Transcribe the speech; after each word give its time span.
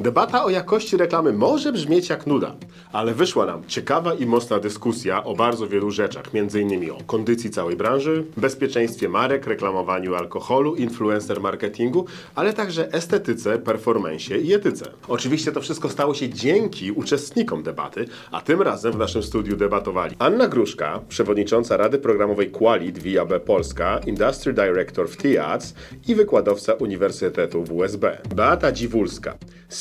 Debata 0.00 0.44
o 0.44 0.50
jakości 0.50 0.96
reklamy 0.96 1.32
może 1.32 1.72
brzmieć 1.72 2.08
jak 2.08 2.26
nuda, 2.26 2.54
ale 2.92 3.14
wyszła 3.14 3.46
nam 3.46 3.62
ciekawa 3.66 4.14
i 4.14 4.26
mocna 4.26 4.58
dyskusja 4.58 5.24
o 5.24 5.34
bardzo 5.34 5.68
wielu 5.68 5.90
rzeczach, 5.90 6.24
m.in. 6.34 6.90
o 6.90 6.98
kondycji 7.06 7.50
całej 7.50 7.76
branży, 7.76 8.24
bezpieczeństwie 8.36 9.08
marek, 9.08 9.46
reklamowaniu 9.46 10.14
alkoholu, 10.14 10.74
influencer 10.74 11.40
marketingu, 11.40 12.06
ale 12.34 12.52
także 12.52 12.92
estetyce, 12.92 13.58
performensie 13.58 14.38
i 14.38 14.54
etyce. 14.54 14.90
Oczywiście 15.08 15.52
to 15.52 15.60
wszystko 15.60 15.88
stało 15.88 16.14
się 16.14 16.28
dzięki 16.28 16.92
uczestnikom 16.92 17.62
debaty, 17.62 18.04
a 18.30 18.40
tym 18.40 18.62
razem 18.62 18.92
w 18.92 18.98
naszym 18.98 19.22
studiu 19.22 19.56
debatowali 19.56 20.16
Anna 20.18 20.48
Gruszka, 20.48 21.00
przewodnicząca 21.08 21.76
Rady 21.76 21.98
Programowej 21.98 22.50
Qualit 22.50 22.98
VIAB 22.98 23.40
Polska, 23.44 24.00
Industry 24.06 24.52
Director 24.52 25.08
w 25.08 25.16
TIAC 25.16 25.74
i 26.08 26.14
wykładowca 26.14 26.74
Uniwersytetu 26.74 27.64
WSB, 27.64 28.18
Beata 28.34 28.72
Dziwulska, 28.72 29.34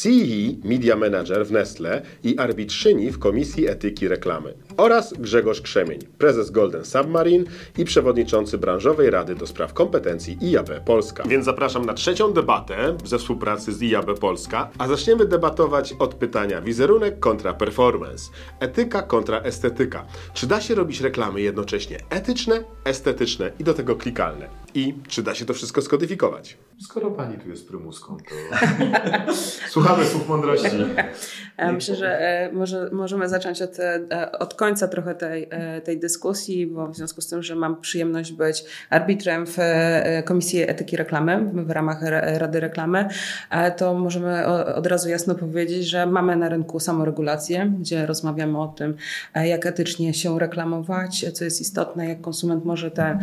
CE 0.05 0.67
Media 0.67 0.95
Manager 0.95 1.45
w 1.45 1.51
Nestle 1.51 2.01
i 2.23 2.37
arbitrzyni 2.37 3.11
w 3.11 3.19
Komisji 3.19 3.68
Etyki 3.68 4.07
Reklamy 4.07 4.54
oraz 4.77 5.13
Grzegorz 5.13 5.61
Krzemień, 5.61 6.00
prezes 6.18 6.51
Golden 6.51 6.86
Submarine 6.86 7.46
i 7.77 7.86
przewodniczący 7.86 8.57
branżowej 8.57 9.10
Rady 9.10 9.36
do 9.36 9.47
Spraw 9.47 9.73
Kompetencji 9.73 10.37
IAB 10.41 10.69
Polska. 10.86 11.23
Więc 11.27 11.46
zapraszam 11.46 11.86
na 11.86 11.93
trzecią 11.93 12.33
debatę 12.33 12.97
ze 13.05 13.18
współpracy 13.18 13.73
z 13.73 13.83
IAB 13.83 14.19
Polska, 14.19 14.69
a 14.77 14.87
zaczniemy 14.87 15.25
debatować 15.25 15.93
od 15.93 16.15
pytania 16.15 16.61
wizerunek 16.61 17.19
kontra 17.19 17.54
performance, 17.54 18.32
etyka 18.60 19.01
kontra 19.01 19.39
estetyka. 19.39 20.05
Czy 20.33 20.47
da 20.47 20.61
się 20.61 20.75
robić 20.75 21.01
reklamy 21.01 21.41
jednocześnie 21.41 21.97
etyczne, 22.10 22.63
estetyczne 22.83 23.51
i 23.60 23.63
do 23.63 23.74
tego 23.74 23.96
klikalne? 23.96 24.49
I 24.75 24.93
czy 25.07 25.24
da 25.24 25.35
się 25.35 25.46
to 25.46 25.54
wszystko 25.54 25.82
skodyfikować? 25.82 26.57
Skoro 26.79 27.11
pani 27.11 27.37
tu 27.37 27.49
jest 27.49 27.68
prymuską, 27.68 28.18
to 28.18 28.35
mądrości. 30.27 30.67
Myślę, 31.73 31.95
że 31.95 32.19
e, 32.19 32.52
może, 32.52 32.89
możemy 32.91 33.30
zacząć 33.30 33.61
od, 33.61 33.80
e, 33.80 34.31
od 34.31 34.53
końca 34.53 34.87
trochę 34.87 35.15
tej, 35.15 35.47
e, 35.52 35.81
tej 35.81 35.99
dyskusji, 35.99 36.67
bo 36.67 36.87
w 36.87 36.95
związku 36.95 37.21
z 37.21 37.27
tym, 37.27 37.43
że 37.43 37.55
mam 37.55 37.81
przyjemność 37.81 38.31
być 38.31 38.65
arbitrem 38.89 39.45
w 39.47 39.57
Komisji 40.25 40.69
Etyki 40.69 40.97
Reklamy 40.97 41.52
w 41.53 41.69
ramach 41.69 42.02
Rady 42.37 42.59
Reklamy, 42.59 43.07
to 43.77 43.93
możemy 43.93 44.45
od 44.75 44.87
razu 44.87 45.09
jasno 45.09 45.35
powiedzieć, 45.35 45.89
że 45.89 46.05
mamy 46.05 46.35
na 46.35 46.49
rynku 46.49 46.80
samoregulację, 46.80 47.73
gdzie 47.80 48.05
rozmawiamy 48.05 48.61
o 48.61 48.67
tym, 48.67 48.95
jak 49.35 49.65
etycznie 49.65 50.13
się 50.13 50.39
reklamować, 50.39 51.25
co 51.33 51.43
jest 51.43 51.61
istotne, 51.61 52.09
jak 52.09 52.21
konsument 52.21 52.65
może 52.65 52.91
te 52.91 53.19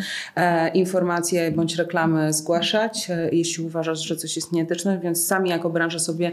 informacje 0.75 1.51
bądź 1.51 1.77
reklamy 1.77 2.33
zgłaszać, 2.33 3.09
jeśli 3.33 3.65
uważasz, 3.65 4.07
że 4.07 4.17
coś 4.17 4.37
jest 4.37 4.53
nieetyczne, 4.53 4.99
więc 4.99 5.27
sami 5.27 5.51
jako 5.51 5.71
branża 5.71 5.99
sobie 5.99 6.33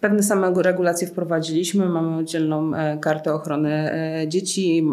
pewne 0.00 0.22
same 0.22 0.52
regulacje 0.62 1.06
wprowadziliśmy. 1.06 1.88
Mamy 1.88 2.16
oddzielną 2.16 2.74
e, 2.74 2.98
kartę 2.98 3.34
ochrony 3.34 3.92
e, 3.92 4.28
dzieci, 4.28 4.86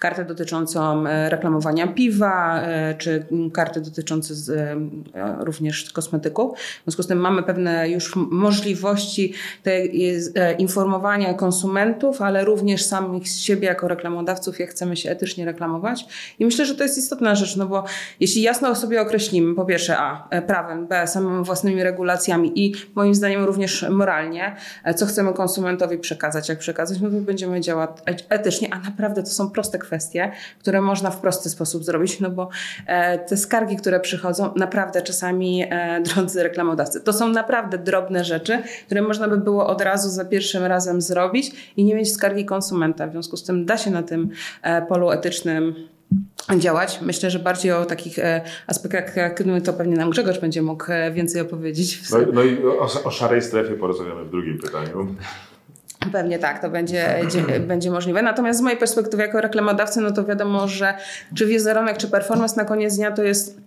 kartę 0.00 0.24
dotyczącą 0.24 1.06
e, 1.06 1.30
reklamowania 1.30 1.86
piwa, 1.86 2.62
czy 2.98 3.26
kartę 3.52 3.80
dotyczącą 3.80 4.34
również 5.38 5.92
kosmetyków. 5.92 6.58
W 6.58 6.82
związku 6.84 7.02
z 7.02 7.06
tym 7.06 7.18
mamy 7.18 7.42
pewne 7.42 7.90
już 7.90 8.16
możliwości 8.16 9.32
informowania 10.58 11.34
konsumentów, 11.34 12.22
ale 12.22 12.44
również 12.44 12.84
samych 12.84 13.28
siebie 13.28 13.68
jako 13.68 13.88
reklamodawców, 13.88 14.60
jak 14.60 14.70
chcemy 14.70 14.96
się 14.96 15.10
etycznie 15.10 15.44
reklamować. 15.44 16.06
I 16.38 16.44
myślę, 16.44 16.66
że 16.66 16.74
to 16.74 16.82
jest 16.82 16.98
istotna 16.98 17.34
rzecz, 17.34 17.56
no 17.56 17.66
bo 17.66 17.84
jeśli 18.20 18.42
jasno 18.42 18.74
sobie 18.74 19.00
określimy, 19.00 19.54
po 19.54 19.64
pierwsze 19.64 19.98
A, 19.98 20.28
prawem, 20.46 20.86
B, 20.86 21.06
samymi 21.06 21.44
własnymi 21.44 21.82
regulacjami 21.82 22.52
i 22.54 22.74
moim 22.94 23.14
zdaniem 23.14 23.44
również 23.44 23.65
również 23.66 23.90
moralnie, 23.90 24.56
e, 24.84 24.94
co 24.94 25.06
chcemy 25.06 25.32
konsumentowi 25.32 25.98
przekazać, 25.98 26.48
jak 26.48 26.58
przekazać, 26.58 27.00
no 27.00 27.10
to 27.10 27.16
będziemy 27.16 27.60
działać 27.60 27.90
etycznie, 28.28 28.68
a 28.74 28.78
naprawdę 28.78 29.22
to 29.22 29.30
są 29.30 29.50
proste 29.50 29.78
kwestie, 29.78 30.32
które 30.58 30.80
można 30.80 31.10
w 31.10 31.20
prosty 31.20 31.50
sposób 31.50 31.84
zrobić, 31.84 32.20
no 32.20 32.30
bo 32.30 32.48
e, 32.86 33.18
te 33.18 33.36
skargi, 33.36 33.76
które 33.76 34.00
przychodzą, 34.00 34.54
naprawdę 34.56 35.02
czasami, 35.02 35.64
e, 35.70 36.00
drodzy 36.00 36.42
reklamodawcy, 36.42 37.00
to 37.00 37.12
są 37.12 37.28
naprawdę 37.28 37.78
drobne 37.78 38.24
rzeczy, 38.24 38.62
które 38.86 39.02
można 39.02 39.28
by 39.28 39.36
było 39.36 39.66
od 39.66 39.80
razu 39.80 40.08
za 40.08 40.24
pierwszym 40.24 40.64
razem 40.64 41.00
zrobić 41.00 41.72
i 41.76 41.84
nie 41.84 41.94
mieć 41.94 42.12
skargi 42.12 42.44
konsumenta. 42.44 43.06
W 43.06 43.10
związku 43.10 43.36
z 43.36 43.44
tym 43.44 43.66
da 43.66 43.78
się 43.78 43.90
na 43.90 44.02
tym 44.02 44.28
polu 44.88 45.10
etycznym 45.10 45.88
działać. 46.58 47.00
Myślę, 47.02 47.30
że 47.30 47.38
bardziej 47.38 47.72
o 47.72 47.84
takich 47.84 48.18
e, 48.18 48.40
aspektach, 48.66 49.16
jak 49.16 49.46
no, 49.46 49.60
to 49.60 49.72
pewnie 49.72 49.96
nam 49.96 50.10
Grzegorz 50.10 50.38
będzie 50.38 50.62
mógł 50.62 50.92
e, 50.92 51.10
więcej 51.10 51.40
opowiedzieć. 51.40 52.10
No, 52.10 52.18
no 52.32 52.42
i 52.42 52.64
o, 52.64 53.04
o 53.04 53.10
szarej 53.10 53.42
strefie 53.42 53.74
porozmawiamy 53.74 54.24
w 54.24 54.30
drugim 54.30 54.58
pytaniu. 54.58 55.16
Pewnie 56.12 56.38
tak, 56.38 56.62
to 56.62 56.70
będzie, 56.70 57.20
będzie 57.60 57.90
możliwe. 57.90 58.22
Natomiast 58.22 58.58
z 58.58 58.62
mojej 58.62 58.78
perspektywy 58.78 59.22
jako 59.22 59.40
reklamodawcy, 59.40 60.00
no 60.00 60.10
to 60.10 60.24
wiadomo, 60.24 60.68
że 60.68 60.94
czy 61.34 61.46
wizerunek, 61.46 61.96
czy 61.96 62.08
performance 62.08 62.56
na 62.56 62.64
koniec 62.64 62.96
dnia 62.96 63.12
to 63.12 63.22
jest 63.22 63.65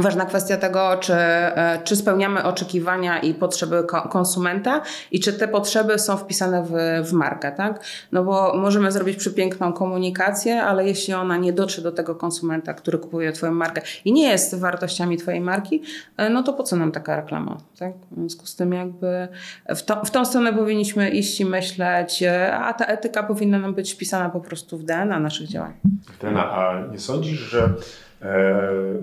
Ważna 0.00 0.26
kwestia 0.26 0.56
tego, 0.56 0.96
czy, 1.00 1.14
e, 1.14 1.80
czy 1.84 1.96
spełniamy 1.96 2.44
oczekiwania 2.44 3.18
i 3.18 3.34
potrzeby 3.34 3.84
konsumenta 4.10 4.82
i 5.10 5.20
czy 5.20 5.32
te 5.32 5.48
potrzeby 5.48 5.98
są 5.98 6.16
wpisane 6.16 6.62
w, 6.62 6.72
w 7.08 7.12
markę, 7.12 7.52
tak? 7.52 7.84
No 8.12 8.24
bo 8.24 8.56
możemy 8.56 8.92
zrobić 8.92 9.16
przepiękną 9.16 9.72
komunikację, 9.72 10.62
ale 10.62 10.86
jeśli 10.86 11.14
ona 11.14 11.36
nie 11.36 11.52
dotrze 11.52 11.82
do 11.82 11.92
tego 11.92 12.14
konsumenta, 12.14 12.74
który 12.74 12.98
kupuje 12.98 13.32
Twoją 13.32 13.52
markę 13.52 13.82
i 14.04 14.12
nie 14.12 14.28
jest 14.28 14.60
wartościami 14.60 15.16
Twojej 15.16 15.40
marki, 15.40 15.82
e, 16.16 16.30
no 16.30 16.42
to 16.42 16.52
po 16.52 16.62
co 16.62 16.76
nam 16.76 16.92
taka 16.92 17.16
reklama, 17.16 17.56
tak? 17.78 17.92
W 18.10 18.14
związku 18.14 18.46
z 18.46 18.56
tym 18.56 18.72
jakby 18.72 19.28
w, 19.68 19.82
to, 19.82 20.04
w 20.04 20.10
tą 20.10 20.24
stronę 20.24 20.52
powinniśmy 20.52 21.10
iść 21.10 21.40
i 21.40 21.44
myśleć, 21.44 22.22
e, 22.22 22.56
a 22.56 22.72
ta 22.72 22.84
etyka 22.84 23.22
powinna 23.22 23.58
nam 23.58 23.74
być 23.74 23.94
wpisana 23.94 24.30
po 24.30 24.40
prostu 24.40 24.78
w 24.78 24.84
DNA 24.84 25.20
naszych 25.20 25.48
działań. 25.48 25.72
DNA, 26.20 26.52
a 26.52 26.86
nie 26.92 26.98
sądzisz, 26.98 27.40
że 27.40 27.74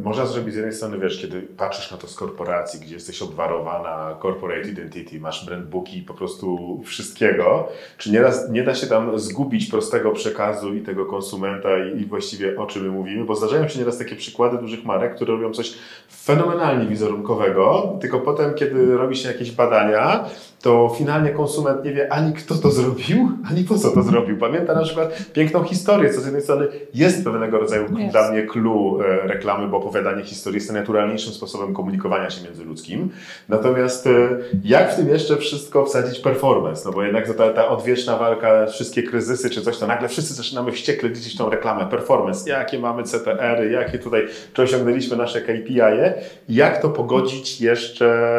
można 0.04 0.26
zrobić 0.26 0.54
z 0.54 0.58
jednej 0.58 0.74
strony, 0.74 1.00
wiesz, 1.00 1.22
kiedy 1.22 1.42
patrzysz 1.42 1.92
na 1.92 1.98
to 1.98 2.08
z 2.08 2.16
korporacji, 2.16 2.80
gdzie 2.80 2.94
jesteś 2.94 3.22
obwarowana 3.22 4.18
corporate 4.22 4.70
identity, 4.70 5.20
masz 5.20 5.46
brand 5.46 5.66
booki 5.66 6.02
po 6.02 6.14
prostu 6.14 6.80
wszystkiego, 6.86 7.68
czy 7.98 8.12
nie 8.12 8.22
da, 8.22 8.32
nie 8.52 8.64
da 8.64 8.76
się 8.76 8.88
tam 8.88 9.20
zgubić 9.20 9.70
prostego 9.70 10.12
przekazu 10.12 10.74
i 10.74 10.82
tego 10.82 11.06
konsumenta 11.06 11.70
i, 11.86 12.02
i 12.02 12.06
właściwie 12.06 12.60
o 12.60 12.66
czym 12.66 12.84
my 12.84 12.90
mówimy, 12.90 13.26
bo 13.26 13.36
zdarzają 13.36 13.68
się 13.68 13.80
nieraz 13.80 13.98
takie 13.98 14.16
przykłady 14.16 14.58
dużych 14.58 14.86
marek, 14.86 15.16
które 15.16 15.34
robią 15.34 15.52
coś 15.52 15.74
fenomenalnie 16.12 16.86
wizerunkowego, 16.86 17.98
tylko 18.02 18.20
potem, 18.20 18.54
kiedy 18.54 18.98
robi 18.98 19.16
się 19.16 19.28
jakieś 19.28 19.52
badania, 19.52 20.26
to 20.64 20.96
finalnie 20.98 21.30
konsument 21.30 21.86
nie 21.86 21.94
wie 21.94 22.14
ani 22.14 22.34
kto 22.34 22.56
to 22.56 22.72
zrobił, 22.72 23.30
ani 23.52 23.64
po 23.64 23.78
co 23.78 23.92
to 23.92 24.04
zrobił. 24.04 24.38
Pamięta 24.38 24.74
na 24.74 24.82
przykład 24.82 25.26
piękną 25.34 25.64
historię, 25.64 26.14
co 26.14 26.22
z 26.22 26.26
jednej 26.26 26.42
strony 26.42 26.68
jest 26.94 27.24
pewnego 27.24 27.60
rodzaju 27.60 27.86
yes. 27.86 28.12
dla 28.12 28.32
mnie 28.32 28.48
clue 28.48 29.00
e, 29.02 29.28
reklamy, 29.28 29.68
bo 29.68 29.78
opowiadanie 29.78 30.24
historii 30.24 30.58
jest 30.58 30.72
najnaturalniejszym 30.72 31.34
sposobem 31.34 31.74
komunikowania 31.74 32.30
się 32.30 32.44
międzyludzkim. 32.44 33.10
Natomiast 33.50 34.08
e, 34.08 34.30
jak 34.64 34.94
w 34.94 34.96
tym 34.96 35.10
jeszcze 35.10 35.38
wszystko 35.38 35.86
wsadzić 35.86 36.20
performance? 36.20 36.82
No 36.86 36.92
bo 36.92 37.04
jednak 37.04 37.34
ta, 37.34 37.50
ta 37.50 37.68
odwieczna 37.68 38.18
walka, 38.18 38.66
wszystkie 38.66 39.04
kryzysy 39.04 39.50
czy 39.50 39.62
coś, 39.62 39.78
to 39.78 39.88
nagle 39.88 40.08
wszyscy 40.08 40.34
zaczynamy 40.34 40.72
wściekle 40.72 41.10
liczyć 41.10 41.38
tą 41.38 41.50
reklamę 41.50 41.86
performance. 41.86 42.50
Jakie 42.50 42.80
mamy 42.80 43.04
CTR-y, 43.04 43.72
jakie 43.72 44.00
tutaj, 44.00 44.28
czy 44.54 44.62
osiągnęliśmy 44.62 45.18
nasze 45.18 45.42
KPI, 45.42 45.82
-e, 45.82 46.14
jak 46.50 46.82
to 46.82 46.90
pogodzić 46.90 47.62
jeszcze 47.62 48.34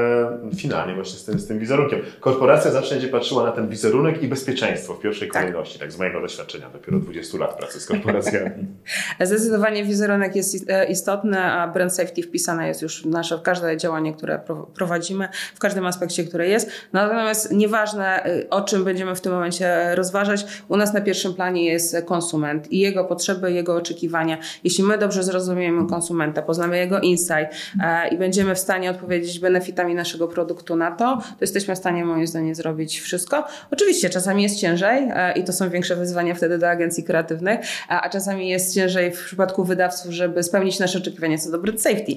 finalnie 0.57 0.95
właśnie 0.95 1.19
z 1.19 1.25
tym, 1.25 1.39
z 1.39 1.47
tym 1.47 1.59
wizerunkiem 1.59 2.01
korporacja 2.21 2.71
zawsze 2.71 2.95
będzie 2.95 3.09
patrzyła 3.09 3.45
na 3.45 3.53
ten 3.53 3.69
wizerunek 3.69 4.23
i 4.23 4.29
bezpieczeństwo 4.29 4.95
w 4.95 5.01
pierwszej 5.01 5.29
tak. 5.29 5.43
kolejności, 5.43 5.79
tak 5.79 5.93
z 5.93 5.99
mojego 5.99 6.21
doświadczenia, 6.21 6.71
dopiero 6.71 6.99
20 6.99 7.39
lat 7.39 7.57
pracy 7.57 7.81
z 7.81 7.87
korporacjami. 7.87 8.67
Zdecydowanie 9.21 9.85
wizerunek 9.85 10.37
jest 10.37 10.71
e, 10.71 10.87
istotny, 10.87 11.41
a 11.41 11.69
brand 11.69 11.95
safety 11.95 12.23
wpisane 12.23 12.69
jest 12.69 12.83
już 12.83 13.03
w 13.03 13.07
nasze, 13.07 13.39
w 13.39 13.43
każde 13.43 13.77
działanie, 13.77 14.15
które 14.15 14.41
prowadzimy, 14.75 15.29
w 15.55 15.59
każdym 15.59 15.87
aspekcie, 15.87 16.25
które 16.25 16.49
jest. 16.49 16.71
Natomiast 16.93 17.53
nieważne, 17.53 18.25
e, 18.25 18.51
o 18.51 18.63
czym 18.63 18.85
będziemy 18.85 19.15
w 19.15 19.21
tym 19.21 19.33
momencie 19.33 19.95
rozważać, 19.95 20.47
u 20.69 20.77
nas 20.77 20.95
na 20.95 21.01
pierwszym 21.01 21.35
planie 21.35 21.65
jest 21.65 21.97
konsument 22.07 22.73
i 22.73 22.79
jego 22.79 23.05
potrzeby, 23.05 23.53
jego 23.53 23.77
oczekiwania. 23.77 24.39
Jeśli 24.65 24.85
my 24.85 24.99
dobrze 24.99 25.23
zrozumiemy 25.23 25.89
konsumenta, 25.89 26.43
poznamy 26.43 26.79
jego 26.79 27.01
insight 27.01 27.55
e, 27.83 28.09
i 28.09 28.19
będziemy 28.19 28.55
w 28.55 28.59
stanie 28.59 28.91
odpowiedzieć 28.91 29.41
benefitami 29.41 29.95
naszego 29.95 30.29
produktu 30.29 30.77
na 30.77 30.91
to, 30.91 31.17
to 31.17 31.39
jesteśmy 31.41 31.75
w 31.75 31.79
stanie 31.79 32.04
moim 32.05 32.27
zdaniem 32.27 32.55
zrobić 32.55 33.01
wszystko. 33.01 33.45
Oczywiście 33.71 34.11
czasami 34.11 34.43
jest 34.43 34.57
ciężej 34.57 35.09
e, 35.15 35.33
i 35.33 35.45
to 35.45 35.53
są 35.53 35.71
większe 35.71 35.97
wyzwania 35.97 36.35
wtedy 36.35 36.59
dla 36.59 36.69
agencji 36.69 37.05
kreatywnych, 37.05 37.61
a 37.89 38.09
czasami 38.09 38.49
jest 38.49 38.75
ciężej 38.75 39.13
w 39.13 39.25
przypadku 39.25 39.65
wydawców, 39.65 40.13
żeby 40.13 40.43
spełnić 40.43 40.79
nasze 40.79 40.99
oczekiwania 40.99 41.39
co 41.39 41.51
do 41.51 41.59
brand 41.59 41.83
safety. 41.83 42.13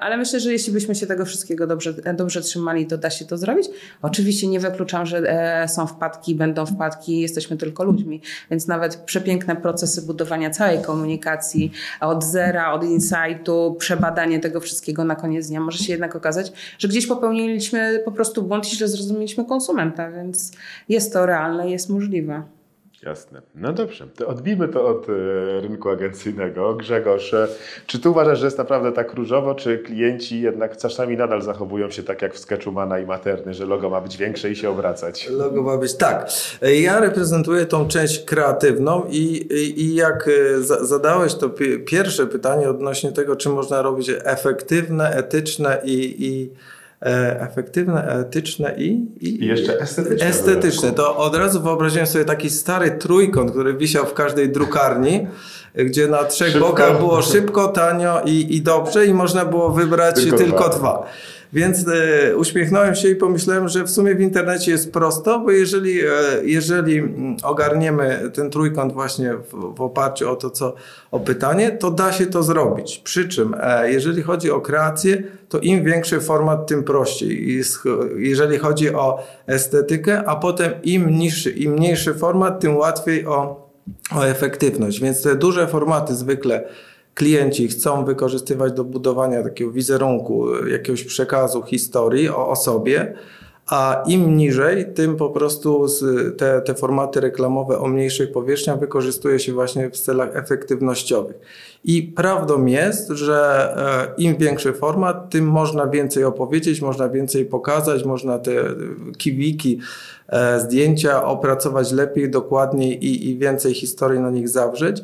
Ale 0.00 0.16
myślę, 0.16 0.40
że 0.40 0.52
jeśli 0.52 0.72
byśmy 0.72 0.94
się 0.94 1.06
tego 1.06 1.24
wszystkiego 1.24 1.66
dobrze, 1.66 1.94
dobrze 2.14 2.40
trzymali, 2.40 2.86
to 2.86 2.98
da 2.98 3.10
się 3.10 3.24
to 3.24 3.38
zrobić. 3.38 3.68
Oczywiście 4.02 4.46
nie 4.46 4.60
wykluczam, 4.60 5.06
że 5.06 5.22
są 5.68 5.86
wpadki, 5.86 6.34
będą 6.34 6.66
wpadki, 6.66 7.20
jesteśmy 7.20 7.56
tylko 7.56 7.84
ludźmi, 7.84 8.20
więc 8.50 8.66
nawet 8.66 8.96
przepiękne 8.96 9.56
procesy 9.56 10.02
budowania 10.02 10.50
całej 10.50 10.82
komunikacji 10.82 11.72
od 12.00 12.24
zera, 12.24 12.72
od 12.72 12.84
insightu, 12.84 13.76
przebadanie 13.78 14.40
tego 14.40 14.60
wszystkiego 14.60 15.04
na 15.04 15.16
koniec 15.16 15.48
dnia 15.48 15.60
może 15.60 15.78
się 15.78 15.92
jednak 15.92 16.16
okazać, 16.16 16.52
że 16.78 16.88
gdzieś 16.88 17.06
popełniliśmy 17.06 18.02
po 18.04 18.12
prostu 18.12 18.42
błąd 18.42 18.66
źle 18.76 18.88
zrozumieliśmy 18.88 19.44
konsumenta, 19.44 20.10
więc 20.10 20.52
jest 20.88 21.12
to 21.12 21.26
realne, 21.26 21.70
jest 21.70 21.90
możliwe. 21.90 22.42
Jasne. 23.02 23.42
No 23.54 23.72
dobrze, 23.72 24.06
to 24.16 24.26
odbijmy 24.26 24.68
to 24.68 24.86
od 24.86 25.06
e, 25.08 25.12
rynku 25.60 25.90
agencyjnego. 25.90 26.74
Grzegorz, 26.74 27.34
e, 27.34 27.48
czy 27.86 27.98
ty 27.98 28.10
uważasz, 28.10 28.38
że 28.38 28.46
jest 28.46 28.58
naprawdę 28.58 28.92
tak 28.92 29.14
różowo, 29.14 29.54
czy 29.54 29.78
klienci 29.78 30.40
jednak 30.40 30.76
czasami 30.76 31.16
nadal 31.16 31.42
zachowują 31.42 31.90
się 31.90 32.02
tak 32.02 32.22
jak 32.22 32.34
w 32.34 32.38
Sketchumana 32.38 32.98
i 32.98 33.06
Materny, 33.06 33.54
że 33.54 33.66
logo 33.66 33.90
ma 33.90 34.00
być 34.00 34.16
większe 34.16 34.50
i 34.50 34.56
się 34.56 34.70
obracać? 34.70 35.28
Logo 35.30 35.62
ma 35.62 35.76
być 35.76 35.94
tak. 35.94 36.30
Ja 36.80 37.00
reprezentuję 37.00 37.66
tą 37.66 37.88
część 37.88 38.24
kreatywną 38.24 39.04
i, 39.08 39.16
i, 39.52 39.80
i 39.80 39.94
jak 39.94 40.28
e, 40.28 40.62
zadałeś 40.86 41.34
to 41.34 41.50
pierwsze 41.86 42.26
pytanie 42.26 42.70
odnośnie 42.70 43.12
tego, 43.12 43.36
czy 43.36 43.48
można 43.48 43.82
robić 43.82 44.10
efektywne, 44.24 45.10
etyczne 45.10 45.80
i, 45.84 46.26
i 46.26 46.50
E, 46.52 46.81
efektywne, 47.40 48.08
etyczne 48.08 48.74
i, 48.76 49.06
i, 49.20 49.44
I 49.44 49.46
jeszcze 49.46 49.80
estetyczne. 49.80 50.26
Estetyczne. 50.26 50.92
To 50.92 51.16
od 51.16 51.34
razu 51.36 51.62
wyobraziłem 51.62 52.06
sobie 52.06 52.24
taki 52.24 52.50
stary 52.50 52.90
trójkąt, 52.90 53.50
który 53.50 53.74
wisiał 53.74 54.06
w 54.06 54.14
każdej 54.14 54.52
drukarni, 54.52 55.26
gdzie 55.74 56.08
na 56.08 56.24
trzech 56.24 56.52
szybko. 56.52 56.68
bokach 56.68 56.98
było 56.98 57.22
szybko, 57.22 57.68
tanio 57.68 58.22
i, 58.24 58.56
i 58.56 58.62
dobrze 58.62 59.06
i 59.06 59.14
można 59.14 59.44
było 59.44 59.70
wybrać 59.70 60.14
tylko, 60.14 60.36
tylko 60.36 60.68
dwa. 60.68 60.78
dwa. 60.78 61.06
Więc 61.52 61.86
e, 61.88 62.36
uśmiechnąłem 62.36 62.94
się 62.94 63.08
i 63.08 63.16
pomyślałem, 63.16 63.68
że 63.68 63.84
w 63.84 63.90
sumie 63.90 64.14
w 64.14 64.20
internecie 64.20 64.70
jest 64.70 64.92
prosto, 64.92 65.40
bo 65.40 65.50
jeżeli, 65.50 66.00
e, 66.00 66.08
jeżeli 66.44 66.98
mm, 66.98 67.36
ogarniemy 67.42 68.30
ten 68.34 68.50
trójkąt 68.50 68.92
właśnie 68.92 69.34
w, 69.34 69.74
w, 69.76 69.80
oparciu 69.80 70.30
o 70.30 70.36
to, 70.36 70.50
co 70.50 70.74
o 71.10 71.20
pytanie, 71.20 71.70
to 71.70 71.90
da 71.90 72.12
się 72.12 72.26
to 72.26 72.42
zrobić. 72.42 72.98
Przy 72.98 73.28
czym, 73.28 73.54
e, 73.60 73.92
jeżeli 73.92 74.22
chodzi 74.22 74.50
o 74.50 74.60
kreację, 74.60 75.22
to 75.48 75.58
im 75.58 75.84
większy 75.84 76.20
format, 76.20 76.66
tym 76.66 76.84
prościej. 76.84 77.58
Jeżeli 78.16 78.58
chodzi 78.58 78.94
o 78.94 79.24
estetykę, 79.46 80.24
a 80.26 80.36
potem 80.36 80.72
im 80.82 81.10
niższy, 81.10 81.50
im 81.50 81.72
mniejszy 81.72 82.14
format, 82.14 82.60
tym 82.60 82.76
łatwiej 82.76 83.26
o, 83.26 83.68
o 84.16 84.26
efektywność. 84.26 85.00
Więc 85.00 85.22
te 85.22 85.36
duże 85.36 85.66
formaty 85.66 86.14
zwykle 86.14 86.64
klienci 87.14 87.68
chcą 87.68 88.04
wykorzystywać 88.04 88.72
do 88.72 88.84
budowania 88.84 89.42
takiego 89.42 89.70
wizerunku, 89.70 90.66
jakiegoś 90.66 91.04
przekazu, 91.04 91.62
historii 91.62 92.28
o 92.28 92.48
osobie, 92.48 93.14
a 93.66 94.02
im 94.06 94.36
niżej, 94.36 94.86
tym 94.94 95.16
po 95.16 95.30
prostu 95.30 95.86
te, 96.36 96.62
te 96.62 96.74
formaty 96.74 97.20
reklamowe 97.20 97.78
o 97.78 97.88
mniejszych 97.88 98.32
powierzchniach 98.32 98.80
wykorzystuje 98.80 99.38
się 99.38 99.52
właśnie 99.52 99.90
w 99.90 99.98
celach 99.98 100.36
efektywnościowych. 100.36 101.36
I 101.84 102.02
prawdą 102.02 102.66
jest, 102.66 103.08
że 103.08 103.68
e, 104.16 104.22
im 104.22 104.36
większy 104.36 104.72
format, 104.72 105.30
tym 105.30 105.44
można 105.44 105.86
więcej 105.86 106.24
opowiedzieć, 106.24 106.80
można 106.80 107.08
więcej 107.08 107.44
pokazać, 107.44 108.04
można 108.04 108.38
te 108.38 108.52
kiwiki, 109.18 109.78
e, 110.28 110.60
zdjęcia 110.60 111.24
opracować 111.24 111.92
lepiej, 111.92 112.30
dokładniej 112.30 113.04
i, 113.04 113.30
i 113.30 113.38
więcej 113.38 113.74
historii 113.74 114.20
na 114.20 114.30
nich 114.30 114.48
zawrzeć 114.48 115.02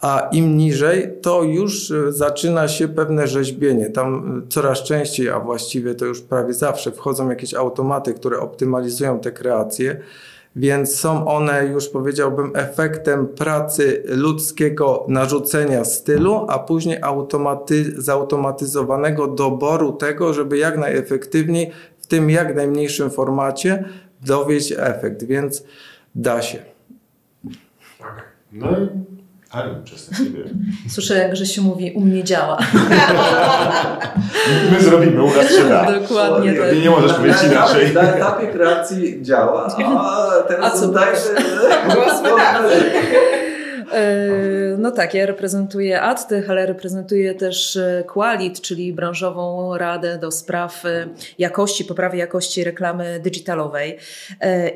a 0.00 0.28
im 0.32 0.56
niżej, 0.56 1.12
to 1.22 1.42
już 1.42 1.90
e, 1.90 2.12
zaczyna 2.12 2.68
się 2.68 2.88
pewne 2.88 3.26
rzeźbienie. 3.26 3.90
Tam 3.90 4.42
e, 4.44 4.48
coraz 4.48 4.82
częściej, 4.82 5.28
a 5.28 5.40
właściwie 5.40 5.94
to 5.94 6.04
już 6.04 6.20
prawie 6.20 6.54
zawsze, 6.54 6.92
wchodzą 6.92 7.28
jakieś 7.28 7.54
automaty, 7.54 8.14
które 8.14 8.40
optymalizują 8.40 9.20
te 9.20 9.32
kreacje, 9.32 10.00
więc 10.56 10.94
są 10.94 11.26
one 11.26 11.66
już 11.66 11.88
powiedziałbym 11.88 12.52
efektem 12.54 13.26
pracy 13.26 14.02
ludzkiego 14.08 15.04
narzucenia 15.08 15.84
stylu, 15.84 16.46
a 16.48 16.58
później 16.58 17.02
automaty, 17.02 18.02
zautomatyzowanego 18.02 19.26
doboru 19.26 19.92
tego, 19.92 20.34
żeby 20.34 20.58
jak 20.58 20.78
najefektywniej 20.78 21.70
w 21.98 22.06
tym 22.06 22.30
jak 22.30 22.56
najmniejszym 22.56 23.10
formacie 23.10 23.84
dowieść 24.26 24.74
efekt, 24.76 25.24
więc 25.24 25.64
da 26.14 26.42
się. 26.42 26.58
Tak. 27.98 28.24
No 28.52 28.68
ale 29.50 29.74
przez 29.84 30.10
ciebie. 30.18 30.44
Słyszę, 30.94 31.14
jak 31.14 31.36
się 31.46 31.62
mówi, 31.62 31.92
u 31.96 32.00
mnie 32.00 32.24
działa. 32.24 32.58
My 34.72 34.80
zrobimy, 34.80 35.22
u 35.22 35.34
nas 35.36 35.50
się 35.50 35.64
da. 35.68 35.92
Dokładnie 36.00 36.52
tak. 36.52 36.74
Nie, 36.74 36.80
nie 36.80 36.90
możesz 36.90 37.12
powiedzieć 37.12 37.42
inaczej. 37.42 37.94
Na 37.94 38.02
etapie 38.02 38.46
kreacji 38.46 39.22
działa, 39.22 39.66
a 39.66 40.42
teraz 40.48 40.74
a 40.74 40.78
co 40.78 40.88
dajże... 40.88 41.34
Głos 41.94 42.22
no 44.78 44.90
tak, 44.90 45.14
ja 45.14 45.26
reprezentuję 45.26 46.02
AdTech, 46.02 46.50
ale 46.50 46.66
reprezentuję 46.66 47.34
też 47.34 47.76
e, 47.76 48.04
Qualit, 48.06 48.60
czyli 48.60 48.92
branżową 48.92 49.76
radę 49.78 50.18
do 50.18 50.30
spraw 50.30 50.86
e, 50.86 51.08
jakości, 51.38 51.84
poprawy 51.84 52.16
jakości 52.16 52.64
reklamy 52.64 53.20
digitalowej. 53.20 53.98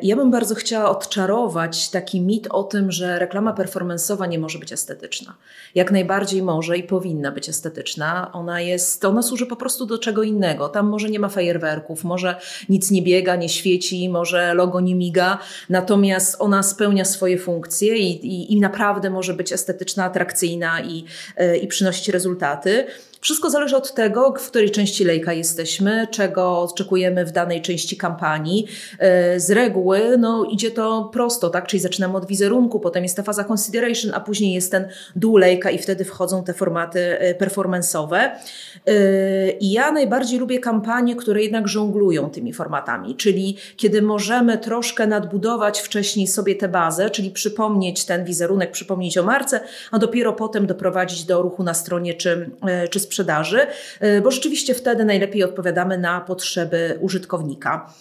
Ja 0.03 0.17
bym 0.17 0.31
bardzo 0.31 0.55
chciała 0.55 0.91
odczarować 0.91 1.91
taki 1.91 2.21
mit 2.21 2.47
o 2.51 2.63
tym, 2.63 2.93
że 2.93 3.19
reklama 3.19 3.53
performanceowa 3.53 4.27
nie 4.27 4.39
może 4.39 4.59
być 4.59 4.73
estetyczna. 4.73 5.35
Jak 5.75 5.93
najbardziej 5.93 6.43
może 6.43 6.79
i 6.79 6.83
powinna 6.83 7.33
być 7.33 7.49
estetyczna. 7.49 8.31
Ona 8.33 8.61
jest, 8.61 9.05
ona 9.05 9.23
służy 9.23 9.47
po 9.47 9.57
prostu 9.57 9.87
do 9.87 9.99
czego 9.99 10.23
innego. 10.23 10.69
Tam 10.69 10.87
może 10.87 11.09
nie 11.09 11.19
ma 11.19 11.29
fajerwerków, 11.29 12.05
może 12.05 12.37
nic 12.69 12.91
nie 12.91 13.03
biega, 13.03 13.37
nie 13.37 13.49
świeci, 13.49 14.09
może 14.09 14.55
logo 14.55 14.81
nie 14.81 14.95
miga, 14.95 15.39
natomiast 15.69 16.37
ona 16.39 16.63
spełnia 16.63 17.05
swoje 17.05 17.39
funkcje 17.39 17.97
i, 17.97 18.27
i, 18.27 18.53
i 18.53 18.61
naprawdę 18.61 19.11
może 19.13 19.35
być 19.35 19.53
estetyczna, 19.53 20.05
atrakcyjna 20.05 20.81
i, 20.81 21.05
e, 21.37 21.57
i 21.57 21.67
przynosić 21.67 22.09
rezultaty. 22.09 22.87
Wszystko 23.23 23.51
zależy 23.51 23.77
od 23.77 23.95
tego, 23.95 24.35
w 24.39 24.47
której 24.47 24.71
części 24.71 25.05
lejka 25.05 25.33
jesteśmy, 25.33 26.07
czego 26.11 26.61
oczekujemy 26.61 27.25
w 27.25 27.33
danej 27.33 27.63
części 27.63 27.97
kampanii. 27.97 28.67
E, 28.99 29.41
z 29.41 29.51
reguły 29.51 30.19
no, 30.19 30.45
idzie 30.45 30.71
to 30.71 31.11
prosto, 31.13 31.51
tak? 31.51 31.67
czyli 31.67 31.81
zaczynamy 31.81 32.17
od 32.17 32.27
wizerunku, 32.27 32.81
potem 32.81 33.03
jest 33.03 33.17
ta 33.17 33.23
faza 33.23 33.45
consideration, 33.53 34.13
a 34.15 34.21
później 34.21 34.53
jest 34.55 34.71
ten 34.71 34.89
dół 35.17 35.37
lejka 35.37 35.71
i 35.71 35.79
wtedy 35.79 36.05
wchodzą 36.05 36.45
te 36.45 36.55
formaty 36.55 37.19
e, 37.19 37.35
performance'owe. 37.35 38.31
E, 38.87 39.51
I 39.51 39.73
ja 39.73 39.93
najbardziej 39.93 40.39
lubię 40.39 40.59
kampanie, 40.59 41.17
które 41.17 41.43
jednak 41.43 41.69
żonglują 41.69 42.31
tymi 42.31 42.53
formatami, 42.53 43.17
czyli 43.17 43.57
kiedy 43.77 44.03
możemy 44.03 44.59
troszkę 44.59 45.07
nadbudować 45.07 45.81
wcześniej 45.81 46.27
sobie 46.27 46.55
tę 46.55 46.69
bazę, 46.69 47.11
czyli 47.11 47.31
przypomnieć 47.31 48.05
ten 48.05 48.25
wizerunek, 48.25 48.71
przypomnieć 48.71 49.19
o 49.19 49.23
marce, 49.23 49.61
a 49.91 49.99
dopiero 49.99 50.33
potem 50.33 50.67
doprowadzić 50.67 51.25
do 51.25 51.43
ruchu 51.43 51.63
na 51.63 51.75
stronie 51.75 52.15
czy, 52.15 52.51
czy 52.91 53.01
sprzedaży, 53.01 53.12
y, 54.03 54.21
bo 54.21 54.31
rzeczywiście 54.31 54.75
wtedy 54.75 55.05
najlepiej 55.05 55.45
odpowiadamy 55.45 55.99
na 55.99 56.21
potrzeby 56.21 56.99
użytkownika. 57.01 57.93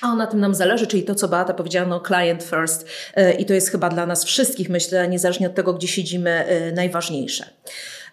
A 0.00 0.14
na 0.14 0.26
tym 0.26 0.40
nam 0.40 0.54
zależy, 0.54 0.86
czyli 0.86 1.02
to, 1.02 1.14
co 1.14 1.28
Beata 1.28 1.54
powiedziała, 1.54 1.86
no 1.86 2.00
client 2.00 2.42
first 2.42 2.86
y, 3.18 3.32
i 3.32 3.46
to 3.46 3.54
jest 3.54 3.70
chyba 3.70 3.88
dla 3.88 4.06
nas 4.06 4.24
wszystkich, 4.24 4.68
myślę, 4.68 5.08
niezależnie 5.08 5.46
od 5.46 5.54
tego, 5.54 5.74
gdzie 5.74 5.88
siedzimy, 5.88 6.44
y, 6.68 6.72
najważniejsze. 6.72 7.44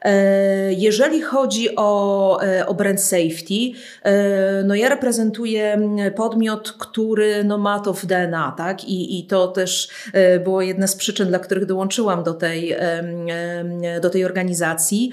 E, 0.02 0.74
jeżeli 0.74 1.22
chodzi 1.22 1.76
o, 1.76 2.42
e, 2.42 2.66
o 2.66 2.74
brand 2.74 3.02
safety, 3.02 3.72
e, 4.04 4.64
no 4.64 4.76
ja 4.76 4.90
reprezentuję 4.90 5.78
podmiot, 6.16 6.72
który 6.72 7.44
no 7.44 7.58
ma 7.58 7.80
to 7.80 7.94
w 7.94 8.06
DNA, 8.06 8.54
tak? 8.58 8.84
I, 8.84 9.20
I 9.20 9.28
to 9.28 9.48
też 9.48 9.90
było 10.44 10.62
jedna 10.62 10.88
z 10.88 10.96
przyczyn, 10.96 11.28
dla 11.28 11.40
których 11.40 11.66
dołączyłam 11.66 12.24
do 12.24 12.34
tej, 12.34 12.76
do 14.02 14.10
tej 14.10 14.26
organizacji. 14.26 15.12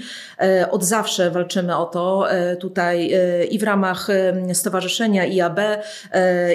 Od 0.71 0.85
zawsze 0.85 1.31
walczymy 1.31 1.77
o 1.77 1.85
to 1.85 2.27
tutaj 2.61 3.12
i 3.51 3.59
w 3.59 3.62
ramach 3.62 4.09
Stowarzyszenia 4.53 5.27
IAB 5.27 5.61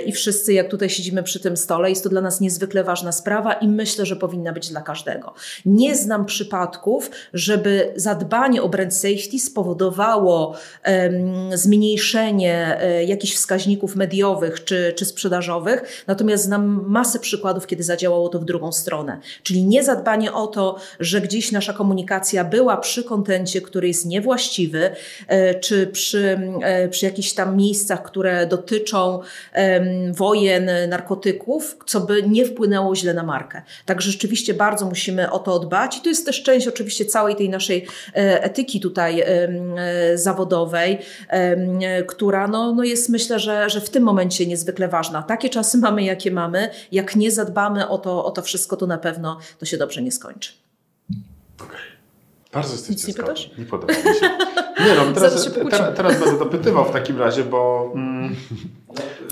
i 0.06 0.12
wszyscy, 0.12 0.54
jak 0.54 0.70
tutaj 0.70 0.90
siedzimy 0.90 1.24
przy 1.24 1.40
tym 1.40 1.58
stole, 1.58 1.90
jest 1.90 2.04
to 2.04 2.10
dla 2.10 2.22
nas 2.22 2.42
niezwykle 2.42 2.84
ważna 2.84 3.12
sprawa 3.12 3.54
i 3.54 3.68
myślę, 3.68 4.06
że 4.06 4.16
powinna 4.16 4.54
być 4.54 4.70
dla 4.70 4.82
każdego. 4.82 5.34
Nie 5.66 5.96
znam 5.96 6.26
przypadków, 6.26 7.12
żeby 7.34 7.94
zadbać 7.96 8.27
dbanie 8.28 8.62
o 8.62 8.70
brand 8.70 8.96
safety 8.96 9.40
spowodowało 9.40 10.56
zmniejszenie 11.54 12.80
um, 12.82 13.08
jakichś 13.08 13.34
wskaźników 13.34 13.96
mediowych 13.96 14.64
czy, 14.64 14.94
czy 14.98 15.06
sprzedażowych, 15.06 16.04
natomiast 16.08 16.44
znam 16.44 16.84
masę 16.88 17.20
przykładów, 17.20 17.68
kiedy 17.68 17.84
zadziałało 17.84 18.30
to 18.30 18.40
w 18.40 18.46
drugą 18.46 18.72
stronę. 18.72 19.20
Czyli 19.44 19.64
nie 19.64 19.84
zadbanie 19.84 20.34
o 20.34 20.48
to, 20.48 20.78
że 21.00 21.22
gdzieś 21.22 21.52
nasza 21.52 21.74
komunikacja 21.74 22.44
była 22.44 22.78
przy 22.78 23.04
kontencie, 23.04 23.62
który 23.62 23.88
jest 23.88 24.06
niewłaściwy, 24.06 24.82
um, 25.30 25.38
czy 25.62 25.88
przy, 25.88 26.40
przy 26.92 27.06
jakichś 27.06 27.34
tam 27.34 27.58
miejscach, 27.58 28.04
które 28.04 28.48
dotyczą 28.48 29.20
wojen, 30.12 30.70
narkotyków, 30.90 31.78
co 31.86 32.02
by 32.02 32.24
nie 32.24 32.46
wpłynęło 32.46 32.96
źle 32.96 33.14
na 33.14 33.24
markę. 33.24 33.62
Także 33.86 34.12
rzeczywiście 34.12 34.54
bardzo 34.54 34.86
musimy 34.86 35.32
o 35.32 35.40
to 35.40 35.60
dbać 35.60 35.98
i 35.98 36.02
to 36.02 36.10
jest 36.10 36.26
też 36.26 36.44
część 36.44 36.68
oczywiście 36.68 37.06
całej 37.06 37.36
tej 37.36 37.50
naszej 37.50 37.88
etyki 38.14 38.80
tutaj 38.80 39.24
zawodowej, 40.16 41.00
która 42.08 42.48
no, 42.48 42.74
no 42.74 42.84
jest 42.84 43.10
myślę, 43.10 43.40
że, 43.40 43.70
że 43.70 43.82
w 43.82 43.90
tym 43.90 44.04
momencie 44.04 44.46
niezwykle 44.46 44.88
ważna. 44.88 45.24
Takie 45.24 45.50
czasy 45.50 45.78
mamy, 45.88 46.04
jakie 46.04 46.32
mamy. 46.32 46.70
Jak 46.92 47.16
nie 47.16 47.32
zadbamy 47.32 47.88
o 47.88 47.98
to, 47.98 48.26
o 48.26 48.32
to 48.32 48.42
wszystko, 48.42 48.78
to 48.78 48.88
na 48.88 48.98
pewno 48.98 49.40
to 49.60 49.66
się 49.66 49.78
dobrze 49.78 50.02
nie 50.02 50.12
skończy. 50.12 50.52
Bardzo 52.54 52.72
jesteście 52.74 53.08
Nic 53.08 53.18
nie? 53.18 53.24
Nie 53.58 53.66
podoba 53.66 53.94
mi 53.94 54.00
się. 54.00 54.30
Nie 54.80 54.96
no, 54.96 55.14
teraz, 55.14 55.54
teraz, 55.54 55.96
teraz 55.96 56.20
będę 56.20 56.40
dopytywał 56.40 56.86
w 56.86 56.92
takim 56.92 57.20
razie, 57.20 57.44
bo... 57.44 57.92
Mm, 57.96 58.36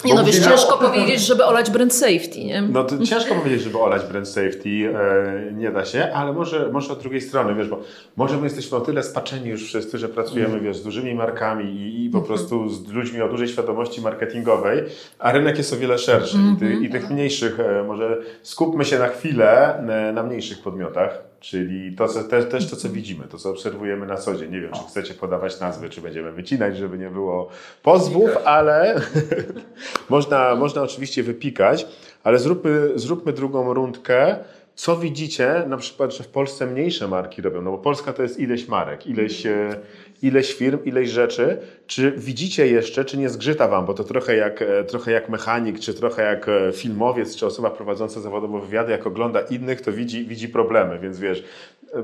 nie 0.06 0.14
no, 0.14 0.24
wiesz, 0.24 0.40
ciężko 0.40 0.78
powiedzieć, 0.78 1.22
żeby 1.22 1.46
olać 1.46 1.72
brand 1.72 1.94
safety, 1.94 2.46
nie? 2.46 2.62
No 2.62 2.84
to 2.84 3.06
ciężko 3.06 3.36
powiedzieć, 3.36 3.62
żeby 3.62 3.78
olać 3.78 4.04
brand 4.04 4.28
safety, 4.28 4.70
e, 4.70 5.52
nie 5.54 5.72
da 5.72 5.86
się, 5.86 6.12
ale 6.14 6.34
może, 6.34 6.70
może 6.72 6.94
od 6.94 7.00
drugiej 7.00 7.22
strony, 7.22 7.56
wiesz, 7.56 7.68
bo 7.68 7.80
może 8.16 8.38
my 8.38 8.44
jesteśmy 8.44 8.78
o 8.78 8.82
tyle 8.82 9.04
spaczeni 9.04 9.50
już 9.50 9.64
wszyscy, 9.64 9.98
że 9.98 10.10
pracujemy, 10.10 10.60
wiesz, 10.60 10.78
z 10.78 10.84
dużymi 10.84 11.16
markami 11.16 11.66
i, 11.66 12.06
i 12.06 12.10
po 12.10 12.18
mhm. 12.18 12.26
prostu 12.26 12.70
z 12.70 12.88
ludźmi 12.88 13.22
o 13.22 13.30
dużej 13.30 13.48
świadomości 13.48 14.02
marketingowej, 14.02 14.84
a 15.20 15.32
rynek 15.32 15.58
jest 15.58 15.74
o 15.74 15.78
wiele 15.78 15.98
szerszy 15.98 16.38
i, 16.56 16.60
ty, 16.60 16.74
i 16.74 16.90
tych 16.90 17.10
mniejszych, 17.10 17.60
e, 17.60 17.84
może 17.84 18.18
skupmy 18.44 18.86
się 18.86 19.00
na 19.00 19.08
chwilę 19.08 19.80
e, 20.10 20.14
na 20.14 20.24
mniejszych 20.24 20.62
podmiotach, 20.62 21.35
Czyli 21.46 21.96
to, 21.96 22.08
co, 22.08 22.24
też, 22.24 22.50
też 22.50 22.70
to, 22.70 22.76
co 22.76 22.90
widzimy, 22.90 23.24
to, 23.28 23.38
co 23.38 23.50
obserwujemy 23.50 24.06
na 24.06 24.18
co 24.18 24.36
dzień. 24.36 24.52
Nie 24.52 24.62
wiem, 24.62 24.72
czy 24.74 24.80
chcecie 24.90 25.14
podawać 25.14 25.60
nazwy, 25.60 25.90
czy 25.90 26.02
będziemy 26.02 26.32
wycinać, 26.32 26.78
żeby 26.78 26.98
nie 26.98 27.10
było 27.10 27.50
pozwów, 27.84 28.30
ale 28.46 29.02
można, 30.10 30.56
można 30.56 30.82
oczywiście 30.82 31.24
wypikać, 31.24 31.88
ale 32.24 32.40
zróbmy, 32.40 32.92
zróbmy 32.96 33.34
drugą 33.34 33.74
rundkę. 33.74 34.36
Co 34.76 34.98
widzicie, 34.98 35.64
na 35.68 35.78
przykład, 35.78 36.16
że 36.16 36.24
w 36.24 36.28
Polsce 36.28 36.66
mniejsze 36.66 37.08
marki 37.08 37.42
robią? 37.42 37.62
No 37.62 37.72
bo 37.72 37.78
Polska 37.78 38.14
to 38.14 38.24
jest 38.24 38.40
ileś 38.40 38.68
marek, 38.68 39.08
ileś, 39.08 39.46
e, 39.46 39.80
ileś 40.22 40.54
firm, 40.54 40.80
ileś 40.86 41.10
rzeczy. 41.10 41.58
Czy 41.88 42.12
widzicie 42.12 42.68
jeszcze, 42.68 43.06
czy 43.06 43.18
nie 43.18 43.30
zgrzyta 43.30 43.68
wam, 43.68 43.86
bo 43.86 43.94
to 43.94 44.04
trochę 44.04 44.36
jak, 44.36 44.62
e, 44.62 44.84
trochę 44.84 45.12
jak 45.12 45.30
mechanik, 45.30 45.80
czy 45.80 45.94
trochę 45.94 46.24
jak 46.24 46.50
e, 46.50 46.72
filmowiec, 46.72 47.36
czy 47.36 47.46
osoba 47.46 47.70
prowadząca 47.70 48.22
zawodowo 48.22 48.60
wywiady, 48.60 48.92
jak 48.92 49.08
ogląda 49.08 49.42
innych, 49.42 49.82
to 49.82 49.92
widzi, 49.92 50.26
widzi 50.26 50.50
problemy, 50.50 51.00
więc 51.00 51.20
wiesz, 51.20 51.44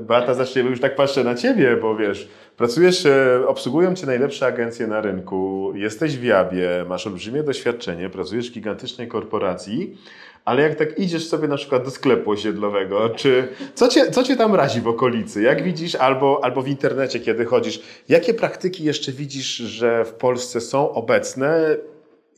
Beata, 0.00 0.34
zacznie, 0.34 0.62
już 0.62 0.80
tak 0.80 0.96
patrzę 0.96 1.24
na 1.24 1.34
ciebie, 1.34 1.76
bo 1.76 1.96
wiesz, 1.96 2.28
pracujesz, 2.56 3.06
obsługują 3.46 3.94
cię 3.94 4.06
najlepsze 4.06 4.46
agencje 4.46 4.86
na 4.86 5.00
rynku, 5.00 5.72
jesteś 5.74 6.16
w 6.16 6.24
Jabie, 6.24 6.68
masz 6.88 7.06
olbrzymie 7.06 7.42
doświadczenie, 7.42 8.10
pracujesz 8.10 8.50
w 8.50 8.52
gigantycznej 8.54 9.08
korporacji, 9.08 9.96
ale 10.44 10.62
jak 10.62 10.74
tak 10.74 10.98
idziesz 10.98 11.28
sobie 11.28 11.48
na 11.48 11.56
przykład 11.56 11.84
do 11.84 11.90
sklepu 11.90 12.30
osiedlowego, 12.30 13.08
czy 13.08 13.48
co 13.74 13.88
cię, 13.88 14.10
co 14.10 14.22
cię 14.22 14.36
tam 14.36 14.54
razi 14.54 14.80
w 14.80 14.88
okolicy? 14.88 15.42
Jak 15.42 15.62
widzisz, 15.62 15.94
albo, 15.94 16.44
albo 16.44 16.62
w 16.62 16.68
internecie, 16.68 17.20
kiedy 17.20 17.44
chodzisz, 17.44 17.82
jakie 18.08 18.34
praktyki 18.34 18.84
jeszcze 18.84 19.12
widzisz, 19.12 19.56
że 19.56 20.04
w 20.04 20.12
Polsce 20.12 20.60
są 20.60 20.92
obecne 20.92 21.76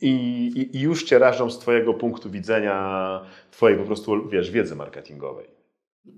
i, 0.01 0.11
i, 0.55 0.77
i 0.77 0.81
już 0.81 1.03
cię 1.03 1.19
rażą 1.19 1.51
z 1.51 1.59
twojego 1.59 1.93
punktu 1.93 2.29
widzenia, 2.29 3.21
twojej 3.51 3.77
po 3.77 3.83
prostu, 3.83 4.29
wiesz, 4.29 4.51
wiedzy 4.51 4.75
marketingowej? 4.75 5.54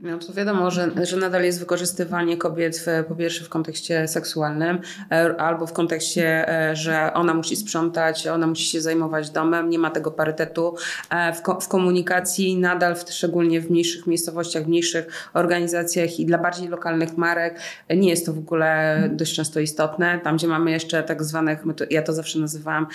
No 0.01 0.17
to 0.17 0.33
wiadomo, 0.33 0.71
że, 0.71 0.91
że 1.03 1.17
nadal 1.17 1.43
jest 1.43 1.59
wykorzystywanie 1.59 2.37
kobiet 2.37 2.77
w, 2.77 3.05
po 3.07 3.15
pierwsze 3.15 3.45
w 3.45 3.49
kontekście 3.49 4.07
seksualnym 4.07 4.79
e, 5.11 5.41
albo 5.41 5.67
w 5.67 5.73
kontekście, 5.73 6.49
e, 6.49 6.75
że 6.75 7.13
ona 7.13 7.33
musi 7.33 7.55
sprzątać, 7.55 8.27
ona 8.27 8.47
musi 8.47 8.63
się 8.63 8.81
zajmować 8.81 9.29
domem, 9.29 9.69
nie 9.69 9.79
ma 9.79 9.91
tego 9.91 10.11
parytetu 10.11 10.75
e, 11.09 11.33
w, 11.33 11.41
w 11.61 11.67
komunikacji 11.67 12.57
nadal, 12.57 12.95
w, 12.95 13.11
szczególnie 13.11 13.61
w 13.61 13.69
mniejszych 13.69 14.07
miejscowościach, 14.07 14.63
w 14.63 14.67
mniejszych 14.67 15.29
organizacjach 15.33 16.19
i 16.19 16.25
dla 16.25 16.37
bardziej 16.37 16.67
lokalnych 16.67 17.17
marek 17.17 17.59
nie 17.89 18.09
jest 18.09 18.25
to 18.25 18.33
w 18.33 18.37
ogóle 18.37 19.03
dość 19.11 19.35
często 19.35 19.59
istotne. 19.59 20.19
Tam, 20.23 20.37
gdzie 20.37 20.47
mamy 20.47 20.71
jeszcze 20.71 21.03
tak 21.03 21.23
zwanych, 21.23 21.59
ja 21.89 22.01
to 22.01 22.13
zawsze 22.13 22.39
nazywałam 22.39 22.87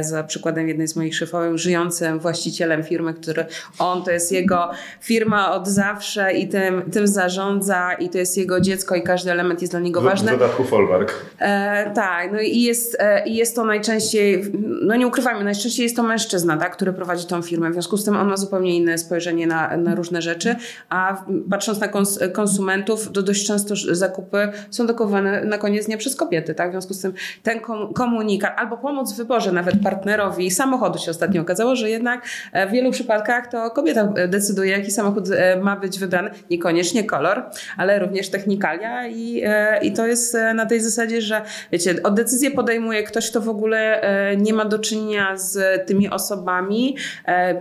za 0.00 0.24
przykładem 0.24 0.68
jednej 0.68 0.88
z 0.88 0.96
moich 0.96 1.16
szefowych, 1.16 1.58
żyjącym 1.58 2.18
właścicielem 2.18 2.84
firmy, 2.84 3.14
który 3.14 3.46
on 3.78 4.04
to 4.04 4.10
jest 4.10 4.32
jego 4.32 4.70
firma 5.00 5.52
od 5.52 5.68
zawsze 5.68 6.39
i 6.40 6.48
tym, 6.48 6.82
tym 6.92 7.06
zarządza 7.06 7.92
i 7.92 8.08
to 8.08 8.18
jest 8.18 8.36
jego 8.36 8.60
dziecko 8.60 8.94
i 8.94 9.02
każdy 9.02 9.30
element 9.30 9.60
jest 9.60 9.72
dla 9.72 9.80
niego 9.80 10.00
ważny. 10.00 10.28
W 10.28 10.38
dodatku 10.38 10.64
folwark. 10.64 11.14
E, 11.38 11.90
tak, 11.90 12.32
no 12.32 12.40
i 12.40 12.60
jest, 12.60 12.96
e, 13.00 13.28
jest 13.28 13.56
to 13.56 13.64
najczęściej, 13.64 14.44
no 14.82 14.96
nie 14.96 15.06
ukrywajmy, 15.06 15.44
najczęściej 15.44 15.84
jest 15.84 15.96
to 15.96 16.02
mężczyzna, 16.02 16.56
tak, 16.56 16.76
który 16.76 16.92
prowadzi 16.92 17.26
tą 17.26 17.42
firmę. 17.42 17.70
W 17.70 17.72
związku 17.72 17.96
z 17.96 18.04
tym 18.04 18.16
on 18.16 18.28
ma 18.28 18.36
zupełnie 18.36 18.76
inne 18.76 18.98
spojrzenie 18.98 19.46
na, 19.46 19.76
na 19.76 19.94
różne 19.94 20.22
rzeczy, 20.22 20.56
a 20.88 21.24
patrząc 21.50 21.80
na 21.80 21.88
kons 21.88 22.18
konsumentów, 22.32 23.12
to 23.12 23.22
dość 23.22 23.46
często 23.46 23.74
zakupy 23.90 24.48
są 24.70 24.86
dokowane 24.86 25.44
na 25.44 25.58
koniec 25.58 25.86
dnia 25.86 25.96
przez 25.96 26.16
kobiety, 26.16 26.54
tak? 26.54 26.68
W 26.68 26.72
związku 26.72 26.94
z 26.94 27.00
tym 27.00 27.12
ten 27.42 27.60
komunikat 27.94 28.52
albo 28.56 28.76
pomoc 28.76 29.12
w 29.12 29.16
wyborze 29.16 29.52
nawet 29.52 29.74
partnerowi 29.82 30.50
samochodu 30.50 30.98
się 30.98 31.10
ostatnio 31.10 31.42
okazało, 31.42 31.76
że 31.76 31.90
jednak 31.90 32.22
w 32.68 32.70
wielu 32.70 32.90
przypadkach 32.90 33.46
to 33.46 33.70
kobieta 33.70 34.04
decyduje, 34.28 34.70
jaki 34.70 34.90
samochód 34.90 35.30
e, 35.30 35.60
ma 35.60 35.76
być 35.76 35.98
wybrany 35.98 36.29
niekoniecznie 36.50 37.04
kolor, 37.04 37.42
ale 37.76 37.98
również 37.98 38.30
technikalia 38.30 39.06
i, 39.08 39.42
e, 39.44 39.78
i 39.82 39.92
to 39.92 40.06
jest 40.06 40.34
e, 40.34 40.54
na 40.54 40.66
tej 40.66 40.80
zasadzie, 40.80 41.22
że 41.22 41.42
wiecie, 41.72 41.94
o 42.02 42.10
decyzję 42.10 42.50
podejmuje 42.50 43.02
ktoś, 43.02 43.30
kto 43.30 43.40
w 43.40 43.48
ogóle 43.48 44.02
e, 44.02 44.36
nie 44.36 44.54
ma 44.54 44.64
do 44.64 44.78
czynienia 44.78 45.36
z 45.36 45.86
tymi 45.86 46.10
osobami, 46.10 46.96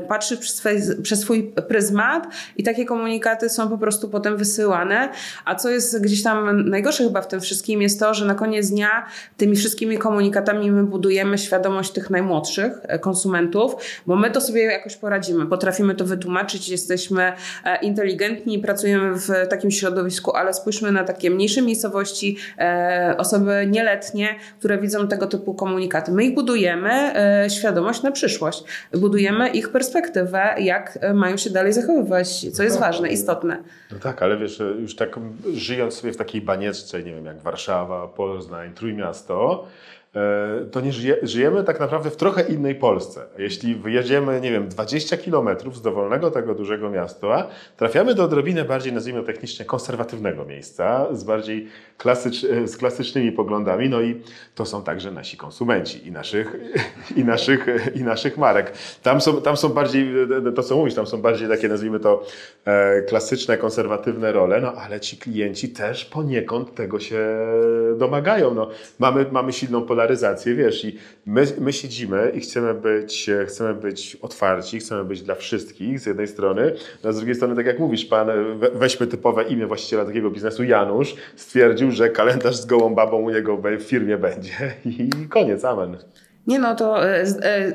patrzy 0.07 0.37
przez, 0.37 0.55
swój, 0.55 0.71
przez 1.03 1.19
swój 1.19 1.53
pryzmat 1.67 2.27
i 2.57 2.63
takie 2.63 2.85
komunikaty 2.85 3.49
są 3.49 3.69
po 3.69 3.77
prostu 3.77 4.09
potem 4.09 4.37
wysyłane, 4.37 5.09
a 5.45 5.55
co 5.55 5.69
jest 5.69 6.01
gdzieś 6.01 6.23
tam 6.23 6.69
najgorsze 6.69 7.03
chyba 7.03 7.21
w 7.21 7.27
tym 7.27 7.41
wszystkim 7.41 7.81
jest 7.81 7.99
to, 7.99 8.13
że 8.13 8.25
na 8.25 8.35
koniec 8.35 8.69
dnia 8.69 9.05
tymi 9.37 9.55
wszystkimi 9.55 9.97
komunikatami 9.97 10.71
my 10.71 10.83
budujemy 10.83 11.37
świadomość 11.37 11.91
tych 11.91 12.09
najmłodszych 12.09 12.73
konsumentów, 13.01 13.75
bo 14.07 14.15
my 14.15 14.31
to 14.31 14.41
sobie 14.41 14.61
jakoś 14.61 14.95
poradzimy, 14.95 15.45
potrafimy 15.45 15.95
to 15.95 16.05
wytłumaczyć, 16.05 16.69
jesteśmy 16.69 17.33
inteligentni, 17.81 18.58
pracujemy 18.59 19.15
w 19.15 19.27
takim 19.49 19.71
środowisku, 19.71 20.35
ale 20.35 20.53
spójrzmy 20.53 20.91
na 20.91 21.03
takie 21.03 21.31
mniejsze 21.31 21.61
miejscowości, 21.61 22.37
e, 22.57 23.15
osoby 23.17 23.67
nieletnie, 23.67 24.35
które 24.59 24.77
widzą 24.77 25.07
tego 25.07 25.27
typu 25.27 25.53
komunikaty. 25.53 26.11
My 26.11 26.23
ich 26.23 26.35
budujemy 26.35 26.91
e, 27.15 27.49
świadomość 27.49 28.03
na 28.03 28.11
przyszłość. 28.11 28.63
Budujemy 28.93 29.49
ich 29.49 29.69
perspektywę, 29.69 30.55
jak 30.59 30.99
mają 31.13 31.37
się 31.37 31.49
dalej 31.49 31.73
zachowywać, 31.73 32.51
co 32.53 32.63
jest 32.63 32.79
ważne, 32.79 33.09
istotne. 33.09 33.63
No 33.91 33.99
tak, 33.99 34.23
ale 34.23 34.37
wiesz, 34.37 34.61
już 34.79 34.95
tak 34.95 35.19
żyjąc 35.53 35.93
sobie 35.93 36.13
w 36.13 36.17
takiej 36.17 36.41
banieczce, 36.41 37.03
nie 37.03 37.13
wiem, 37.13 37.25
jak 37.25 37.41
Warszawa, 37.41 38.07
Poznań, 38.07 38.73
Trójmiasto, 38.73 39.67
E, 39.69 39.98
to 40.71 40.81
nie 40.81 40.93
żyje, 40.93 41.17
żyjemy 41.23 41.63
tak 41.63 41.79
naprawdę 41.79 42.09
w 42.09 42.15
trochę 42.15 42.41
innej 42.41 42.75
Polsce. 42.75 43.25
Jeśli 43.37 43.75
wyjedziemy, 43.75 44.41
nie 44.41 44.51
wiem, 44.51 44.69
20 44.69 45.17
kilometrów 45.17 45.77
z 45.77 45.81
dowolnego 45.81 46.31
tego 46.31 46.55
dużego 46.55 46.89
miasta, 46.89 47.47
trafiamy 47.77 48.15
do 48.15 48.23
odrobinę 48.23 48.65
bardziej, 48.65 48.93
nazwijmy 48.93 49.23
technicznie, 49.23 49.65
konserwatywnego 49.65 50.45
miejsca, 50.45 51.07
z 51.11 51.23
bardziej 51.23 51.67
klasycz, 51.97 52.45
z 52.65 52.77
klasycznymi 52.77 53.31
poglądami, 53.31 53.89
no 53.89 54.01
i 54.01 54.21
to 54.55 54.65
są 54.65 54.83
także 54.83 55.11
nasi 55.11 55.37
konsumenci 55.37 56.07
i 56.07 56.11
naszych, 56.11 56.55
i 57.15 57.25
naszych, 57.25 57.65
i 57.95 58.03
naszych 58.03 58.37
marek. 58.37 58.73
Tam 59.03 59.21
są, 59.21 59.41
tam 59.41 59.57
są 59.57 59.69
bardziej, 59.69 60.13
to 60.55 60.63
co 60.63 60.75
mówisz, 60.75 60.93
tam 60.93 61.07
są 61.07 61.21
bardziej 61.21 61.49
takie, 61.49 61.67
nazwijmy 61.67 61.99
to, 61.99 62.25
e, 62.65 63.01
klasyczne, 63.01 63.57
konserwatywne 63.57 64.31
role, 64.31 64.61
no 64.61 64.73
ale 64.73 64.99
ci 64.99 65.17
klienci 65.17 65.69
też 65.69 66.05
poniekąd 66.05 66.75
tego 66.75 66.99
się 66.99 67.37
domagają. 67.97 68.53
No, 68.53 68.69
mamy, 68.99 69.25
mamy 69.31 69.53
silną 69.53 69.81
polaryzację, 69.99 70.55
wiesz, 70.55 70.85
i 70.85 70.97
my, 71.25 71.45
my 71.59 71.73
siedzimy 71.73 72.31
i 72.35 72.39
chcemy 72.39 72.73
być, 72.73 73.29
chcemy 73.47 73.73
być 73.73 74.15
otwarci, 74.15 74.79
chcemy 74.79 75.03
być 75.03 75.21
dla 75.21 75.35
wszystkich 75.35 75.99
z 75.99 76.05
jednej 76.05 76.27
strony, 76.27 76.73
no, 77.03 77.09
a 77.09 77.13
z 77.13 77.17
drugiej 77.17 77.35
strony, 77.35 77.55
tak 77.55 77.65
jak 77.65 77.79
mówisz, 77.79 78.05
pan, 78.05 78.27
weźmy 78.73 79.07
typowe 79.07 79.43
imię 79.43 79.67
właściciela 79.67 80.05
takiego 80.05 80.31
biznesu, 80.31 80.63
Janusz, 80.63 81.15
stwierdził, 81.35 81.91
że 81.91 82.09
kalendarz 82.09 82.55
z 82.55 82.65
gołą 82.65 82.95
babą 82.95 83.17
u 83.17 83.29
niego 83.29 83.57
w 83.57 83.81
firmie 83.81 84.17
będzie 84.17 84.73
i 84.85 85.09
koniec, 85.29 85.65
amen. 85.65 85.97
Nie 86.49 86.59
no, 86.59 86.75
to 86.75 87.05
e, 87.05 87.21
e, 87.21 87.25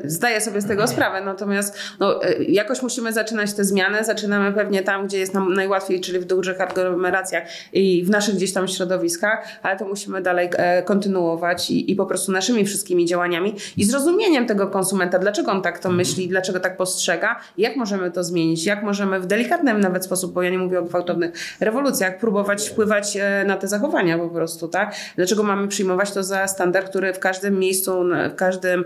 zdaję 0.04 0.40
sobie 0.40 0.60
z 0.60 0.66
tego 0.66 0.88
sprawę, 0.88 1.20
natomiast 1.20 1.78
no, 2.00 2.24
e, 2.24 2.44
jakoś 2.44 2.82
musimy 2.82 3.12
zaczynać 3.12 3.52
te 3.52 3.64
zmiany. 3.64 4.04
Zaczynamy 4.04 4.52
pewnie 4.52 4.82
tam, 4.82 5.06
gdzie 5.06 5.18
jest 5.18 5.34
nam 5.34 5.54
najłatwiej, 5.54 6.00
czyli 6.00 6.18
w 6.18 6.24
dużych 6.24 6.60
aglomeracjach 6.60 7.44
i 7.72 8.04
w 8.04 8.10
naszych 8.10 8.34
gdzieś 8.34 8.52
tam 8.52 8.68
środowiskach, 8.68 9.48
ale 9.62 9.76
to 9.76 9.84
musimy 9.84 10.22
dalej 10.22 10.50
kontynuować 10.84 11.70
i, 11.70 11.92
i 11.92 11.96
po 11.96 12.06
prostu 12.06 12.32
naszymi 12.32 12.64
wszystkimi 12.64 13.06
działaniami 13.06 13.54
i 13.76 13.84
zrozumieniem 13.84 14.46
tego 14.46 14.66
konsumenta, 14.66 15.18
dlaczego 15.18 15.52
on 15.52 15.62
tak 15.62 15.78
to 15.78 15.88
mhm. 15.88 15.96
myśli, 15.96 16.28
dlaczego 16.28 16.60
tak 16.60 16.76
postrzega, 16.76 17.40
jak 17.58 17.76
możemy 17.76 18.10
to 18.10 18.24
zmienić, 18.24 18.66
jak 18.66 18.82
możemy 18.82 19.20
w 19.20 19.26
delikatnym 19.26 19.80
nawet 19.80 20.04
sposób, 20.04 20.32
bo 20.32 20.42
ja 20.42 20.50
nie 20.50 20.58
mówię 20.58 20.78
o 20.78 20.82
gwałtownych 20.82 21.32
rewolucjach, 21.60 22.18
próbować 22.18 22.68
wpływać 22.68 23.18
na 23.46 23.56
te 23.56 23.68
zachowania 23.68 24.18
po 24.18 24.28
prostu, 24.28 24.68
tak? 24.68 24.94
Dlaczego 25.16 25.42
mamy 25.42 25.68
przyjmować 25.68 26.12
to 26.12 26.22
za 26.22 26.48
standard, 26.48 26.88
który 26.88 27.12
w 27.12 27.18
każdym 27.18 27.58
miejscu, 27.58 28.04
w 28.30 28.34
każdym 28.34 28.63
każdym 28.64 28.84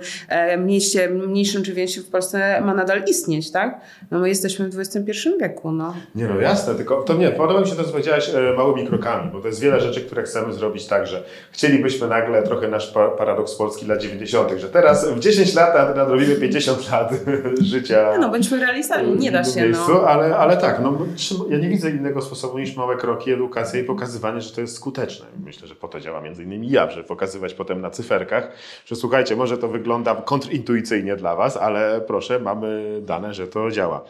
mieście, 0.67 1.09
mniejszym 1.09 1.63
czy 1.63 1.75
większym 1.75 2.03
w 2.03 2.09
Polsce 2.09 2.61
ma 2.61 2.75
nadal 2.75 3.03
istnieć, 3.07 3.51
tak? 3.51 3.81
No 4.11 4.19
my 4.19 4.29
jesteśmy 4.29 4.69
w 4.69 4.79
XXI 4.79 5.29
wieku, 5.41 5.73
no. 5.73 5.95
Nie 6.15 6.25
no, 6.25 6.41
jasne, 6.41 6.75
tylko 6.75 7.03
to 7.03 7.15
nie, 7.15 7.31
podoba 7.31 7.61
mi 7.61 7.67
się 7.67 7.75
to, 7.75 7.85
co 7.85 7.91
powiedziałaś 7.91 8.31
małymi 8.57 8.87
krokami, 8.87 9.31
bo 9.33 9.41
to 9.41 9.47
jest 9.47 9.61
wiele 9.61 9.81
rzeczy, 9.81 10.01
które 10.01 10.23
chcemy 10.23 10.53
zrobić 10.53 10.87
tak, 10.87 11.07
że 11.07 11.23
chcielibyśmy 11.53 12.09
nagle 12.09 12.43
trochę 12.43 12.69
nasz 12.69 12.93
paradoks 13.19 13.55
Polski 13.55 13.87
lat 13.87 14.03
90., 14.03 14.51
że 14.57 14.69
teraz 14.69 15.09
w 15.09 15.19
10 15.19 15.55
lat 15.55 15.97
nadrobimy 15.97 16.35
50 16.37 16.91
lat 16.91 17.13
życia. 17.61 18.13
Nie 18.13 18.19
no, 18.19 18.29
bądźmy 18.29 18.61
realistami, 18.61 19.17
nie 19.17 19.33
da 19.33 19.45
się. 19.45 19.63
Miejscu, 19.63 19.93
no. 19.93 20.01
ale, 20.01 20.37
ale 20.37 20.57
tak, 20.57 20.81
no, 20.83 20.99
ja 21.51 21.59
nie 21.59 21.69
widzę 21.69 21.91
innego 21.91 22.23
sposobu 22.23 22.59
niż 22.59 22.77
małe 22.77 22.97
kroki, 22.97 23.33
edukacja 23.33 23.81
i 23.81 23.85
pokazywanie, 23.85 24.41
że 24.41 24.55
to 24.55 24.61
jest 24.61 24.77
skuteczne. 24.77 25.27
Myślę, 25.45 25.69
że 25.69 25.75
po 25.75 25.89
to 25.89 26.01
działa 26.01 26.21
między 26.21 26.43
innymi 26.43 26.71
ja, 26.71 26.91
żeby 26.91 27.05
pokazywać 27.05 27.55
potem 27.55 27.81
na 27.81 27.91
cyferkach, 27.91 28.51
że 28.87 28.97
słuchajcie, 28.97 29.37
może 29.37 29.58
to 29.59 29.69
wygląda 29.69 30.15
kontrintuicyjnie 30.15 31.17
dla 31.17 31.37
Was, 31.37 31.57
ale 31.57 32.01
proszę, 32.01 32.39
mamy 32.39 32.99
dane, 33.03 33.35
że 33.35 33.47
to 33.47 33.71
działa. 33.71 34.05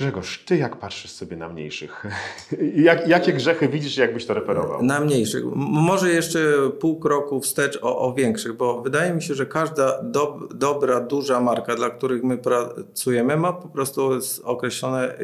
Grzegorz, 0.00 0.44
ty 0.44 0.56
jak 0.56 0.76
patrzysz 0.76 1.10
sobie 1.10 1.36
na 1.36 1.48
mniejszych? 1.48 2.06
Jak, 2.74 3.08
jakie 3.08 3.32
grzechy 3.32 3.68
widzisz, 3.68 3.96
jakbyś 3.96 4.26
to 4.26 4.34
reperował? 4.34 4.82
Na 4.82 5.00
mniejszych. 5.00 5.44
Może 5.54 6.10
jeszcze 6.10 6.70
pół 6.80 7.00
kroku 7.00 7.40
wstecz 7.40 7.78
o, 7.82 7.98
o 7.98 8.14
większych, 8.14 8.56
bo 8.56 8.82
wydaje 8.82 9.14
mi 9.14 9.22
się, 9.22 9.34
że 9.34 9.46
każda 9.46 10.02
do, 10.02 10.40
dobra, 10.54 11.00
duża 11.00 11.40
marka, 11.40 11.74
dla 11.74 11.90
których 11.90 12.22
my 12.22 12.38
pracujemy, 12.38 13.36
ma 13.36 13.52
po 13.52 13.68
prostu 13.68 14.10
określone 14.44 15.14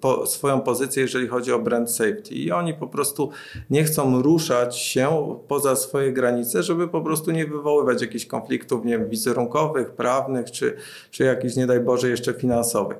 po, 0.00 0.26
swoją 0.26 0.60
pozycję, 0.60 1.02
jeżeli 1.02 1.28
chodzi 1.28 1.52
o 1.52 1.58
brand 1.58 1.90
safety. 1.90 2.34
I 2.34 2.52
oni 2.52 2.74
po 2.74 2.86
prostu 2.86 3.30
nie 3.70 3.84
chcą 3.84 4.22
ruszać 4.22 4.78
się 4.78 5.38
poza 5.48 5.76
swoje 5.76 6.12
granice, 6.12 6.62
żeby 6.62 6.88
po 6.88 7.00
prostu 7.00 7.30
nie 7.30 7.46
wywoływać 7.46 8.02
jakichś 8.02 8.26
konfliktów 8.26 8.84
nie 8.84 8.98
wiem, 8.98 9.08
wizerunkowych, 9.08 9.90
prawnych, 9.90 10.50
czy, 10.50 10.76
czy 11.10 11.24
jakichś, 11.24 11.56
nie 11.56 11.66
daj 11.66 11.80
Boże, 11.80 12.08
jeszcze 12.08 12.34
finansowych. 12.34 12.98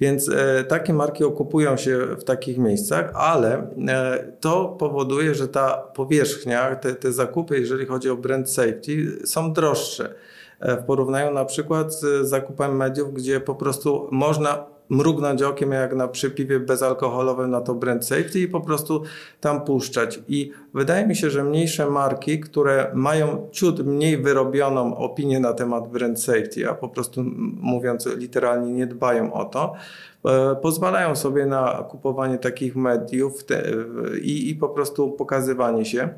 Więc 0.00 0.28
e, 0.28 0.64
takie 0.64 0.92
marki 0.92 1.24
okupują 1.24 1.76
się 1.76 1.98
w 2.18 2.24
takich 2.24 2.58
miejscach, 2.58 3.12
ale 3.14 3.70
e, 3.88 4.32
to 4.40 4.76
powoduje, 4.78 5.34
że 5.34 5.48
ta 5.48 5.76
powierzchnia, 5.76 6.76
te, 6.76 6.94
te 6.94 7.12
zakupy, 7.12 7.60
jeżeli 7.60 7.86
chodzi 7.86 8.10
o 8.10 8.16
brand 8.16 8.50
safety, 8.50 9.18
są 9.26 9.52
droższe. 9.52 10.14
E, 10.60 10.76
w 10.76 10.84
porównaniu 10.84 11.34
na 11.34 11.44
przykład 11.44 11.94
z 11.94 12.28
zakupem 12.28 12.76
mediów, 12.76 13.14
gdzie 13.14 13.40
po 13.40 13.54
prostu 13.54 14.08
można 14.10 14.75
mrugnąć 14.88 15.42
okiem 15.42 15.72
jak 15.72 15.94
na 15.94 16.08
przypiwie 16.08 16.60
bezalkoholowym 16.60 17.50
na 17.50 17.60
to 17.60 17.74
brand 17.74 18.06
safety 18.06 18.40
i 18.40 18.48
po 18.48 18.60
prostu 18.60 19.02
tam 19.40 19.64
puszczać. 19.64 20.20
I 20.28 20.50
wydaje 20.74 21.06
mi 21.06 21.16
się, 21.16 21.30
że 21.30 21.44
mniejsze 21.44 21.90
marki, 21.90 22.40
które 22.40 22.90
mają 22.94 23.48
ciut 23.52 23.86
mniej 23.86 24.22
wyrobioną 24.22 24.96
opinię 24.96 25.40
na 25.40 25.52
temat 25.52 25.88
brand 25.88 26.22
safety, 26.22 26.70
a 26.70 26.74
po 26.74 26.88
prostu 26.88 27.24
mówiąc 27.60 28.06
literalnie 28.06 28.72
nie 28.72 28.86
dbają 28.86 29.32
o 29.32 29.44
to, 29.44 29.74
e, 30.24 30.56
pozwalają 30.56 31.16
sobie 31.16 31.46
na 31.46 31.84
kupowanie 31.90 32.38
takich 32.38 32.76
mediów 32.76 33.44
i, 34.22 34.50
i 34.50 34.54
po 34.54 34.68
prostu 34.68 35.10
pokazywanie 35.10 35.84
się 35.84 36.08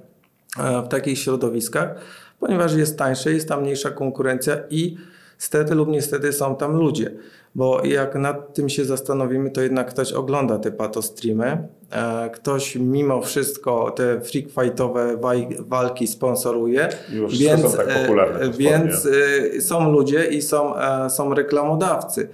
e, 0.59 0.83
w 0.83 0.89
takich 0.89 1.19
środowiskach, 1.19 1.95
ponieważ 2.41 2.75
jest 2.75 2.99
tańsze, 2.99 3.33
jest 3.33 3.49
tam 3.49 3.63
mniejsza 3.63 3.91
konkurencja 3.91 4.57
i 4.71 4.97
stety 5.39 5.75
lub 5.75 5.89
niestety 5.89 6.33
są 6.33 6.57
tam 6.57 6.77
ludzie 6.77 7.11
bo 7.55 7.85
jak 7.85 8.15
nad 8.15 8.55
tym 8.55 8.69
się 8.69 8.85
zastanowimy, 8.85 9.51
to 9.51 9.61
jednak 9.61 9.91
ktoś 9.91 10.13
ogląda 10.13 10.59
te 10.59 10.73
patostreamy, 10.73 11.69
e, 11.91 12.31
ktoś 12.31 12.77
mimo 12.77 13.23
wszystko 13.23 13.91
te 13.91 14.21
freak 14.21 14.47
fightowe 14.51 15.17
walki 15.59 16.07
sponsoruje, 16.07 16.89
Już 17.13 17.39
więc, 17.39 17.63
są 17.63 17.77
tak 17.77 17.89
popularne 18.01 18.51
więc 18.51 19.09
e, 19.57 19.61
są 19.61 19.93
ludzie 19.93 20.25
i 20.25 20.43
są, 20.43 20.77
e, 20.77 21.11
są 21.11 21.35
reklamodawcy. 21.35 22.29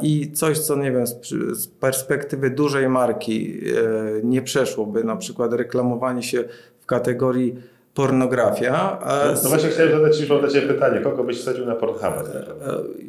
I 0.00 0.32
coś, 0.32 0.58
co 0.58 0.76
nie 0.76 0.92
wiem, 0.92 1.06
z 1.52 1.66
perspektywy 1.66 2.50
dużej 2.50 2.88
marki 2.88 3.60
nie 4.22 4.42
przeszłoby, 4.42 5.04
na 5.04 5.16
przykład 5.16 5.52
reklamowanie 5.52 6.22
się 6.22 6.44
w 6.80 6.86
kategorii 6.86 7.54
pornografia. 7.98 8.98
No, 9.06 9.40
no 9.42 9.48
właśnie 9.48 9.68
chciałem 9.68 9.92
zadać 9.92 10.16
Ci 10.16 10.26
Ciebie 10.52 10.68
pytanie, 10.68 11.00
kogo 11.00 11.24
byś 11.24 11.40
wsadził 11.40 11.66
na 11.66 11.74
Pornhub'a? 11.74 12.20
E, 12.20 12.52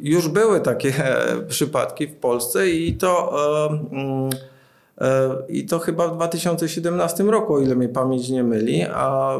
już 0.02 0.28
były 0.28 0.60
takie 0.60 0.88
e, 0.88 1.36
przypadki 1.48 2.06
w 2.06 2.16
Polsce 2.16 2.70
i 2.70 2.94
to 2.94 3.32
mm, 3.92 4.30
e, 5.00 5.36
i 5.48 5.66
to 5.66 5.78
chyba 5.78 6.08
w 6.08 6.14
2017 6.14 7.24
roku, 7.24 7.54
o 7.54 7.60
ile 7.60 7.74
mnie 7.74 7.88
pamięć 7.88 8.28
nie 8.28 8.44
myli, 8.44 8.82
a 8.94 9.38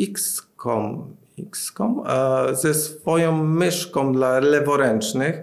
XCOM, 0.00 1.14
XCOM 1.38 2.02
ze 2.52 2.74
swoją 2.74 3.44
myszką 3.44 4.12
dla 4.12 4.40
leworęcznych 4.40 5.42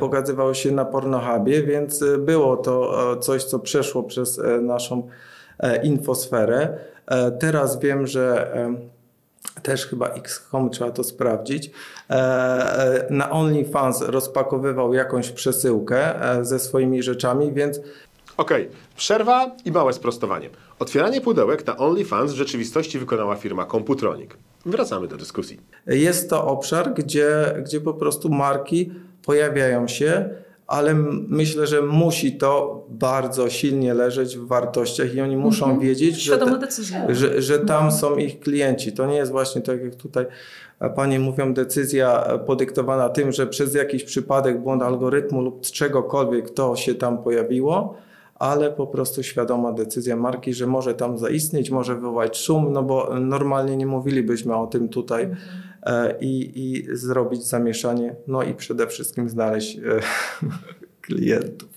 pokazywał 0.00 0.54
się 0.54 0.72
na 0.72 0.84
Pornhubie, 0.84 1.62
więc 1.62 2.04
było 2.18 2.56
to 2.56 3.16
coś, 3.20 3.44
co 3.44 3.58
przeszło 3.58 4.02
przez 4.02 4.40
naszą 4.62 5.08
infosferę. 5.82 6.78
E, 7.06 7.30
teraz 7.30 7.80
wiem, 7.80 8.06
że 8.06 8.52
też 9.62 9.86
chyba 9.86 10.08
XCOM 10.08 10.70
trzeba 10.70 10.90
to 10.90 11.04
sprawdzić. 11.04 11.70
E, 12.10 12.14
e, 12.14 13.06
na 13.10 13.30
OnlyFans 13.30 14.02
rozpakowywał 14.02 14.94
jakąś 14.94 15.30
przesyłkę 15.30 16.14
ze 16.42 16.58
swoimi 16.58 17.02
rzeczami, 17.02 17.52
więc. 17.52 17.80
Okej, 18.36 18.66
okay. 18.66 18.76
przerwa 18.96 19.56
i 19.64 19.72
małe 19.72 19.92
sprostowanie. 19.92 20.50
Otwieranie 20.78 21.20
pudełek 21.20 21.66
na 21.66 21.76
OnlyFans 21.76 22.32
w 22.32 22.36
rzeczywistości 22.36 22.98
wykonała 22.98 23.36
firma 23.36 23.66
Computronic. 23.66 24.30
Wracamy 24.66 25.08
do 25.08 25.16
dyskusji. 25.16 25.60
Jest 25.86 26.30
to 26.30 26.46
obszar, 26.46 26.94
gdzie, 26.94 27.54
gdzie 27.64 27.80
po 27.80 27.94
prostu 27.94 28.28
marki 28.28 28.92
pojawiają 29.24 29.88
się 29.88 30.30
ale 30.66 30.94
myślę, 31.28 31.66
że 31.66 31.82
musi 31.82 32.36
to 32.36 32.84
bardzo 32.88 33.50
silnie 33.50 33.94
leżeć 33.94 34.36
w 34.36 34.46
wartościach 34.46 35.14
i 35.14 35.20
oni 35.20 35.36
muszą 35.36 35.64
mhm. 35.64 35.80
wiedzieć, 35.80 36.16
że, 36.16 36.38
te, 36.38 37.14
że, 37.14 37.42
że, 37.42 37.58
tam 37.58 37.92
są 37.92 38.16
ich 38.16 38.40
klienci. 38.40 38.92
To 38.92 39.06
nie 39.06 39.16
jest 39.16 39.32
właśnie 39.32 39.62
tak, 39.62 39.84
jak 39.84 39.94
tutaj 39.94 40.26
panie 40.96 41.20
mówią, 41.20 41.54
decyzja 41.54 42.38
podyktowana 42.46 43.08
tym, 43.08 43.32
że 43.32 43.46
przez 43.46 43.74
jakiś 43.74 44.04
przypadek, 44.04 44.60
błąd 44.60 44.82
algorytmu 44.82 45.42
lub 45.42 45.60
czegokolwiek 45.60 46.50
to 46.50 46.76
się 46.76 46.94
tam 46.94 47.22
pojawiło, 47.22 47.94
ale 48.34 48.70
po 48.70 48.86
prostu 48.86 49.22
świadoma 49.22 49.72
decyzja 49.72 50.16
marki, 50.16 50.54
że 50.54 50.66
może 50.66 50.94
tam 50.94 51.18
zaistnieć, 51.18 51.70
może 51.70 51.94
wywołać 51.94 52.38
szum, 52.38 52.72
no 52.72 52.82
bo 52.82 53.14
normalnie 53.20 53.76
nie 53.76 53.86
mówilibyśmy 53.86 54.56
o 54.56 54.66
tym 54.66 54.88
tutaj. 54.88 55.24
Mhm 55.24 55.66
E, 55.75 55.75
i, 56.20 56.52
i 56.54 56.96
zrobić 56.96 57.46
zamieszanie, 57.46 58.14
no 58.26 58.42
i 58.42 58.54
przede 58.54 58.86
wszystkim 58.86 59.28
znaleźć 59.28 59.76
e, 59.76 59.80
klientów. 61.06 61.68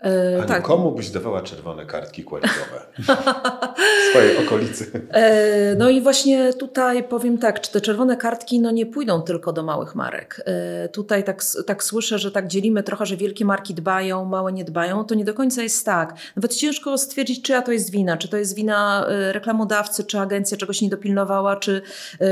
E, 0.00 0.44
tak. 0.46 0.62
komu 0.62 0.92
byś 0.92 1.10
dawała 1.10 1.42
czerwone 1.42 1.86
kartki 1.86 2.24
kwalitowe? 2.24 2.86
swojej 4.10 4.46
okolicy. 4.46 4.90
E, 5.10 5.74
no 5.74 5.88
i 5.88 6.00
właśnie 6.00 6.52
tutaj 6.52 7.04
powiem 7.04 7.38
tak, 7.38 7.60
czy 7.60 7.72
te 7.72 7.80
czerwone 7.80 8.16
kartki 8.16 8.60
no 8.60 8.70
nie 8.70 8.86
pójdą 8.86 9.22
tylko 9.22 9.52
do 9.52 9.62
małych 9.62 9.94
marek. 9.94 10.42
E, 10.46 10.88
tutaj 10.88 11.24
tak, 11.24 11.42
tak 11.66 11.84
słyszę, 11.84 12.18
że 12.18 12.32
tak 12.32 12.48
dzielimy 12.48 12.82
trochę, 12.82 13.06
że 13.06 13.16
wielkie 13.16 13.44
marki 13.44 13.74
dbają, 13.74 14.24
małe 14.24 14.52
nie 14.52 14.64
dbają. 14.64 15.04
To 15.04 15.14
nie 15.14 15.24
do 15.24 15.34
końca 15.34 15.62
jest 15.62 15.86
tak. 15.86 16.14
Nawet 16.36 16.54
ciężko 16.54 16.98
stwierdzić, 16.98 17.42
czyja 17.42 17.62
to 17.62 17.72
jest 17.72 17.90
wina. 17.90 18.16
Czy 18.16 18.28
to 18.28 18.36
jest 18.36 18.54
wina 18.54 19.06
e, 19.08 19.32
reklamodawcy, 19.32 20.04
czy 20.04 20.18
agencja 20.18 20.56
czegoś 20.56 20.82
nie 20.82 20.88
dopilnowała, 20.88 21.56
czy, 21.56 21.82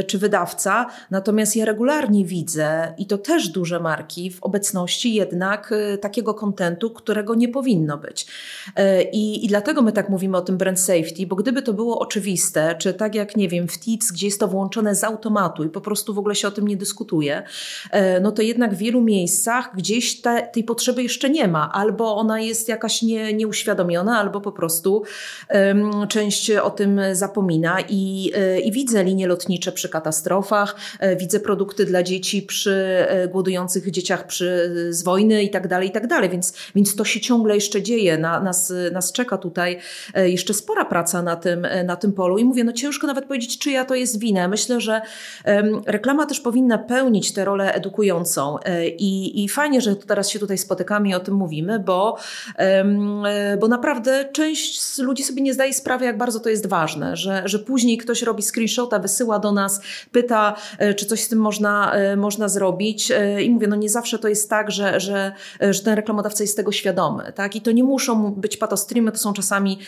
czy 0.07 0.19
wydawca. 0.19 0.87
Natomiast 1.11 1.57
ja 1.57 1.65
regularnie 1.65 2.25
widzę, 2.25 2.95
i 2.99 3.07
to 3.07 3.19
też 3.19 3.49
duże 3.49 3.81
marki, 3.81 4.31
w 4.31 4.43
obecności 4.43 5.15
jednak 5.15 5.75
takiego 6.01 6.35
kontentu, 6.35 6.91
którego 6.91 7.35
nie 7.35 7.49
powinno 7.49 7.99
być. 7.99 8.27
I, 9.13 9.45
I 9.45 9.49
dlatego 9.49 9.83
my 9.83 9.93
tak 9.93 10.09
mówimy 10.09 10.37
o 10.37 10.41
tym 10.41 10.57
brand 10.57 10.81
safety, 10.81 11.27
bo 11.27 11.37
gdyby 11.37 11.63
to 11.63 11.68
było 11.73 11.99
oczywiste, 11.99 12.77
czy 12.79 12.95
tak 12.95 13.15
jak, 13.15 13.37
nie 13.37 13.49
wiem, 13.49 13.69
w 13.69 13.79
TIC, 13.79 14.13
gdzie 14.13 14.27
jest 14.27 14.41
to 14.41 14.49
włączone 14.49 14.95
z 14.95 15.05
automatu 15.05 15.65
i 15.65 15.69
po 15.69 15.81
prostu 15.81 16.15
w 16.15 16.19
ogóle 16.19 16.35
się 16.35 16.49
o 16.49 16.51
tym 16.51 16.69
nie 16.69 16.77
dyskutuje, 16.77 17.43
e, 17.91 18.21
no 18.21 18.33
to 18.33 18.43
jednak 18.43 18.75
w 18.75 18.79
wielu 18.79 19.01
miejscach 19.01 19.71
gdzieś 19.77 20.21
te, 20.21 20.49
tej 20.53 20.65
potrzeby 20.65 21.03
jeszcze 21.03 21.31
nie 21.31 21.49
ma, 21.49 21.73
albo 21.73 22.17
ona 22.17 22.41
jest 22.41 22.69
jakaś 22.69 23.03
nie, 23.03 23.33
nieuświadomiona, 23.33 24.19
albo 24.19 24.41
po 24.41 24.53
prostu 24.53 25.03
um, 25.51 25.91
część 26.09 26.51
o 26.51 26.71
tym 26.71 27.01
zapomina. 27.13 27.79
I, 27.89 28.33
e, 28.35 28.61
i 28.61 28.73
widzę 28.73 29.05
linie 29.05 29.27
lotnicze 29.27 29.73
przy 29.73 29.89
katastrofach, 29.89 30.77
widzę 31.17 31.41
produkty 31.41 31.85
dla 31.85 32.03
dzieci 32.03 32.43
przy 32.43 33.07
głodujących 33.33 33.91
dzieciach 33.91 34.27
przy, 34.27 34.71
z 34.91 35.03
wojny 35.03 35.43
i 35.43 35.51
tak 35.51 35.69
dalej, 35.69 35.89
i 35.89 35.93
tak 35.93 36.07
dalej, 36.07 36.31
więc, 36.31 36.53
więc 36.75 36.97
to 36.97 37.05
się 37.05 37.21
ciągle 37.21 37.55
jeszcze 37.55 37.83
dzieje. 37.83 38.19
Na, 38.19 38.41
nas, 38.41 38.73
nas 38.93 39.13
czeka 39.13 39.39
tutaj 39.39 39.79
jeszcze 40.15 40.55
spora 40.55 40.85
praca 40.85 41.23
na 41.23 41.37
tym, 41.37 41.58
na 41.85 41.97
tym 41.97 42.13
polu 42.13 42.39
i 42.39 42.45
mówię, 42.45 42.65
no 42.65 42.73
ciężko 42.73 43.07
nawet 43.07 43.25
powiedzieć, 43.25 43.59
czyja 43.59 43.85
to 43.85 43.95
jest 43.95 44.19
wina. 44.19 44.49
Myślę, 44.49 44.81
że 44.81 45.01
reklama 45.87 46.27
też 46.27 46.41
powinna 46.41 46.79
pełnić 46.79 47.33
tę 47.33 47.45
rolę 47.45 47.75
edukującą 47.75 48.59
i, 48.99 49.45
i 49.45 49.49
fajnie, 49.49 49.81
że 49.81 49.97
teraz 49.97 50.29
się 50.29 50.39
tutaj 50.39 50.59
spotykamy 50.59 51.09
i 51.09 51.15
o 51.15 51.21
tym 51.21 51.35
mówimy, 51.35 51.79
bo, 51.79 52.17
bo 53.61 53.69
naprawdę 53.69 54.25
część 54.33 54.81
z 54.81 54.99
ludzi 54.99 55.25
sobie 55.25 55.43
nie 55.43 55.55
zdaje 55.55 55.75
sprawy, 55.75 56.05
jak 56.05 56.19
bardzo 56.19 56.41
to 56.41 56.49
jest 56.49 56.67
ważne, 56.67 57.17
że, 57.17 57.43
że 57.45 57.59
później 57.59 57.99
ktoś 57.99 58.23
robi 58.23 58.43
screenshota, 58.43 58.99
wysyła 58.99 59.39
do 59.39 59.53
nas, 59.53 59.81
pyta, 60.13 60.55
e, 60.79 60.95
czy 60.95 61.07
coś 61.07 61.23
z 61.23 61.29
tym 61.29 61.39
można, 61.39 61.93
e, 61.93 62.17
można 62.17 62.49
zrobić 62.49 63.11
e, 63.11 63.43
i 63.43 63.51
mówię, 63.51 63.67
no 63.67 63.77
nie 63.77 63.89
zawsze 63.89 64.19
to 64.19 64.29
jest 64.29 64.51
tak, 64.51 64.71
że, 64.71 65.01
że, 65.01 65.33
że 65.71 65.83
ten 65.83 65.95
reklamodawca 65.95 66.45
jest 66.45 66.57
tego 66.57 66.73
świadomy, 66.73 67.33
tak? 67.35 67.57
I 67.57 67.61
to 67.61 67.73
nie 67.73 67.85
muszą 67.85 68.33
być 68.33 68.57
patostreamy, 68.57 69.13
to 69.13 69.19
są 69.19 69.33
czasami 69.33 69.79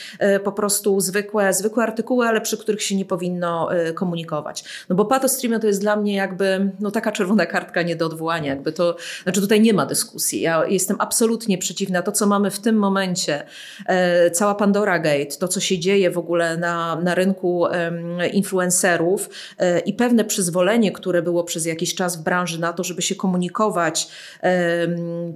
po 0.44 0.52
prostu 0.52 1.00
zwykłe, 1.00 1.52
zwykłe 1.60 1.82
artykuły, 1.82 2.26
ale 2.26 2.40
przy 2.40 2.58
których 2.58 2.82
się 2.82 2.96
nie 2.96 3.04
powinno 3.04 3.68
komunikować. 3.94 4.64
No 4.88 4.96
bo 4.96 5.04
patostreamy 5.04 5.60
to 5.60 5.66
jest 5.66 5.80
dla 5.80 5.96
mnie 5.96 6.14
jakby, 6.14 6.70
no 6.80 6.90
taka 6.90 7.12
czerwona 7.12 7.46
kartka 7.46 7.82
nie 7.82 7.96
do 7.96 8.06
odwołania, 8.06 8.48
jakby 8.48 8.72
to, 8.72 8.96
znaczy 9.22 9.40
tutaj 9.40 9.60
nie 9.60 9.72
ma 9.72 9.86
dyskusji. 9.86 10.40
Ja 10.40 10.66
jestem 10.66 10.96
absolutnie 11.00 11.58
przeciwna. 11.58 12.02
To, 12.02 12.12
co 12.12 12.26
mamy 12.26 12.50
w 12.50 12.58
tym 12.58 12.76
momencie, 12.76 13.42
cała 14.32 14.54
Pandora 14.54 14.98
Gate, 14.98 15.36
to, 15.38 15.48
co 15.48 15.60
się 15.60 15.78
dzieje 15.78 16.10
w 16.10 16.18
ogóle 16.18 16.56
na, 16.56 16.96
na 16.96 17.14
rynku 17.14 17.66
influencerów 18.32 19.30
e, 19.58 19.78
i 19.78 19.92
pewne 19.92 20.24
przyzwolenie, 20.24 20.92
które 20.92 21.22
było 21.22 21.44
przez 21.44 21.66
jakiś 21.66 21.94
czas 21.94 22.16
w 22.16 22.22
branży 22.22 22.60
na 22.60 22.72
to, 22.72 22.84
żeby 22.84 23.02
się 23.02 23.14
komunikować 23.14 24.08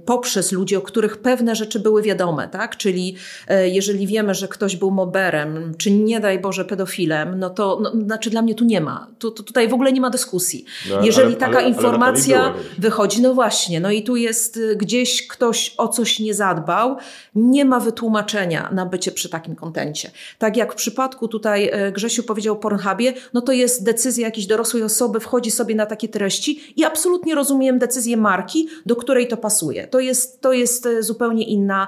poprzez 0.05 0.51
ludzi, 0.51 0.75
o 0.75 0.81
których 0.81 1.17
pewne 1.17 1.55
rzeczy 1.55 1.79
były 1.79 2.01
wiadome, 2.01 2.47
tak? 2.47 2.77
Czyli 2.77 3.15
e, 3.47 3.69
jeżeli 3.69 4.07
wiemy, 4.07 4.33
że 4.33 4.47
ktoś 4.47 4.75
był 4.75 4.91
moberem, 4.91 5.75
czy 5.77 5.91
nie 5.91 6.14
daj 6.19 6.39
Boże 6.39 6.65
pedofilem, 6.65 7.39
no 7.39 7.49
to 7.49 7.79
no, 7.81 7.91
znaczy 8.05 8.29
dla 8.29 8.41
mnie 8.41 8.55
tu 8.55 8.65
nie 8.65 8.81
ma. 8.81 9.07
Tu, 9.19 9.31
tu 9.31 9.43
tutaj 9.43 9.67
w 9.67 9.73
ogóle 9.73 9.91
nie 9.91 10.01
ma 10.01 10.09
dyskusji. 10.09 10.65
No, 10.89 11.01
jeżeli 11.05 11.27
ale, 11.27 11.35
taka 11.35 11.57
ale, 11.57 11.67
informacja 11.67 12.41
ale 12.43 12.53
wychodzi, 12.77 13.21
no 13.21 13.33
właśnie, 13.33 13.79
no 13.79 13.91
i 13.91 14.03
tu 14.03 14.15
jest 14.15 14.57
y, 14.57 14.75
gdzieś 14.75 15.27
ktoś 15.27 15.73
o 15.77 15.87
coś 15.87 16.19
nie 16.19 16.33
zadbał, 16.33 16.97
nie 17.35 17.65
ma 17.65 17.79
wytłumaczenia 17.79 18.69
na 18.73 18.85
bycie 18.85 19.11
przy 19.11 19.29
takim 19.29 19.55
kontencie. 19.55 20.11
Tak 20.39 20.57
jak 20.57 20.73
w 20.73 20.75
przypadku 20.75 21.27
tutaj 21.27 21.69
e, 21.71 21.91
Grzesiu 21.91 22.23
powiedział 22.23 22.55
o 22.55 22.57
Pornhubie, 22.57 23.13
no 23.33 23.41
to 23.41 23.51
jest 23.51 23.83
decyzja 23.83 24.25
jakiejś 24.25 24.47
dorosłej 24.47 24.83
osoby, 24.83 25.19
wchodzi 25.19 25.51
sobie 25.51 25.75
na 25.75 25.85
takie 25.85 26.07
treści 26.07 26.73
i 26.75 26.83
absolutnie 26.83 27.35
rozumiem 27.35 27.79
decyzję 27.79 28.17
marki, 28.17 28.67
do 28.85 28.95
której 28.95 29.27
to 29.27 29.37
pasuje. 29.37 29.87
To 29.87 29.99
jest, 29.99 30.41
to 30.41 30.53
jest 30.53 30.85
e, 30.85 31.03
zupełnie 31.03 31.43
inna, 31.43 31.87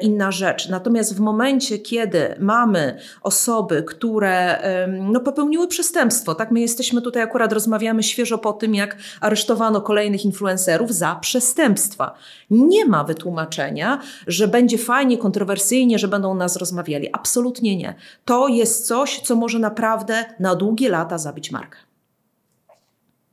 inna 0.00 0.32
rzecz. 0.32 0.68
Natomiast 0.68 1.16
w 1.16 1.20
momencie, 1.20 1.78
kiedy 1.78 2.34
mamy 2.38 2.98
osoby, 3.22 3.53
które 3.86 4.58
no, 5.00 5.20
popełniły 5.20 5.68
przestępstwo, 5.68 6.34
tak 6.34 6.50
my 6.50 6.60
jesteśmy 6.60 7.02
tutaj 7.02 7.22
akurat 7.22 7.52
rozmawiamy 7.52 8.02
świeżo 8.02 8.38
po 8.38 8.52
tym, 8.52 8.74
jak 8.74 8.96
aresztowano 9.20 9.80
kolejnych 9.80 10.24
influencerów 10.24 10.94
za 10.94 11.14
przestępstwa. 11.14 12.14
Nie 12.50 12.86
ma 12.86 13.04
wytłumaczenia, 13.04 14.00
że 14.26 14.48
będzie 14.48 14.78
fajnie, 14.78 15.18
kontrowersyjnie, 15.18 15.98
że 15.98 16.08
będą 16.08 16.34
nas 16.34 16.56
rozmawiali. 16.56 17.08
Absolutnie 17.12 17.76
nie. 17.76 17.94
To 18.24 18.48
jest 18.48 18.86
coś, 18.86 19.20
co 19.20 19.36
może 19.36 19.58
naprawdę 19.58 20.24
na 20.40 20.54
długie 20.54 20.88
lata 20.88 21.18
zabić 21.18 21.50
markę. 21.50 21.83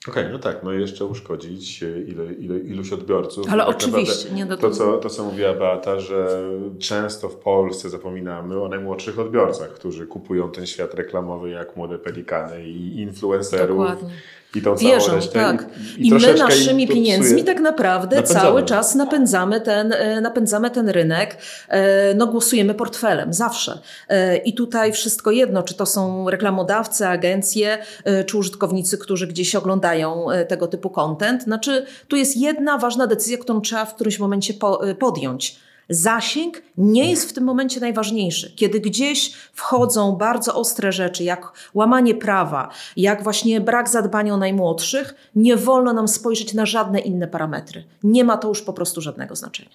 Okej, 0.08 0.24
okay, 0.24 0.34
no 0.34 0.40
tak, 0.40 0.64
no 0.64 0.74
i 0.74 0.82
jeszcze 0.82 1.06
uszkodzić 1.06 1.82
ile, 1.82 2.34
ile, 2.34 2.60
iluś 2.60 2.94
odbiorców. 2.94 3.50
Ale 3.50 3.66
tak 3.66 3.76
oczywiście, 3.76 4.32
nie 4.32 4.46
do 4.46 4.58
to, 4.58 4.72
co, 4.72 4.98
to, 4.98 5.10
co 5.10 5.24
mówiła 5.24 5.54
Beata, 5.54 6.00
że 6.00 6.50
często 6.80 7.30
w 7.30 7.36
Polsce 7.36 7.90
zapominamy 7.90 8.62
o 8.62 8.68
najmłodszych 8.68 9.20
odbiorcach, 9.20 9.70
którzy 9.70 10.08
kupują 10.08 10.52
ten 10.52 10.66
świat 10.66 10.94
reklamowy 10.94 11.50
jak 11.50 11.76
młode 11.76 12.00
pelikany 12.00 12.70
i 12.70 13.02
influencerów. 13.02 13.78
Dokładnie 13.78 14.10
i 14.56 14.62
tą 14.62 14.76
Wierzą, 14.76 15.20
tak. 15.34 15.66
I, 15.98 16.02
i, 16.02 16.08
I 16.08 16.14
my 16.14 16.34
naszymi 16.34 16.88
pieniędzmi 16.88 17.44
tak 17.44 17.60
naprawdę 17.60 18.16
napędzamy. 18.16 18.42
cały 18.42 18.64
czas 18.64 18.96
napędzamy 18.96 19.62
ten, 19.62 19.94
e, 19.94 20.22
napędzamy 20.22 20.72
ten 20.72 20.90
rynek. 20.90 21.38
E, 21.70 22.14
no 22.14 22.28
głosujemy 22.28 22.74
portfelem, 22.74 23.34
zawsze. 23.34 23.80
E, 24.10 24.38
I 24.38 24.54
tutaj 24.54 24.94
wszystko 24.94 25.32
jedno, 25.32 25.64
czy 25.64 25.74
to 25.74 25.86
są 25.86 26.30
reklamodawcy, 26.30 27.08
agencje, 27.08 27.78
czy 28.26 28.38
użytkownicy, 28.38 28.98
którzy 28.98 29.28
gdzieś 29.28 29.56
oglądają 29.56 30.26
tego 30.48 30.68
typu 30.68 30.90
content. 30.90 31.44
Znaczy, 31.44 31.86
tu 32.08 32.16
jest 32.16 32.38
jedna 32.38 32.78
ważna 32.78 33.08
decyzja, 33.08 33.38
którą 33.38 33.62
trzeba 33.62 33.86
w 33.86 33.96
którymś 33.96 34.20
momencie 34.20 34.54
podjąć 35.00 35.60
Zasięg 35.92 36.62
nie 36.78 37.10
jest 37.10 37.30
w 37.30 37.34
tym 37.34 37.44
momencie 37.44 37.80
najważniejszy. 37.80 38.54
Kiedy 38.56 38.80
gdzieś 38.80 39.34
wchodzą 39.54 40.12
bardzo 40.12 40.56
ostre 40.56 40.92
rzeczy, 40.92 41.24
jak 41.24 41.52
łamanie 41.74 42.16
prawa, 42.16 42.70
jak 42.98 43.24
właśnie 43.24 43.62
brak 43.62 43.90
zadbania 43.90 44.34
o 44.34 44.38
najmłodszych, 44.38 45.16
nie 45.36 45.58
wolno 45.58 45.94
nam 45.94 46.08
spojrzeć 46.08 46.54
na 46.54 46.66
żadne 46.66 47.00
inne 47.00 47.28
parametry. 47.28 47.84
Nie 48.04 48.24
ma 48.24 48.38
to 48.38 48.48
już 48.48 48.62
po 48.62 48.74
prostu 48.74 49.02
żadnego 49.02 49.36
znaczenia. 49.36 49.70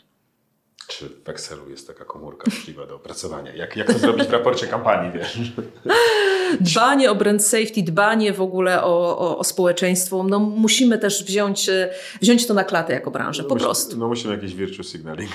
Czy 0.88 1.08
w 1.24 1.28
Excelu 1.28 1.70
jest 1.70 1.86
taka 1.86 2.04
komórka 2.04 2.50
możliwa 2.56 2.86
do 2.86 2.96
opracowania? 2.96 3.54
Jak, 3.54 3.76
jak 3.76 3.92
to 3.92 3.98
zrobić 3.98 4.28
w 4.28 4.32
raporcie 4.32 4.66
kampanii, 4.66 5.12
wiesz? 5.12 5.38
Dbanie 6.60 7.10
o 7.10 7.14
brand 7.14 7.44
safety, 7.44 7.82
dbanie 7.82 8.32
w 8.32 8.40
ogóle 8.40 8.82
o, 8.82 9.18
o, 9.18 9.38
o 9.38 9.44
społeczeństwo, 9.44 10.22
no 10.22 10.38
musimy 10.38 10.98
też 10.98 11.24
wziąć, 11.24 11.68
e, 11.68 11.90
wziąć 12.20 12.46
to 12.46 12.54
na 12.54 12.64
klatę 12.64 12.92
jako 12.92 13.10
branżę, 13.10 13.42
po 13.44 13.54
no 13.54 13.60
prostu. 13.60 13.96
No 13.96 14.08
musimy 14.08 14.34
jakiś 14.34 14.54
virtual 14.54 14.84
signaling. 14.84 15.30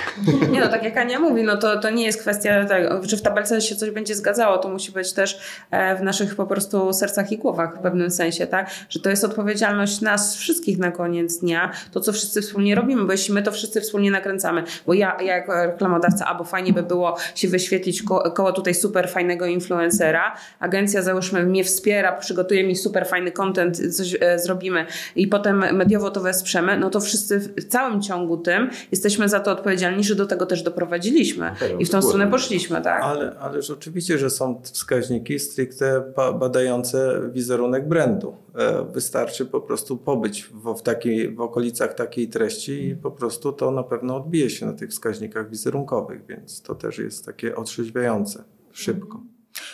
Nie 0.52 0.60
no, 0.60 0.68
tak 0.68 0.84
jak 0.84 0.98
Ania 0.98 1.20
mówi, 1.20 1.44
no 1.44 1.58
to, 1.58 1.80
to 1.80 1.90
nie 1.90 2.06
jest 2.06 2.22
kwestia 2.22 2.66
tego, 2.66 3.08
czy 3.08 3.18
w 3.18 3.22
tabelce 3.22 3.62
się 3.62 3.76
coś 3.76 3.92
będzie 3.92 4.16
zgadzało, 4.16 4.58
to 4.58 4.70
musi 4.70 4.92
być 4.92 5.14
też 5.14 5.40
e, 5.72 5.96
w 5.96 6.02
naszych 6.02 6.36
po 6.36 6.46
prostu 6.46 6.94
sercach 6.94 7.32
i 7.32 7.38
głowach 7.38 7.78
w 7.78 7.82
pewnym 7.82 8.12
sensie, 8.12 8.48
tak? 8.48 8.70
Że 8.90 9.00
to 9.00 9.10
jest 9.10 9.24
odpowiedzialność 9.24 10.02
nas 10.02 10.36
wszystkich 10.36 10.78
na 10.78 10.92
koniec 10.92 11.40
dnia, 11.40 11.72
to 11.92 12.00
co 12.00 12.14
wszyscy 12.14 12.42
wspólnie 12.42 12.76
robimy, 12.76 13.06
bo 13.06 13.12
jeśli 13.12 13.34
my 13.34 13.44
to 13.44 13.52
wszyscy 13.52 13.82
wspólnie 13.82 14.12
nakręcamy, 14.12 14.64
bo 14.88 14.94
ja, 14.94 15.18
ja 15.22 15.38
jako 15.38 15.66
reklamodawca, 15.66 16.26
albo 16.26 16.44
fajnie 16.44 16.74
by 16.74 16.84
było 16.84 17.18
się 17.36 17.48
wyświetlić 17.48 18.04
ko 18.04 18.32
koło 18.32 18.52
tutaj 18.52 18.76
super 18.76 19.10
fajnego 19.10 19.46
influencera, 19.46 20.36
agencja 20.60 21.01
załóżmy 21.02 21.44
mnie 21.44 21.64
wspiera, 21.64 22.18
przygotuje 22.18 22.64
mi 22.64 22.76
super 22.76 23.08
fajny 23.08 23.32
content, 23.32 23.96
coś 23.96 24.18
e, 24.20 24.40
zrobimy 24.40 24.86
i 25.16 25.28
potem 25.28 25.76
mediowo 25.76 26.12
to 26.12 26.22
wesprzemy, 26.22 26.78
no 26.78 26.90
to 26.90 27.00
wszyscy 27.00 27.40
w 27.40 27.68
całym 27.68 28.02
ciągu 28.02 28.38
tym 28.38 28.70
jesteśmy 28.92 29.30
za 29.30 29.40
to 29.40 29.52
odpowiedzialni, 29.52 30.04
że 30.04 30.16
do 30.16 30.26
tego 30.26 30.46
też 30.46 30.64
doprowadziliśmy 30.64 31.52
okay, 31.52 31.76
i 31.80 31.86
w 31.86 31.90
tą 31.90 32.02
stronę 32.02 32.28
poszliśmy, 32.28 32.82
tak? 32.82 33.04
Ale, 33.04 33.36
ale 33.40 33.60
oczywiście, 33.74 34.18
że 34.18 34.30
są 34.30 34.62
wskaźniki 34.64 35.40
stricte 35.40 36.04
badające 36.40 37.22
wizerunek 37.34 37.88
brandu. 37.88 38.36
E, 38.56 38.86
wystarczy 38.94 39.46
po 39.46 39.62
prostu 39.62 39.98
pobyć 39.98 40.44
w, 40.44 40.74
w, 40.74 40.82
takiej, 40.82 41.36
w 41.36 41.42
okolicach 41.42 41.94
takiej 41.94 42.28
treści 42.28 42.88
i 42.88 42.96
po 42.96 43.12
prostu 43.12 43.54
to 43.54 43.72
na 43.72 43.84
pewno 43.84 44.16
odbije 44.16 44.50
się 44.50 44.66
na 44.66 44.74
tych 44.74 44.90
wskaźnikach 44.90 45.50
wizerunkowych, 45.50 46.26
więc 46.26 46.62
to 46.62 46.76
też 46.76 46.98
jest 46.98 47.26
takie 47.26 47.56
otrzeźwiające 47.56 48.44
szybko. 48.72 49.22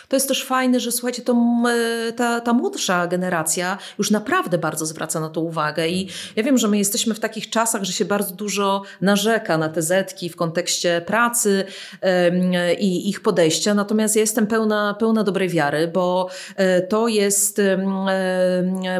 To 0.08 0.16
jest 0.16 0.28
też 0.28 0.44
fajne, 0.44 0.80
że 0.80 0.92
słuchajcie, 0.92 1.22
to 1.22 1.36
ta, 2.16 2.40
ta 2.40 2.52
młodsza 2.52 3.06
generacja 3.06 3.78
już 3.98 4.10
naprawdę 4.10 4.58
bardzo 4.58 4.86
zwraca 4.86 5.20
na 5.20 5.28
to 5.28 5.40
uwagę 5.40 5.88
i 5.88 6.08
ja 6.36 6.42
wiem, 6.42 6.58
że 6.58 6.68
my 6.68 6.78
jesteśmy 6.78 7.14
w 7.14 7.20
takich 7.20 7.50
czasach, 7.50 7.84
że 7.84 7.92
się 7.92 8.04
bardzo 8.04 8.34
dużo 8.34 8.82
narzeka 9.00 9.58
na 9.58 9.68
te 9.68 9.82
zetki 9.82 10.28
w 10.28 10.36
kontekście 10.36 11.02
pracy 11.06 11.64
i 12.78 13.08
ich 13.08 13.20
podejścia, 13.20 13.74
natomiast 13.74 14.16
ja 14.16 14.20
jestem 14.20 14.46
pełna, 14.46 14.94
pełna 14.98 15.24
dobrej 15.24 15.48
wiary, 15.48 15.88
bo 15.88 16.28
e, 16.56 16.82
to 16.82 17.08
jest 17.08 17.60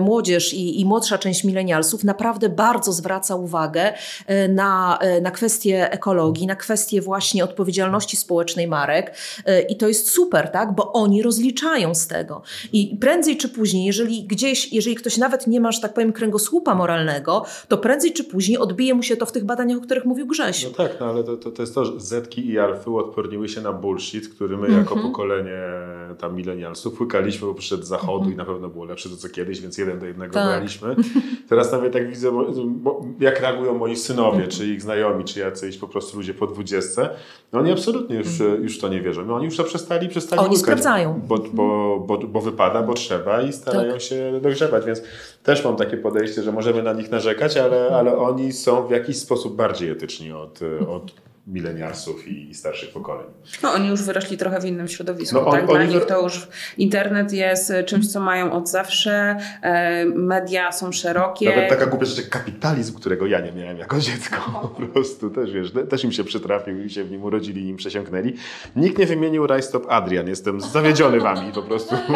młodzież 0.00 0.54
i, 0.54 0.80
i 0.80 0.84
młodsza 0.84 1.18
część 1.18 1.44
milenialsów 1.44 2.04
naprawdę 2.04 2.48
bardzo 2.48 2.92
zwraca 2.92 3.36
uwagę 3.36 3.92
e, 4.26 4.48
na, 4.48 4.98
e, 5.00 5.20
na 5.20 5.30
kwestie 5.30 5.92
ekologii, 5.92 6.46
na 6.46 6.56
kwestie 6.56 7.00
właśnie 7.00 7.44
odpowiedzialności 7.44 8.16
społecznej 8.16 8.68
marek 8.68 9.14
i 9.68 9.76
to 9.76 9.88
jest 9.88 10.10
super, 10.10 10.48
tak? 10.50 10.74
Bo 10.74 10.92
oni 10.98 11.22
rozliczają 11.22 11.94
z 11.94 12.06
tego. 12.06 12.42
I 12.72 12.96
prędzej 13.00 13.36
czy 13.36 13.48
później, 13.48 13.84
jeżeli 13.84 14.24
gdzieś, 14.24 14.72
jeżeli 14.72 14.96
ktoś 14.96 15.16
nawet 15.16 15.46
nie 15.46 15.60
ma, 15.60 15.72
że 15.72 15.80
tak 15.80 15.94
powiem, 15.94 16.12
kręgosłupa 16.12 16.74
moralnego, 16.74 17.44
to 17.68 17.78
prędzej 17.78 18.12
czy 18.12 18.24
później 18.24 18.58
odbije 18.58 18.94
mu 18.94 19.02
się 19.02 19.16
to 19.16 19.26
w 19.26 19.32
tych 19.32 19.44
badaniach, 19.44 19.78
o 19.78 19.80
których 19.80 20.04
mówił 20.04 20.26
Grzesiu. 20.26 20.68
No 20.68 20.74
tak, 20.74 21.00
no 21.00 21.06
ale 21.06 21.24
to, 21.24 21.36
to, 21.36 21.50
to 21.50 21.62
jest 21.62 21.74
to, 21.74 21.84
że 21.84 22.00
Zetki 22.00 22.48
i 22.48 22.58
Alfy 22.58 22.90
odporniły 22.90 23.48
się 23.48 23.60
na 23.60 23.72
bullshit, 23.72 24.28
który 24.28 24.56
my 24.56 24.70
jako 24.70 24.94
mm 24.94 25.04
-hmm. 25.04 25.08
pokolenie 25.08 25.60
tam 26.18 26.36
milenialsów 26.36 27.00
łykaliśmy, 27.00 27.46
bo 27.46 27.54
przyszedł 27.54 27.82
z 27.82 27.88
zachodu 27.88 28.24
mm 28.24 28.30
-hmm. 28.30 28.34
i 28.34 28.36
na 28.36 28.44
pewno 28.44 28.68
było 28.68 28.84
lepsze 28.84 29.08
to 29.08 29.16
co 29.16 29.28
kiedyś, 29.28 29.60
więc 29.60 29.78
jeden 29.78 29.98
do 29.98 30.06
jednego 30.06 30.34
tak. 30.34 30.46
braliśmy. 30.46 30.96
Teraz 31.48 31.72
nawet 31.72 31.94
jak 31.94 32.08
widzę, 32.08 32.30
jak 33.20 33.40
reagują 33.40 33.78
moi 33.78 33.96
synowie, 33.96 34.48
czy 34.48 34.66
ich 34.66 34.82
znajomi, 34.82 35.24
czy 35.24 35.40
jacyś 35.40 35.78
po 35.78 35.88
prostu 35.88 36.16
ludzie 36.16 36.34
po 36.34 36.46
dwudziestce, 36.46 37.10
no 37.52 37.58
oni 37.58 37.72
absolutnie 37.72 38.16
już, 38.16 38.40
mm 38.40 38.56
-hmm. 38.56 38.62
już 38.62 38.78
to 38.78 38.88
nie 38.88 39.00
wierzą. 39.00 39.26
No 39.26 39.34
oni 39.34 39.44
już 39.44 39.56
to 39.56 39.64
przestali, 39.64 40.08
przestali 40.08 40.42
Oni 40.42 40.56
łykać 40.56 40.82
Bo, 41.26 41.38
bo, 41.52 41.98
bo, 42.06 42.18
bo 42.18 42.40
wypada, 42.40 42.82
bo 42.82 42.94
trzeba 42.94 43.42
i 43.42 43.52
starają 43.52 43.92
tak. 43.92 44.00
się 44.00 44.40
dogrzebać, 44.42 44.84
więc 44.84 45.02
też 45.42 45.64
mam 45.64 45.76
takie 45.76 45.96
podejście, 45.96 46.42
że 46.42 46.52
możemy 46.52 46.82
na 46.82 46.92
nich 46.92 47.10
narzekać, 47.10 47.56
ale, 47.56 47.90
ale 47.96 48.18
oni 48.18 48.52
są 48.52 48.86
w 48.86 48.90
jakiś 48.90 49.18
sposób 49.18 49.56
bardziej 49.56 49.90
etyczni 49.90 50.32
od, 50.32 50.60
od 50.88 51.12
milenialsów 51.48 52.28
i, 52.28 52.50
i 52.50 52.54
starszych 52.54 52.90
pokoleń. 52.90 53.26
No 53.62 53.72
oni 53.72 53.88
już 53.88 54.02
wyrośli 54.02 54.36
trochę 54.36 54.60
w 54.60 54.64
innym 54.64 54.88
środowisku. 54.88 55.36
No, 55.36 55.46
on, 55.46 55.52
tak? 55.52 55.66
Dla 55.66 55.84
nich 55.84 56.06
to 56.06 56.22
już 56.22 56.48
internet 56.78 57.32
jest 57.32 57.72
czymś, 57.86 58.12
co 58.12 58.20
mają 58.20 58.52
od 58.52 58.68
zawsze, 58.68 59.36
e, 59.62 60.04
media 60.06 60.72
są 60.72 60.92
szerokie. 60.92 61.48
Nawet 61.48 61.68
taka 61.68 61.86
głupia 61.86 62.06
rzecz 62.06 62.18
jak 62.18 62.28
kapitalizm, 62.28 62.94
którego 62.94 63.26
ja 63.26 63.40
nie 63.40 63.52
miałem 63.52 63.78
jako 63.78 64.00
dziecko. 64.00 64.36
Po 64.78 64.86
prostu 64.86 65.30
też, 65.30 65.52
wiesz, 65.52 65.72
też 65.90 66.04
im 66.04 66.12
się 66.12 66.24
przytrafił 66.24 66.84
i 66.84 66.90
się 66.90 67.04
w 67.04 67.10
nim 67.10 67.24
urodzili 67.24 67.62
i 67.62 67.68
im 67.68 67.76
przesiąknęli. 67.76 68.34
Nikt 68.76 68.98
nie 68.98 69.06
wymienił 69.06 69.46
Rajstop 69.46 69.86
Adrian. 69.88 70.28
Jestem 70.28 70.60
zawiedziony 70.60 71.20
wami 71.20 71.52
po 71.52 71.62
prostu. 71.62 71.94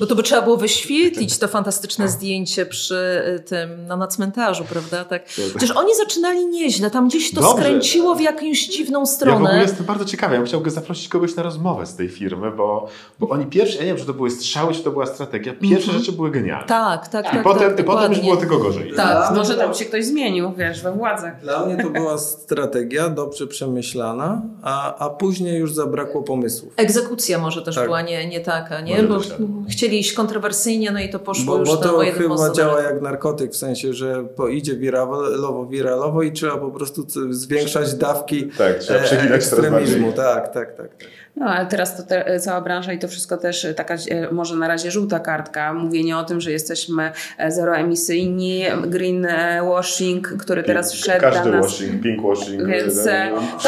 No 0.00 0.06
to 0.06 0.14
by 0.14 0.22
trzeba 0.22 0.42
było 0.42 0.56
wyświetlić 0.56 1.38
to 1.38 1.48
fantastyczne 1.48 2.08
zdjęcie 2.08 2.66
przy 2.66 3.22
y, 3.36 3.40
tym, 3.40 3.86
no, 3.86 3.96
na 3.96 4.06
cmentarzu, 4.06 4.64
prawda? 4.64 5.04
Tak. 5.04 5.24
Przecież 5.24 5.70
oni 5.70 5.94
zaczynali 5.94 6.46
nieźle, 6.46 6.90
tam 6.90 7.08
gdzieś 7.08 7.34
to 7.34 7.40
Dobrze. 7.40 7.62
skręciło 7.62 8.14
w 8.14 8.20
jakąś 8.44 8.66
dziwną 8.66 9.06
stronę. 9.06 9.32
Ja 9.32 9.38
w 9.38 9.42
ogóle 9.42 9.62
jestem 9.62 9.86
bardzo 9.86 10.04
ciekawy, 10.04 10.34
ja 10.34 10.40
bym 10.40 10.48
chciał 10.48 10.70
zaprosić 10.70 11.08
kogoś 11.08 11.36
na 11.36 11.42
rozmowę 11.42 11.86
z 11.86 11.96
tej 11.96 12.08
firmy, 12.08 12.50
bo, 12.50 12.88
bo 13.18 13.28
oni 13.28 13.46
pierwsze, 13.46 13.76
ja 13.76 13.82
nie 13.82 13.88
wiem, 13.88 13.96
czy 13.96 14.06
to 14.06 14.14
były 14.14 14.30
strzały, 14.30 14.74
czy 14.74 14.82
to 14.82 14.90
była 14.90 15.06
strategia, 15.06 15.52
pierwsze 15.52 15.90
mm 15.90 16.00
-hmm. 16.00 16.04
rzeczy 16.04 16.12
były 16.12 16.30
genialne. 16.30 16.66
Tak, 16.66 17.08
tak, 17.08 17.26
I 17.26 17.30
tak. 17.30 17.42
Potem, 17.42 17.76
tak, 17.76 17.86
potem 17.86 18.12
już 18.12 18.20
było 18.20 18.36
tylko 18.36 18.58
gorzej. 18.58 18.92
Tak, 18.96 19.30
no, 19.30 19.36
może 19.36 19.54
tam 19.54 19.74
się 19.74 19.84
ktoś 19.84 20.04
zmienił, 20.04 20.52
wiesz, 20.52 20.82
we 20.82 20.92
władzach. 20.92 21.40
Dla 21.40 21.66
mnie 21.66 21.84
to 21.84 21.90
była 21.90 22.18
strategia 22.18 23.08
dobrze 23.08 23.46
przemyślana, 23.46 24.42
a, 24.62 24.96
a 24.96 25.10
później 25.10 25.58
już 25.58 25.74
zabrakło 25.74 26.22
pomysłów. 26.22 26.72
Egzekucja 26.76 27.38
może 27.38 27.62
też 27.62 27.74
tak. 27.74 27.84
była 27.84 28.02
nie, 28.02 28.28
nie 28.28 28.40
taka, 28.40 28.80
nie? 28.80 29.02
Może 29.02 29.38
bo 29.38 29.46
chcieli 29.68 29.98
iść 29.98 30.12
kontrowersyjnie, 30.12 30.90
no 30.90 31.00
i 31.00 31.10
to 31.10 31.18
poszło 31.18 31.54
bo, 31.54 31.58
już 31.58 31.68
bo 31.68 31.76
to 31.76 31.98
chyba 31.98 32.50
działa 32.50 32.82
jak 32.82 33.02
narkotyk, 33.02 33.52
w 33.52 33.56
sensie, 33.56 33.92
że 33.92 34.24
idzie 34.50 34.76
wiralowo, 34.76 35.66
wiralowo 35.66 36.22
i 36.22 36.32
trzeba 36.32 36.56
po 36.56 36.70
prostu 36.70 37.06
zwiększać 37.30 37.94
dawki 37.94 38.33
tak, 38.42 38.78
trzeba 38.78 39.00
e, 39.00 39.34
ekstremizmu. 39.34 40.12
Tak, 40.12 40.54
tak, 40.54 40.76
tak, 40.76 40.88
tak. 40.96 41.08
No 41.36 41.46
ale 41.46 41.66
teraz 41.66 41.96
to 41.96 42.02
te, 42.02 42.40
cała 42.40 42.60
branża 42.60 42.92
i 42.92 42.98
to 42.98 43.08
wszystko 43.08 43.36
też 43.36 43.66
taka 43.76 43.94
e, 43.94 44.32
może 44.32 44.56
na 44.56 44.68
razie 44.68 44.90
żółta 44.90 45.20
kartka, 45.20 45.74
mówienie 45.74 46.16
o 46.18 46.24
tym, 46.24 46.40
że 46.40 46.52
jesteśmy 46.52 47.12
e, 47.38 47.50
zeroemisyjni, 47.50 48.64
greenwashing, 48.86 50.28
który 50.28 50.62
teraz 50.62 50.92
wszedł 50.92 51.20
Każdy 51.20 51.50
nas. 51.50 51.66
washing, 51.66 52.02
pinkwashing. 52.02 52.66
Więc 52.66 53.04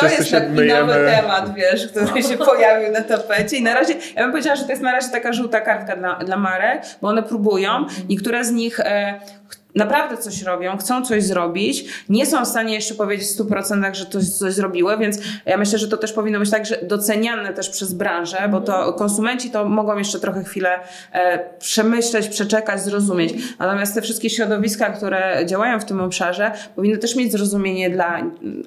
to 0.00 0.08
jest 0.08 0.30
taki 0.30 0.52
myjemy. 0.52 0.80
nowy 0.80 1.06
temat, 1.06 1.54
wiesz, 1.54 1.86
który 1.86 2.22
się 2.22 2.36
pojawił 2.38 2.92
na 2.92 3.00
tapecie 3.00 3.56
i 3.56 3.62
na 3.62 3.74
razie, 3.74 3.94
ja 4.16 4.22
bym 4.22 4.30
powiedziała, 4.30 4.56
że 4.56 4.64
to 4.64 4.70
jest 4.70 4.82
na 4.82 4.92
razie 4.92 5.08
taka 5.08 5.32
żółta 5.32 5.60
kartka 5.60 5.96
dla, 5.96 6.16
dla 6.16 6.36
marek, 6.36 6.82
bo 7.02 7.08
one 7.08 7.22
próbują, 7.22 7.86
niektóre 8.08 8.44
z 8.44 8.50
nich 8.50 8.80
e, 8.80 9.20
naprawdę 9.76 10.16
coś 10.16 10.42
robią, 10.42 10.76
chcą 10.76 11.04
coś 11.04 11.24
zrobić, 11.24 11.84
nie 12.08 12.26
są 12.26 12.44
w 12.44 12.48
stanie 12.48 12.74
jeszcze 12.74 12.94
powiedzieć 12.94 13.28
w 13.28 13.38
100%, 13.38 13.94
że 13.94 14.06
coś, 14.06 14.28
coś 14.28 14.52
zrobiły, 14.52 14.98
więc 14.98 15.18
ja 15.46 15.56
myślę, 15.56 15.78
że 15.78 15.88
to 15.88 15.96
też 15.96 16.12
powinno 16.12 16.38
być 16.38 16.50
tak, 16.50 16.66
że 16.66 16.78
doceniane 16.82 17.54
też 17.54 17.70
przez 17.70 17.94
branżę, 17.94 18.48
bo 18.50 18.60
to 18.60 18.92
konsumenci 18.92 19.50
to 19.50 19.64
mogą 19.64 19.98
jeszcze 19.98 20.20
trochę 20.20 20.44
chwilę 20.44 20.68
e, 21.12 21.38
przemyśleć, 21.58 22.28
przeczekać, 22.28 22.80
zrozumieć. 22.80 23.34
Natomiast 23.58 23.94
te 23.94 24.02
wszystkie 24.02 24.30
środowiska, 24.30 24.90
które 24.90 25.46
działają 25.46 25.80
w 25.80 25.84
tym 25.84 26.00
obszarze, 26.00 26.50
powinny 26.76 26.98
też 26.98 27.16
mieć 27.16 27.32
zrozumienie 27.32 27.90
dla, 27.90 28.22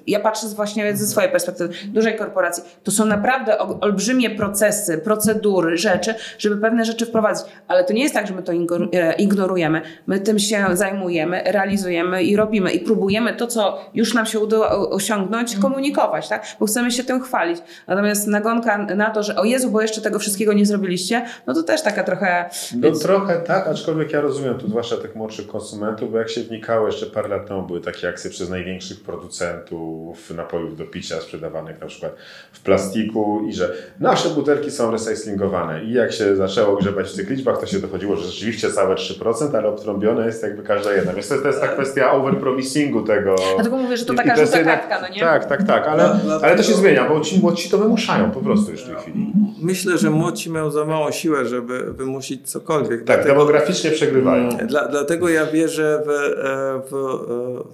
ja 0.07 0.19
patrzę 0.19 0.47
właśnie 0.47 0.97
ze 0.97 1.07
swojej 1.07 1.31
perspektywy, 1.31 1.73
dużej 1.85 2.17
korporacji. 2.17 2.63
To 2.83 2.91
są 2.91 3.05
naprawdę 3.05 3.57
olbrzymie 3.57 4.29
procesy, 4.29 4.97
procedury, 4.97 5.77
rzeczy, 5.77 6.15
żeby 6.37 6.57
pewne 6.57 6.85
rzeczy 6.85 7.05
wprowadzić. 7.05 7.45
Ale 7.67 7.83
to 7.83 7.93
nie 7.93 8.03
jest 8.03 8.13
tak, 8.13 8.27
że 8.27 8.33
my 8.33 8.43
to 8.43 8.51
e, 8.51 9.13
ignorujemy. 9.13 9.81
My 10.07 10.19
tym 10.19 10.39
się 10.39 10.65
zajmujemy 10.73 10.98
zajmujemy, 10.99 11.43
realizujemy 11.45 12.23
i 12.23 12.35
robimy. 12.35 12.71
I 12.71 12.79
próbujemy 12.79 13.33
to, 13.33 13.47
co 13.47 13.77
już 13.93 14.13
nam 14.13 14.25
się 14.25 14.39
udało 14.39 14.89
osiągnąć, 14.89 15.55
komunikować, 15.55 16.29
tak? 16.29 16.45
Bo 16.59 16.65
chcemy 16.65 16.91
się 16.91 17.03
tym 17.03 17.21
chwalić. 17.21 17.57
Natomiast 17.87 18.27
nagonka 18.27 18.77
na 18.77 19.09
to, 19.09 19.23
że 19.23 19.35
o 19.35 19.43
Jezu, 19.43 19.71
bo 19.71 19.81
jeszcze 19.81 20.01
tego 20.01 20.19
wszystkiego 20.19 20.53
nie 20.53 20.65
zrobiliście, 20.65 21.25
no 21.47 21.53
to 21.53 21.63
też 21.63 21.81
taka 21.81 22.03
trochę... 22.03 22.49
No 22.75 22.91
trochę 22.91 23.39
tak, 23.39 23.67
aczkolwiek 23.67 24.13
ja 24.13 24.21
rozumiem 24.21 24.57
tu 24.57 24.67
zwłaszcza 24.67 24.97
tych 24.97 25.15
młodszych 25.15 25.47
konsumentów, 25.47 26.11
bo 26.11 26.17
jak 26.17 26.29
się 26.29 26.41
wnikało 26.41 26.87
jeszcze 26.87 27.05
parę 27.05 27.27
lat 27.27 27.47
temu, 27.47 27.61
były 27.61 27.81
takie 27.81 28.09
akcje 28.09 28.29
przez 28.29 28.49
największych 28.49 29.03
producentów 29.03 30.31
napojów 30.35 30.77
do 30.77 30.85
picia 30.85 31.21
sprzedawanych 31.21 31.81
na 31.81 31.87
przykład 31.87 32.15
w 32.51 32.59
plastiku 32.59 33.45
i 33.47 33.53
że 33.53 33.73
nasze 33.99 34.29
butelki 34.29 34.71
są 34.71 34.91
recyklingowane 34.91 35.83
i 35.83 35.93
jak 35.93 36.11
się 36.11 36.35
zaczęło 36.35 36.75
grzebać 36.75 37.09
w 37.09 37.15
tych 37.15 37.29
liczbach, 37.29 37.59
to 37.59 37.65
się 37.65 37.79
dochodziło, 37.79 38.15
że 38.15 38.25
rzeczywiście 38.25 38.71
całe 38.71 38.95
3%, 38.95 39.57
ale 39.57 39.67
obtrąbione 39.67 40.25
jest 40.25 40.43
jakby 40.43 40.63
każda 40.79 40.91
że 40.91 40.97
jedna. 40.97 41.13
Więc 41.13 41.27
to, 41.27 41.37
to 41.37 41.47
jest 41.47 41.61
ta 41.61 41.67
kwestia 41.67 42.11
overpromisingu 42.11 43.01
tego. 43.01 43.35
Dlatego 43.55 43.77
mówię, 43.77 43.97
że 43.97 44.05
to 44.05 44.13
taka 44.13 44.35
żółta 44.35 44.57
jednak... 44.57 44.89
kartka, 44.89 45.07
no 45.07 45.15
nie? 45.15 45.21
Tak, 45.21 45.45
tak, 45.45 45.63
tak, 45.63 45.87
ale, 45.87 46.19
ale 46.43 46.55
to 46.55 46.63
się 46.63 46.73
zmienia, 46.73 47.09
bo 47.09 47.19
ci 47.19 47.39
młodsi 47.39 47.69
to 47.69 47.77
wymuszają 47.77 48.31
po 48.31 48.39
prostu 48.39 48.71
już 48.71 48.81
w 48.81 48.87
tej 48.87 48.95
chwili. 48.95 49.33
Myślę, 49.61 49.97
że 49.97 50.09
młodsi 50.09 50.49
mają 50.49 50.71
za 50.71 50.85
małą 50.85 51.11
siłę, 51.11 51.45
żeby 51.45 51.93
wymusić 51.93 52.49
cokolwiek. 52.49 52.99
Tak, 52.99 53.05
dlatego, 53.05 53.29
demograficznie 53.29 53.91
przegrywają. 53.91 54.49
Mm, 54.49 54.67
dla, 54.67 54.87
dlatego 54.87 55.29
ja 55.29 55.45
wierzę 55.45 56.03
w, 56.05 56.09
e, 56.09 56.81
w, 56.89 56.91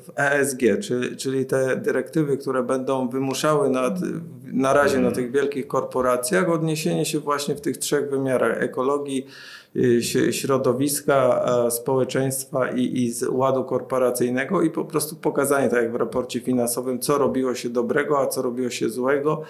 w 0.06 0.20
ESG, 0.20 0.60
czyli, 0.82 1.18
czyli 1.18 1.46
te 1.46 1.76
dyrektywy, 1.76 2.38
które 2.38 2.64
będą 2.64 3.10
wymuszały 3.10 3.70
nad, 3.70 4.00
na 4.44 4.74
razie 4.74 5.00
na 5.00 5.12
tych 5.12 5.32
wielkich 5.32 5.68
korporacjach 5.68 6.50
odniesienie 6.50 7.06
się 7.06 7.20
właśnie 7.20 7.56
w 7.56 7.62
tych 7.62 7.78
trzech 7.78 8.10
wymiarach 8.10 8.64
ekologii, 8.64 9.28
środowiska, 10.32 11.46
społeczeństwa 11.70 12.72
i, 12.72 13.04
i 13.04 13.12
z 13.12 13.24
ładu 13.24 13.64
korporacyjnego 13.64 14.62
i 14.62 14.70
po 14.70 14.86
prostu 14.86 15.16
pokazanie, 15.16 15.70
tak 15.70 15.84
jak 15.84 15.92
w 15.92 15.96
raporcie 15.96 16.40
finansowym, 16.40 17.00
co 17.00 17.18
robiło 17.18 17.56
się 17.56 17.70
dobrego, 17.70 18.20
a 18.20 18.28
co 18.28 18.42
robiło 18.42 18.70
się 18.70 18.90
złego, 18.90 19.42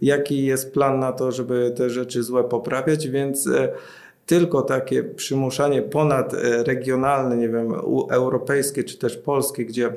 jaki 0.00 0.44
jest 0.44 0.72
plan 0.72 0.98
na 0.98 1.12
to, 1.12 1.32
żeby 1.32 1.72
te 1.76 1.90
rzeczy 1.90 2.22
złe 2.22 2.44
poprawiać, 2.44 3.08
więc 3.08 3.46
e, 3.46 3.72
tylko 4.26 4.62
takie 4.62 5.04
przymuszanie 5.04 5.82
ponadregionalne, 5.82 7.36
nie 7.36 7.48
wiem, 7.48 7.74
europejskie 8.10 8.84
czy 8.84 8.98
też 8.98 9.16
polskie, 9.16 9.64
gdzie 9.64 9.92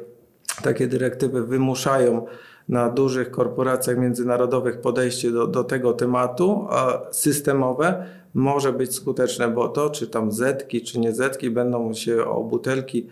takie 0.63 0.87
dyrektywy 0.87 1.45
wymuszają 1.45 2.25
na 2.69 2.89
dużych 2.89 3.31
korporacjach 3.31 3.97
międzynarodowych 3.97 4.81
podejście 4.81 5.31
do, 5.31 5.47
do 5.47 5.63
tego 5.63 5.93
tematu 5.93 6.67
systemowe, 7.11 8.05
może 8.33 8.73
być 8.73 8.95
skuteczne, 8.95 9.47
bo 9.47 9.69
to, 9.69 9.89
czy 9.89 10.07
tam 10.07 10.31
zetki, 10.31 10.81
czy 10.81 10.99
nie 10.99 11.11
zetki, 11.11 11.49
będą 11.49 11.93
się 11.93 12.25
o 12.25 12.43
butelki, 12.43 13.07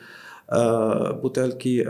e, 0.50 1.18
butelki 1.22 1.82
e, 1.82 1.88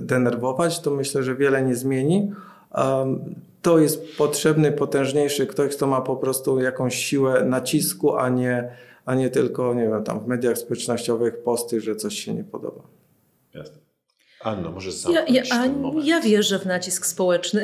denerwować, 0.00 0.80
to 0.80 0.90
myślę, 0.90 1.22
że 1.22 1.34
wiele 1.34 1.62
nie 1.62 1.74
zmieni. 1.74 2.32
E, 2.74 3.16
to 3.62 3.78
jest 3.78 4.16
potrzebny, 4.16 4.72
potężniejszy 4.72 5.46
ktoś, 5.46 5.76
kto 5.76 5.86
ma 5.86 6.00
po 6.00 6.16
prostu 6.16 6.60
jakąś 6.60 6.94
siłę 6.94 7.44
nacisku, 7.44 8.16
a 8.16 8.28
nie, 8.28 8.70
a 9.04 9.14
nie 9.14 9.30
tylko, 9.30 9.74
nie 9.74 9.88
wiem, 9.88 10.04
tam 10.04 10.20
w 10.20 10.26
mediach 10.26 10.58
społecznościowych 10.58 11.42
posty, 11.42 11.80
że 11.80 11.96
coś 11.96 12.14
się 12.14 12.34
nie 12.34 12.44
podoba. 12.44 12.82
Jasne. 13.54 13.79
Anno, 14.44 14.70
może 14.70 14.90
ja, 15.12 15.24
ja, 15.28 15.42
ja 16.04 16.20
wierzę 16.20 16.58
w 16.58 16.66
nacisk 16.66 17.06
społeczny. 17.06 17.62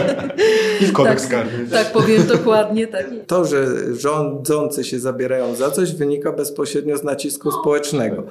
I 0.80 0.86
w 0.86 0.92
kodeks 0.92 1.22
tak, 1.22 1.30
karny. 1.30 1.66
Tak, 1.70 1.92
powiem 1.92 2.26
dokładnie. 2.26 2.86
Tak. 2.86 3.06
To, 3.26 3.44
że 3.44 3.66
rządzący 3.96 4.84
się 4.84 5.00
zabierają 5.00 5.54
za 5.54 5.70
coś, 5.70 5.92
wynika 5.92 6.32
bezpośrednio 6.32 6.98
z 6.98 7.02
nacisku 7.02 7.52
społecznego. 7.52 8.22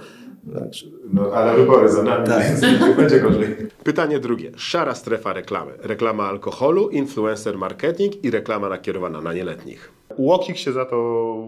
Znaczy, 0.47 0.91
no, 1.13 1.32
ale 1.34 1.58
wybory 1.58 1.89
za 1.89 2.03
nami, 2.03 2.27
tak. 2.27 2.43
więc 2.43 2.62
będzie 2.97 3.19
gorzej. 3.19 3.56
Pytanie 3.84 4.19
drugie. 4.19 4.51
Szara 4.56 4.95
strefa 4.95 5.34
reklamy. 5.34 5.71
Reklama 5.82 6.23
alkoholu, 6.23 6.89
influencer 6.89 7.58
marketing 7.58 8.25
i 8.25 8.32
reklama 8.32 8.69
nakierowana 8.69 9.21
na 9.21 9.34
nieletnich. 9.34 9.91
Łokik 10.17 10.58
się 10.58 10.71
za 10.71 10.86
to 10.86 10.97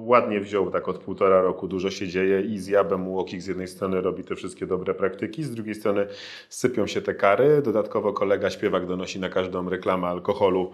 ładnie 0.06 0.40
wziął, 0.40 0.72
tak 0.72 0.88
od 0.88 0.98
półtora 0.98 1.42
roku 1.42 1.68
dużo 1.68 1.92
się 1.92 2.08
dzieje 2.08 2.42
i 2.42 2.60
z 2.60 2.68
Jabem 2.68 3.08
Łokik 3.08 3.42
z 3.42 3.48
jednej 3.48 3.68
strony 3.68 4.02
robi 4.02 4.24
te 4.24 4.36
wszystkie 4.36 4.68
dobre 4.68 4.94
praktyki, 4.94 5.44
z 5.44 5.52
drugiej 5.52 5.76
strony 5.76 6.08
sypią 6.50 6.88
się 6.88 7.02
te 7.02 7.14
kary. 7.14 7.62
Dodatkowo 7.62 8.14
kolega 8.14 8.50
śpiewak 8.50 8.88
donosi 8.88 9.20
na 9.20 9.30
każdą 9.30 9.70
reklamę 9.70 10.08
alkoholu 10.08 10.72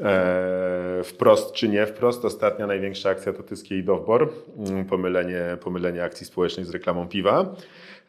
e, 0.00 1.02
wprost 1.04 1.52
czy 1.52 1.68
nie 1.68 1.86
wprost. 1.86 2.24
Ostatnia 2.24 2.66
największa 2.66 3.10
akcja 3.10 3.32
to 3.32 3.42
Tyskie 3.42 3.82
Dowbor, 3.82 4.28
mm, 4.58 4.84
pomylenie, 4.84 5.56
pomylenie 5.60 6.04
akcji 6.04 6.26
społecznej 6.26 6.66
z 6.66 6.70
reklamą 6.70 7.08
piwa. 7.08 7.54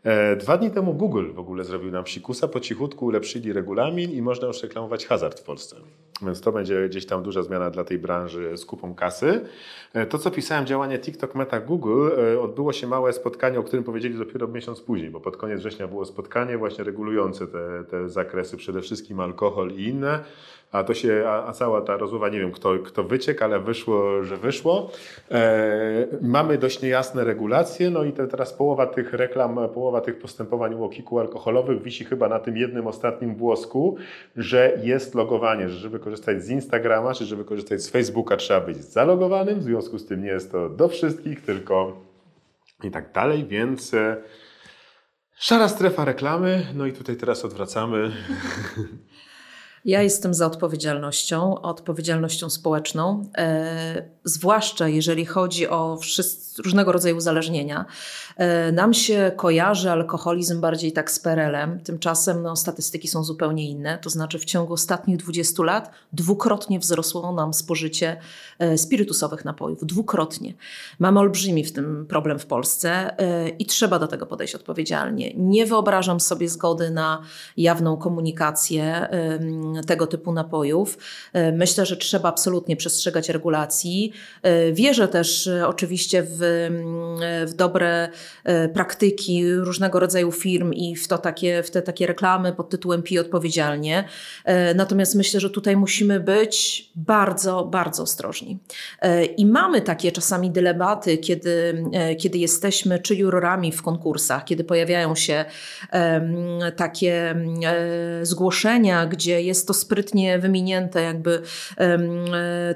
E, 0.03 0.35
dwa 0.35 0.57
dni 0.57 0.71
temu 0.71 0.93
Google 0.93 1.33
w 1.33 1.39
ogóle 1.39 1.63
zrobił 1.63 1.91
nam 1.91 2.03
psikusa, 2.03 2.47
po 2.47 2.59
cichutku 2.59 3.05
ulepszyli 3.05 3.53
regulamin 3.53 4.11
i 4.11 4.21
można 4.21 4.47
już 4.47 4.63
reklamować 4.63 5.05
hazard 5.05 5.39
w 5.39 5.43
Polsce. 5.43 5.75
Więc 6.21 6.41
to 6.41 6.51
będzie 6.51 6.89
gdzieś 6.89 7.05
tam 7.05 7.23
duża 7.23 7.43
zmiana 7.43 7.69
dla 7.69 7.83
tej 7.83 7.99
branży 7.99 8.57
z 8.57 8.65
kupą 8.65 8.95
kasy. 8.95 9.41
E, 9.93 10.05
to, 10.05 10.17
co 10.17 10.31
pisałem, 10.31 10.65
działanie 10.65 10.99
TikTok, 10.99 11.35
Meta, 11.35 11.59
Google, 11.59 12.09
e, 12.33 12.41
odbyło 12.41 12.73
się 12.73 12.87
małe 12.87 13.13
spotkanie, 13.13 13.59
o 13.59 13.63
którym 13.63 13.83
powiedzieli 13.83 14.17
dopiero 14.17 14.47
miesiąc 14.47 14.81
później, 14.81 15.09
bo 15.09 15.19
pod 15.19 15.37
koniec 15.37 15.59
września 15.59 15.87
było 15.87 16.05
spotkanie 16.05 16.57
właśnie 16.57 16.83
regulujące 16.83 17.47
te, 17.47 17.83
te 17.89 18.09
zakresy, 18.09 18.57
przede 18.57 18.81
wszystkim 18.81 19.19
alkohol 19.19 19.71
i 19.71 19.83
inne. 19.83 20.19
A 20.71 20.83
to 20.83 20.93
się, 20.93 21.23
a, 21.27 21.47
a 21.47 21.53
cała 21.53 21.81
ta 21.81 21.97
rozmowa, 21.97 22.29
nie 22.29 22.39
wiem 22.39 22.51
kto, 22.51 22.79
kto 22.79 23.03
wyciekł, 23.03 23.43
ale 23.43 23.59
wyszło, 23.59 24.23
że 24.23 24.37
wyszło. 24.37 24.91
E, 25.31 26.07
mamy 26.21 26.57
dość 26.57 26.81
niejasne 26.81 27.23
regulacje, 27.23 27.89
no 27.89 28.03
i 28.03 28.13
te, 28.13 28.27
teraz 28.27 28.53
połowa 28.53 28.87
tych 28.87 29.13
reklam, 29.13 29.59
połowa 29.73 30.01
tych 30.01 30.19
postępowań 30.19 30.73
u 30.73 30.83
okiku 30.83 31.19
alkoholowych 31.19 31.83
wisi 31.83 32.05
chyba 32.05 32.29
na 32.29 32.39
tym 32.39 32.57
jednym 32.57 32.87
ostatnim 32.87 33.35
włosku, 33.35 33.97
że 34.35 34.79
jest 34.83 35.15
logowanie, 35.15 35.69
że 35.69 35.79
żeby 35.79 35.99
korzystać 35.99 36.43
z 36.43 36.49
Instagrama, 36.49 37.13
czy 37.13 37.25
żeby 37.25 37.45
korzystać 37.45 37.81
z 37.81 37.89
Facebooka 37.89 38.37
trzeba 38.37 38.61
być 38.61 38.77
zalogowanym, 38.77 39.59
w 39.59 39.63
związku 39.63 39.99
z 39.99 40.05
tym 40.05 40.23
nie 40.23 40.29
jest 40.29 40.51
to 40.51 40.69
do 40.69 40.87
wszystkich, 40.87 41.41
tylko 41.41 41.97
i 42.83 42.91
tak 42.91 43.11
dalej, 43.11 43.45
więc 43.45 43.93
e, 43.93 44.17
szara 45.35 45.67
strefa 45.67 46.05
reklamy, 46.05 46.65
no 46.75 46.85
i 46.85 46.93
tutaj 46.93 47.15
teraz 47.15 47.45
odwracamy. 47.45 48.11
Ja 49.85 50.01
jestem 50.01 50.33
za 50.33 50.45
odpowiedzialnością, 50.45 51.61
odpowiedzialnością 51.61 52.49
społeczną, 52.49 53.29
e, 53.37 54.05
zwłaszcza 54.23 54.87
jeżeli 54.87 55.25
chodzi 55.25 55.67
o 55.67 55.99
różnego 56.63 56.91
rodzaju 56.91 57.17
uzależnienia. 57.17 57.85
E, 58.37 58.71
nam 58.71 58.93
się 58.93 59.31
kojarzy 59.35 59.91
alkoholizm 59.91 60.61
bardziej 60.61 60.91
tak 60.91 61.11
z 61.11 61.19
PRL-em, 61.19 61.79
tymczasem 61.79 62.43
no, 62.43 62.55
statystyki 62.55 63.07
są 63.07 63.23
zupełnie 63.23 63.69
inne. 63.69 63.97
To 63.97 64.09
znaczy, 64.09 64.39
w 64.39 64.45
ciągu 64.45 64.73
ostatnich 64.73 65.17
20 65.17 65.63
lat 65.63 65.91
dwukrotnie 66.13 66.79
wzrosło 66.79 67.31
nam 67.31 67.53
spożycie 67.53 68.17
e, 68.59 68.77
spirytusowych 68.77 69.45
napojów. 69.45 69.85
Dwukrotnie. 69.85 70.53
Mamy 70.99 71.19
olbrzymi 71.19 71.63
w 71.63 71.73
tym 71.73 72.05
problem 72.09 72.39
w 72.39 72.45
Polsce 72.45 73.19
e, 73.19 73.49
i 73.49 73.65
trzeba 73.65 73.99
do 73.99 74.07
tego 74.07 74.25
podejść 74.25 74.55
odpowiedzialnie. 74.55 75.33
Nie 75.33 75.65
wyobrażam 75.65 76.19
sobie 76.19 76.49
zgody 76.49 76.91
na 76.91 77.21
jawną 77.57 77.97
komunikację 77.97 79.07
tego 79.87 80.07
typu 80.07 80.33
napojów. 80.33 80.97
Myślę, 81.53 81.85
że 81.85 81.97
trzeba 81.97 82.29
absolutnie 82.29 82.75
przestrzegać 82.75 83.29
regulacji. 83.29 84.13
Wierzę 84.73 85.07
też 85.07 85.49
oczywiście 85.65 86.23
w, 86.23 86.39
w 87.47 87.53
dobre 87.53 88.09
E, 88.43 88.69
praktyki 88.69 89.53
różnego 89.53 89.99
rodzaju 89.99 90.31
firm 90.31 90.73
i 90.73 90.95
w, 90.95 91.07
to 91.07 91.17
takie, 91.17 91.63
w 91.63 91.71
te 91.71 91.81
takie 91.81 92.07
reklamy 92.07 92.53
pod 92.53 92.69
tytułem 92.69 93.03
Pij 93.03 93.19
odpowiedzialnie. 93.19 94.03
E, 94.45 94.73
natomiast 94.73 95.15
myślę, 95.15 95.39
że 95.39 95.49
tutaj 95.49 95.77
musimy 95.77 96.19
być 96.19 96.89
bardzo, 96.95 97.65
bardzo 97.65 98.03
ostrożni. 98.03 98.59
E, 99.01 99.25
I 99.25 99.45
mamy 99.45 99.81
takie 99.81 100.11
czasami 100.11 100.51
dylematy, 100.51 101.17
kiedy, 101.17 101.83
kiedy 102.19 102.37
jesteśmy 102.37 102.99
czy 102.99 103.15
jurorami 103.15 103.71
w 103.71 103.81
konkursach, 103.81 104.45
kiedy 104.45 104.63
pojawiają 104.63 105.15
się 105.15 105.45
takie 106.75 107.35
zgłoszenia, 108.21 109.05
gdzie 109.05 109.41
jest 109.41 109.60
to 109.65 109.73
sprytnie 109.73 110.39
wyminięte, 110.39 111.01
jakby 111.01 111.41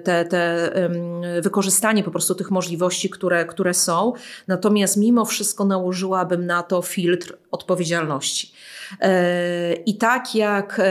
te, 0.03 0.25
te 0.25 0.71
wykorzystanie 1.41 2.03
po 2.03 2.11
prostu 2.11 2.35
tych 2.35 2.51
możliwości, 2.51 3.09
które, 3.09 3.45
które 3.45 3.73
są. 3.73 4.13
Natomiast 4.47 4.97
mimo 4.97 5.25
wszystko 5.25 5.55
wszystko 5.55 5.65
nałożyłabym 5.65 6.45
na 6.45 6.63
to 6.63 6.81
filtr 6.81 7.37
odpowiedzialności. 7.51 8.51
E, 9.01 9.73
I 9.73 9.97
tak 9.97 10.35
jak 10.35 10.81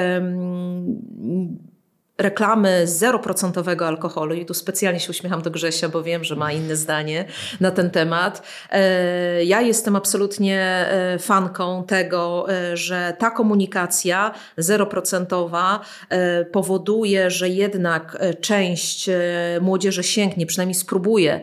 reklamy 2.18 2.82
0% 2.86 3.84
alkoholu, 3.84 4.34
i 4.34 4.46
tu 4.46 4.54
specjalnie 4.54 5.00
się 5.00 5.10
uśmiecham 5.10 5.42
do 5.42 5.50
Grzesia, 5.50 5.88
bo 5.88 6.02
wiem, 6.02 6.24
że 6.24 6.36
ma 6.36 6.52
inne 6.52 6.76
zdanie 6.76 7.24
na 7.60 7.70
ten 7.70 7.90
temat. 7.90 8.42
E, 8.70 9.44
ja 9.44 9.60
jestem 9.60 9.96
absolutnie 9.96 10.60
e, 10.60 11.18
fanką 11.18 11.84
tego, 11.84 12.46
e, 12.52 12.76
że 12.76 13.16
ta 13.18 13.30
komunikacja 13.30 14.34
0% 14.58 15.80
powoduje, 16.52 17.30
że 17.30 17.48
jednak 17.48 18.18
część 18.40 19.10
młodzieży 19.60 20.02
sięgnie, 20.02 20.46
przynajmniej 20.46 20.74
spróbuje 20.74 21.40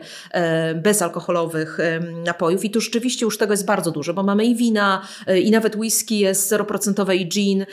bezalkoholowych 0.74 1.78
napojów 2.24 2.64
i 2.64 2.70
tu 2.70 2.80
rzeczywiście 2.80 3.24
już 3.24 3.38
tego 3.38 3.52
jest 3.52 3.66
bardzo 3.66 3.90
dużo, 3.90 4.14
bo 4.14 4.22
mamy 4.22 4.44
i 4.44 4.56
wina, 4.56 5.02
i 5.42 5.50
nawet 5.50 5.76
whisky 5.76 6.18
jest 6.18 6.52
0% 6.52 7.14
i 7.14 7.28
gin 7.28 7.66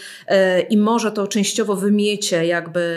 i 0.70 0.78
może 0.78 1.12
to 1.12 1.28
częściowo 1.28 1.76
wymiecie 1.76 2.46
jakby 2.46 2.89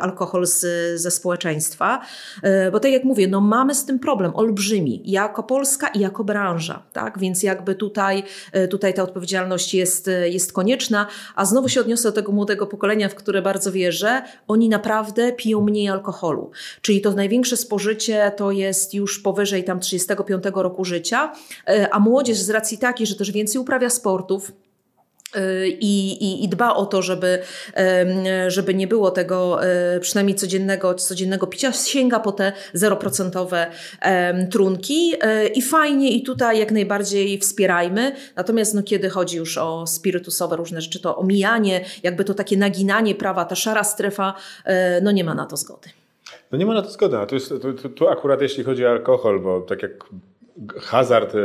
alkohol 0.00 0.46
z, 0.46 0.60
ze 1.00 1.10
społeczeństwa. 1.10 2.00
E, 2.42 2.70
bo 2.70 2.80
tak 2.80 2.92
jak 2.92 3.04
mówię, 3.04 3.28
no 3.28 3.40
mamy 3.40 3.74
z 3.74 3.84
tym 3.84 3.98
problem 3.98 4.36
olbrzymi, 4.36 5.02
jako 5.04 5.42
Polska 5.42 5.88
i 5.88 6.00
jako 6.00 6.24
branża, 6.24 6.82
tak? 6.92 7.18
Więc 7.18 7.42
jakby 7.42 7.74
tutaj, 7.74 8.22
tutaj 8.70 8.94
ta 8.94 9.02
odpowiedzialność 9.02 9.74
jest, 9.74 10.10
jest 10.24 10.52
konieczna, 10.52 11.06
a 11.34 11.44
znowu 11.44 11.68
się 11.68 11.80
odniosę 11.80 12.08
do 12.08 12.12
tego 12.12 12.32
młodego 12.32 12.66
pokolenia, 12.66 13.08
w 13.08 13.14
które 13.14 13.42
bardzo 13.42 13.72
wierzę, 13.72 14.22
oni 14.48 14.68
naprawdę 14.68 15.32
piją 15.32 15.60
mniej 15.60 15.88
alkoholu. 15.88 16.50
Czyli 16.80 17.00
to 17.00 17.12
największe 17.12 17.56
spożycie 17.56 18.32
to 18.36 18.50
jest 18.50 18.94
już 18.94 19.18
powyżej 19.18 19.64
tam 19.64 19.80
35 19.80 20.44
roku 20.54 20.84
życia, 20.84 21.32
a 21.90 21.98
młodzież 21.98 22.38
z 22.38 22.50
racji 22.50 22.78
takiej, 22.78 23.06
że 23.06 23.16
też 23.16 23.32
więcej 23.32 23.60
uprawia 23.60 23.90
sportów, 23.90 24.52
i, 25.68 26.12
i, 26.12 26.44
i, 26.44 26.48
dba 26.48 26.74
o 26.74 26.86
to, 26.86 27.02
żeby, 27.02 27.38
żeby 28.48 28.74
nie 28.74 28.86
było 28.86 29.10
tego 29.10 29.64
e, 29.64 30.00
przynajmniej 30.00 30.34
codziennego, 30.36 30.94
codziennego 30.94 31.46
picia, 31.46 31.72
sięga 31.72 32.20
po 32.20 32.32
te 32.32 32.52
zeroprocentowe 32.72 33.66
trunki 34.50 35.12
e, 35.20 35.46
i 35.46 35.62
fajnie 35.62 36.10
i 36.10 36.22
tutaj 36.22 36.58
jak 36.58 36.72
najbardziej 36.72 37.38
wspierajmy. 37.38 38.12
Natomiast 38.36 38.74
no, 38.74 38.82
kiedy 38.82 39.10
chodzi 39.10 39.36
już 39.36 39.58
o 39.58 39.86
spirytusowe 39.86 40.56
różne 40.56 40.80
rzeczy, 40.80 41.00
to 41.00 41.16
omijanie, 41.16 41.84
jakby 42.02 42.24
to 42.24 42.34
takie 42.34 42.56
naginanie 42.56 43.14
prawa, 43.14 43.44
ta 43.44 43.54
szara 43.54 43.84
strefa, 43.84 44.34
e, 44.64 45.00
no 45.00 45.12
nie 45.12 45.24
ma 45.24 45.34
na 45.34 45.46
to 45.46 45.56
zgody. 45.56 45.88
No 46.52 46.58
nie 46.58 46.66
ma 46.66 46.74
na 46.74 46.82
to 46.82 46.90
zgody, 46.90 47.16
a 47.16 47.26
tu, 47.26 47.34
jest, 47.34 47.48
tu, 47.82 47.88
tu 47.88 48.08
akurat 48.08 48.42
jeśli 48.42 48.64
chodzi 48.64 48.86
o 48.86 48.90
alkohol, 48.90 49.40
bo 49.40 49.60
tak 49.60 49.82
jak 49.82 50.04
hazard 50.80 51.34
e, 51.34 51.38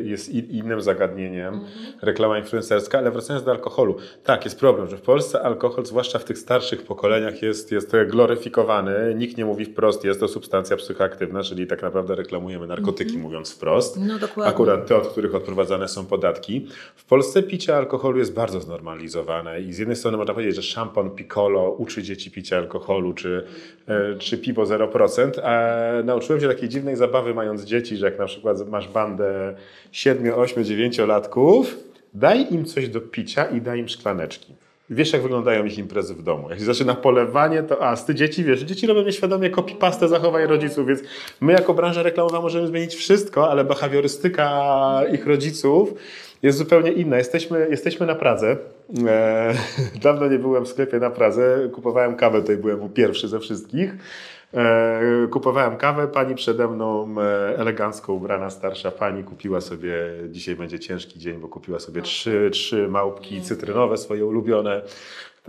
jest 0.00 0.28
innym 0.28 0.80
zagadnieniem, 0.80 1.54
mhm. 1.54 1.70
reklama 2.02 2.38
influencerska, 2.38 2.98
ale 2.98 3.10
wracając 3.10 3.44
do 3.44 3.50
alkoholu. 3.50 3.96
Tak, 4.24 4.44
jest 4.44 4.60
problem, 4.60 4.88
że 4.88 4.96
w 4.96 5.02
Polsce 5.02 5.42
alkohol, 5.42 5.86
zwłaszcza 5.86 6.18
w 6.18 6.24
tych 6.24 6.38
starszych 6.38 6.82
pokoleniach, 6.82 7.42
jest, 7.42 7.72
jest 7.72 7.96
gloryfikowany. 8.06 9.14
Nikt 9.16 9.36
nie 9.36 9.44
mówi 9.44 9.64
wprost, 9.64 10.04
jest 10.04 10.20
to 10.20 10.28
substancja 10.28 10.76
psychoaktywna, 10.76 11.42
czyli 11.42 11.66
tak 11.66 11.82
naprawdę 11.82 12.14
reklamujemy 12.14 12.66
narkotyki, 12.66 13.10
mhm. 13.10 13.22
mówiąc 13.22 13.52
wprost. 13.52 13.96
No, 14.00 14.18
dokładnie. 14.18 14.54
Akurat 14.54 14.86
te, 14.86 14.96
od 14.96 15.08
których 15.08 15.34
odprowadzane 15.34 15.88
są 15.88 16.06
podatki. 16.06 16.66
W 16.96 17.04
Polsce 17.04 17.42
picie 17.42 17.76
alkoholu 17.76 18.18
jest 18.18 18.34
bardzo 18.34 18.60
znormalizowane 18.60 19.60
i 19.60 19.72
z 19.72 19.78
jednej 19.78 19.96
strony 19.96 20.16
można 20.16 20.34
powiedzieć, 20.34 20.56
że 20.56 20.62
szampon 20.62 21.10
Piccolo 21.10 21.70
uczy 21.70 22.02
dzieci 22.02 22.30
picia 22.30 22.56
alkoholu, 22.56 23.12
czy, 23.12 23.44
e, 23.88 24.14
czy 24.18 24.38
piwo 24.38 24.64
0%, 24.66 25.40
a 25.42 25.72
nauczyłem 26.04 26.40
się 26.40 26.48
takiej 26.48 26.68
dziwnej 26.68 26.96
zabawy 26.96 27.34
mając 27.34 27.64
dzieci, 27.64 27.96
że 27.96 28.06
jak 28.06 28.18
na 28.18 28.29
przykład 28.30 28.68
masz 28.68 28.88
bandę 28.88 29.54
7, 29.92 30.34
8, 30.34 30.64
9 30.64 30.98
latków, 30.98 31.76
daj 32.14 32.46
im 32.54 32.64
coś 32.64 32.88
do 32.88 33.00
picia 33.00 33.44
i 33.44 33.60
daj 33.60 33.78
im 33.78 33.88
szklaneczki. 33.88 34.54
Wiesz, 34.90 35.12
jak 35.12 35.22
wyglądają 35.22 35.64
ich 35.64 35.78
imprezy 35.78 36.14
w 36.14 36.22
domu. 36.22 36.50
Jak 36.50 36.58
się 36.58 36.64
zaczyna 36.64 36.94
polewanie, 36.94 37.62
to 37.62 37.86
a 37.86 37.96
z 37.96 38.04
ty 38.04 38.14
dzieci, 38.14 38.44
wiesz, 38.44 38.60
dzieci 38.60 38.86
robią 38.86 39.02
nieświadomie 39.02 39.50
copy-pastę 39.50 40.08
zachowań 40.08 40.46
rodziców, 40.46 40.86
więc 40.86 41.00
my 41.40 41.52
jako 41.52 41.74
branża 41.74 42.02
reklamowa 42.02 42.40
możemy 42.40 42.66
zmienić 42.66 42.94
wszystko, 42.94 43.50
ale 43.50 43.64
behawiorystyka 43.64 45.00
ich 45.12 45.26
rodziców 45.26 45.94
jest 46.42 46.58
zupełnie 46.58 46.92
inna. 46.92 47.18
Jesteśmy, 47.18 47.66
jesteśmy 47.70 48.06
na 48.06 48.14
Pradze. 48.14 48.56
E, 49.06 49.54
dawno 50.02 50.28
nie 50.28 50.38
byłem 50.38 50.64
w 50.64 50.68
sklepie 50.68 50.98
na 50.98 51.10
Pradze. 51.10 51.68
Kupowałem 51.72 52.16
kawę, 52.16 52.40
tutaj 52.40 52.56
byłem 52.56 52.88
pierwszy 52.88 53.28
ze 53.28 53.40
wszystkich. 53.40 53.96
E, 54.54 55.28
kupowałem 55.30 55.76
kawę, 55.76 56.08
pani 56.08 56.34
przede 56.34 56.68
mną 56.68 57.14
e, 57.20 57.58
elegancko 57.58 58.12
ubrana 58.12 58.50
starsza 58.50 58.90
pani 58.90 59.24
kupiła 59.24 59.60
sobie, 59.60 59.94
dzisiaj 60.28 60.56
będzie 60.56 60.78
ciężki 60.78 61.18
dzień, 61.18 61.38
bo 61.38 61.48
kupiła 61.48 61.78
sobie 61.78 62.02
trzy, 62.02 62.50
trzy 62.52 62.88
małpki 62.88 63.42
cytrynowe 63.42 63.96
swoje 63.96 64.26
ulubione. 64.26 64.82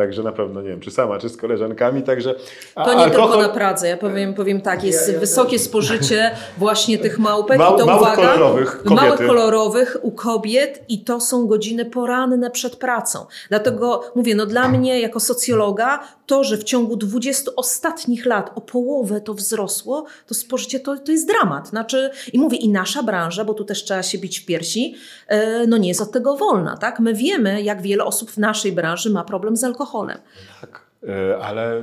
Także 0.01 0.23
na 0.23 0.31
pewno 0.31 0.61
nie 0.61 0.69
wiem, 0.69 0.79
czy 0.79 0.91
sama, 0.91 1.19
czy 1.19 1.29
z 1.29 1.37
koleżankami. 1.37 2.03
Także, 2.03 2.35
to 2.75 2.93
nie 2.93 2.99
alkohol... 2.99 3.31
tylko 3.31 3.47
na 3.47 3.53
Pradze. 3.53 3.87
Ja 3.87 3.97
powiem, 3.97 4.33
powiem 4.33 4.61
tak, 4.61 4.83
jest 4.83 5.17
wysokie 5.17 5.59
spożycie 5.59 6.31
właśnie 6.57 6.97
tych 6.97 7.19
małpek. 7.19 7.57
Mał, 7.57 7.75
i 7.75 7.79
to 7.79 7.85
małych 7.85 8.01
uwaga, 8.01 8.33
kolorowych 8.33 8.83
kobiety. 8.83 8.95
Małych 8.95 9.27
kolorowych 9.27 9.97
u 10.01 10.11
kobiet 10.11 10.83
i 10.89 11.03
to 11.03 11.19
są 11.19 11.47
godziny 11.47 11.85
poranne 11.85 12.51
przed 12.51 12.75
pracą. 12.75 13.25
Dlatego 13.49 14.03
mówię, 14.15 14.35
no 14.35 14.45
dla 14.45 14.67
mnie 14.67 15.01
jako 15.01 15.19
socjologa 15.19 15.99
to, 16.25 16.43
że 16.43 16.57
w 16.57 16.63
ciągu 16.63 16.95
20 16.95 17.51
ostatnich 17.55 18.25
lat 18.25 18.51
o 18.55 18.61
połowę 18.61 19.21
to 19.21 19.33
wzrosło, 19.33 20.05
to 20.27 20.33
spożycie 20.33 20.79
to, 20.79 20.97
to 20.97 21.11
jest 21.11 21.27
dramat. 21.27 21.67
Znaczy, 21.67 22.09
i 22.33 22.39
mówię, 22.39 22.57
i 22.57 22.69
nasza 22.69 23.03
branża, 23.03 23.45
bo 23.45 23.53
tu 23.53 23.65
też 23.65 23.83
trzeba 23.83 24.03
się 24.03 24.17
bić 24.17 24.39
w 24.39 24.45
piersi, 24.45 24.95
e, 25.27 25.67
no 25.67 25.77
nie 25.77 25.87
jest 25.87 26.01
od 26.01 26.11
tego 26.11 26.37
wolna. 26.37 26.77
Tak? 26.77 26.99
My 26.99 27.13
wiemy, 27.13 27.61
jak 27.61 27.81
wiele 27.81 28.03
osób 28.03 28.31
w 28.31 28.37
naszej 28.37 28.71
branży 28.71 29.09
ma 29.09 29.23
problem 29.23 29.57
z 29.57 29.63
alkoholem. 29.63 29.90
Tak, 30.61 30.81
e, 31.03 31.35
ale 31.35 31.81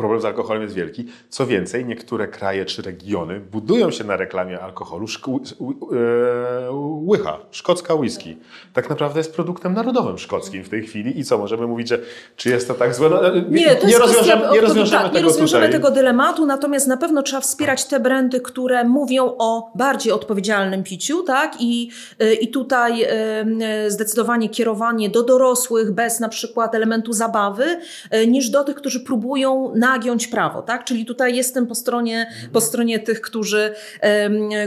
problem 0.00 0.20
z 0.20 0.24
alkoholem 0.24 0.62
jest 0.62 0.74
wielki. 0.74 1.06
Co 1.28 1.46
więcej, 1.46 1.84
niektóre 1.84 2.28
kraje 2.28 2.64
czy 2.64 2.82
regiony 2.82 3.40
budują 3.40 3.90
się 3.90 4.04
na 4.04 4.16
reklamie 4.16 4.60
alkoholu. 4.60 5.06
E, 5.06 6.70
łycha, 7.04 7.38
szkocka 7.50 7.94
whisky. 7.94 8.36
Tak 8.72 8.90
naprawdę 8.90 9.20
jest 9.20 9.34
produktem 9.34 9.74
narodowym 9.74 10.18
szkockim 10.18 10.64
w 10.64 10.68
tej 10.68 10.86
chwili. 10.86 11.18
I 11.20 11.24
co, 11.24 11.38
możemy 11.38 11.66
mówić, 11.66 11.88
że 11.88 11.98
czy 12.36 12.48
jest 12.48 12.68
to 12.68 12.74
tak 12.74 12.94
złe? 12.94 13.10
No, 13.10 13.20
nie, 13.50 13.76
to 13.76 13.86
nie, 13.86 13.98
rozwiążemy, 13.98 14.42
nie 14.52 14.60
rozwiążemy, 14.60 15.02
tak, 15.02 15.12
tego, 15.12 15.18
nie 15.18 15.24
rozwiążemy 15.24 15.68
tego 15.68 15.90
dylematu, 15.90 16.46
natomiast 16.46 16.86
na 16.86 16.96
pewno 16.96 17.22
trzeba 17.22 17.40
wspierać 17.40 17.84
te 17.84 18.00
brandy, 18.00 18.40
które 18.40 18.84
mówią 18.84 19.34
o 19.38 19.72
bardziej 19.74 20.12
odpowiedzialnym 20.12 20.82
piciu, 20.82 21.22
tak? 21.22 21.52
I, 21.60 21.90
e, 22.18 22.34
i 22.34 22.48
tutaj 22.48 23.02
e, 23.02 23.90
zdecydowanie 23.90 24.48
kierowanie 24.48 25.10
do 25.10 25.22
dorosłych 25.22 25.92
bez 25.92 26.20
na 26.20 26.28
przykład 26.28 26.74
elementu 26.74 27.12
zabawy, 27.12 27.80
niż 28.26 28.50
do 28.50 28.64
tych, 28.64 28.76
którzy 28.76 29.00
próbują 29.00 29.72
nagiąć 29.92 30.26
prawo, 30.26 30.62
tak? 30.62 30.84
Czyli 30.84 31.06
tutaj 31.06 31.36
jestem 31.36 31.66
po 31.66 31.74
stronie, 31.74 32.30
po 32.52 32.60
stronie 32.60 32.98
tych, 32.98 33.20
którzy, 33.20 33.74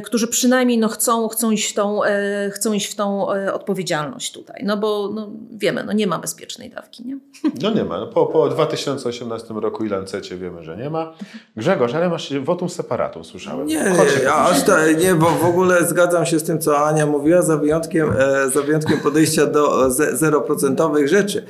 którzy 0.03 0.27
przynajmniej 0.27 0.77
no 0.77 0.87
chcą, 0.87 1.27
chcą, 1.27 1.51
iść 1.51 1.71
w 1.71 1.73
tą, 1.73 2.03
e, 2.03 2.49
chcą 2.49 2.73
iść 2.73 2.91
w 2.91 2.95
tą 2.95 3.33
e, 3.33 3.53
odpowiedzialność 3.53 4.31
tutaj, 4.31 4.63
no 4.65 4.77
bo 4.77 5.09
no 5.13 5.31
wiemy, 5.51 5.83
no 5.83 5.93
nie 5.93 6.07
ma 6.07 6.19
bezpiecznej 6.19 6.69
dawki, 6.69 7.05
nie? 7.05 7.17
No 7.61 7.69
nie 7.69 7.83
ma. 7.83 7.99
No 7.99 8.07
po, 8.07 8.25
po 8.25 8.49
2018 8.49 9.53
roku 9.53 9.85
i 9.85 9.89
Lancecie 9.89 10.37
wiemy, 10.37 10.63
że 10.63 10.77
nie 10.77 10.89
ma. 10.89 11.13
Grzegorz, 11.55 11.93
ale 11.93 12.09
masz 12.09 12.33
wotum 12.39 12.69
separatum, 12.69 13.23
słyszałem. 13.23 13.67
Nie, 13.67 13.93
ja 14.23 14.35
aż 14.35 14.63
tak, 14.63 15.01
nie, 15.01 15.15
bo 15.15 15.25
w 15.25 15.45
ogóle 15.45 15.85
zgadzam 15.85 16.25
się 16.25 16.39
z 16.39 16.43
tym, 16.43 16.59
co 16.59 16.85
Ania 16.85 17.05
mówiła, 17.05 17.41
za 17.41 17.57
wyjątkiem, 17.57 18.13
e, 18.19 18.49
za 18.49 18.61
wyjątkiem 18.61 18.99
podejścia 18.99 19.45
do 19.45 19.91
zeroprocentowych 19.91 21.07
rzeczy. 21.07 21.45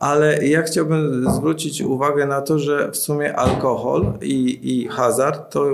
Ale 0.00 0.46
ja 0.46 0.62
chciałbym 0.62 1.30
zwrócić 1.30 1.82
uwagę 1.82 2.26
na 2.26 2.40
to, 2.40 2.58
że 2.58 2.90
w 2.90 2.96
sumie 2.96 3.36
alkohol 3.36 4.12
i, 4.20 4.58
i 4.62 4.88
hazard 4.88 5.52
to 5.52 5.64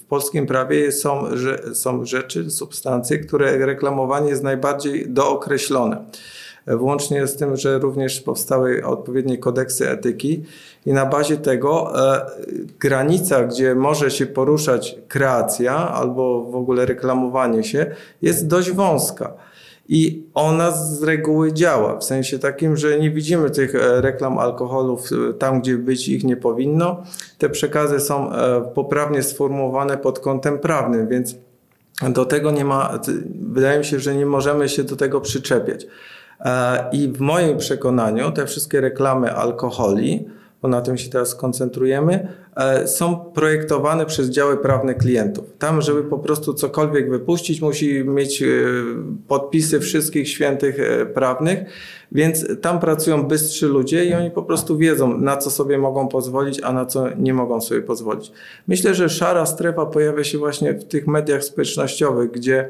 w 0.00 0.04
polskim 0.08 0.46
prawie 0.46 0.92
są, 0.92 1.36
że, 1.36 1.74
są 1.74 2.04
rzeczy, 2.04 2.50
substancje, 2.50 3.18
które 3.18 3.66
reklamowanie 3.66 4.30
jest 4.30 4.42
najbardziej 4.42 5.10
dookreślone. 5.10 6.04
Włącznie 6.66 7.26
z 7.26 7.36
tym, 7.36 7.56
że 7.56 7.78
również 7.78 8.20
powstały 8.20 8.86
odpowiednie 8.86 9.38
kodeksy 9.38 9.90
etyki 9.90 10.44
i 10.86 10.92
na 10.92 11.06
bazie 11.06 11.36
tego 11.36 11.92
e, 12.12 12.26
granica, 12.80 13.44
gdzie 13.44 13.74
może 13.74 14.10
się 14.10 14.26
poruszać 14.26 14.96
kreacja 15.08 15.74
albo 15.88 16.44
w 16.44 16.56
ogóle 16.56 16.86
reklamowanie 16.86 17.64
się, 17.64 17.86
jest 18.22 18.46
dość 18.46 18.70
wąska. 18.70 19.47
I 19.88 20.26
ona 20.34 20.70
z 20.70 21.02
reguły 21.02 21.52
działa, 21.52 21.96
w 21.96 22.04
sensie 22.04 22.38
takim, 22.38 22.76
że 22.76 22.98
nie 22.98 23.10
widzimy 23.10 23.50
tych 23.50 23.74
e, 23.74 24.00
reklam 24.00 24.38
alkoholów 24.38 25.10
e, 25.12 25.34
tam, 25.34 25.60
gdzie 25.60 25.76
być 25.76 26.08
ich 26.08 26.24
nie 26.24 26.36
powinno. 26.36 27.02
Te 27.38 27.50
przekazy 27.50 28.00
są 28.00 28.32
e, 28.32 28.60
poprawnie 28.74 29.22
sformułowane 29.22 29.96
pod 29.96 30.18
kątem 30.18 30.58
prawnym, 30.58 31.08
więc 31.08 31.34
do 32.10 32.24
tego 32.24 32.50
nie 32.50 32.64
ma, 32.64 32.98
wydaje 33.40 33.78
mi 33.78 33.84
się, 33.84 34.00
że 34.00 34.14
nie 34.14 34.26
możemy 34.26 34.68
się 34.68 34.84
do 34.84 34.96
tego 34.96 35.20
przyczepiać. 35.20 35.86
I 36.92 37.08
w 37.08 37.20
moim 37.20 37.58
przekonaniu 37.58 38.32
te 38.32 38.46
wszystkie 38.46 38.80
reklamy 38.80 39.32
alkoholi, 39.32 40.28
bo 40.62 40.68
na 40.68 40.80
tym 40.80 40.98
się 40.98 41.10
teraz 41.10 41.34
koncentrujemy, 41.34 42.28
e, 42.56 42.88
są 42.88 43.16
projektowane 43.16 44.06
przez 44.06 44.30
działy 44.30 44.56
prawne 44.56 44.94
klientów. 44.94 45.44
Tam, 45.58 45.82
żeby 45.82 46.04
po 46.04 46.18
prostu 46.18 46.54
cokolwiek 46.54 47.10
wypuścić, 47.10 47.60
musi 47.60 48.04
mieć 48.04 48.42
e, 48.42 48.46
podpisy 49.28 49.80
wszystkich 49.80 50.28
świętych 50.28 50.80
e, 50.80 51.06
prawnych, 51.06 51.58
więc 52.12 52.46
tam 52.60 52.80
pracują 52.80 53.22
bystrzy 53.22 53.66
ludzie 53.66 54.04
i 54.04 54.14
oni 54.14 54.30
po 54.30 54.42
prostu 54.42 54.76
wiedzą, 54.76 55.18
na 55.18 55.36
co 55.36 55.50
sobie 55.50 55.78
mogą 55.78 56.08
pozwolić, 56.08 56.60
a 56.62 56.72
na 56.72 56.86
co 56.86 57.06
nie 57.16 57.34
mogą 57.34 57.60
sobie 57.60 57.82
pozwolić. 57.82 58.32
Myślę, 58.68 58.94
że 58.94 59.08
szara 59.08 59.46
strefa 59.46 59.86
pojawia 59.86 60.24
się 60.24 60.38
właśnie 60.38 60.72
w 60.72 60.84
tych 60.84 61.06
mediach 61.06 61.44
społecznościowych, 61.44 62.30
gdzie 62.30 62.68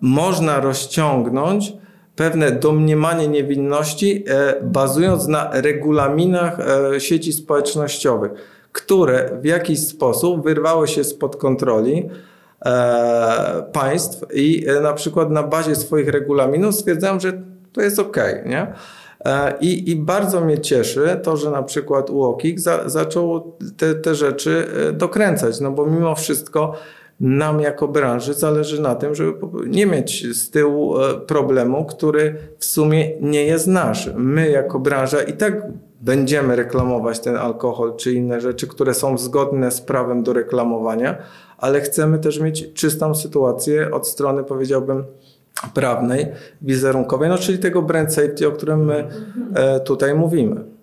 można 0.00 0.60
rozciągnąć 0.60 1.72
pewne 2.16 2.52
domniemanie 2.52 3.28
niewinności, 3.28 4.24
e, 4.28 4.54
bazując 4.62 5.28
na 5.28 5.50
regulaminach 5.52 6.60
e, 6.60 7.00
sieci 7.00 7.32
społecznościowych, 7.32 8.32
które 8.72 9.30
w 9.40 9.44
jakiś 9.44 9.86
sposób 9.86 10.44
wyrwały 10.44 10.88
się 10.88 11.04
spod 11.04 11.36
kontroli 11.36 12.08
e, 12.64 13.66
państw 13.72 14.24
i 14.34 14.66
na 14.82 14.92
przykład 14.92 15.30
na 15.30 15.42
bazie 15.42 15.74
swoich 15.74 16.08
regulaminów 16.08 16.74
stwierdzają, 16.74 17.20
że 17.20 17.42
to 17.72 17.80
jest 17.80 17.98
ok, 17.98 18.16
nie? 18.46 18.66
I, 19.60 19.90
I, 19.90 19.96
bardzo 19.96 20.40
mnie 20.40 20.58
cieszy 20.58 21.20
to, 21.22 21.36
że 21.36 21.50
na 21.50 21.62
przykład 21.62 22.10
UOKiK 22.10 22.60
za, 22.60 22.88
zaczął 22.88 23.56
te, 23.76 23.94
te 23.94 24.14
rzeczy 24.14 24.66
dokręcać, 24.92 25.60
no 25.60 25.70
bo 25.70 25.86
mimo 25.86 26.14
wszystko 26.14 26.72
nam 27.20 27.60
jako 27.60 27.88
branży 27.88 28.34
zależy 28.34 28.82
na 28.82 28.94
tym, 28.94 29.14
żeby 29.14 29.38
nie 29.66 29.86
mieć 29.86 30.36
z 30.36 30.50
tyłu 30.50 31.00
e, 31.00 31.14
problemu, 31.20 31.84
który 31.84 32.38
w 32.58 32.64
sumie 32.64 33.10
nie 33.20 33.44
jest 33.44 33.66
nasz. 33.66 34.10
My 34.16 34.50
jako 34.50 34.78
branża 34.78 35.22
i 35.22 35.32
tak 35.32 35.62
będziemy 36.00 36.56
reklamować 36.56 37.20
ten 37.20 37.36
alkohol 37.36 37.96
czy 37.96 38.12
inne 38.12 38.40
rzeczy, 38.40 38.66
które 38.66 38.94
są 38.94 39.18
zgodne 39.18 39.70
z 39.70 39.80
prawem 39.80 40.22
do 40.22 40.32
reklamowania, 40.32 41.18
ale 41.58 41.80
chcemy 41.80 42.18
też 42.18 42.40
mieć 42.40 42.72
czystą 42.72 43.14
sytuację 43.14 43.90
od 43.90 44.08
strony, 44.08 44.44
powiedziałbym, 44.44 45.04
prawnej, 45.74 46.26
wizerunkowej, 46.62 47.28
no 47.28 47.38
czyli 47.38 47.58
tego 47.58 47.82
brand 47.82 48.14
safety, 48.14 48.48
o 48.48 48.52
którym 48.52 48.84
my 48.84 49.08
e, 49.54 49.80
tutaj 49.80 50.14
mówimy. 50.14 50.75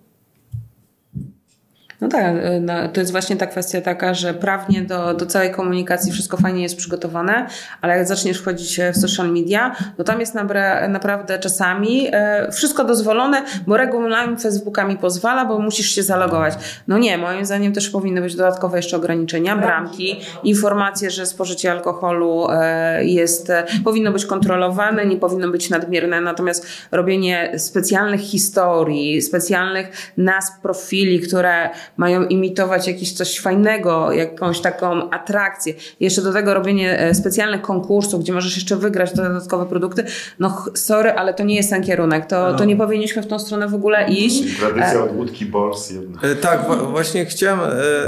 No 2.04 2.10
tak, 2.10 2.34
no, 2.60 2.88
to 2.88 3.00
jest 3.00 3.12
właśnie 3.12 3.36
ta 3.36 3.46
kwestia 3.46 3.80
taka, 3.80 4.14
że 4.14 4.34
prawnie 4.34 4.82
do, 4.82 5.14
do 5.14 5.26
całej 5.26 5.50
komunikacji 5.50 6.12
wszystko 6.12 6.36
fajnie 6.36 6.62
jest 6.62 6.76
przygotowane, 6.76 7.46
ale 7.80 7.98
jak 7.98 8.06
zaczniesz 8.06 8.38
wchodzić 8.38 8.80
w 8.94 8.96
social 8.96 9.32
media, 9.32 9.76
to 9.96 10.04
tam 10.04 10.20
jest 10.20 10.34
nabra, 10.34 10.88
naprawdę 10.88 11.38
czasami 11.38 12.08
e, 12.12 12.52
wszystko 12.52 12.84
dozwolone, 12.84 13.44
bo 13.66 13.76
regulamin 13.76 14.36
Facebooka 14.36 14.84
mi 14.84 14.96
pozwala, 14.96 15.44
bo 15.44 15.58
musisz 15.58 15.86
się 15.86 16.02
zalogować. 16.02 16.54
No 16.88 16.98
nie, 16.98 17.18
moim 17.18 17.46
zdaniem 17.46 17.72
też 17.72 17.90
powinny 17.90 18.20
być 18.20 18.36
dodatkowe 18.36 18.78
jeszcze 18.78 18.96
ograniczenia, 18.96 19.56
bramki, 19.56 20.20
informacje, 20.42 21.10
że 21.10 21.26
spożycie 21.26 21.72
alkoholu 21.72 22.46
e, 22.50 23.04
jest, 23.04 23.50
e, 23.50 23.64
powinno 23.84 24.12
być 24.12 24.26
kontrolowane, 24.26 25.06
nie 25.06 25.16
powinno 25.16 25.48
być 25.48 25.70
nadmierne, 25.70 26.20
natomiast 26.20 26.66
robienie 26.92 27.52
specjalnych 27.58 28.20
historii, 28.20 29.22
specjalnych 29.22 30.12
nazw 30.16 30.60
profili, 30.60 31.20
które 31.20 31.70
mają 31.96 32.24
imitować 32.24 32.88
jakieś 32.88 33.12
coś 33.12 33.40
fajnego, 33.40 34.12
jakąś 34.12 34.60
taką 34.60 35.10
atrakcję. 35.10 35.74
Jeszcze 36.00 36.22
do 36.22 36.32
tego 36.32 36.54
robienie 36.54 36.98
e, 36.98 37.14
specjalnych 37.14 37.62
konkursów, 37.62 38.20
gdzie 38.20 38.32
możesz 38.32 38.56
jeszcze 38.56 38.76
wygrać 38.76 39.14
dodatkowe 39.14 39.66
produkty. 39.66 40.04
No 40.38 40.64
sorry, 40.74 41.10
ale 41.10 41.34
to 41.34 41.44
nie 41.44 41.54
jest 41.54 41.70
ten 41.70 41.82
kierunek. 41.82 42.26
To, 42.26 42.52
no. 42.52 42.58
to 42.58 42.64
nie 42.64 42.76
powinniśmy 42.76 43.22
w 43.22 43.26
tą 43.26 43.38
stronę 43.38 43.68
w 43.68 43.74
ogóle 43.74 44.08
iść. 44.08 44.58
Tradycja 44.60 45.04
od 45.04 45.16
łódki 45.16 45.46
Bors 45.46 45.90
jedna. 45.90 46.20
E, 46.22 46.34
tak, 46.34 46.66
właśnie 46.90 47.26
chciałem, 47.26 47.60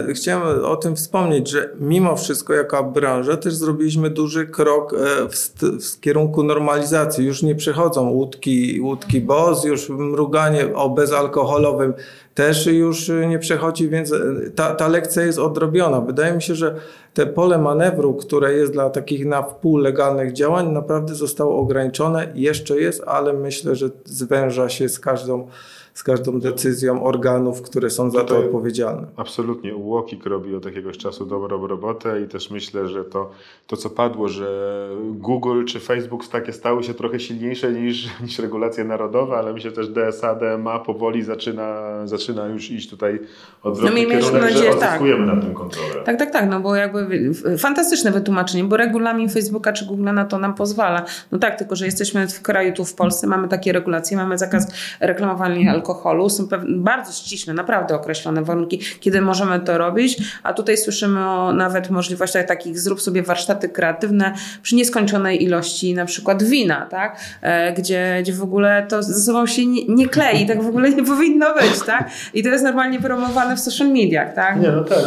e, 0.09 0.15
chciałem 0.15 0.65
o 0.65 0.77
tym 0.77 0.97
wspomnieć, 0.97 1.51
że 1.51 1.71
mimo 1.81 2.17
wszystko 2.17 2.55
jako 2.55 2.85
branża 2.85 3.37
też 3.37 3.55
zrobiliśmy 3.55 4.11
duży 4.11 4.47
krok 4.47 4.95
w, 5.31 5.63
w 5.95 6.01
kierunku 6.01 6.43
normalizacji. 6.43 7.27
Już 7.27 7.43
nie 7.43 7.55
przychodzą 7.55 8.11
łódki, 8.11 8.81
łódki 8.81 9.21
BOS, 9.21 9.65
już 9.65 9.89
mruganie 9.89 10.75
o 10.75 10.91
bezalkoholowym 10.91 11.95
też 12.37 12.67
już 12.67 13.11
nie 13.29 13.39
przechodzi, 13.39 13.89
więc 13.89 14.13
ta, 14.55 14.75
ta 14.75 14.89
lekcja 14.89 15.23
jest 15.23 15.39
odrobiona. 15.39 16.01
Wydaje 16.01 16.35
mi 16.35 16.43
się, 16.43 16.55
że 16.55 16.75
te 17.15 17.27
pole 17.27 17.59
manewru, 17.59 18.15
które 18.15 18.53
jest 18.53 18.73
dla 18.73 18.91
takich 18.91 19.27
na 19.27 19.43
wpół 19.43 19.77
legalnych 19.77 20.33
działań, 20.33 20.73
naprawdę 20.73 21.15
zostało 21.15 21.59
ograniczone. 21.59 22.33
Jeszcze 22.35 22.81
jest, 22.81 23.03
ale 23.07 23.33
myślę, 23.33 23.77
że 23.77 23.89
zwęża 24.05 24.69
się 24.69 24.89
z 24.89 25.01
każdą 25.01 25.49
z 25.97 26.03
każdą 26.03 26.41
decyzją 26.41 27.05
organów, 27.05 27.63
które 27.63 27.91
są 27.91 28.11
za 28.11 28.25
to 28.25 28.39
odpowiedzialne. 28.39 29.07
Absolutnie. 29.17 29.77
UOKiK 29.77 30.27
robi 30.27 30.55
od 30.55 30.65
jakiegoś 30.65 30.99
czasu 30.99 31.27
dobrą 31.27 31.67
robotę 31.67 32.23
i 32.23 32.29
też 32.29 32.51
myślę, 32.51 32.89
że 32.89 33.05
to, 33.05 33.31
to 33.67 33.77
co 33.77 33.91
padło, 33.91 34.29
że 34.29 34.89
Google 35.13 35.65
czy 35.65 35.81
Facebook 35.81 36.29
takie 36.29 36.53
stały 36.53 36.85
się 36.85 36.95
trochę 36.95 37.21
silniejsze 37.21 37.73
niż, 37.73 38.09
niż 38.23 38.39
regulacje 38.39 38.85
narodowe, 38.85 39.37
ale 39.37 39.53
myślę 39.53 39.73
też 39.73 39.89
DSA, 39.89 40.35
DMA 40.35 40.79
powoli 40.79 41.23
zaczyna, 41.23 41.83
zaczyna 42.05 42.47
już 42.47 42.71
iść 42.71 42.91
tutaj 42.91 43.21
od 43.63 43.83
no, 43.83 43.89
kierunek, 43.91 44.33
nadzieję, 44.33 44.73
że 44.73 44.79
tak. 44.79 44.89
odzyskujemy 44.89 45.27
tak. 45.27 45.37
na 45.37 45.43
tym 45.43 45.55
kontrolę. 45.55 45.95
Tak, 46.05 46.19
tak, 46.19 46.31
tak, 46.31 46.51
no 46.51 46.61
bo 46.61 46.77
jakby 46.77 47.31
fantastyczne 47.59 48.11
wytłumaczenie, 48.11 48.65
bo 48.65 48.77
regulamin 48.77 49.29
Facebooka 49.29 49.73
czy 49.73 49.87
Google 49.87 50.05
na 50.05 50.25
to 50.25 50.39
nam 50.39 50.55
pozwala. 50.55 51.05
No 51.33 51.39
tak, 51.39 51.59
tylko 51.59 51.77
że 51.77 51.87
jesteśmy 51.87 52.29
w 52.29 52.43
kraju 52.43 52.73
tu 52.73 52.85
w 52.85 52.95
Polsce, 52.95 53.27
mamy 53.27 53.49
takie 53.49 53.73
regulacje, 53.73 54.17
mamy 54.17 54.39
zakaz 54.39 54.67
reklamowania 55.01 55.71
alkoholu, 55.71 55.86
są 56.31 56.49
bardzo 56.69 57.13
ściśle, 57.13 57.55
naprawdę 57.55 57.95
określone 57.95 58.43
warunki, 58.43 58.81
kiedy 59.01 59.21
możemy 59.21 59.61
to 59.61 59.79
robić, 59.79 60.19
a 60.43 60.53
tutaj 60.53 60.77
słyszymy 60.77 61.29
o 61.31 61.53
nawet 61.53 61.91
możliwościach 61.91 62.47
takich, 62.47 62.81
zrób 62.81 63.03
sobie 63.03 63.23
warsztaty 63.23 63.69
kreatywne 63.69 64.35
przy 64.63 64.75
nieskończonej 64.75 65.45
ilości 65.45 65.95
na 65.95 66.05
przykład 66.05 66.43
wina, 66.43 66.87
tak? 66.87 67.21
E, 67.43 67.73
gdzie, 67.73 68.19
gdzie 68.23 68.33
w 68.33 68.43
ogóle 68.43 68.87
to 68.89 69.03
ze 69.03 69.21
sobą 69.21 69.47
się 69.47 69.67
nie, 69.67 69.87
nie 69.87 70.09
klei, 70.09 70.47
tak 70.47 70.63
w 70.63 70.67
ogóle 70.67 70.91
nie 70.91 71.05
powinno 71.15 71.55
być, 71.55 71.81
tak? 71.87 72.11
I 72.35 72.43
to 72.43 72.49
jest 72.49 72.65
normalnie 72.65 73.01
promowane 73.01 73.57
w 73.57 73.61
social 73.61 73.89
mediach, 73.89 74.35
tak? 74.35 74.61
Nie, 74.61 74.71
no 74.71 74.85
tak. 74.85 74.99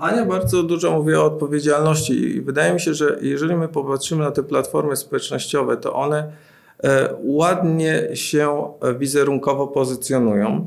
Ania 0.00 0.24
bardzo 0.24 0.62
dużo 0.62 0.90
mówi 0.90 1.14
o 1.14 1.24
odpowiedzialności 1.24 2.36
i 2.36 2.40
wydaje 2.40 2.74
mi 2.74 2.80
się, 2.80 2.94
że 2.94 3.18
jeżeli 3.20 3.56
my 3.56 3.68
popatrzymy 3.68 4.24
na 4.24 4.30
te 4.30 4.42
platformy 4.42 4.96
społecznościowe, 4.96 5.76
to 5.76 5.94
one 5.94 6.18
e, 6.18 6.32
ładnie 7.24 8.08
się 8.14 8.72
wizerunkowo 8.98 9.66
pozycjonują, 9.66 10.66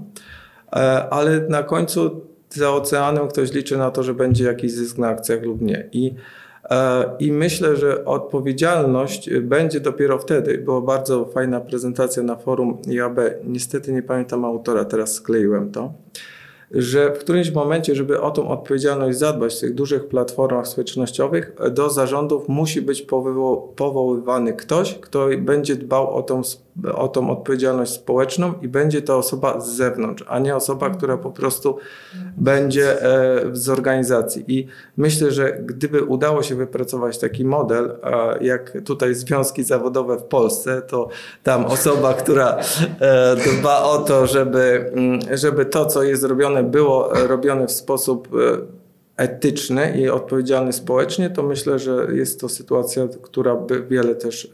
e, 0.74 0.78
ale 1.10 1.40
na 1.50 1.64
końcu 1.64 2.22
za 2.50 2.72
oceanem 2.72 3.28
ktoś 3.28 3.54
liczy 3.54 3.78
na 3.78 3.92
to, 3.92 4.04
że 4.04 4.14
będzie 4.14 4.46
jakiś 4.46 4.72
zysk 4.72 4.98
na 4.98 5.08
akcjach 5.08 5.42
lub 5.42 5.62
nie. 5.62 5.90
I, 5.92 6.14
e, 6.70 7.04
i 7.20 7.32
myślę, 7.32 7.76
że 7.76 8.06
odpowiedzialność 8.06 9.30
będzie 9.42 9.80
dopiero 9.80 10.20
wtedy. 10.20 10.58
Była 10.58 10.82
bardzo 10.82 11.26
fajna 11.26 11.60
prezentacja 11.60 12.24
na 12.24 12.36
forum 12.36 12.78
IAB. 12.88 13.20
Niestety 13.44 13.94
nie 13.94 14.04
pamiętam 14.04 14.46
autora, 14.46 14.86
teraz 14.86 15.14
skleiłem 15.14 15.72
to 15.72 15.94
że 16.72 17.14
w 17.14 17.20
którymś 17.20 17.52
momencie, 17.52 17.96
żeby 17.96 18.22
o 18.22 18.32
tą 18.32 18.48
odpowiedzialność 18.48 19.18
zadbać 19.18 19.56
w 19.56 19.60
tych 19.60 19.76
dużych 19.76 20.08
platformach 20.08 20.68
społecznościowych, 20.68 21.52
do 21.72 21.90
zarządów 21.90 22.50
musi 22.50 22.82
być 22.82 23.08
powoływany 23.76 24.54
ktoś, 24.54 24.94
kto 24.94 25.28
będzie 25.38 25.76
dbał 25.76 26.16
o 26.16 26.24
tą 26.24 26.44
o 26.94 27.08
tą 27.08 27.30
odpowiedzialność 27.30 27.92
społeczną 27.92 28.54
i 28.62 28.68
będzie 28.68 29.02
to 29.02 29.18
osoba 29.18 29.60
z 29.60 29.70
zewnątrz, 29.70 30.24
a 30.28 30.40
nie 30.40 30.56
osoba, 30.56 30.90
która 30.90 31.18
po 31.18 31.32
prostu 31.32 31.78
będzie 32.38 33.02
e, 33.04 33.42
z 33.52 33.70
organizacji. 33.70 34.46
I 34.48 34.68
myślę, 34.98 35.32
że 35.32 35.58
gdyby 35.66 36.04
udało 36.04 36.44
się 36.44 36.56
wypracować 36.56 37.18
taki 37.18 37.46
model, 37.46 37.96
jak 38.42 38.78
tutaj 38.86 39.16
związki 39.16 39.64
zawodowe 39.64 40.18
w 40.18 40.24
Polsce, 40.24 40.82
to 40.82 41.10
tam 41.44 41.66
osoba, 41.66 42.14
która 42.14 42.58
e, 43.00 43.36
dba 43.36 43.84
o 43.84 43.98
to, 43.98 44.28
żeby, 44.28 44.92
mm, 44.94 45.20
żeby 45.32 45.66
to, 45.66 45.86
co 45.86 46.04
jest 46.04 46.24
robione, 46.24 46.64
było 46.64 47.10
robione 47.28 47.68
w 47.68 47.72
sposób 47.72 48.28
e, 48.34 48.78
etyczny 49.18 49.94
i 49.98 50.10
odpowiedzialny 50.10 50.74
społecznie, 50.74 51.30
to 51.30 51.44
myślę, 51.44 51.80
że 51.80 52.08
jest 52.14 52.40
to 52.40 52.50
sytuacja, 52.50 53.08
która 53.22 53.56
by 53.56 53.84
wiele 53.84 54.16
też 54.16 54.52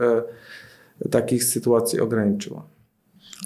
takich 1.09 1.43
sytuacji 1.43 1.99
ograniczyła. 1.99 2.72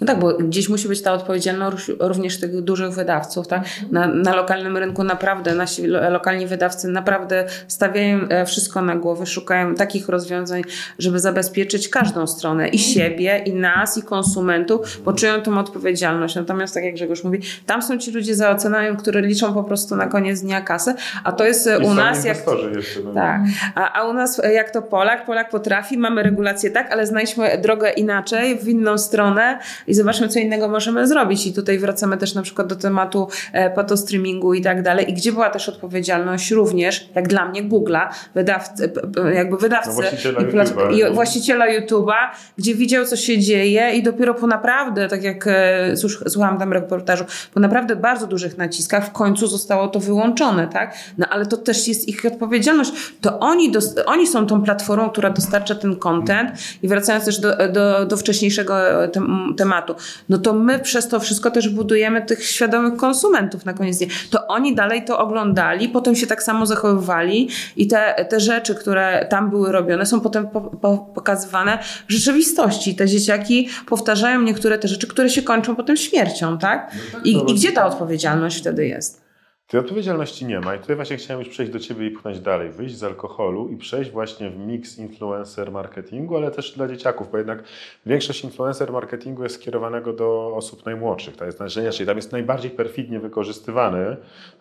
No 0.00 0.06
tak, 0.06 0.18
bo 0.18 0.34
gdzieś 0.34 0.68
musi 0.68 0.88
być 0.88 1.02
ta 1.02 1.12
odpowiedzialność 1.12 1.90
również 2.00 2.40
tych 2.40 2.60
dużych 2.60 2.90
wydawców. 2.90 3.48
Tak? 3.48 3.64
Na, 3.90 4.06
na 4.06 4.36
lokalnym 4.36 4.76
rynku 4.76 5.04
naprawdę 5.04 5.54
nasi 5.54 5.86
lokalni 5.86 6.46
wydawcy 6.46 6.88
naprawdę 6.88 7.46
stawiają 7.68 8.28
e, 8.28 8.46
wszystko 8.46 8.82
na 8.82 8.96
głowę, 8.96 9.26
szukają 9.26 9.74
takich 9.74 10.08
rozwiązań, 10.08 10.62
żeby 10.98 11.20
zabezpieczyć 11.20 11.88
każdą 11.88 12.26
stronę 12.26 12.68
i 12.68 12.78
siebie, 12.78 13.42
i 13.46 13.52
nas, 13.52 13.98
i 13.98 14.02
konsumentów, 14.02 15.00
bo 15.04 15.12
czują 15.12 15.42
tą 15.42 15.58
odpowiedzialność. 15.58 16.34
Natomiast 16.34 16.74
tak 16.74 16.84
jak 16.84 16.94
Grzegorz 16.94 17.24
mówi, 17.24 17.40
tam 17.66 17.82
są 17.82 17.98
ci 17.98 18.10
ludzie 18.10 18.34
za 18.34 18.58
które 18.98 19.20
liczą 19.20 19.54
po 19.54 19.64
prostu 19.64 19.96
na 19.96 20.06
koniec 20.06 20.40
dnia 20.40 20.60
kasę, 20.60 20.94
a 21.24 21.32
to 21.32 21.44
jest 21.44 21.66
e, 21.66 21.78
I 21.78 21.86
u 21.86 21.94
nas 21.94 22.24
jak... 22.24 22.36
Jeszcze, 22.76 23.00
no. 23.04 23.14
Tak, 23.14 23.40
a, 23.74 23.92
a 23.92 24.04
u 24.04 24.12
nas 24.12 24.40
e, 24.44 24.52
jak 24.52 24.70
to 24.70 24.82
Polak, 24.82 25.26
Polak 25.26 25.50
potrafi, 25.50 25.98
mamy 25.98 26.22
regulacje 26.22 26.70
tak, 26.70 26.92
ale 26.92 27.06
znajdźmy 27.06 27.58
drogę 27.58 27.90
inaczej, 27.90 28.58
w 28.58 28.68
inną 28.68 28.98
stronę, 28.98 29.58
i 29.88 29.94
zobaczmy, 29.94 30.28
co 30.28 30.38
innego 30.38 30.68
możemy 30.68 31.06
zrobić. 31.06 31.46
I 31.46 31.52
tutaj 31.52 31.78
wracamy 31.78 32.16
też 32.16 32.34
na 32.34 32.42
przykład 32.42 32.68
do 32.68 32.76
tematu 32.76 33.28
e, 33.52 33.70
patostreamingu 33.70 34.54
i 34.54 34.62
tak 34.62 34.82
dalej. 34.82 35.10
I 35.10 35.14
gdzie 35.14 35.32
była 35.32 35.50
też 35.50 35.68
odpowiedzialność 35.68 36.50
również, 36.50 37.08
jak 37.14 37.28
dla 37.28 37.48
mnie, 37.48 37.64
Google'a, 37.64 38.08
wydawcy, 38.34 38.92
jakby 39.34 39.56
wydawcy 39.56 39.90
no, 39.90 39.94
właściciela, 39.94 40.40
i, 40.40 40.44
YouTube'a. 40.44 41.10
i 41.10 41.14
właściciela 41.14 41.66
YouTube'a, 41.66 42.14
gdzie 42.58 42.74
widział, 42.74 43.04
co 43.04 43.16
się 43.16 43.38
dzieje 43.38 43.90
i 43.94 44.02
dopiero 44.02 44.34
po 44.34 44.46
naprawdę, 44.46 45.08
tak 45.08 45.22
jak 45.22 45.46
e, 45.46 45.94
słuchałam 46.28 46.58
tam 46.58 46.72
reportażu, 46.72 47.24
po 47.54 47.60
naprawdę 47.60 47.96
bardzo 47.96 48.26
dużych 48.26 48.58
naciskach 48.58 49.06
w 49.06 49.12
końcu 49.12 49.46
zostało 49.46 49.88
to 49.88 50.00
wyłączone, 50.00 50.68
tak? 50.68 50.94
No 51.18 51.26
ale 51.30 51.46
to 51.46 51.56
też 51.56 51.88
jest 51.88 52.08
ich 52.08 52.24
odpowiedzialność. 52.24 52.92
To 53.20 53.38
oni, 53.38 53.72
oni 54.06 54.26
są 54.26 54.46
tą 54.46 54.62
platformą, 54.62 55.10
która 55.10 55.30
dostarcza 55.30 55.74
ten 55.74 55.96
content 55.96 56.50
i 56.82 56.88
wracając 56.88 57.24
też 57.24 57.40
do, 57.40 57.68
do, 57.68 58.06
do 58.06 58.16
wcześniejszego 58.16 59.04
e, 59.04 59.08
tematu, 59.56 59.77
tematu, 59.82 59.94
no 60.28 60.38
to 60.38 60.52
my 60.52 60.78
przez 60.78 61.08
to 61.08 61.20
wszystko 61.20 61.50
też 61.50 61.68
budujemy 61.68 62.22
tych 62.22 62.44
świadomych 62.44 62.96
konsumentów 62.96 63.64
na 63.64 63.72
koniec 63.72 63.98
dnia. 63.98 64.08
To 64.30 64.46
oni 64.46 64.74
dalej 64.74 65.04
to 65.04 65.18
oglądali, 65.18 65.88
potem 65.88 66.16
się 66.16 66.26
tak 66.26 66.42
samo 66.42 66.66
zachowywali 66.66 67.48
i 67.76 67.86
te, 67.86 68.26
te 68.28 68.40
rzeczy, 68.40 68.74
które 68.74 69.26
tam 69.30 69.50
były 69.50 69.72
robione, 69.72 70.06
są 70.06 70.20
potem 70.20 70.48
po, 70.48 70.60
po, 70.60 70.98
pokazywane 70.98 71.78
w 72.08 72.12
rzeczywistości. 72.12 72.94
Te 72.94 73.06
dzieciaki 73.06 73.68
powtarzają 73.88 74.42
niektóre 74.42 74.78
te 74.78 74.88
rzeczy, 74.88 75.06
które 75.06 75.30
się 75.30 75.42
kończą 75.42 75.76
potem 75.76 75.96
śmiercią, 75.96 76.58
tak? 76.58 76.92
I, 77.24 77.30
i 77.30 77.54
gdzie 77.54 77.72
ta 77.72 77.86
odpowiedzialność 77.86 78.58
wtedy 78.58 78.86
jest? 78.86 79.27
Tej 79.68 79.80
odpowiedzialności 79.80 80.46
nie 80.46 80.60
ma 80.60 80.74
i 80.74 80.78
tutaj 80.78 80.96
właśnie 80.96 81.16
chciałem 81.16 81.40
już 81.40 81.48
przejść 81.48 81.72
do 81.72 81.78
Ciebie 81.78 82.06
i 82.06 82.10
pchnąć 82.10 82.40
dalej, 82.40 82.70
wyjść 82.70 82.96
z 82.96 83.04
alkoholu 83.04 83.68
i 83.68 83.76
przejść 83.76 84.10
właśnie 84.10 84.50
w 84.50 84.58
mix 84.58 84.98
influencer 84.98 85.72
marketingu, 85.72 86.36
ale 86.36 86.50
też 86.50 86.72
dla 86.72 86.88
dzieciaków, 86.88 87.30
bo 87.30 87.38
jednak 87.38 87.62
większość 88.06 88.44
influencer 88.44 88.92
marketingu 88.92 89.42
jest 89.42 89.54
skierowanego 89.54 90.12
do 90.12 90.52
osób 90.56 90.86
najmłodszych. 90.86 91.36
To 91.36 91.44
jest 91.44 91.56
znaczenie, 91.56 91.90
czyli 91.90 92.06
tam 92.06 92.16
jest 92.16 92.32
najbardziej 92.32 92.70
perfidnie 92.70 93.20
wykorzystywany, 93.20 94.16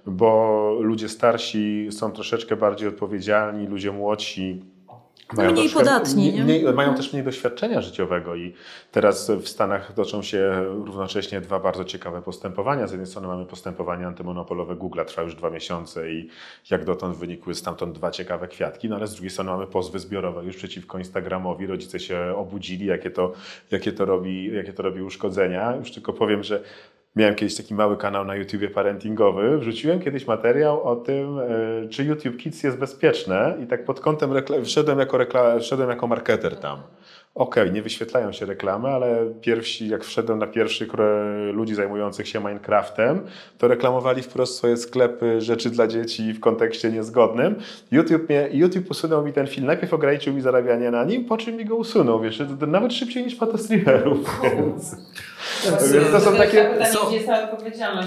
bo 0.05 0.77
ludzie 0.81 1.09
starsi 1.09 1.87
są 1.91 2.11
troszeczkę 2.11 2.55
bardziej 2.55 2.87
odpowiedzialni, 2.87 3.67
ludzie 3.67 3.91
młodsi 3.91 4.61
mają 5.33 5.51
mniej 5.51 5.69
podatni. 5.69 6.33
Nie? 6.33 6.43
Mniej, 6.43 6.73
mają 6.73 6.95
też 6.95 7.13
mniej 7.13 7.25
doświadczenia 7.25 7.81
życiowego 7.81 8.35
i 8.35 8.53
teraz 8.91 9.31
w 9.31 9.47
Stanach 9.47 9.93
toczą 9.93 10.21
się 10.21 10.63
równocześnie 10.65 11.41
dwa 11.41 11.59
bardzo 11.59 11.85
ciekawe 11.85 12.21
postępowania. 12.21 12.87
Z 12.87 12.91
jednej 12.91 13.07
strony 13.07 13.27
mamy 13.27 13.45
postępowanie 13.45 14.07
antymonopolowe 14.07 14.75
Google, 14.75 14.99
trwa 15.07 15.21
już 15.21 15.35
dwa 15.35 15.49
miesiące 15.49 16.11
i 16.11 16.29
jak 16.71 16.85
dotąd 16.85 17.17
wynikły 17.17 17.55
stamtąd 17.55 17.95
dwa 17.95 18.11
ciekawe 18.11 18.47
kwiatki, 18.47 18.89
no 18.89 18.95
ale 18.95 19.07
z 19.07 19.13
drugiej 19.13 19.29
strony 19.29 19.51
mamy 19.51 19.67
pozwy 19.67 19.99
zbiorowe 19.99 20.43
już 20.43 20.55
przeciwko 20.55 20.97
Instagramowi. 20.97 21.67
Rodzice 21.67 21.99
się 21.99 22.33
obudzili, 22.35 22.85
jakie 22.85 23.11
to, 23.11 23.33
jakie 23.71 23.91
to, 23.91 24.05
robi, 24.05 24.55
jakie 24.55 24.73
to 24.73 24.83
robi 24.83 25.01
uszkodzenia. 25.01 25.75
Już 25.75 25.91
tylko 25.91 26.13
powiem, 26.13 26.43
że 26.43 26.63
Miałem 27.17 27.35
kiedyś 27.35 27.55
taki 27.55 27.75
mały 27.75 27.97
kanał 27.97 28.25
na 28.25 28.35
YouTubie 28.35 28.69
parentingowy. 28.69 29.57
Wrzuciłem 29.57 29.99
kiedyś 29.99 30.27
materiał 30.27 30.83
o 30.83 30.95
tym, 30.95 31.39
e, 31.39 31.89
czy 31.89 32.03
YouTube 32.03 32.37
Kids 32.37 32.63
jest 32.63 32.77
bezpieczne 32.77 33.57
i 33.63 33.67
tak 33.67 33.85
pod 33.85 33.99
kątem 33.99 34.31
wszedłem 34.63 34.99
jako, 34.99 35.17
rekla- 35.17 35.59
wszedłem 35.59 35.89
jako 35.89 36.07
marketer 36.07 36.55
tam. 36.55 36.79
Okej, 37.37 37.63
okay, 37.63 37.73
nie 37.73 37.81
wyświetlają 37.81 38.31
się 38.31 38.45
reklamy, 38.45 38.89
ale 38.89 39.25
pierwsi, 39.41 39.87
jak 39.87 40.03
wszedłem 40.03 40.39
na 40.39 40.47
pierwszych 40.47 40.89
ludzi 41.53 41.75
zajmujących 41.75 42.27
się 42.27 42.39
Minecraftem, 42.39 43.21
to 43.57 43.67
reklamowali 43.67 44.21
wprost 44.21 44.57
swoje 44.57 44.77
sklepy 44.77 45.41
rzeczy 45.41 45.69
dla 45.69 45.87
dzieci 45.87 46.33
w 46.33 46.39
kontekście 46.39 46.91
niezgodnym. 46.91 47.55
YouTube, 47.91 48.29
mnie, 48.29 48.49
YouTube 48.51 48.91
usunął 48.91 49.25
mi 49.25 49.33
ten 49.33 49.47
film. 49.47 49.67
Najpierw 49.67 49.93
ograniczył 49.93 50.33
mi 50.33 50.41
zarabianie 50.41 50.91
na 50.91 51.03
nim, 51.03 51.25
po 51.25 51.37
czym 51.37 51.55
mi 51.55 51.65
go 51.65 51.75
usunął. 51.75 52.19
Wiesz, 52.19 52.43
nawet 52.67 52.93
szybciej 52.93 53.23
niż 53.23 53.35
patostreamerów. 53.35 54.41
Więc... 54.43 54.95
Więc 55.93 56.11
to 56.11 56.19
są 56.19 56.35
takie. 56.35 56.69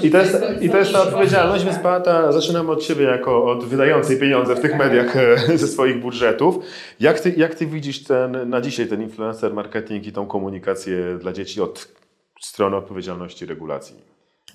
I 0.03 0.11
to 0.11 0.19
jest, 0.19 0.45
i 0.61 0.71
to 0.71 0.79
jest 0.79 0.93
ta 0.93 1.03
odpowiedzialność, 1.03 1.65
więc 1.65 1.79
Beata, 1.79 2.33
zaczynamy 2.33 2.71
od 2.71 2.83
Ciebie 2.83 3.05
jako 3.05 3.45
od 3.45 3.65
wydającej 3.65 4.19
pieniądze 4.19 4.57
w 4.57 4.61
tych 4.61 4.79
mediach 4.79 5.17
e, 5.17 5.37
ze 5.59 5.67
swoich 5.67 6.01
budżetów. 6.01 6.59
Jak 7.01 7.21
Ty, 7.21 7.35
jak 7.37 7.55
ty 7.55 7.67
widzisz 7.67 8.05
ten, 8.05 8.49
na 8.49 8.61
dzisiaj 8.61 8.87
ten 8.87 9.03
influencer 9.21 9.55
marketing 9.55 10.07
i 10.07 10.13
tą 10.13 10.27
komunikację 10.27 11.19
dla 11.19 11.33
dzieci 11.33 11.61
od 11.61 11.89
strony 12.41 12.77
odpowiedzialności 12.77 13.47
regulacji? 13.47 14.10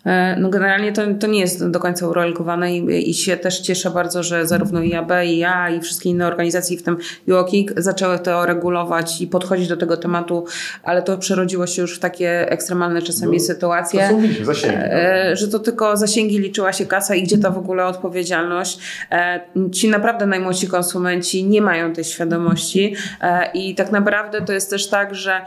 E, 0.06 0.36
no 0.40 0.50
generalnie 0.50 0.94
to, 0.94 1.02
to 1.20 1.28
nie 1.28 1.40
jest 1.40 1.70
do 1.70 1.80
końca 1.80 2.08
uregulowane 2.08 2.78
i, 2.78 3.10
i 3.10 3.14
się 3.14 3.38
też 3.38 3.60
cieszę 3.60 3.90
bardzo, 3.90 4.24
że 4.24 4.48
zarówno 4.48 4.84
IAB 4.84 5.12
i 5.26 5.38
ja 5.38 5.70
i 5.70 5.82
wszystkie 5.82 6.10
inne 6.10 6.28
organizacje, 6.28 6.78
w 6.78 6.84
tym 6.84 6.98
UOKiK, 7.28 7.74
zaczęły 7.78 8.20
to 8.20 8.46
regulować 8.46 9.22
i 9.22 9.28
podchodzić 9.28 9.68
do 9.68 9.78
tego 9.78 9.98
tematu, 9.98 10.46
ale 10.84 11.02
to 11.02 11.18
przerodziło 11.18 11.68
się 11.68 11.82
już 11.82 11.98
w 11.98 12.00
takie 12.00 12.52
ekstremalne 12.52 13.02
czasami 13.02 13.38
no, 13.38 13.44
sytuacje, 13.44 14.10
to 14.40 14.46
zasięgi, 14.46 14.78
no. 14.80 15.36
że 15.36 15.48
to 15.48 15.60
tylko 15.60 15.98
zasięgi 15.98 16.40
liczyła 16.40 16.74
się 16.74 16.86
kasa 16.86 17.16
i 17.16 17.24
gdzie 17.24 17.38
ta 17.38 17.50
w 17.50 17.58
ogóle 17.58 17.86
odpowiedzialność. 17.86 18.80
E, 19.12 19.40
ci 19.72 19.90
naprawdę 19.90 20.26
najmłodsi 20.26 20.68
konsumenci 20.68 21.46
nie 21.46 21.62
mają 21.62 21.94
tej 21.94 22.04
świadomości 22.04 22.96
i 23.54 23.76
tak 23.76 23.92
naprawdę 23.92 24.42
to 24.42 24.54
jest 24.54 24.70
też 24.70 24.88
tak, 24.90 25.16
że 25.16 25.42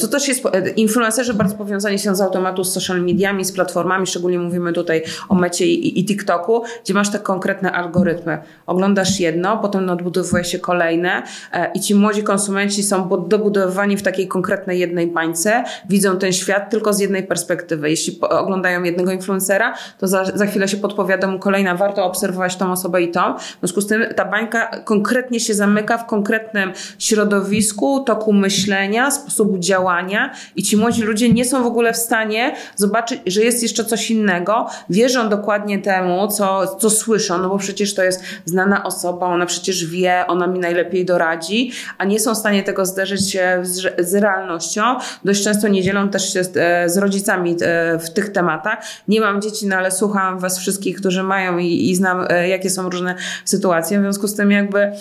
to 0.00 0.08
też 0.08 0.28
jest, 0.28 0.42
influencerzy 0.76 1.34
bardzo 1.34 1.56
powiązani 1.56 1.98
są 1.98 2.14
z 2.14 2.20
automatu 2.20 2.64
z 2.64 2.72
social 2.72 3.02
mediami, 3.02 3.44
z 3.44 3.52
platformami, 3.52 4.03
reklamami, 4.04 4.06
szczególnie 4.06 4.38
mówimy 4.38 4.72
tutaj 4.72 5.02
o 5.28 5.34
mecie 5.34 5.66
i, 5.66 6.00
i 6.00 6.04
TikToku, 6.04 6.62
gdzie 6.84 6.94
masz 6.94 7.10
te 7.10 7.18
konkretne 7.18 7.72
algorytmy. 7.72 8.38
Oglądasz 8.66 9.20
jedno, 9.20 9.58
potem 9.58 9.90
odbudowuje 9.90 10.44
się 10.44 10.58
kolejne 10.58 11.22
e, 11.52 11.70
i 11.74 11.80
ci 11.80 11.94
młodzi 11.94 12.22
konsumenci 12.22 12.82
są 12.82 13.08
dobudowani 13.28 13.96
w 13.96 14.02
takiej 14.02 14.28
konkretnej 14.28 14.78
jednej 14.78 15.06
bańce, 15.06 15.64
widzą 15.88 16.18
ten 16.18 16.32
świat 16.32 16.70
tylko 16.70 16.92
z 16.92 17.00
jednej 17.00 17.22
perspektywy. 17.22 17.90
Jeśli 17.90 18.20
oglądają 18.20 18.82
jednego 18.82 19.12
influencera, 19.12 19.74
to 19.98 20.08
za, 20.08 20.24
za 20.24 20.46
chwilę 20.46 20.68
się 20.68 20.76
podpowiada 20.76 21.26
mu 21.26 21.38
kolejna, 21.38 21.74
warto 21.74 22.04
obserwować 22.04 22.56
tą 22.56 22.72
osobę 22.72 23.02
i 23.02 23.10
tą. 23.10 23.34
W 23.38 23.58
związku 23.60 23.80
z 23.80 23.86
tym 23.86 24.04
ta 24.16 24.24
bańka 24.24 24.80
konkretnie 24.84 25.40
się 25.40 25.54
zamyka 25.54 25.98
w 25.98 26.06
konkretnym 26.06 26.72
środowisku, 26.98 28.00
toku 28.00 28.32
myślenia, 28.32 29.10
sposobu 29.10 29.58
działania 29.58 30.32
i 30.56 30.62
ci 30.62 30.76
młodzi 30.76 31.02
ludzie 31.02 31.32
nie 31.32 31.44
są 31.44 31.62
w 31.62 31.66
ogóle 31.66 31.92
w 31.92 31.96
stanie 31.96 32.54
zobaczyć, 32.76 33.20
że 33.26 33.40
jest 33.40 33.62
jeszcze 33.62 33.84
coś 33.84 33.93
innego, 34.10 34.66
wierzą 34.90 35.28
dokładnie 35.28 35.78
temu, 35.78 36.28
co, 36.28 36.76
co 36.76 36.90
słyszą, 36.90 37.38
no 37.38 37.48
bo 37.48 37.58
przecież 37.58 37.94
to 37.94 38.02
jest 38.02 38.22
znana 38.44 38.84
osoba, 38.84 39.26
ona 39.26 39.46
przecież 39.46 39.86
wie, 39.86 40.24
ona 40.26 40.46
mi 40.46 40.58
najlepiej 40.58 41.04
doradzi, 41.04 41.72
a 41.98 42.04
nie 42.04 42.20
są 42.20 42.34
w 42.34 42.38
stanie 42.38 42.62
tego 42.62 42.86
zderzyć 42.86 43.38
z, 43.62 43.94
z 44.08 44.14
realnością. 44.14 44.82
Dość 45.24 45.44
często 45.44 45.68
nie 45.68 45.82
dzielą 45.82 46.08
też 46.08 46.32
się 46.32 46.44
z, 46.44 46.56
e, 46.56 46.88
z 46.88 46.96
rodzicami 46.96 47.56
e, 47.60 47.98
w 47.98 48.10
tych 48.10 48.32
tematach. 48.32 48.78
Nie 49.08 49.20
mam 49.20 49.42
dzieci, 49.42 49.66
no 49.66 49.76
ale 49.76 49.90
słucham 49.90 50.38
was 50.38 50.58
wszystkich, 50.58 50.96
którzy 50.96 51.22
mają 51.22 51.58
i, 51.58 51.90
i 51.90 51.96
znam, 51.96 52.26
e, 52.28 52.48
jakie 52.48 52.70
są 52.70 52.90
różne 52.90 53.14
sytuacje. 53.44 53.98
W 53.98 54.02
związku 54.02 54.28
z 54.28 54.34
tym 54.34 54.50
jakby 54.50 54.92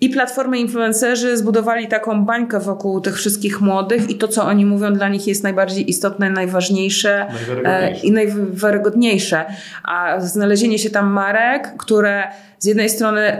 i 0.00 0.08
platformy 0.08 0.58
influencerzy 0.58 1.36
zbudowali 1.36 1.88
taką 1.88 2.24
bańkę 2.24 2.60
wokół 2.60 3.00
tych 3.00 3.16
wszystkich 3.16 3.60
młodych 3.60 4.10
i 4.10 4.14
to, 4.14 4.28
co 4.28 4.44
oni 4.44 4.66
mówią, 4.66 4.92
dla 4.92 5.08
nich 5.08 5.26
jest 5.26 5.42
najbardziej 5.42 5.90
istotne, 5.90 6.30
najważniejsze 6.30 7.26
e, 7.64 7.96
i 7.96 8.12
najwiarygodniejsze. 8.12 9.44
A 9.84 10.20
znalezienie 10.20 10.78
się 10.78 10.90
tam 10.90 11.10
marek, 11.10 11.74
które 11.78 12.22
z 12.58 12.66
jednej 12.66 12.90
strony 12.90 13.38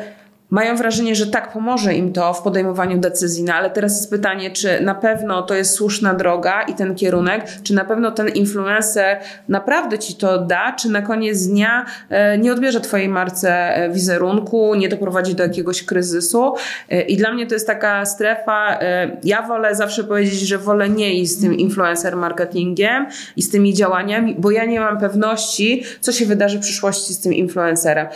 mają 0.50 0.76
wrażenie, 0.76 1.14
że 1.14 1.26
tak 1.26 1.52
pomoże 1.52 1.94
im 1.94 2.12
to 2.12 2.34
w 2.34 2.42
podejmowaniu 2.42 2.98
decyzji, 2.98 3.44
no 3.44 3.54
ale 3.54 3.70
teraz 3.70 3.96
jest 3.96 4.10
pytanie, 4.10 4.50
czy 4.50 4.80
na 4.80 4.94
pewno 4.94 5.42
to 5.42 5.54
jest 5.54 5.74
słuszna 5.74 6.14
droga 6.14 6.62
i 6.62 6.74
ten 6.74 6.94
kierunek, 6.94 7.44
czy 7.62 7.74
na 7.74 7.84
pewno 7.84 8.10
ten 8.10 8.28
influencer 8.28 9.18
naprawdę 9.48 9.98
ci 9.98 10.14
to 10.14 10.38
da, 10.38 10.72
czy 10.72 10.88
na 10.88 11.02
koniec 11.02 11.46
dnia 11.46 11.86
e, 12.08 12.38
nie 12.38 12.52
odbierze 12.52 12.80
twojej 12.80 13.08
marce 13.08 13.76
e, 13.76 13.90
wizerunku, 13.90 14.74
nie 14.74 14.88
doprowadzi 14.88 15.34
do 15.34 15.42
jakiegoś 15.42 15.82
kryzysu. 15.82 16.54
E, 16.90 17.02
I 17.02 17.16
dla 17.16 17.32
mnie 17.32 17.46
to 17.46 17.54
jest 17.54 17.66
taka 17.66 18.06
strefa, 18.06 18.78
ja 19.24 19.42
wolę 19.42 19.74
zawsze 19.74 20.04
powiedzieć, 20.04 20.40
że 20.40 20.58
wolę 20.58 20.88
nie 20.88 21.14
iść 21.14 21.32
z 21.32 21.40
tym 21.40 21.54
influencer 21.54 22.16
marketingiem 22.16 23.06
i 23.36 23.42
z 23.42 23.50
tymi 23.50 23.74
działaniami, 23.74 24.36
bo 24.38 24.50
ja 24.50 24.64
nie 24.64 24.80
mam 24.80 24.98
pewności, 24.98 25.82
co 26.00 26.12
się 26.12 26.26
wydarzy 26.26 26.58
w 26.58 26.60
przyszłości 26.60 27.14
z 27.14 27.20
tym 27.20 27.34
influencerem. 27.34 28.06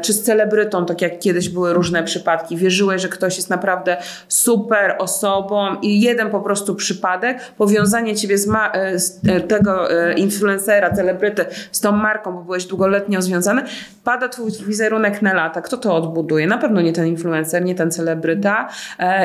Czy 0.00 0.12
z 0.12 0.22
celebrytą, 0.22 0.86
tak 0.86 1.02
jak 1.02 1.18
kiedyś 1.18 1.48
były 1.52 1.72
różne 1.72 2.02
przypadki. 2.02 2.56
Wierzyłeś, 2.56 3.02
że 3.02 3.08
ktoś 3.08 3.36
jest 3.36 3.50
naprawdę 3.50 3.96
super 4.28 4.96
osobą 4.98 5.80
i 5.82 6.00
jeden 6.00 6.30
po 6.30 6.40
prostu 6.40 6.74
przypadek, 6.74 7.40
powiązanie 7.58 8.16
ciebie 8.16 8.38
z, 8.38 8.46
ma- 8.46 8.72
e, 8.72 8.98
z 8.98 9.20
e, 9.28 9.40
tego 9.40 9.90
e, 9.90 10.12
influencera, 10.14 10.90
celebryty 10.90 11.44
z 11.72 11.80
tą 11.80 11.92
marką, 11.92 12.32
bo 12.32 12.42
byłeś 12.42 12.64
długoletnio 12.64 13.22
związany, 13.22 13.62
pada 14.04 14.28
twój 14.28 14.50
wizerunek 14.66 15.22
na 15.22 15.34
lata. 15.34 15.62
Kto 15.62 15.76
to 15.76 15.96
odbuduje? 15.96 16.46
Na 16.46 16.58
pewno 16.58 16.80
nie 16.80 16.92
ten 16.92 17.06
influencer, 17.06 17.64
nie 17.64 17.74
ten 17.74 17.90
celebryta 17.90 18.68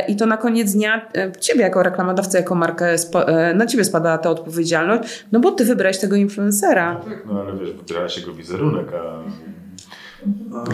i 0.08 0.16
to 0.16 0.26
na 0.26 0.38
koniec 0.38 0.74
dnia 0.74 1.10
ciebie 1.40 1.62
jako 1.62 1.84
reklamodawca, 1.84 2.38
jako 2.38 2.56
markę, 2.56 2.96
na 3.56 3.66
ciebie 3.66 3.84
spada 3.84 4.18
ta 4.18 4.30
odpowiedzialność, 4.30 5.26
no 5.32 5.40
bo 5.40 5.52
ty 5.52 5.66
wybrałeś 5.66 5.98
tego 5.98 6.16
influencera. 6.16 6.94
No 6.94 7.00
tak, 7.00 7.26
no 7.26 7.42
ale 7.42 7.58
wiesz, 7.58 7.72
wybrałeś 7.72 8.18
jego 8.18 8.34
wizerunek, 8.34 8.88
a 8.94 9.24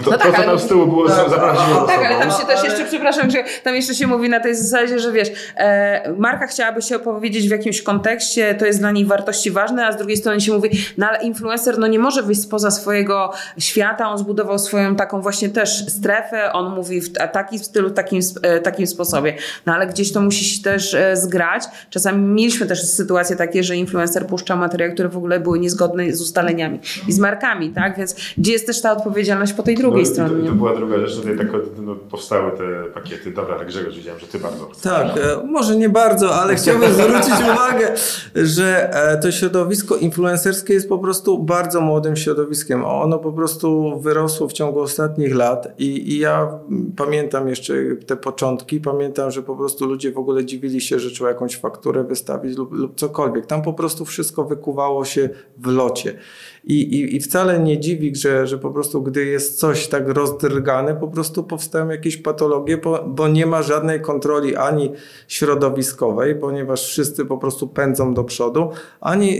to, 0.03 0.11
no 0.11 0.17
tak, 0.17 0.31
to, 0.31 0.37
co 0.37 0.43
tam 0.43 0.59
z 0.59 0.67
tyłu 0.67 0.87
było 0.87 1.09
tak, 1.09 1.29
zabraziło. 1.29 1.81
Tak, 1.81 2.05
ale 2.05 2.19
tam 2.19 2.31
się 2.31 2.47
też 2.47 2.63
jeszcze, 2.63 2.85
przepraszam, 2.85 3.31
że 3.31 3.43
tam 3.63 3.75
jeszcze 3.75 3.95
się 3.95 4.07
mówi 4.07 4.29
na 4.29 4.39
tej 4.39 4.55
zasadzie, 4.55 4.99
że 4.99 5.11
wiesz, 5.11 5.31
e, 5.57 6.13
marka 6.17 6.47
chciałaby 6.47 6.81
się 6.81 6.95
opowiedzieć 6.95 7.47
w 7.47 7.51
jakimś 7.51 7.81
kontekście, 7.81 8.55
to 8.55 8.65
jest 8.65 8.79
dla 8.79 8.91
niej 8.91 9.05
wartości 9.05 9.51
ważne, 9.51 9.87
a 9.87 9.91
z 9.91 9.97
drugiej 9.97 10.17
strony 10.17 10.41
się 10.41 10.53
mówi, 10.53 10.69
no 10.97 11.07
ale 11.07 11.23
influencer 11.23 11.79
no 11.79 11.87
nie 11.87 11.99
może 11.99 12.23
wyjść 12.23 12.41
spoza 12.41 12.71
swojego 12.71 13.31
świata, 13.57 14.09
on 14.09 14.17
zbudował 14.17 14.59
swoją 14.59 14.95
taką 14.95 15.21
właśnie 15.21 15.49
też 15.49 15.87
strefę, 15.87 16.53
on 16.53 16.75
mówi 16.75 17.01
w 17.01 17.13
takim 17.31 17.59
stylu, 17.59 17.89
takim, 17.89 18.19
e, 18.41 18.59
takim 18.59 18.87
sposobie. 18.87 19.35
No 19.65 19.73
ale 19.73 19.87
gdzieś 19.87 20.11
to 20.11 20.21
musi 20.21 20.45
się 20.45 20.63
też 20.63 20.93
e, 20.93 21.17
zgrać. 21.17 21.63
Czasami 21.89 22.21
mieliśmy 22.21 22.65
też 22.65 22.83
sytuacje 22.83 23.35
takie, 23.35 23.63
że 23.63 23.75
influencer 23.75 24.27
puszcza 24.27 24.55
materiały, 24.55 24.93
które 24.93 25.09
w 25.09 25.17
ogóle 25.17 25.39
były 25.39 25.59
niezgodne 25.59 26.13
z 26.13 26.21
ustaleniami 26.21 26.79
i 27.07 27.11
z 27.11 27.19
markami, 27.19 27.69
tak? 27.69 27.97
Więc 27.97 28.15
gdzie 28.37 28.51
jest 28.51 28.67
też 28.67 28.81
ta 28.81 28.91
odpowiedzialność 28.91 29.32
po 29.57 29.63
tej 29.63 29.75
drugiej 29.75 30.03
no, 30.03 30.09
stronie. 30.09 30.43
To, 30.43 30.49
to, 30.49 30.55
była 30.55 30.75
druga 30.75 30.97
rzecz, 30.99 31.15
tutaj 31.15 31.37
tak, 31.37 31.47
no, 31.81 31.95
powstały 31.95 32.51
te 32.51 32.83
pakiety. 32.93 33.31
Dobra, 33.31 33.59
tak 33.59 33.67
Grzegorz, 33.67 33.95
widziałem, 33.95 34.19
że 34.19 34.27
ty 34.27 34.39
bardzo 34.39 34.65
chcesz. 34.65 34.83
Tak, 34.83 35.17
e, 35.17 35.43
może 35.45 35.75
nie 35.75 35.89
bardzo, 35.89 36.35
ale 36.35 36.55
chciałbym 36.55 36.93
zwrócić 37.03 37.33
uwagę, 37.53 37.93
że 38.35 38.93
e, 38.93 39.17
to 39.17 39.31
środowisko 39.31 39.95
influencerskie 39.95 40.73
jest 40.73 40.89
po 40.89 40.97
prostu 40.97 41.39
bardzo 41.39 41.81
młodym 41.81 42.15
środowiskiem. 42.15 42.85
Ono 42.85 43.19
po 43.19 43.31
prostu 43.31 43.99
wyrosło 43.99 44.47
w 44.47 44.53
ciągu 44.53 44.79
ostatnich 44.79 45.35
lat 45.35 45.67
i, 45.77 46.13
i 46.13 46.19
ja 46.19 46.59
pamiętam 46.95 47.47
jeszcze 47.47 47.73
te 48.07 48.15
początki, 48.15 48.81
pamiętam, 48.81 49.31
że 49.31 49.41
po 49.41 49.55
prostu 49.55 49.85
ludzie 49.85 50.11
w 50.11 50.17
ogóle 50.17 50.45
dziwili 50.45 50.81
się, 50.81 50.99
że 50.99 51.11
trzeba 51.11 51.29
jakąś 51.29 51.57
fakturę 51.57 52.03
wystawić 52.03 52.57
lub, 52.57 52.71
lub 52.71 52.95
cokolwiek. 52.95 53.45
Tam 53.45 53.61
po 53.61 53.73
prostu 53.73 54.05
wszystko 54.05 54.43
wykuwało 54.43 55.05
się 55.05 55.29
w 55.57 55.67
locie. 55.67 56.17
I, 56.63 56.81
i, 56.81 57.15
I 57.15 57.19
wcale 57.19 57.59
nie 57.59 57.79
dziwi, 57.79 58.15
że, 58.15 58.47
że 58.47 58.57
po 58.57 58.71
prostu 58.71 59.01
gdy 59.01 59.25
jest 59.25 59.59
coś 59.59 59.87
tak 59.87 60.09
rozdrgane, 60.09 60.95
po 60.95 61.07
prostu 61.07 61.43
powstają 61.43 61.89
jakieś 61.89 62.17
patologie, 62.17 62.77
bo, 62.77 63.03
bo 63.07 63.27
nie 63.27 63.45
ma 63.45 63.61
żadnej 63.61 64.01
kontroli 64.01 64.55
ani 64.55 64.91
środowiskowej, 65.27 66.35
ponieważ 66.35 66.87
wszyscy 66.87 67.25
po 67.25 67.37
prostu 67.37 67.67
pędzą 67.67 68.13
do 68.13 68.23
przodu, 68.23 68.69
ani 69.01 69.37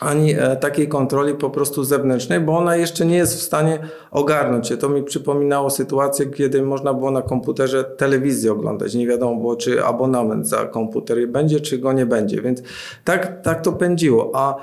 ani 0.00 0.34
e, 0.38 0.56
takiej 0.56 0.88
kontroli 0.88 1.34
po 1.34 1.50
prostu 1.50 1.84
zewnętrznej, 1.84 2.40
bo 2.40 2.58
ona 2.58 2.76
jeszcze 2.76 3.06
nie 3.06 3.16
jest 3.16 3.34
w 3.34 3.42
stanie 3.42 3.78
ogarnąć 4.10 4.68
się. 4.68 4.76
To 4.76 4.88
mi 4.88 5.02
przypominało 5.02 5.70
sytuację, 5.70 6.26
kiedy 6.26 6.62
można 6.62 6.94
było 6.94 7.10
na 7.10 7.22
komputerze 7.22 7.84
telewizję 7.84 8.52
oglądać. 8.52 8.94
Nie 8.94 9.06
wiadomo 9.06 9.40
było, 9.40 9.56
czy 9.56 9.84
abonament 9.84 10.48
za 10.48 10.64
komputer 10.64 11.28
będzie, 11.28 11.60
czy 11.60 11.78
go 11.78 11.92
nie 11.92 12.06
będzie. 12.06 12.42
Więc 12.42 12.62
tak, 13.04 13.42
tak 13.42 13.62
to 13.62 13.72
pędziło. 13.72 14.30
A 14.34 14.56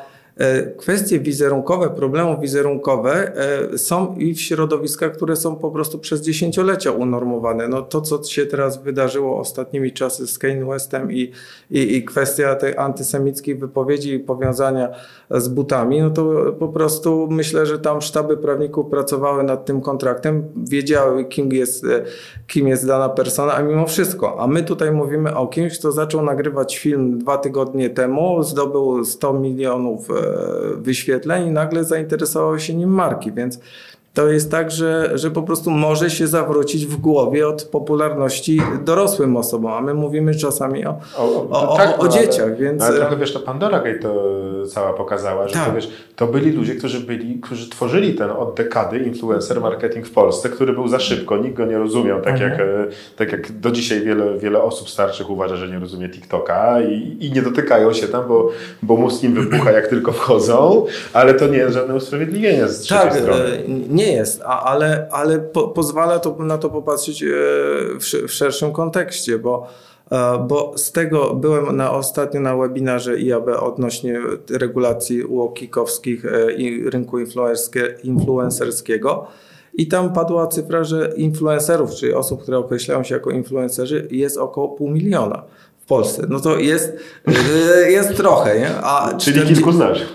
kwestie 0.78 1.20
wizerunkowe, 1.20 1.90
problemy 1.90 2.38
wizerunkowe 2.42 3.32
e, 3.36 3.78
są 3.78 4.16
i 4.16 4.34
w 4.34 4.42
środowiskach, 4.42 5.12
które 5.12 5.36
są 5.36 5.56
po 5.56 5.72
prostu 5.72 6.00
przez 6.00 6.22
dziesięciolecia 6.22 6.92
unormowane. 6.92 7.68
No 7.68 7.82
to, 7.82 8.02
co 8.02 8.24
się 8.24 8.46
teraz 8.46 8.84
wydarzyło 8.84 9.40
ostatnimi 9.40 9.92
czasy 9.92 10.28
z 10.28 10.38
Kane 10.40 10.66
Westem 10.66 11.12
i, 11.12 11.32
i, 11.72 11.96
i 11.96 12.06
kwestia 12.06 12.56
tej 12.56 12.78
antysemickiej 12.78 13.56
wypowiedzi 13.56 14.14
i 14.14 14.20
powiązania 14.20 14.90
z 15.32 15.48
butami, 15.48 16.02
no 16.02 16.10
to 16.10 16.54
po 16.60 16.68
prostu 16.68 17.28
myślę, 17.32 17.66
że 17.66 17.80
tam 17.80 18.02
sztaby 18.02 18.38
prawników 18.38 18.90
pracowały 18.90 19.44
nad 19.44 19.66
tym 19.66 19.82
kontraktem, 19.82 20.44
wiedziały, 20.56 21.26
kim 21.26 21.52
jest, 21.52 21.86
e, 21.86 22.04
kim 22.48 22.68
jest 22.68 22.88
dana 22.88 23.10
persona, 23.10 23.54
a 23.54 23.62
mimo 23.62 23.88
wszystko. 23.88 24.40
A 24.40 24.48
my 24.48 24.64
tutaj 24.64 24.92
mówimy 24.92 25.36
o 25.36 25.48
kimś, 25.48 25.80
kto 25.80 25.92
zaczął 25.92 26.24
nagrywać 26.24 26.78
film 26.78 27.20
dwa 27.20 27.38
tygodnie 27.38 27.90
temu, 27.90 28.44
zdobył 28.44 29.06
100 29.06 29.34
milionów 29.34 30.10
wyświetleń 30.76 31.48
i 31.48 31.52
nagle 31.52 31.84
zainteresowały 31.84 32.60
się 32.60 32.76
nim 32.76 32.90
marki, 32.90 33.32
więc 33.32 33.60
to 34.18 34.28
jest 34.28 34.52
tak, 34.52 34.72
że, 34.72 35.12
że 35.18 35.32
po 35.32 35.44
prostu 35.44 35.72
może 35.72 36.10
się 36.10 36.28
zawrócić 36.28 36.86
w 36.86 36.98
głowie 36.98 37.48
od 37.48 37.64
popularności 37.64 38.62
dorosłym 38.86 39.38
osobom, 39.38 39.72
a 39.72 39.82
my 39.82 39.94
mówimy 39.94 40.36
czasami 40.36 40.86
o, 40.86 41.00
o, 41.18 41.50
o, 41.50 41.70
o, 41.70 41.78
tak, 41.78 42.04
o 42.04 42.08
dzieciach, 42.08 42.46
ale, 42.46 42.56
więc... 42.56 42.84
Ale 42.84 42.98
trochę 42.98 43.18
wiesz, 43.18 43.34
to 43.34 43.40
Pandora 43.40 43.80
Gate 43.80 44.00
to 44.00 44.14
cała 44.66 44.94
pokazała, 44.94 45.48
że 45.48 45.54
tak. 45.54 45.66
to, 45.66 45.74
wiesz, 45.74 45.90
to 46.16 46.28
byli 46.28 46.52
ludzie, 46.52 46.76
którzy 46.76 47.00
byli, 47.00 47.40
którzy 47.40 47.70
tworzyli 47.70 48.16
ten 48.16 48.32
od 48.32 48.56
dekady 48.56 49.00
influencer 49.00 49.62
marketing 49.62 50.08
w 50.08 50.12
Polsce, 50.12 50.50
który 50.50 50.74
był 50.74 50.88
za 50.88 51.00
szybko, 51.00 51.38
nikt 51.38 51.56
go 51.56 51.66
nie 51.66 51.78
rozumiał, 51.78 52.22
tak, 52.22 52.34
mhm. 52.34 52.52
jak, 52.52 52.60
e, 52.60 52.88
tak 53.16 53.32
jak 53.32 53.60
do 53.60 53.72
dzisiaj 53.72 54.02
wiele, 54.02 54.38
wiele 54.38 54.62
osób 54.62 54.90
starszych 54.90 55.30
uważa, 55.30 55.56
że 55.56 55.68
nie 55.68 55.80
rozumie 55.80 56.10
TikToka 56.10 56.82
i, 56.82 57.18
i 57.20 57.32
nie 57.32 57.42
dotykają 57.42 57.94
się 57.94 58.08
tam, 58.08 58.28
bo, 58.28 58.52
bo 58.82 58.98
mózg 58.98 59.24
im 59.24 59.34
wybucha 59.34 59.72
jak 59.72 59.88
tylko 59.88 60.12
wchodzą, 60.12 60.86
ale 61.14 61.34
to 61.34 61.48
nie 61.48 61.58
jest 61.58 61.74
żadne 61.74 61.96
usprawiedliwienie 61.96 62.68
z 62.68 62.88
tak, 62.88 63.14
strony. 63.14 63.44
E, 63.44 63.68
nie 63.68 64.08
nie 64.08 64.14
jest, 64.14 64.42
a, 64.46 64.64
ale, 64.64 65.08
ale 65.12 65.40
po, 65.40 65.68
pozwala 65.68 66.20
to, 66.20 66.36
na 66.40 66.58
to 66.58 66.70
popatrzeć 66.70 67.24
e, 67.24 67.28
w, 68.00 68.28
w 68.28 68.32
szerszym 68.32 68.72
kontekście, 68.72 69.40
bo 69.40 69.68
bo 70.48 70.74
z 70.76 70.92
tego 70.92 71.34
byłem 71.34 71.78
na 71.78 71.92
ostatnio 71.92 72.42
na 72.42 72.58
webinarze 72.58 73.20
IAB 73.20 73.48
odnośnie 73.60 74.22
regulacji 74.50 75.24
UOKiK-owskich 75.24 76.26
e, 76.26 76.52
i 76.52 76.90
rynku 76.90 77.18
influencerskiego. 78.04 79.28
I 79.74 79.88
tam 79.88 80.14
padła 80.14 80.48
cyfra, 80.48 80.84
że 80.84 81.14
influencerów, 81.18 81.92
czyli 81.92 82.14
osób, 82.14 82.42
które 82.42 82.58
określają 82.58 83.04
się 83.04 83.16
jako 83.16 83.32
influencerzy, 83.32 84.08
jest 84.12 84.38
około 84.38 84.70
pół 84.70 84.90
miliona. 84.90 85.44
Polsce. 85.88 86.26
No 86.30 86.40
to 86.40 86.60
jest, 86.60 86.94
y, 87.88 87.92
jest 87.92 88.16
trochę, 88.16 88.60
nie? 88.60 88.76
A 88.76 89.10
Czyli 89.10 89.38
40, 89.38 89.54
kilku 89.54 89.72
znasz. 89.72 90.06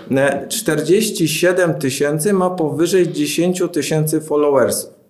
47 0.49 1.73
tysięcy 1.73 2.33
ma 2.33 2.49
powyżej 2.49 3.11
10 3.11 3.63
tysięcy 3.71 4.21
followersów. 4.21 5.02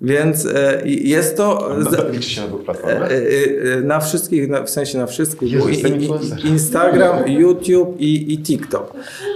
Więc 0.00 0.46
e, 0.46 0.82
jest 0.84 1.36
to. 1.36 1.70
Liczy 2.12 2.30
się 2.30 2.40
na 2.40 2.46
dwóch 2.46 2.64
platformach? 2.64 3.12
E, 3.12 3.14
e, 3.14 3.80
na 3.80 4.00
wszystkich, 4.00 4.48
w 4.64 4.70
sensie 4.70 4.98
na 4.98 5.06
wszystkich. 5.06 5.52
Jezus, 5.52 6.44
Instagram, 6.44 7.28
YouTube 7.28 8.00
i, 8.00 8.34
i 8.34 8.38
TikTok. 8.38 8.92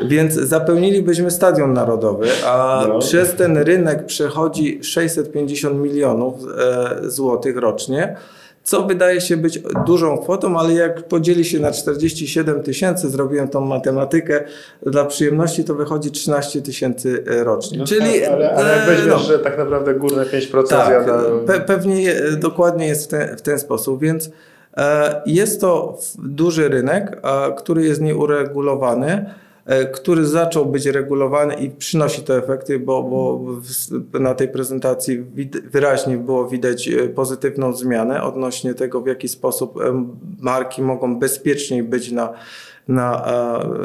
Więc 0.09 0.35
zapełnilibyśmy 0.35 1.31
stadion 1.31 1.73
narodowy, 1.73 2.29
a 2.47 2.85
no. 2.89 2.99
przez 2.99 3.35
ten 3.35 3.59
rynek 3.59 4.07
przechodzi 4.07 4.79
650 4.83 5.79
milionów 5.79 6.35
złotych 7.03 7.57
rocznie 7.57 8.17
co 8.71 8.83
wydaje 8.83 9.21
się 9.21 9.37
być 9.37 9.63
dużą 9.87 10.19
kwotą, 10.19 10.59
ale 10.59 10.75
jak 10.75 11.03
podzieli 11.03 11.45
się 11.45 11.61
na 11.61 11.73
47 11.73 12.63
tysięcy, 12.63 13.11
zrobiłem 13.11 13.49
tą 13.49 13.61
matematykę 13.61 14.45
dla 14.87 15.05
przyjemności, 15.05 15.65
to 15.65 15.75
wychodzi 15.75 16.11
13 16.11 16.63
tysięcy 16.63 17.25
rocznie. 17.27 17.79
No 17.79 17.85
Czyli, 17.85 18.21
tak, 18.21 18.31
ale, 18.33 18.55
ale 18.55 18.77
jak 18.77 18.87
weźmiesz, 18.87 19.07
no, 19.09 19.19
że 19.19 19.39
tak 19.39 19.59
naprawdę 19.59 19.95
górne 19.95 20.25
5% 20.25 20.67
tak, 20.69 21.05
pe, 21.47 21.61
pewnie 21.61 22.15
dokładnie 22.37 22.87
jest 22.87 23.05
w 23.05 23.09
ten, 23.09 23.37
w 23.37 23.43
ten 23.43 23.59
sposób, 23.59 24.03
więc 24.03 24.31
e, 24.77 25.23
jest 25.27 25.61
to 25.61 25.99
duży 26.19 26.69
rynek, 26.69 27.19
a, 27.23 27.51
który 27.59 27.85
jest 27.85 28.01
nieuregulowany. 28.01 29.35
E, 29.71 29.87
który 29.87 30.27
zaczął 30.27 30.67
być 30.67 30.87
regulowany 30.87 31.55
i 31.55 31.71
przynosi 31.71 32.23
te 32.23 32.37
efekty, 32.37 32.79
bo, 32.79 33.03
bo 33.03 33.41
na 34.19 34.35
tej 34.35 34.49
prezentacji 34.49 35.25
wyraźnie 35.71 36.17
było 36.17 36.49
widać 36.49 36.89
e, 36.89 37.09
pozytywną 37.09 37.73
zmianę 37.73 38.23
odnośnie 38.23 38.75
tego, 38.75 39.01
w 39.01 39.07
jaki 39.07 39.29
sposób 39.29 39.81
e, 39.81 40.07
marki 40.41 40.83
mogą 40.83 41.19
bezpieczniej 41.19 41.83
być 41.83 42.13
na, 42.13 42.33
na, 42.89 43.27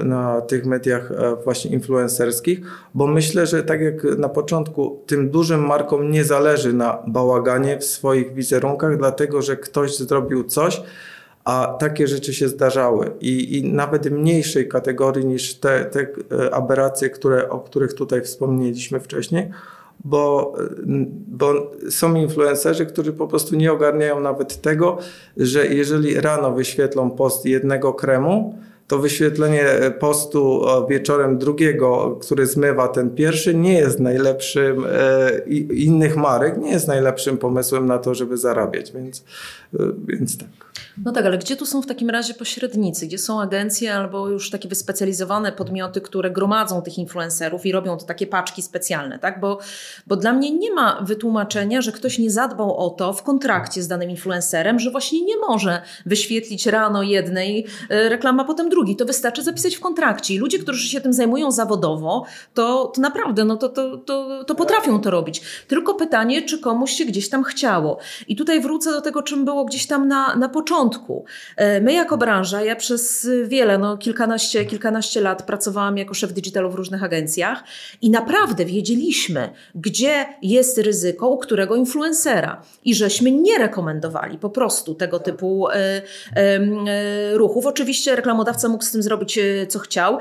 na 0.03 0.41
tych 0.41 0.65
mediach 0.65 1.11
właśnie 1.43 1.71
influencerskich, 1.71 2.61
bo 2.93 3.07
myślę, 3.07 3.45
że 3.45 3.63
tak 3.63 3.81
jak 3.81 4.03
na 4.03 4.29
początku, 4.29 5.03
tym 5.07 5.29
dużym 5.29 5.65
markom 5.65 6.11
nie 6.11 6.23
zależy 6.23 6.73
na 6.73 7.03
bałaganie 7.07 7.77
w 7.77 7.85
swoich 7.85 8.33
wizerunkach, 8.33 8.97
dlatego 8.97 9.41
że 9.41 9.57
ktoś 9.57 9.97
zrobił 9.97 10.43
coś, 10.43 10.81
a 11.45 11.75
takie 11.79 12.07
rzeczy 12.07 12.33
się 12.33 12.47
zdarzały 12.47 13.11
i, 13.21 13.57
i 13.57 13.73
nawet 13.73 14.11
mniejszej 14.11 14.67
kategorii 14.67 15.25
niż 15.25 15.55
te, 15.55 15.85
te 15.85 16.07
e, 16.31 16.53
aberracje, 16.53 17.09
które, 17.09 17.49
o 17.49 17.59
których 17.59 17.93
tutaj 17.93 18.21
wspomnieliśmy 18.21 18.99
wcześniej, 18.99 19.49
bo, 20.03 20.53
bo 21.27 21.71
są 21.89 22.15
influencerzy, 22.15 22.85
którzy 22.85 23.13
po 23.13 23.27
prostu 23.27 23.55
nie 23.55 23.71
ogarniają 23.71 24.19
nawet 24.19 24.61
tego, 24.61 24.97
że 25.37 25.67
jeżeli 25.67 26.21
rano 26.21 26.51
wyświetlą 26.51 27.11
post 27.11 27.45
jednego 27.45 27.93
kremu, 27.93 28.59
to 28.87 28.99
wyświetlenie 28.99 29.65
postu 29.99 30.61
wieczorem 30.89 31.37
drugiego, 31.37 32.19
który 32.21 32.45
zmywa 32.45 32.87
ten 32.87 33.09
pierwszy, 33.09 33.55
nie 33.55 33.73
jest 33.73 33.99
najlepszym, 33.99 34.85
e, 34.91 35.39
innych 35.73 36.17
marek, 36.17 36.57
nie 36.57 36.71
jest 36.71 36.87
najlepszym 36.87 37.37
pomysłem 37.37 37.85
na 37.85 37.97
to, 37.97 38.15
żeby 38.15 38.37
zarabiać, 38.37 38.91
więc, 38.91 39.23
e, 39.73 39.77
więc 40.07 40.37
tak. 40.37 40.64
No 41.03 41.11
tak, 41.11 41.25
ale 41.25 41.37
gdzie 41.37 41.55
tu 41.55 41.65
są 41.65 41.81
w 41.81 41.85
takim 41.85 42.09
razie 42.09 42.33
pośrednicy? 42.33 43.07
Gdzie 43.07 43.17
są 43.17 43.41
agencje 43.41 43.95
albo 43.95 44.29
już 44.29 44.49
takie 44.49 44.69
wyspecjalizowane 44.69 45.51
podmioty, 45.51 46.01
które 46.01 46.31
gromadzą 46.31 46.81
tych 46.81 46.97
influencerów 46.97 47.65
i 47.65 47.71
robią 47.71 47.97
to 47.97 48.05
takie 48.05 48.27
paczki 48.27 48.61
specjalne, 48.61 49.19
tak? 49.19 49.39
Bo, 49.39 49.59
bo 50.07 50.15
dla 50.15 50.33
mnie 50.33 50.51
nie 50.51 50.73
ma 50.73 51.01
wytłumaczenia, 51.01 51.81
że 51.81 51.91
ktoś 51.91 52.19
nie 52.19 52.31
zadbał 52.31 52.77
o 52.77 52.89
to 52.89 53.13
w 53.13 53.23
kontrakcie 53.23 53.83
z 53.83 53.87
danym 53.87 54.09
influencerem, 54.09 54.79
że 54.79 54.91
właśnie 54.91 55.21
nie 55.21 55.37
może 55.37 55.81
wyświetlić 56.05 56.65
rano 56.65 57.03
jednej 57.03 57.65
e, 57.89 58.09
reklama, 58.09 58.43
potem 58.43 58.69
drugi. 58.69 58.95
To 58.95 59.05
wystarczy 59.05 59.43
zapisać 59.43 59.75
w 59.75 59.79
kontrakcie. 59.79 60.33
I 60.33 60.37
ludzie, 60.37 60.59
którzy 60.59 60.87
się 60.87 61.01
tym 61.01 61.13
zajmują 61.13 61.51
zawodowo, 61.51 62.25
to, 62.53 62.91
to 62.95 63.01
naprawdę, 63.01 63.45
no 63.45 63.57
to, 63.57 63.69
to, 63.69 63.97
to, 63.97 64.43
to 64.43 64.55
potrafią 64.55 65.01
to 65.01 65.11
robić. 65.11 65.41
Tylko 65.67 65.93
pytanie, 65.93 66.41
czy 66.41 66.59
komuś 66.59 66.91
się 66.91 67.05
gdzieś 67.05 67.29
tam 67.29 67.43
chciało. 67.43 67.97
I 68.27 68.35
tutaj 68.35 68.61
wrócę 68.61 68.91
do 68.91 69.01
tego, 69.01 69.23
czym 69.23 69.45
było 69.45 69.65
gdzieś 69.65 69.87
tam 69.87 70.07
na, 70.07 70.35
na 70.35 70.49
początku. 70.49 70.84
E, 71.55 71.81
my 71.81 71.93
jako 71.93 72.17
branża, 72.17 72.61
ja 72.61 72.75
przez 72.75 73.29
wiele, 73.45 73.77
no 73.77 73.97
kilkanaście, 73.97 74.65
kilkanaście 74.65 75.21
lat 75.21 75.43
pracowałam 75.43 75.97
jako 75.97 76.13
szef 76.13 76.33
digitalu 76.33 76.71
w 76.71 76.75
różnych 76.75 77.03
agencjach 77.03 77.63
i 78.01 78.09
naprawdę 78.09 78.65
wiedzieliśmy, 78.65 79.49
gdzie 79.75 80.25
jest 80.41 80.77
ryzyko 80.77 81.29
u 81.29 81.37
którego 81.37 81.75
influencera 81.75 82.61
i 82.85 82.95
żeśmy 82.95 83.31
nie 83.31 83.57
rekomendowali 83.57 84.37
po 84.37 84.49
prostu 84.49 84.95
tego 84.95 85.19
typu 85.19 85.69
e, 85.69 86.01
e, 86.35 87.37
ruchów. 87.37 87.65
Oczywiście 87.65 88.15
reklamodawca 88.15 88.69
mógł 88.69 88.83
z 88.83 88.91
tym 88.91 89.03
zrobić, 89.03 89.39
co 89.69 89.79
chciał, 89.79 90.17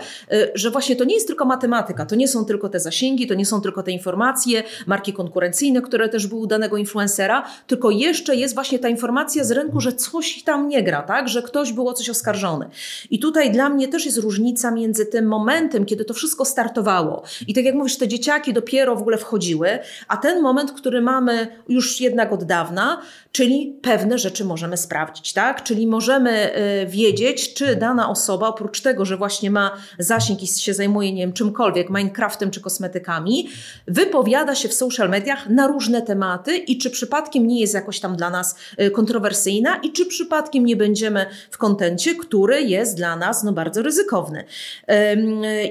że 0.55 0.71
właśnie 0.71 0.97
to 0.97 1.05
nie 1.05 1.15
jest 1.15 1.27
tylko 1.27 1.45
matematyka, 1.45 2.07
to 2.07 2.15
nie 2.15 2.29
są 2.29 2.45
tylko 2.45 2.69
te 2.69 2.81
zasięgi, 2.81 3.27
to 3.27 3.35
nie 3.35 3.47
są 3.47 3.61
tylko 3.61 3.83
te 3.83 3.91
informacje, 3.91 4.63
marki 4.87 5.13
konkurencyjne, 5.13 5.83
które 5.83 6.09
też 6.09 6.27
były 6.27 6.41
u 6.41 6.47
danego 6.47 6.77
influencera, 6.77 7.47
tylko 7.67 7.91
jeszcze 7.91 8.37
jest 8.37 8.55
właśnie 8.55 8.79
ta 8.79 8.89
informacja 8.89 9.45
z 9.45 9.51
rynku, 9.51 9.81
że 9.81 9.93
coś 9.93 10.43
tam 10.43 10.54
nie 10.57 10.83
gra, 10.83 11.03
tak? 11.03 11.29
Że 11.29 11.43
ktoś 11.43 11.73
było 11.73 11.93
coś 11.93 12.11
oskarżony. 12.11 12.69
I 13.11 13.19
tutaj 13.19 13.53
dla 13.53 13.69
mnie 13.69 13.89
też 13.89 14.07
jest 14.07 14.19
różnica 14.19 14.71
między 14.71 15.07
tym 15.07 15.27
momentem, 15.27 15.85
kiedy 15.85 16.05
to 16.05 16.15
wszystko 16.15 16.45
startowało 16.45 17.23
i 17.47 17.55
tak 17.55 17.65
jak 17.65 17.75
mówisz, 17.75 17.97
te 17.97 18.09
dzieciaki 18.09 18.53
dopiero 18.53 18.97
w 18.97 19.01
ogóle 19.01 19.19
wchodziły, 19.19 19.79
a 20.09 20.17
ten 20.17 20.43
moment, 20.43 20.73
który 20.73 21.01
mamy 21.01 21.47
już 21.69 22.01
jednak 22.01 22.33
od 22.33 22.45
dawna, 22.45 23.03
czyli 23.35 23.79
pewne 23.83 24.19
rzeczy 24.19 24.45
możemy 24.45 24.77
sprawdzić, 24.77 25.33
tak? 25.33 25.63
Czyli 25.63 25.87
możemy 25.87 26.57
y, 26.83 26.87
wiedzieć, 26.87 27.55
czy 27.55 27.77
dana 27.77 28.11
osoba, 28.11 28.49
oprócz 28.49 28.81
tego, 28.81 29.05
że 29.05 29.17
właśnie 29.17 29.51
ma 29.51 29.77
zasięg 29.99 30.43
i 30.43 30.47
się 30.47 30.75
zajmuje, 30.75 31.13
nie 31.13 31.23
wiem, 31.23 31.33
czymkolwiek, 31.33 31.91
Minecraftem 31.91 32.51
czy 32.51 32.61
kosmetykami, 32.61 33.49
wypowiada 33.89 34.55
się 34.55 34.69
w 34.69 34.75
social 34.75 35.11
mediach 35.11 35.49
na 35.49 35.67
różne 35.67 36.03
tematy 36.03 36.57
i 36.57 36.79
czy 36.79 36.91
przypadkiem 36.91 37.47
nie 37.47 37.61
jest 37.61 37.75
jakoś 37.75 38.01
tam 38.01 38.17
dla 38.17 38.31
nas 38.31 38.57
y, 38.81 38.91
kontrowersyjna 38.91 39.77
i 39.77 39.93
czy 39.93 40.07
przypadkiem 40.07 40.67
nie 40.67 40.77
będziemy 40.77 41.27
w 41.51 41.59
kontencie, 41.59 42.15
który 42.15 42.63
jest 42.63 42.97
dla 42.97 43.17
nas 43.17 43.43
no, 43.43 43.53
bardzo 43.53 43.83
ryzykowny. 43.83 44.45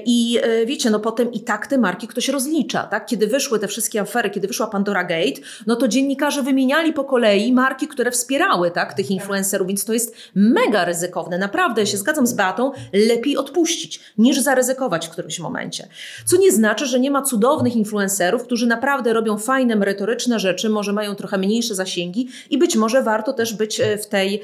I 0.04 0.38
y, 0.62 0.66
wiecie, 0.66 0.90
no 0.90 1.00
potem 1.00 1.32
i 1.32 1.40
tak 1.40 1.66
te 1.66 1.78
marki 1.78 2.08
ktoś 2.08 2.28
rozlicza, 2.28 2.82
tak? 2.82 3.06
Kiedy 3.06 3.26
wyszły 3.26 3.58
te 3.58 3.68
wszystkie 3.68 4.00
afery, 4.00 4.30
kiedy 4.30 4.48
wyszła 4.48 4.66
Pandora 4.66 5.04
Gate, 5.04 5.40
no 5.66 5.76
to 5.76 5.88
dziennikarze 5.88 6.42
wymieniali 6.42 6.92
po 6.92 7.04
kolei 7.04 7.53
marki, 7.54 7.88
które 7.88 8.10
wspierały 8.10 8.70
tak, 8.70 8.94
tych 8.94 9.10
influencerów, 9.10 9.68
więc 9.68 9.84
to 9.84 9.92
jest 9.92 10.16
mega 10.34 10.84
ryzykowne. 10.84 11.38
Naprawdę, 11.38 11.82
ja 11.82 11.86
się 11.86 11.96
zgadzam 11.96 12.26
z 12.26 12.32
Beatą, 12.32 12.72
lepiej 12.92 13.36
odpuścić, 13.36 14.00
niż 14.18 14.40
zaryzykować 14.40 15.06
w 15.06 15.10
którymś 15.10 15.38
momencie. 15.38 15.88
Co 16.24 16.36
nie 16.36 16.52
znaczy, 16.52 16.86
że 16.86 17.00
nie 17.00 17.10
ma 17.10 17.22
cudownych 17.22 17.76
influencerów, 17.76 18.44
którzy 18.44 18.66
naprawdę 18.66 19.12
robią 19.12 19.38
fajne, 19.38 19.76
merytoryczne 19.76 20.40
rzeczy, 20.40 20.68
może 20.68 20.92
mają 20.92 21.14
trochę 21.14 21.38
mniejsze 21.38 21.74
zasięgi 21.74 22.28
i 22.50 22.58
być 22.58 22.76
może 22.76 23.02
warto 23.02 23.32
też 23.32 23.54
być 23.54 23.80
e, 23.80 23.98
w 23.98 24.06
tej, 24.06 24.42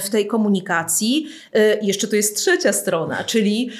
w 0.00 0.10
tej 0.10 0.26
komunikacji. 0.26 1.28
E, 1.52 1.78
jeszcze 1.84 2.08
to 2.08 2.16
jest 2.16 2.36
trzecia 2.36 2.72
strona, 2.72 3.24
czyli 3.24 3.70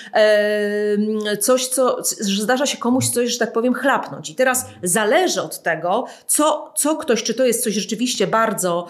coś, 1.41 1.69
co 1.69 1.97
zdarza 2.21 2.67
się 2.67 2.79
komuś 2.79 3.09
coś, 3.09 3.31
że 3.31 3.39
tak 3.39 3.53
powiem, 3.53 3.75
chlapnąć. 3.75 4.31
I 4.31 4.35
teraz 4.35 4.67
zależy 4.83 5.43
od 5.43 5.63
tego, 5.63 6.05
co, 6.27 6.73
co 6.77 6.97
ktoś, 6.97 7.23
czy 7.23 7.35
to 7.35 7.45
jest 7.45 7.65
coś 7.65 7.75
rzeczywiście 7.75 8.27
bardzo 8.27 8.44
bardzo, 8.45 8.87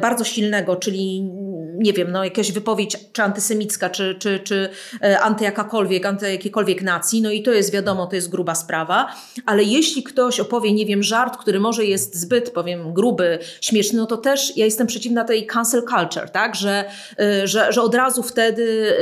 bardzo 0.00 0.24
silnego, 0.24 0.76
czyli 0.76 1.30
nie 1.78 1.92
wiem, 1.92 2.12
no 2.12 2.24
jakaś 2.24 2.52
wypowiedź 2.52 2.96
czy 3.12 3.22
antysemicka, 3.22 3.90
czy, 3.90 4.14
czy, 4.18 4.38
czy 4.38 4.68
e, 5.02 5.20
antyjakakolwiek, 5.20 6.06
anty 6.06 6.32
jakiejkolwiek 6.32 6.82
nacji, 6.82 7.22
no 7.22 7.30
i 7.30 7.42
to 7.42 7.52
jest 7.52 7.72
wiadomo, 7.72 8.06
to 8.06 8.16
jest 8.16 8.30
gruba 8.30 8.54
sprawa, 8.54 9.14
ale 9.46 9.62
jeśli 9.62 10.02
ktoś 10.02 10.40
opowie, 10.40 10.72
nie 10.72 10.86
wiem, 10.86 11.02
żart, 11.02 11.36
który 11.36 11.60
może 11.60 11.84
jest 11.84 12.14
zbyt, 12.16 12.50
powiem, 12.50 12.92
gruby, 12.92 13.38
śmieszny, 13.60 13.98
no 13.98 14.06
to 14.06 14.16
też 14.16 14.56
ja 14.56 14.64
jestem 14.64 14.86
przeciwna 14.86 15.24
tej 15.24 15.46
cancel 15.46 15.82
culture, 15.82 16.30
tak, 16.30 16.54
że, 16.54 16.84
e, 17.18 17.48
że, 17.48 17.72
że 17.72 17.82
od 17.82 17.94
razu 17.94 18.22
wtedy 18.22 18.96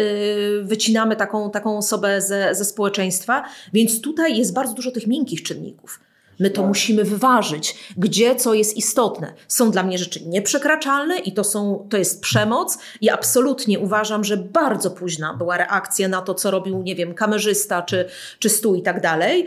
e, 0.61 0.65
wycinamy 0.65 1.17
taką, 1.17 1.51
taką 1.51 1.79
osobę 1.79 2.21
ze, 2.21 2.55
ze 2.55 2.65
społeczeństwa, 2.65 3.45
więc 3.73 4.01
tutaj 4.01 4.39
jest 4.39 4.55
bardzo 4.55 4.75
dużo 4.75 4.91
tych 4.91 5.07
miękkich 5.07 5.43
czynników. 5.43 6.01
My 6.39 6.51
to 6.51 6.67
musimy 6.67 7.05
wyważyć, 7.05 7.75
gdzie 7.97 8.37
co 8.37 8.55
jest 8.55 8.77
istotne. 8.77 9.33
Są 9.49 9.71
dla 9.71 9.83
mnie 9.83 9.99
rzeczy 9.99 10.21
nieprzekraczalne 10.27 11.19
i 11.19 11.33
to, 11.33 11.45
są, 11.45 11.87
to 11.91 11.97
jest 11.97 12.21
przemoc. 12.21 12.79
I 13.01 13.11
absolutnie 13.11 13.79
uważam, 13.79 14.25
że 14.25 14.37
bardzo 14.37 14.91
późna 14.91 15.35
była 15.35 15.57
reakcja 15.57 16.09
na 16.09 16.23
to, 16.23 16.35
co 16.35 16.51
robił, 16.51 16.83
nie 16.83 16.95
wiem, 16.95 17.15
kamerzysta 17.15 17.83
czy, 17.83 18.09
czy 18.39 18.49
stół 18.49 18.75
i 18.75 18.83
tak 18.83 19.01
dalej. 19.01 19.47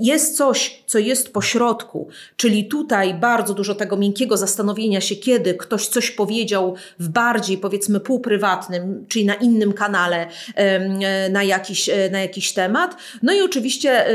Jest 0.00 0.36
coś, 0.36 0.82
co 0.86 0.98
jest 0.98 1.32
pośrodku, 1.32 2.08
czyli 2.36 2.68
tutaj 2.68 3.14
bardzo 3.14 3.54
dużo 3.54 3.74
tego 3.74 3.96
miękkiego 3.96 4.36
zastanowienia 4.36 5.00
się, 5.00 5.16
kiedy 5.16 5.54
ktoś 5.54 5.86
coś 5.86 6.10
powiedział 6.10 6.74
w 6.98 7.08
bardziej, 7.08 7.58
powiedzmy, 7.58 8.00
półprywatnym, 8.00 9.06
czyli 9.08 9.24
na 9.24 9.34
innym 9.34 9.72
kanale 9.72 10.26
na 11.30 11.42
jakiś, 11.42 11.90
na 12.10 12.20
jakiś 12.20 12.52
temat. 12.52 12.96
No 13.22 13.32
i 13.32 13.40
oczywiście 13.40 14.06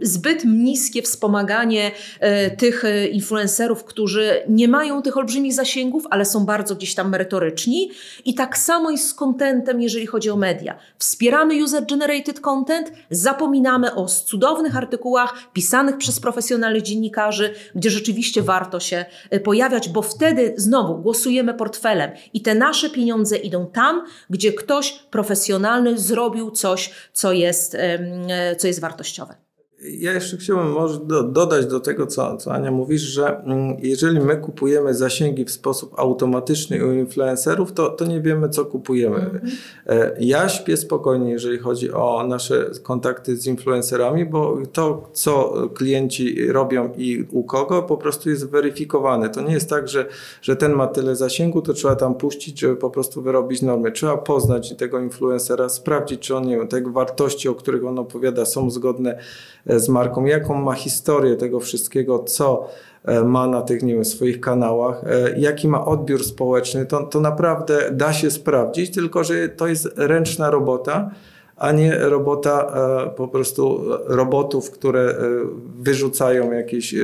zbyt 0.00 0.44
niskie 0.44 1.02
w 1.02 1.06
wspomaganie 1.14 1.90
e, 2.20 2.50
tych 2.50 2.84
e, 2.84 3.06
influencerów, 3.06 3.84
którzy 3.84 4.42
nie 4.48 4.68
mają 4.68 5.02
tych 5.02 5.16
olbrzymich 5.16 5.54
zasięgów, 5.54 6.04
ale 6.10 6.24
są 6.24 6.46
bardzo 6.46 6.74
gdzieś 6.74 6.94
tam 6.94 7.10
merytoryczni. 7.10 7.90
I 8.24 8.34
tak 8.34 8.58
samo 8.58 8.90
jest 8.90 9.08
z 9.08 9.14
contentem, 9.14 9.82
jeżeli 9.82 10.06
chodzi 10.06 10.30
o 10.30 10.36
media. 10.36 10.78
Wspieramy 10.98 11.54
user-generated 11.54 12.40
content, 12.40 12.92
zapominamy 13.10 13.94
o 13.94 14.06
cudownych 14.06 14.76
artykułach 14.76 15.34
pisanych 15.52 15.96
przez 15.96 16.20
profesjonalnych 16.20 16.82
dziennikarzy, 16.82 17.54
gdzie 17.74 17.90
rzeczywiście 17.90 18.42
warto 18.42 18.80
się 18.80 19.04
e, 19.30 19.40
pojawiać, 19.40 19.88
bo 19.88 20.02
wtedy 20.02 20.54
znowu 20.56 20.98
głosujemy 20.98 21.54
portfelem 21.54 22.10
i 22.32 22.40
te 22.42 22.54
nasze 22.54 22.90
pieniądze 22.90 23.36
idą 23.36 23.66
tam, 23.66 24.04
gdzie 24.30 24.52
ktoś 24.52 24.92
profesjonalny 25.10 25.98
zrobił 25.98 26.50
coś, 26.50 26.90
co 27.12 27.32
jest, 27.32 27.76
co 28.58 28.66
jest 28.66 28.80
wartościowe. 28.80 29.44
Ja 29.90 30.12
jeszcze 30.12 30.36
chciałbym 30.36 30.72
może 30.72 31.00
do, 31.00 31.22
dodać 31.22 31.66
do 31.66 31.80
tego, 31.80 32.06
co, 32.06 32.36
co 32.36 32.52
Ania 32.52 32.70
mówisz, 32.70 33.02
że 33.02 33.38
mm, 33.38 33.76
jeżeli 33.82 34.20
my 34.20 34.36
kupujemy 34.36 34.94
zasięgi 34.94 35.44
w 35.44 35.50
sposób 35.50 35.94
automatyczny 35.96 36.86
u 36.86 36.92
influencerów, 36.92 37.72
to, 37.72 37.88
to 37.88 38.04
nie 38.04 38.20
wiemy, 38.20 38.48
co 38.48 38.64
kupujemy. 38.64 39.16
Mm 39.16 39.30
-hmm. 39.30 39.50
Ja 40.20 40.48
śpię 40.48 40.76
spokojnie, 40.76 41.30
jeżeli 41.30 41.58
chodzi 41.58 41.92
o 41.92 42.26
nasze 42.28 42.70
kontakty 42.82 43.36
z 43.36 43.46
influencerami, 43.46 44.26
bo 44.26 44.58
to, 44.72 45.10
co 45.12 45.54
klienci 45.74 46.52
robią 46.52 46.92
i 46.96 47.26
u 47.30 47.44
kogo, 47.44 47.82
po 47.82 47.96
prostu 47.96 48.30
jest 48.30 48.50
weryfikowane. 48.50 49.28
To 49.28 49.40
nie 49.40 49.52
jest 49.52 49.70
tak, 49.70 49.88
że, 49.88 50.06
że 50.42 50.56
ten 50.56 50.72
ma 50.72 50.86
tyle 50.86 51.16
zasięgu, 51.16 51.62
to 51.62 51.72
trzeba 51.72 51.96
tam 51.96 52.14
puścić, 52.14 52.60
żeby 52.60 52.76
po 52.76 52.90
prostu 52.90 53.22
wyrobić 53.22 53.62
normy. 53.62 53.92
Trzeba 53.92 54.16
poznać 54.16 54.76
tego 54.76 55.00
influencera, 55.00 55.68
sprawdzić, 55.68 56.20
czy 56.20 56.36
on, 56.36 56.46
nie 56.46 56.56
wiem, 56.56 56.68
te 56.68 56.82
wartości, 56.92 57.48
o 57.48 57.54
których 57.54 57.84
on 57.84 57.98
opowiada, 57.98 58.44
są 58.44 58.70
zgodne 58.70 59.18
E, 59.66 59.73
z 59.80 59.88
marką, 59.88 60.24
jaką 60.24 60.54
ma 60.54 60.74
historię 60.74 61.36
tego 61.36 61.60
wszystkiego, 61.60 62.18
co 62.18 62.68
e, 63.04 63.24
ma 63.24 63.46
na 63.46 63.62
tych 63.62 63.82
nie 63.82 63.94
wiem, 63.94 64.04
swoich 64.04 64.40
kanałach, 64.40 65.04
e, 65.04 65.38
jaki 65.38 65.68
ma 65.68 65.84
odbiór 65.84 66.24
społeczny, 66.24 66.86
to, 66.86 67.02
to 67.02 67.20
naprawdę 67.20 67.90
da 67.92 68.12
się 68.12 68.30
sprawdzić, 68.30 68.94
tylko 68.94 69.24
że 69.24 69.48
to 69.48 69.66
jest 69.66 69.88
ręczna 69.96 70.50
robota, 70.50 71.10
a 71.56 71.72
nie 71.72 71.98
robota 71.98 72.74
po 73.16 73.28
prostu 73.28 73.84
robotów, 74.06 74.70
które 74.70 75.14
wyrzucają 75.78 76.52
jakieś 76.52 76.94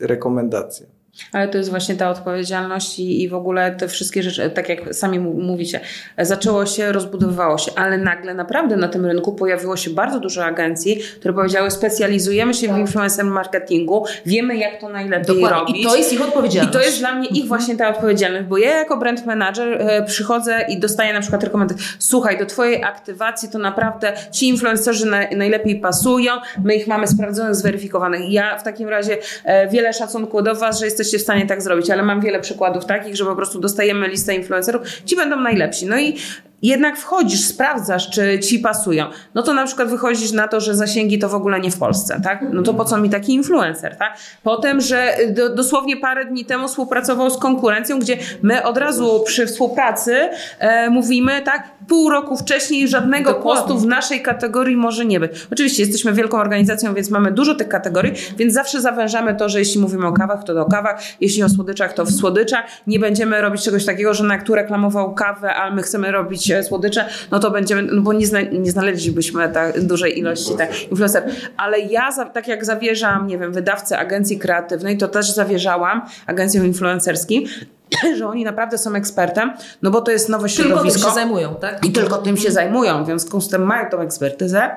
rekomendacje. 0.00 0.99
Ale 1.32 1.48
to 1.48 1.58
jest 1.58 1.70
właśnie 1.70 1.94
ta 1.94 2.10
odpowiedzialność 2.10 2.98
i, 2.98 3.22
i 3.22 3.28
w 3.28 3.34
ogóle 3.34 3.72
te 3.72 3.88
wszystkie 3.88 4.22
rzeczy, 4.22 4.50
tak 4.50 4.68
jak 4.68 4.94
sami 4.94 5.18
mówicie, 5.18 5.80
zaczęło 6.18 6.66
się, 6.66 6.92
rozbudowywało 6.92 7.58
się, 7.58 7.72
ale 7.76 7.98
nagle 7.98 8.34
naprawdę 8.34 8.76
na 8.76 8.88
tym 8.88 9.06
rynku 9.06 9.32
pojawiło 9.32 9.76
się 9.76 9.90
bardzo 9.90 10.20
dużo 10.20 10.44
agencji, 10.44 11.00
które 11.20 11.34
powiedziały, 11.34 11.70
specjalizujemy 11.70 12.54
się 12.54 12.66
tak. 12.66 12.76
w 12.76 12.78
influencer 12.78 13.24
marketingu, 13.24 14.04
wiemy 14.26 14.56
jak 14.56 14.80
to 14.80 14.88
najlepiej 14.88 15.26
Dokładnie. 15.26 15.58
robić. 15.58 15.80
I 15.80 15.84
to 15.84 15.96
jest 15.96 16.12
ich 16.12 16.22
odpowiedzialność. 16.22 16.76
I 16.76 16.78
to 16.78 16.84
jest 16.84 16.98
dla 16.98 17.14
mnie 17.14 17.28
ich 17.28 17.42
mhm. 17.42 17.48
właśnie 17.48 17.76
ta 17.76 17.88
odpowiedzialność, 17.88 18.44
bo 18.44 18.58
ja 18.58 18.78
jako 18.78 18.96
brand 18.96 19.26
manager 19.26 19.82
e, 19.82 20.04
przychodzę 20.04 20.64
i 20.68 20.80
dostaję 20.80 21.12
na 21.12 21.20
przykład 21.20 21.44
rekomendacje, 21.44 21.86
słuchaj, 21.98 22.38
do 22.38 22.46
twojej 22.46 22.84
aktywacji 22.84 23.48
to 23.48 23.58
naprawdę 23.58 24.12
ci 24.32 24.48
influencerzy 24.48 25.06
na, 25.06 25.20
najlepiej 25.36 25.80
pasują, 25.80 26.32
my 26.64 26.74
ich 26.74 26.86
mamy 26.86 27.06
sprawdzonych, 27.06 27.54
zweryfikowanych. 27.54 28.32
Ja 28.32 28.58
w 28.58 28.62
takim 28.62 28.88
razie 28.88 29.18
e, 29.44 29.68
wiele 29.68 29.92
szacunku 29.92 30.42
do 30.42 30.54
was, 30.54 30.78
że 30.78 30.84
jesteście 30.84 30.99
jesteście 31.00 31.18
w 31.18 31.22
stanie 31.22 31.46
tak 31.46 31.62
zrobić, 31.62 31.90
ale 31.90 32.02
mam 32.02 32.20
wiele 32.20 32.40
przykładów 32.40 32.86
takich, 32.86 33.16
że 33.16 33.24
po 33.24 33.36
prostu 33.36 33.60
dostajemy 33.60 34.08
listę 34.08 34.34
influencerów, 34.34 34.82
ci 35.04 35.16
będą 35.16 35.40
najlepsi. 35.40 35.86
No 35.86 36.00
i 36.00 36.16
jednak 36.62 36.98
wchodzisz, 36.98 37.44
sprawdzasz, 37.44 38.10
czy 38.10 38.38
ci 38.38 38.58
pasują, 38.58 39.06
no 39.34 39.42
to 39.42 39.54
na 39.54 39.66
przykład 39.66 39.88
wychodzisz 39.88 40.32
na 40.32 40.48
to, 40.48 40.60
że 40.60 40.74
zasięgi 40.74 41.18
to 41.18 41.28
w 41.28 41.34
ogóle 41.34 41.60
nie 41.60 41.70
w 41.70 41.78
Polsce, 41.78 42.20
tak? 42.24 42.44
No 42.52 42.62
to 42.62 42.74
po 42.74 42.84
co 42.84 42.98
mi 42.98 43.10
taki 43.10 43.34
influencer, 43.34 43.96
tak? 43.96 44.16
Potem, 44.42 44.80
że 44.80 45.16
do, 45.28 45.54
dosłownie 45.54 45.96
parę 45.96 46.24
dni 46.24 46.44
temu 46.44 46.68
współpracował 46.68 47.30
z 47.30 47.38
konkurencją, 47.38 47.98
gdzie 47.98 48.16
my 48.42 48.62
od 48.62 48.76
razu 48.76 49.22
przy 49.26 49.46
współpracy 49.46 50.28
e, 50.58 50.90
mówimy, 50.90 51.42
tak, 51.42 51.70
pół 51.88 52.10
roku 52.10 52.36
wcześniej 52.36 52.88
żadnego 52.88 53.32
Dokładnie. 53.32 53.62
postu 53.62 53.78
w 53.78 53.86
naszej 53.86 54.22
kategorii 54.22 54.76
może 54.76 55.04
nie 55.04 55.20
być. 55.20 55.46
Oczywiście 55.52 55.82
jesteśmy 55.82 56.12
wielką 56.12 56.38
organizacją, 56.38 56.94
więc 56.94 57.10
mamy 57.10 57.32
dużo 57.32 57.54
tych 57.54 57.68
kategorii, 57.68 58.12
więc 58.36 58.54
zawsze 58.54 58.80
zawężamy 58.80 59.34
to, 59.34 59.48
że 59.48 59.58
jeśli 59.58 59.80
mówimy 59.80 60.06
o 60.06 60.12
kawach, 60.12 60.44
to 60.44 60.54
do 60.54 60.64
kawach, 60.64 61.02
jeśli 61.20 61.42
o 61.42 61.48
słodyczach, 61.48 61.92
to 61.92 62.04
w 62.04 62.10
słodyczach. 62.10 62.64
Nie 62.86 62.98
będziemy 62.98 63.40
robić 63.40 63.62
czegoś 63.62 63.84
takiego, 63.84 64.14
że 64.14 64.24
na 64.24 64.38
kto 64.38 64.54
reklamował 64.54 65.14
kawę, 65.14 65.54
a 65.54 65.70
my 65.70 65.82
chcemy 65.82 66.12
robić 66.12 66.49
słodycze, 66.62 67.04
no 67.30 67.38
to 67.38 67.50
będziemy, 67.50 67.82
no 67.82 68.02
bo 68.02 68.12
nie, 68.12 68.26
zna, 68.26 68.40
nie 68.40 68.70
znaleźlibyśmy 68.70 69.48
tak 69.48 69.80
dużej 69.80 70.18
ilości 70.18 70.56
tak, 70.58 70.90
influencerów. 70.90 71.32
Ale 71.56 71.80
ja, 71.80 72.12
za, 72.12 72.24
tak 72.24 72.48
jak 72.48 72.64
zawierzam, 72.64 73.26
nie 73.26 73.38
wiem, 73.38 73.52
wydawcę 73.52 73.98
agencji 73.98 74.38
kreatywnej, 74.38 74.98
to 74.98 75.08
też 75.08 75.30
zawierzałam 75.30 76.02
agencjom 76.26 76.66
influencerskim, 76.66 77.44
że 78.18 78.28
oni 78.28 78.44
naprawdę 78.44 78.78
są 78.78 78.94
ekspertem, 78.94 79.52
no 79.82 79.90
bo 79.90 80.00
to 80.00 80.10
jest 80.10 80.28
nowe 80.28 80.48
środowisko. 80.48 80.82
Tylko 80.82 80.94
tym 80.94 81.08
się 81.08 81.14
zajmują, 81.14 81.54
tak? 81.54 81.84
I 81.84 81.92
tylko 81.92 82.18
tym 82.18 82.36
się 82.36 82.50
zajmują, 82.50 83.02
w 83.02 83.06
związku 83.06 83.40
z 83.40 83.48
tym 83.48 83.62
mają 83.62 83.90
tą 83.90 84.00
ekspertyzę. 84.00 84.70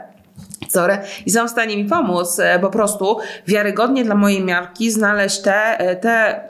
I 1.25 1.31
są 1.31 1.47
w 1.47 1.49
stanie 1.51 1.77
mi 1.77 1.85
pomóc 1.85 2.39
e, 2.39 2.59
po 2.59 2.69
prostu 2.69 3.17
wiarygodnie 3.47 4.03
dla 4.03 4.15
mojej 4.15 4.43
miarki 4.43 4.91
znaleźć 4.91 5.41
te, 5.41 5.79
e, 5.79 5.95
te 5.95 6.41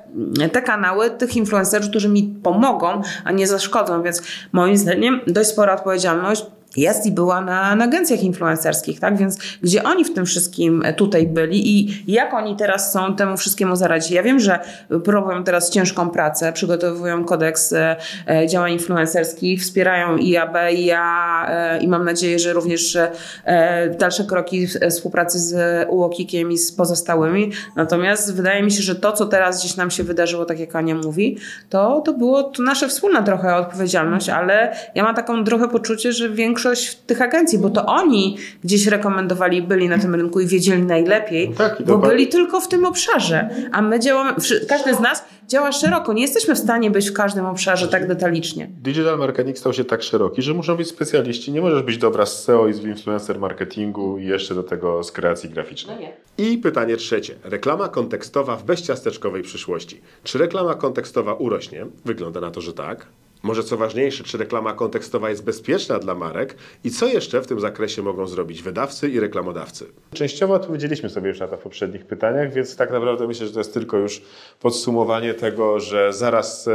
te 0.51 0.61
kanały 0.61 1.09
tych 1.09 1.35
influencerów, 1.35 1.89
którzy 1.89 2.09
mi 2.09 2.23
pomogą, 2.43 3.01
a 3.23 3.31
nie 3.31 3.47
zaszkodzą, 3.47 4.03
więc 4.03 4.21
moim 4.51 4.77
zdaniem 4.77 5.21
dość 5.27 5.49
spora 5.49 5.73
odpowiedzialność 5.73 6.45
jest 6.77 7.05
i 7.05 7.11
była 7.11 7.41
na, 7.41 7.75
na 7.75 7.85
agencjach 7.85 8.23
influencerskich, 8.23 8.99
tak? 8.99 9.17
Więc 9.17 9.37
gdzie 9.61 9.83
oni 9.83 10.05
w 10.05 10.13
tym 10.13 10.25
wszystkim 10.25 10.83
tutaj 10.97 11.27
byli 11.27 11.79
i 11.79 12.03
jak 12.07 12.33
oni 12.33 12.55
teraz 12.55 12.93
są 12.93 13.15
temu 13.15 13.37
wszystkiemu 13.37 13.75
zaradzić? 13.75 14.11
Ja 14.11 14.23
wiem, 14.23 14.39
że 14.39 14.59
próbują 15.03 15.43
teraz 15.43 15.69
ciężką 15.69 16.09
pracę, 16.09 16.53
przygotowują 16.53 17.25
kodeks 17.25 17.73
e, 17.73 17.95
e 18.27 18.47
działań 18.47 18.73
influencerskich, 18.73 19.61
wspierają 19.61 20.17
IAB, 20.17 20.55
i 20.73 20.85
ja 20.85 21.45
e, 21.49 21.79
i 21.79 21.87
mam 21.87 22.05
nadzieję, 22.05 22.39
że 22.39 22.53
również 22.53 22.95
e, 22.95 23.89
dalsze 23.99 24.23
kroki 24.23 24.67
współpracy 24.67 25.39
z 25.39 25.55
UOKikiem 25.89 26.51
i 26.51 26.57
z 26.57 26.71
pozostałymi. 26.71 27.51
Natomiast 27.75 28.35
wydaje 28.35 28.63
mi 28.63 28.71
się, 28.71 28.83
że 28.83 28.95
to, 28.95 29.11
co 29.11 29.25
teraz 29.25 29.59
gdzieś 29.59 29.75
nam 29.75 29.91
się 29.91 30.03
wydarzyło, 30.03 30.45
tak 30.45 30.59
jak 30.59 30.75
Ania 30.75 30.95
mówi, 30.95 31.37
to, 31.69 32.01
to 32.05 32.13
było 32.13 32.43
to 32.43 32.63
nasza 32.63 32.87
wspólna 32.87 33.23
trochę 33.23 33.55
odpowiedzialność, 33.55 34.29
ale 34.29 34.75
ja 34.95 35.03
mam 35.03 35.15
taką 35.15 35.43
trochę 35.43 35.67
poczucie, 35.67 36.11
że 36.11 36.29
większość 36.29 36.62
większość 36.63 36.95
tych 36.95 37.21
agencji, 37.21 37.59
bo 37.59 37.69
to 37.69 37.85
oni 37.85 38.37
gdzieś 38.63 38.87
rekomendowali, 38.87 39.61
byli 39.61 39.89
na 39.89 39.97
tym 39.97 40.15
rynku 40.15 40.39
i 40.39 40.47
wiedzieli 40.47 40.83
najlepiej, 40.83 41.49
no 41.49 41.55
tak, 41.55 41.83
bo 41.85 41.97
byli 41.97 42.27
tylko 42.27 42.61
w 42.61 42.67
tym 42.67 42.85
obszarze. 42.85 43.49
A 43.71 43.81
my 43.81 43.99
działamy, 43.99 44.33
każdy 44.69 44.95
z 44.95 44.99
nas 44.99 45.23
działa 45.47 45.71
szeroko. 45.71 46.13
Nie 46.13 46.21
jesteśmy 46.21 46.55
w 46.55 46.57
stanie 46.57 46.91
być 46.91 47.09
w 47.09 47.13
każdym 47.13 47.45
obszarze 47.45 47.87
tak 47.87 48.07
detalicznie. 48.07 48.69
Digital 48.81 49.17
marketing 49.17 49.57
stał 49.57 49.73
się 49.73 49.85
tak 49.85 50.03
szeroki, 50.03 50.41
że 50.41 50.53
muszą 50.53 50.75
być 50.75 50.87
specjaliści. 50.87 51.51
Nie 51.51 51.61
możesz 51.61 51.83
być 51.83 51.97
dobra 51.97 52.25
z 52.25 52.43
SEO 52.43 52.67
i 52.67 52.73
z 52.73 52.83
influencer 52.83 53.39
marketingu 53.39 54.17
i 54.17 54.25
jeszcze 54.25 54.55
do 54.55 54.63
tego 54.63 55.03
z 55.03 55.11
kreacji 55.11 55.49
graficznej. 55.49 55.97
No 56.37 56.45
I 56.45 56.57
pytanie 56.57 56.97
trzecie. 56.97 57.35
Reklama 57.43 57.89
kontekstowa 57.89 58.55
w 58.55 58.63
bezciasteczkowej 58.63 59.43
przyszłości. 59.43 60.01
Czy 60.23 60.37
reklama 60.37 60.75
kontekstowa 60.75 61.33
urośnie? 61.33 61.85
Wygląda 62.05 62.41
na 62.41 62.51
to, 62.51 62.61
że 62.61 62.73
tak. 62.73 63.07
Może 63.43 63.63
co 63.63 63.77
ważniejsze, 63.77 64.23
czy 64.23 64.37
reklama 64.37 64.73
kontekstowa 64.73 65.29
jest 65.29 65.43
bezpieczna 65.43 65.99
dla 65.99 66.15
marek 66.15 66.55
i 66.83 66.91
co 66.91 67.07
jeszcze 67.07 67.41
w 67.41 67.47
tym 67.47 67.59
zakresie 67.59 68.01
mogą 68.01 68.27
zrobić 68.27 68.63
wydawcy 68.63 69.09
i 69.09 69.19
reklamodawcy? 69.19 69.85
Częściowo 70.13 70.53
odpowiedzieliśmy 70.53 71.09
sobie 71.09 71.29
już 71.29 71.39
na 71.39 71.47
to 71.47 71.57
w 71.57 71.59
poprzednich 71.59 72.05
pytaniach, 72.05 72.53
więc 72.53 72.75
tak 72.75 72.91
naprawdę 72.91 73.27
myślę, 73.27 73.47
że 73.47 73.53
to 73.53 73.59
jest 73.59 73.73
tylko 73.73 73.97
już 73.97 74.21
podsumowanie 74.59 75.33
tego, 75.33 75.79
że 75.79 76.13
zaraz 76.13 76.67
e, 76.67 76.71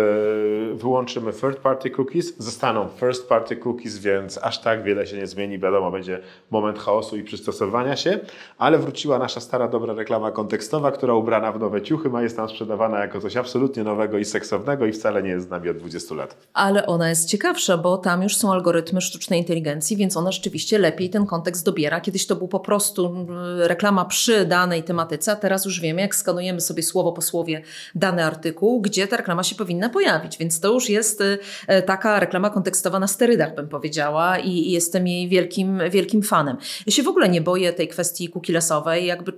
wyłączymy 0.75 1.33
third 1.33 1.59
party 1.59 1.91
cookies, 1.91 2.39
zostaną 2.39 2.89
first 3.01 3.29
party 3.29 3.57
cookies, 3.57 3.99
więc 3.99 4.39
aż 4.43 4.61
tak 4.61 4.83
wiele 4.83 5.07
się 5.07 5.16
nie 5.16 5.27
zmieni. 5.27 5.59
Wiadomo, 5.59 5.91
będzie 5.91 6.21
moment 6.51 6.79
chaosu 6.79 7.16
i 7.16 7.23
przystosowania 7.23 7.97
się, 7.97 8.19
ale 8.59 8.79
wróciła 8.79 9.19
nasza 9.19 9.41
stara, 9.41 9.69
dobra 9.69 9.95
reklama 9.95 10.31
kontekstowa, 10.31 10.93
która 10.93 11.14
ubrana 11.14 11.53
w 11.53 11.61
nowe 11.61 11.83
ciuchy 11.83 12.09
ma 12.09 12.23
jest 12.23 12.37
tam 12.37 12.49
sprzedawana 12.49 12.99
jako 12.99 13.21
coś 13.21 13.37
absolutnie 13.37 13.85
nowego 13.85 14.19
i 14.19 14.25
seksownego 14.25 14.87
i 14.87 14.93
wcale 14.93 15.23
nie 15.23 15.31
jest 15.31 15.47
z 15.47 15.51
nami 15.51 15.69
od 15.69 15.77
20 15.77 16.14
lat 16.14 16.49
ale 16.59 16.87
ona 16.87 17.09
jest 17.09 17.29
ciekawsza, 17.29 17.77
bo 17.77 17.99
tam 17.99 18.23
już 18.23 18.37
są 18.37 18.53
algorytmy 18.53 19.01
sztucznej 19.01 19.41
inteligencji, 19.41 19.97
więc 19.97 20.17
ona 20.17 20.33
rzeczywiście 20.33 20.79
lepiej 20.79 21.11
ten 21.11 21.27
kontekst 21.27 21.65
dobiera. 21.65 22.01
Kiedyś 22.01 22.27
to 22.27 22.37
był 22.37 22.49
po 22.49 22.61
prostu 22.61 23.27
reklama 23.59 24.05
przy 24.05 24.45
danej 24.45 24.83
tematyce, 24.83 25.33
a 25.33 25.37
teraz 25.37 25.65
już 25.65 25.81
wiemy, 25.81 26.01
jak 26.01 26.15
skanujemy 26.15 26.61
sobie 26.61 26.83
słowo 26.83 27.13
po 27.13 27.23
słowie 27.23 27.63
dany 27.95 28.25
artykuł, 28.25 28.81
gdzie 28.81 29.07
ta 29.07 29.17
reklama 29.17 29.43
się 29.43 29.55
powinna 29.55 29.89
pojawić, 29.89 30.39
więc 30.39 30.61
to 30.61 30.73
już 30.73 30.89
jest 30.89 31.23
e, 31.67 31.83
taka 31.83 32.21
reklama 32.21 32.51
kontekstowa 32.51 32.99
na 32.99 33.07
sterydach, 33.07 33.55
bym 33.55 33.69
powiedziała 33.69 34.39
i 34.39 34.71
jestem 34.71 35.07
jej 35.07 35.29
wielkim, 35.29 35.81
wielkim 35.91 36.23
fanem. 36.23 36.57
Ja 36.87 36.93
się 36.93 37.03
w 37.03 37.09
ogóle 37.09 37.29
nie 37.29 37.41
boję 37.41 37.73
tej 37.73 37.89
kwestii 37.89 38.29
kukilesowej, 38.29 39.07
jakby 39.07 39.33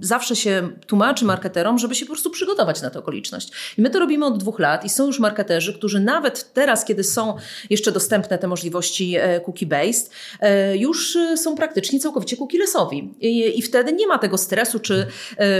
zawsze 0.00 0.36
się 0.36 0.68
tłumaczy 0.86 1.24
marketerom, 1.24 1.78
żeby 1.78 1.94
się 1.94 2.06
po 2.06 2.12
prostu 2.12 2.30
przygotować 2.30 2.82
na 2.82 2.90
tę 2.90 2.98
okoliczność. 2.98 3.74
I 3.78 3.82
my 3.82 3.90
to 3.90 3.98
robimy 3.98 4.26
od 4.26 4.38
dwóch 4.38 4.58
lat 4.58 4.84
i 4.84 4.88
są 4.88 5.06
już 5.06 5.20
marketerzy, 5.20 5.74
którzy 5.74 6.00
nawet 6.00 6.52
teraz, 6.66 6.84
kiedy 6.84 7.04
są 7.04 7.36
jeszcze 7.70 7.92
dostępne 7.92 8.38
te 8.38 8.46
możliwości 8.46 9.16
e, 9.16 9.40
cookie-based, 9.40 10.10
e, 10.40 10.76
już 10.76 11.18
są 11.36 11.54
praktycznie 11.54 12.00
całkowicie 12.00 12.36
cookie-lessowi. 12.36 13.08
I, 13.20 13.62
wtedy 13.62 13.92
nie 13.92 14.06
ma 14.06 14.18
tego 14.18 14.38
stresu, 14.38 14.80
czy, 14.80 15.06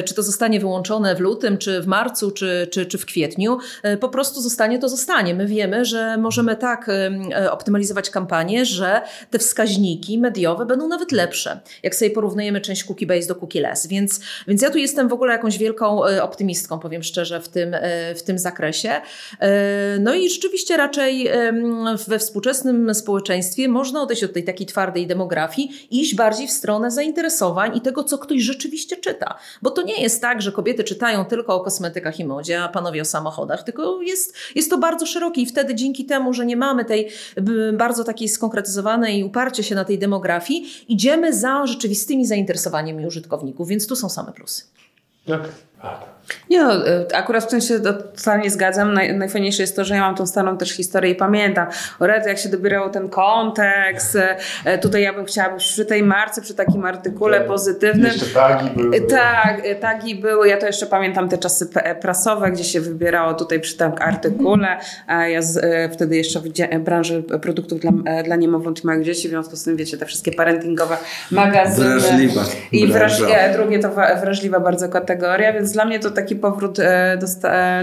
czy 0.04 0.14
to 0.14 0.22
zostanie 0.22 0.60
wyłączone 0.60 1.14
w 1.14 1.20
lutym, 1.20 1.58
czy 1.58 1.80
w 1.80 1.86
marcu, 1.86 2.30
czy, 2.30 2.68
czy, 2.70 2.86
czy 2.86 2.98
w 2.98 3.06
kwietniu. 3.06 3.58
Po 4.00 4.08
prostu 4.08 4.40
zostanie 4.40 4.78
to 4.78 4.88
zostanie. 4.88 5.34
My 5.34 5.46
wiemy, 5.46 5.84
że 5.84 6.16
możemy 6.16 6.56
tak 6.56 6.90
optymalizować 7.50 8.10
kampanię, 8.10 8.64
że 8.64 9.02
te 9.30 9.38
wskaźniki 9.38 10.18
mediowe 10.18 10.66
będą 10.66 10.88
nawet 10.88 11.12
lepsze, 11.12 11.60
jak 11.82 11.94
sobie 11.94 12.10
porównujemy 12.10 12.60
część 12.60 12.84
cookie 12.84 13.06
base 13.06 13.28
do 13.28 13.34
cookie 13.34 13.60
less. 13.60 13.86
Więc, 13.86 14.20
więc 14.48 14.62
ja 14.62 14.70
tu 14.70 14.78
jestem 14.78 15.08
w 15.08 15.12
ogóle 15.12 15.32
jakąś 15.32 15.58
wielką 15.58 16.06
e, 16.06 16.22
optymistką, 16.22 16.78
powiem 16.78 17.02
szczerze, 17.02 17.40
w 17.40 17.48
tym, 17.48 17.74
e, 17.74 18.14
w 18.14 18.22
tym 18.22 18.38
zakresie. 18.38 18.90
E, 19.40 19.98
no 20.00 20.14
i 20.14 20.30
rzeczywiście 20.30 20.76
raczej 20.76 20.95
we 22.08 22.18
współczesnym 22.18 22.94
społeczeństwie 22.94 23.68
można 23.68 24.02
odejść 24.02 24.24
od 24.24 24.32
tej 24.32 24.44
takiej 24.44 24.66
twardej 24.66 25.06
demografii 25.06 25.86
i 25.90 26.00
iść 26.00 26.14
bardziej 26.14 26.48
w 26.48 26.50
stronę 26.50 26.90
zainteresowań 26.90 27.76
i 27.76 27.80
tego, 27.80 28.04
co 28.04 28.18
ktoś 28.18 28.42
rzeczywiście 28.42 28.96
czyta. 28.96 29.38
Bo 29.62 29.70
to 29.70 29.82
nie 29.82 30.02
jest 30.02 30.20
tak, 30.20 30.42
że 30.42 30.52
kobiety 30.52 30.84
czytają 30.84 31.24
tylko 31.24 31.54
o 31.54 31.60
kosmetykach 31.60 32.20
i 32.20 32.24
modzie, 32.24 32.62
a 32.62 32.68
panowie 32.68 33.02
o 33.02 33.04
samochodach, 33.04 33.62
tylko 33.62 34.02
jest, 34.02 34.34
jest 34.54 34.70
to 34.70 34.78
bardzo 34.78 35.06
szerokie 35.06 35.40
i 35.40 35.46
wtedy 35.46 35.74
dzięki 35.74 36.04
temu, 36.04 36.32
że 36.32 36.46
nie 36.46 36.56
mamy 36.56 36.84
tej 36.84 37.08
bardzo 37.72 38.04
takiej 38.04 38.28
skonkretyzowanej 38.28 39.24
uparcie 39.24 39.62
się 39.62 39.74
na 39.74 39.84
tej 39.84 39.98
demografii, 39.98 40.84
idziemy 40.88 41.34
za 41.34 41.66
rzeczywistymi 41.66 42.26
zainteresowaniami 42.26 43.06
użytkowników, 43.06 43.68
więc 43.68 43.86
tu 43.86 43.96
są 43.96 44.08
same 44.08 44.32
plusy. 44.32 44.62
Okay. 45.26 45.50
Tak. 45.82 46.15
Nie 46.50 46.64
no, 46.64 46.88
e, 46.88 47.16
akurat 47.16 47.44
w 47.44 47.46
tym 47.46 47.60
się 47.60 47.80
totalnie 47.80 48.50
zgadzam. 48.50 48.94
Naj, 48.94 49.14
najfajniejsze 49.14 49.62
jest 49.62 49.76
to, 49.76 49.84
że 49.84 49.94
ja 49.94 50.00
mam 50.00 50.14
tą 50.14 50.26
starą 50.26 50.58
też 50.58 50.70
historię 50.70 51.10
i 51.10 51.14
pamiętam. 51.14 51.66
O 52.00 52.06
jak 52.06 52.38
się 52.38 52.48
dobierało 52.48 52.88
ten 52.88 53.08
kontekst. 53.08 54.18
E, 54.64 54.78
tutaj 54.78 55.02
ja 55.02 55.12
bym 55.12 55.24
chciała 55.24 55.56
przy 55.56 55.84
tej 55.84 56.02
marce, 56.02 56.42
przy 56.42 56.54
takim 56.54 56.84
artykule 56.84 57.38
tak. 57.38 57.46
pozytywnym. 57.46 58.12
Jeszcze 58.12 58.26
tagi 58.26 58.70
były. 58.76 59.00
Tak, 59.00 59.62
tagi 59.80 60.14
były. 60.14 60.48
Ja 60.48 60.56
to 60.56 60.66
jeszcze 60.66 60.86
pamiętam 60.86 61.28
te 61.28 61.38
czasy 61.38 61.68
prasowe, 62.00 62.50
gdzie 62.50 62.64
się 62.64 62.80
wybierało 62.80 63.34
tutaj 63.34 63.60
przy 63.60 63.76
tym 63.76 63.92
artykule. 64.00 64.78
Ja 65.28 65.42
z, 65.42 65.62
wtedy 65.92 66.16
jeszcze 66.16 66.40
w 66.40 66.78
branży 66.78 67.22
produktów 67.42 67.80
dla, 67.80 67.92
dla 68.22 68.36
niemowląt 68.36 68.84
i 68.84 68.86
małych 68.86 69.04
dzieci, 69.04 69.28
w 69.28 69.30
związku 69.30 69.56
z 69.56 69.64
tym 69.64 69.76
wiecie, 69.76 69.98
te 69.98 70.06
wszystkie 70.06 70.32
parentingowe 70.32 70.96
magazyny. 71.30 72.00
Wrażliwa. 72.00 72.44
I 72.72 72.86
wrażliwe, 72.86 73.50
drugie 73.52 73.78
to 73.78 73.90
wrażliwa 74.20 74.60
bardzo 74.60 74.88
kategoria, 74.88 75.52
więc 75.52 75.72
dla 75.72 75.84
mnie 75.84 75.98
to 75.98 76.10
taki 76.16 76.36
powrót 76.36 76.78
e, 76.78 77.18
do, 77.20 77.26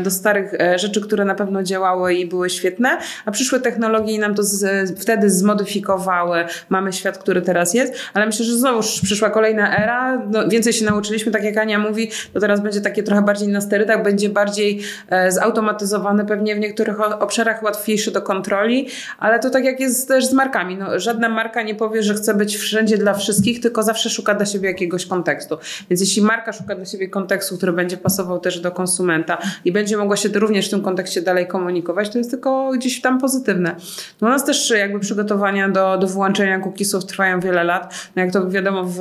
do 0.04 0.12
starych 0.12 0.54
e, 0.54 0.80
rzeczy, 0.80 1.02
które 1.02 1.26
na 1.26 1.36
pewno 1.36 1.64
działały 1.64 2.14
i 2.14 2.26
były 2.26 2.50
świetne, 2.50 2.98
a 3.26 3.32
przyszłe 3.32 3.60
technologie 3.60 4.20
nam 4.20 4.36
to 4.36 4.44
z, 4.44 4.92
wtedy 5.00 5.30
zmodyfikowały. 5.30 6.46
Mamy 6.70 6.94
świat, 6.94 7.18
który 7.18 7.42
teraz 7.42 7.74
jest, 7.74 7.94
ale 8.14 8.26
myślę, 8.26 8.46
że 8.46 8.58
znowu 8.58 8.80
przyszła 9.04 9.30
kolejna 9.30 9.78
era, 9.84 10.22
no, 10.32 10.48
więcej 10.48 10.74
się 10.74 10.86
nauczyliśmy, 10.86 11.32
tak 11.32 11.44
jak 11.44 11.58
Ania 11.58 11.80
mówi, 11.80 12.12
to 12.34 12.40
teraz 12.40 12.62
będzie 12.62 12.82
takie 12.82 13.04
trochę 13.04 13.22
bardziej 13.22 13.48
na 13.48 13.62
sterydach, 13.62 14.04
będzie 14.04 14.30
bardziej 14.30 14.82
e, 15.10 15.32
zautomatyzowane, 15.32 16.26
pewnie 16.26 16.56
w 16.56 16.60
niektórych 16.60 17.22
obszarach 17.22 17.64
łatwiejsze 17.64 18.12
do 18.12 18.22
kontroli, 18.22 18.88
ale 19.20 19.40
to 19.40 19.50
tak 19.50 19.66
jak 19.66 19.80
jest 19.80 20.08
też 20.08 20.26
z 20.26 20.34
markami. 20.34 20.78
No, 20.78 21.00
żadna 21.00 21.30
marka 21.30 21.62
nie 21.62 21.76
powie, 21.76 22.04
że 22.04 22.14
chce 22.14 22.34
być 22.34 22.58
wszędzie 22.58 22.98
dla 22.98 23.14
wszystkich, 23.14 23.62
tylko 23.62 23.84
zawsze 23.84 24.10
szuka 24.10 24.34
dla 24.36 24.46
siebie 24.46 24.70
jakiegoś 24.70 25.06
kontekstu. 25.06 25.58
Więc 25.90 26.02
jeśli 26.02 26.22
marka 26.22 26.54
szuka 26.54 26.76
dla 26.76 26.86
siebie 26.86 27.10
kontekstu, 27.10 27.58
który 27.58 27.74
będzie 27.74 27.98
pasował 27.98 28.23
też 28.42 28.60
do 28.60 28.72
konsumenta 28.72 29.38
i 29.66 29.72
będzie 29.72 29.98
mogła 29.98 30.16
się 30.16 30.30
również 30.30 30.68
w 30.68 30.70
tym 30.70 30.82
kontekście 30.82 31.22
dalej 31.22 31.48
komunikować, 31.48 32.10
to 32.10 32.18
jest 32.18 32.32
tylko 32.32 32.72
gdzieś 32.72 33.02
tam 33.02 33.20
pozytywne. 33.20 33.76
U 34.22 34.26
nas 34.26 34.46
też 34.46 34.70
jakby 34.70 35.00
przygotowania 35.00 35.70
do, 35.70 35.98
do 35.98 36.08
włączenia 36.08 36.60
cookiesów 36.60 37.06
trwają 37.06 37.40
wiele 37.40 37.64
lat. 37.64 38.10
No 38.16 38.22
jak 38.22 38.32
to 38.32 38.50
wiadomo 38.50 38.84
w 38.84 39.00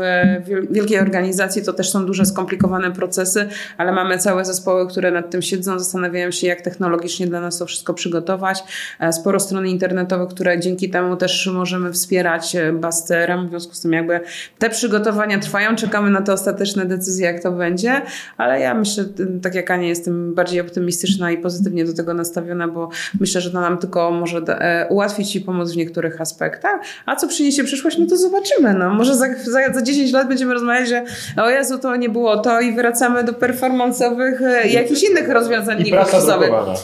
wielkiej 0.70 0.98
organizacji 0.98 1.64
to 1.64 1.72
też 1.72 1.90
są 1.90 2.06
duże 2.06 2.24
skomplikowane 2.24 2.92
procesy, 2.92 3.48
ale 3.78 3.92
mamy 3.92 4.18
całe 4.18 4.44
zespoły, 4.44 4.88
które 4.88 5.10
nad 5.10 5.30
tym 5.30 5.42
siedzą, 5.42 5.78
zastanawiają 5.78 6.30
się 6.30 6.46
jak 6.46 6.60
technologicznie 6.60 7.26
dla 7.26 7.40
nas 7.40 7.58
to 7.58 7.66
wszystko 7.66 7.94
przygotować. 7.94 8.64
E, 9.00 9.12
sporo 9.12 9.40
stron 9.40 9.66
internetowych, 9.66 10.28
które 10.28 10.60
dzięki 10.60 10.90
temu 10.90 11.16
też 11.16 11.50
możemy 11.54 11.92
wspierać 11.92 12.56
e, 12.56 12.72
Basterem, 12.72 13.46
w 13.46 13.50
związku 13.50 13.74
z 13.74 13.80
tym 13.80 13.92
jakby 13.92 14.20
te 14.58 14.70
przygotowania 14.70 15.38
trwają, 15.38 15.76
czekamy 15.76 16.10
na 16.10 16.22
te 16.22 16.32
ostateczne 16.32 16.86
decyzje 16.86 17.26
jak 17.26 17.42
to 17.42 17.52
będzie, 17.52 18.02
ale 18.36 18.60
ja 18.60 18.74
myślę, 18.74 19.04
tak 19.42 19.54
jak 19.54 19.70
Ania, 19.70 19.88
jestem 19.88 20.34
bardziej 20.34 20.60
optymistyczna 20.60 21.30
i 21.30 21.38
pozytywnie 21.38 21.84
do 21.84 21.94
tego 21.94 22.14
nastawiona, 22.14 22.68
bo 22.68 22.88
myślę, 23.20 23.40
że 23.40 23.50
to 23.50 23.60
nam 23.60 23.78
tylko 23.78 24.10
może 24.10 24.38
e, 24.38 24.86
ułatwić 24.88 25.36
i 25.36 25.40
pomóc 25.40 25.72
w 25.72 25.76
niektórych 25.76 26.20
aspektach. 26.20 26.80
A 27.06 27.16
co 27.16 27.28
przyniesie 27.28 27.64
przyszłość, 27.64 27.98
no 27.98 28.06
to 28.06 28.16
zobaczymy. 28.16 28.74
No. 28.74 28.94
Może 28.94 29.14
za, 29.14 29.26
za, 29.44 29.72
za 29.72 29.82
10 29.82 30.12
lat 30.12 30.28
będziemy 30.28 30.54
rozmawiać, 30.54 30.88
że 30.88 31.04
o 31.42 31.50
Jezu, 31.50 31.78
to 31.78 31.96
nie 31.96 32.08
było 32.08 32.36
to 32.36 32.60
i 32.60 32.72
wracamy 32.72 33.24
do 33.24 33.32
performanceowych 33.32 34.42
e, 34.42 34.68
i 34.68 34.72
jakichś 34.72 35.02
innych 35.02 35.28
rozwiązań 35.28 35.86
I 35.86 35.90
prasa 35.90 36.38
drukowana. 36.38 36.74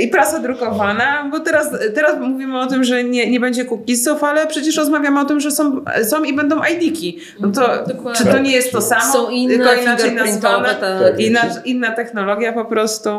I 0.00 0.08
prasa 0.08 0.38
drukowana, 0.38 1.28
bo 1.30 1.40
teraz, 1.40 1.70
teraz 1.94 2.20
mówimy 2.20 2.60
o 2.60 2.66
tym, 2.66 2.84
że 2.84 3.04
nie, 3.04 3.30
nie 3.30 3.40
będzie 3.40 3.64
cookiesów, 3.64 4.24
ale 4.24 4.46
przecież 4.46 4.76
rozmawiamy 4.76 5.20
o 5.20 5.24
tym, 5.24 5.40
że 5.40 5.50
są, 5.50 5.84
są 6.04 6.24
i 6.24 6.32
będą 6.32 6.60
ID-ki. 6.64 7.18
No 7.40 7.50
to, 7.50 7.84
czy 8.16 8.24
to 8.24 8.38
nie 8.38 8.52
jest 8.52 8.72
to 8.72 8.80
samo? 8.80 9.12
Są 9.12 9.30
inne 9.30 9.54
tylko 9.54 9.74
inaczej 9.74 10.14
nazwane? 10.14 10.68
Tak. 10.74 11.20
Inna 11.72 11.92
technologia 11.92 12.52
po 12.52 12.64
prostu. 12.64 13.10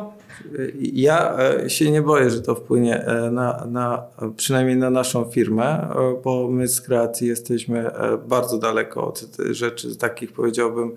Ja 0.94 1.38
e, 1.40 1.70
się 1.70 1.92
nie 1.92 2.02
boję, 2.02 2.30
że 2.30 2.42
to 2.42 2.56
wpłynie 2.56 3.06
e, 3.06 3.32
na, 3.32 3.66
na, 3.70 4.04
przynajmniej 4.36 4.78
na 4.78 4.90
naszą 4.90 5.26
firmę, 5.26 5.66
e, 5.66 6.22
bo 6.24 6.48
my 6.48 6.68
z 6.68 6.82
kreacji 6.82 7.28
jesteśmy 7.28 7.92
bardzo 8.28 8.58
daleko 8.58 9.08
od 9.08 9.26
rzeczy 9.52 9.96
takich 9.96 10.32
powiedziałbym 10.32 10.92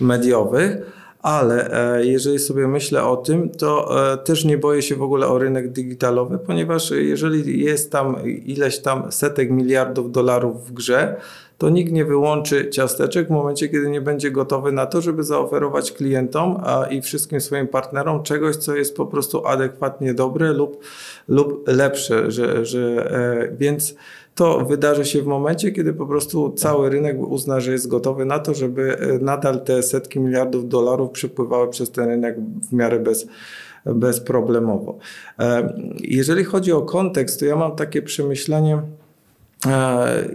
mediowych. 0.00 0.76
Ale 1.22 1.70
jeżeli 2.02 2.38
sobie 2.38 2.68
myślę 2.68 3.04
o 3.04 3.16
tym, 3.16 3.50
to 3.50 3.96
też 4.24 4.44
nie 4.44 4.58
boję 4.58 4.82
się 4.82 4.96
w 4.96 5.02
ogóle 5.02 5.26
o 5.26 5.38
rynek 5.38 5.72
digitalowy, 5.72 6.38
ponieważ 6.38 6.90
jeżeli 6.90 7.64
jest 7.64 7.92
tam 7.92 8.16
ileś 8.26 8.78
tam 8.78 9.12
setek 9.12 9.50
miliardów 9.50 10.12
dolarów 10.12 10.68
w 10.68 10.72
grze, 10.72 11.16
to 11.58 11.68
nikt 11.68 11.92
nie 11.92 12.04
wyłączy 12.04 12.70
ciasteczek 12.70 13.26
w 13.26 13.30
momencie, 13.30 13.68
kiedy 13.68 13.90
nie 13.90 14.00
będzie 14.00 14.30
gotowy 14.30 14.72
na 14.72 14.86
to, 14.86 15.00
żeby 15.00 15.22
zaoferować 15.22 15.92
klientom 15.92 16.60
a 16.64 16.86
i 16.86 17.02
wszystkim 17.02 17.40
swoim 17.40 17.68
partnerom 17.68 18.22
czegoś, 18.22 18.56
co 18.56 18.76
jest 18.76 18.96
po 18.96 19.06
prostu 19.06 19.46
adekwatnie 19.46 20.14
dobre 20.14 20.52
lub, 20.52 20.84
lub 21.28 21.68
lepsze. 21.68 22.30
Że, 22.30 22.64
że, 22.64 23.10
e, 23.10 23.56
więc 23.56 23.94
to 24.34 24.64
wydarzy 24.64 25.04
się 25.04 25.22
w 25.22 25.26
momencie, 25.26 25.72
kiedy 25.72 25.92
po 25.92 26.06
prostu 26.06 26.52
cały 26.52 26.90
rynek 26.90 27.18
uzna, 27.18 27.60
że 27.60 27.72
jest 27.72 27.88
gotowy 27.88 28.24
na 28.24 28.38
to, 28.38 28.54
żeby 28.54 28.98
e, 28.98 29.18
nadal 29.18 29.64
te 29.64 29.82
setki 29.82 30.20
miliardów 30.20 30.68
dolarów 30.68 31.10
przepływały 31.10 31.68
przez 31.68 31.90
ten 31.90 32.08
rynek 32.08 32.36
w 32.70 32.72
miarę 32.72 32.98
bez, 32.98 33.26
bezproblemowo. 33.86 34.98
E, 35.38 35.74
jeżeli 36.00 36.44
chodzi 36.44 36.72
o 36.72 36.82
kontekst, 36.82 37.40
to 37.40 37.46
ja 37.46 37.56
mam 37.56 37.76
takie 37.76 38.02
przemyślenie, 38.02 38.82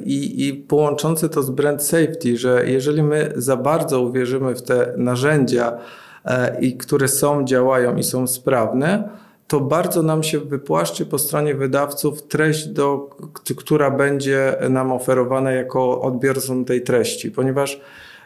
I, 0.05 0.47
I 0.47 0.53
połączące 0.53 1.29
to 1.29 1.43
z 1.43 1.49
brand 1.49 1.83
safety, 1.83 2.37
że 2.37 2.63
jeżeli 2.65 3.03
my 3.03 3.33
za 3.35 3.57
bardzo 3.57 4.01
uwierzymy 4.01 4.55
w 4.55 4.61
te 4.61 4.93
narzędzia, 4.97 5.77
e, 6.25 6.61
i 6.61 6.77
które 6.77 7.07
są, 7.07 7.45
działają 7.45 7.95
i 7.95 8.03
są 8.03 8.27
sprawne, 8.27 9.09
to 9.47 9.59
bardzo 9.59 10.03
nam 10.03 10.23
się 10.23 10.39
wypłaszczy 10.39 11.05
po 11.05 11.19
stronie 11.19 11.55
wydawców 11.55 12.27
treść, 12.27 12.67
do, 12.67 13.09
która 13.57 13.91
będzie 13.91 14.55
nam 14.69 14.91
oferowana 14.91 15.51
jako 15.51 16.01
odbiorcą 16.01 16.65
tej 16.65 16.81
treści, 16.81 17.31
ponieważ 17.31 17.81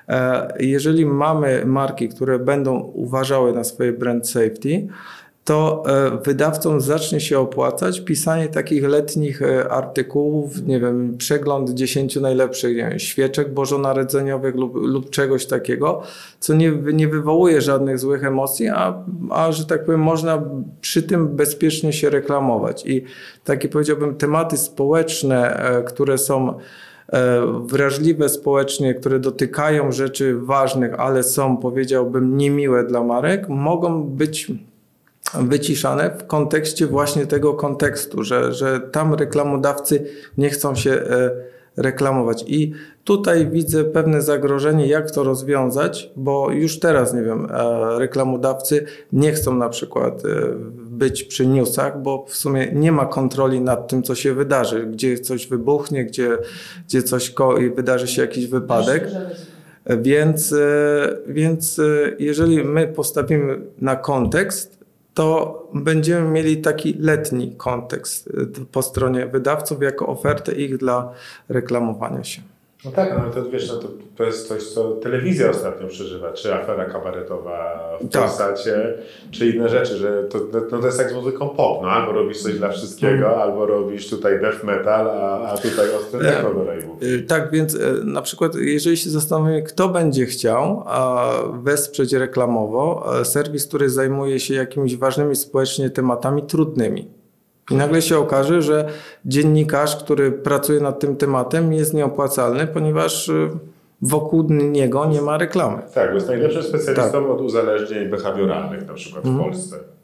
e, 0.10 0.54
jeżeli 0.60 1.06
mamy 1.06 1.66
marki, 1.66 2.10
które 2.10 2.40
będą 2.40 2.80
uważały 2.80 3.54
na 3.54 3.64
swoje 3.64 3.94
brand 3.94 4.30
safety, 4.30 4.88
to 5.46 5.84
e, 5.88 6.18
wydawcom 6.24 6.82
zacznie 6.82 7.20
się 7.20 7.40
opłacać 7.40 8.02
pisanie 8.02 8.48
takich 8.48 8.84
letnich 8.84 9.42
e, 9.42 9.70
artykułów, 9.70 10.62
nie 10.68 10.80
wiem, 10.80 11.18
przegląd 11.18 11.70
10 11.70 12.16
najlepszych 12.16 12.76
wiem, 12.76 13.00
świeczek 13.00 13.54
bożonarodzeniowych 13.54 14.56
lub, 14.56 14.76
lub 14.76 15.10
czegoś 15.10 15.46
takiego, 15.46 16.02
co 16.40 16.54
nie, 16.54 16.72
nie 16.94 17.08
wywołuje 17.08 17.62
żadnych 17.62 18.00
złych 18.00 18.24
emocji, 18.24 18.68
a, 18.68 19.04
a 19.30 19.52
że 19.52 19.66
tak 19.66 19.86
powiem, 19.86 20.02
można 20.02 20.44
przy 20.82 21.04
tym 21.04 21.28
bezpiecznie 21.28 21.94
się 21.94 22.10
reklamować. 22.10 22.86
I 22.86 23.04
takie 23.44 23.70
powiedziałbym 23.70 24.16
tematy 24.16 24.58
społeczne, 24.58 25.60
e, 25.60 25.84
które 25.84 26.18
są 26.18 26.54
wrażliwe 27.66 28.30
społecznie, 28.30 28.94
które 28.94 29.20
dotykają 29.20 29.92
rzeczy 29.92 30.40
ważnych, 30.40 31.00
ale 31.00 31.24
są, 31.24 31.58
powiedziałbym, 31.58 32.38
niemiłe 32.38 32.84
dla 32.84 33.04
marek, 33.04 33.50
mogą 33.50 34.04
być 34.04 34.52
wyciszane 35.34 36.18
w 36.20 36.28
kontekście 36.28 36.88
właśnie 36.88 37.28
tego 37.28 37.54
kontekstu, 37.54 38.24
że, 38.24 38.54
że 38.54 38.80
tam 38.80 39.14
reklamodawcy 39.14 40.06
nie 40.38 40.50
chcą 40.50 40.76
się 40.76 40.92
e, 40.92 41.32
reklamować. 41.78 42.44
I 42.48 42.72
tutaj 43.04 43.48
widzę 43.48 43.84
pewne 43.84 44.22
zagrożenie, 44.22 44.88
jak 44.88 45.12
to 45.12 45.24
rozwiązać, 45.24 46.12
bo 46.16 46.52
już 46.52 46.80
teraz, 46.80 47.14
nie 47.14 47.22
wiem, 47.22 47.48
e, 47.52 48.00
reklamodawcy 48.00 48.86
nie 49.14 49.32
chcą 49.32 49.56
na 49.56 49.70
przykład 49.70 50.26
e, 50.26 50.30
być 50.76 51.24
przy 51.24 51.48
newsach, 51.48 52.02
bo 52.02 52.26
w 52.28 52.36
sumie 52.36 52.72
nie 52.74 52.92
ma 52.92 53.06
kontroli 53.06 53.62
nad 53.62 53.88
tym, 53.88 54.04
co 54.04 54.16
się 54.16 54.34
wydarzy, 54.34 54.86
gdzie 54.86 55.20
coś 55.20 55.48
wybuchnie, 55.48 56.06
gdzie, 56.06 56.38
gdzie 56.88 57.04
coś 57.04 57.34
wydarzy 57.76 58.08
się 58.08 58.22
jakiś 58.22 58.48
wypadek. 58.48 59.08
Więc, 60.02 60.56
więc 61.28 61.82
jeżeli 62.20 62.64
my 62.64 62.88
postawimy 62.88 63.62
na 63.82 63.96
kontekst, 63.96 64.75
to 65.16 65.70
będziemy 65.74 66.30
mieli 66.30 66.62
taki 66.62 66.94
letni 67.00 67.56
kontekst 67.56 68.28
y, 68.28 68.66
po 68.72 68.82
stronie 68.82 69.26
wydawców 69.26 69.82
jako 69.82 70.08
ofertę 70.08 70.52
ich 70.52 70.78
dla 70.78 71.12
reklamowania 71.50 72.24
się. 72.24 72.42
No 72.86 72.92
tak, 72.92 73.18
no 73.18 73.32
to 73.34 73.50
wiesz, 73.50 73.70
no 73.70 73.78
to, 73.78 73.88
to 74.16 74.24
jest 74.24 74.48
coś, 74.48 74.64
co 74.64 74.92
telewizja 74.92 75.50
ostatnio 75.50 75.88
przeżywa, 75.88 76.34
czy 76.34 76.54
afera 76.54 76.86
kabaretowa 76.86 77.80
w 78.02 78.10
tak. 78.10 78.22
Polsacie, 78.22 78.94
czy 79.32 79.50
inne 79.50 79.70
rzeczy, 79.70 79.98
że 79.98 80.24
to, 80.24 80.40
no 80.72 80.80
to 80.80 80.86
jest 80.86 81.00
jak 81.00 81.10
z 81.10 81.14
muzyką 81.14 81.50
pop, 81.50 81.82
no 81.82 81.90
albo 81.90 82.12
robisz 82.12 82.42
coś 82.42 82.58
dla 82.58 82.70
wszystkiego, 82.70 83.28
mm. 83.28 83.40
albo 83.40 83.66
robisz 83.66 84.10
tutaj 84.10 84.42
death 84.42 84.64
metal, 84.64 85.08
a, 85.10 85.50
a 85.50 85.58
tutaj 85.58 85.96
ostry 85.96 86.20
techno 86.20 86.54
do 86.54 86.60
rave'u. 86.60 87.26
Tak, 87.28 87.52
więc 87.52 87.74
y, 87.74 88.02
na 88.04 88.22
przykład 88.22 88.56
jeżeli 88.56 88.98
się 88.98 89.10
zastanowimy, 89.10 89.64
kto 89.64 89.90
będzie 89.90 90.26
chciał 90.26 90.86
wesprzeć 91.64 92.14
reklamowo 92.14 93.12
serwis, 93.24 93.68
który 93.68 93.90
zajmuje 93.90 94.40
się 94.40 94.54
jakimiś 94.54 94.98
ważnymi 94.98 95.36
społecznie 95.36 95.90
tematami 95.90 96.44
trudnymi, 96.44 97.08
i 97.72 97.76
nagle 97.76 98.02
się 98.02 98.18
okaże, 98.18 98.62
że 98.62 98.88
dziennikarz, 99.26 99.96
który 99.96 100.32
pracuje 100.32 100.80
nad 100.80 101.00
tym 101.00 101.16
tematem, 101.16 101.74
jest 101.74 101.94
nieopłacalny, 101.94 102.68
ponieważ 102.68 103.30
y, 103.30 103.50
wokół 104.02 104.44
niego 104.52 105.06
nie 105.06 105.22
ma 105.22 105.38
reklamy. 105.38 105.82
Tak, 105.94 106.10
bo 106.10 106.16
jest 106.16 106.28
najlepszym 106.28 106.64
specjalistą 106.64 107.22
tak. 107.22 107.32
od 107.32 107.42
uzależnień 107.42 108.10
behawioralnych, 108.10 108.88
na 108.88 108.94
przykład 108.94 109.24
w 109.24 109.28
mhm. 109.28 109.46
Polsce 109.46 109.95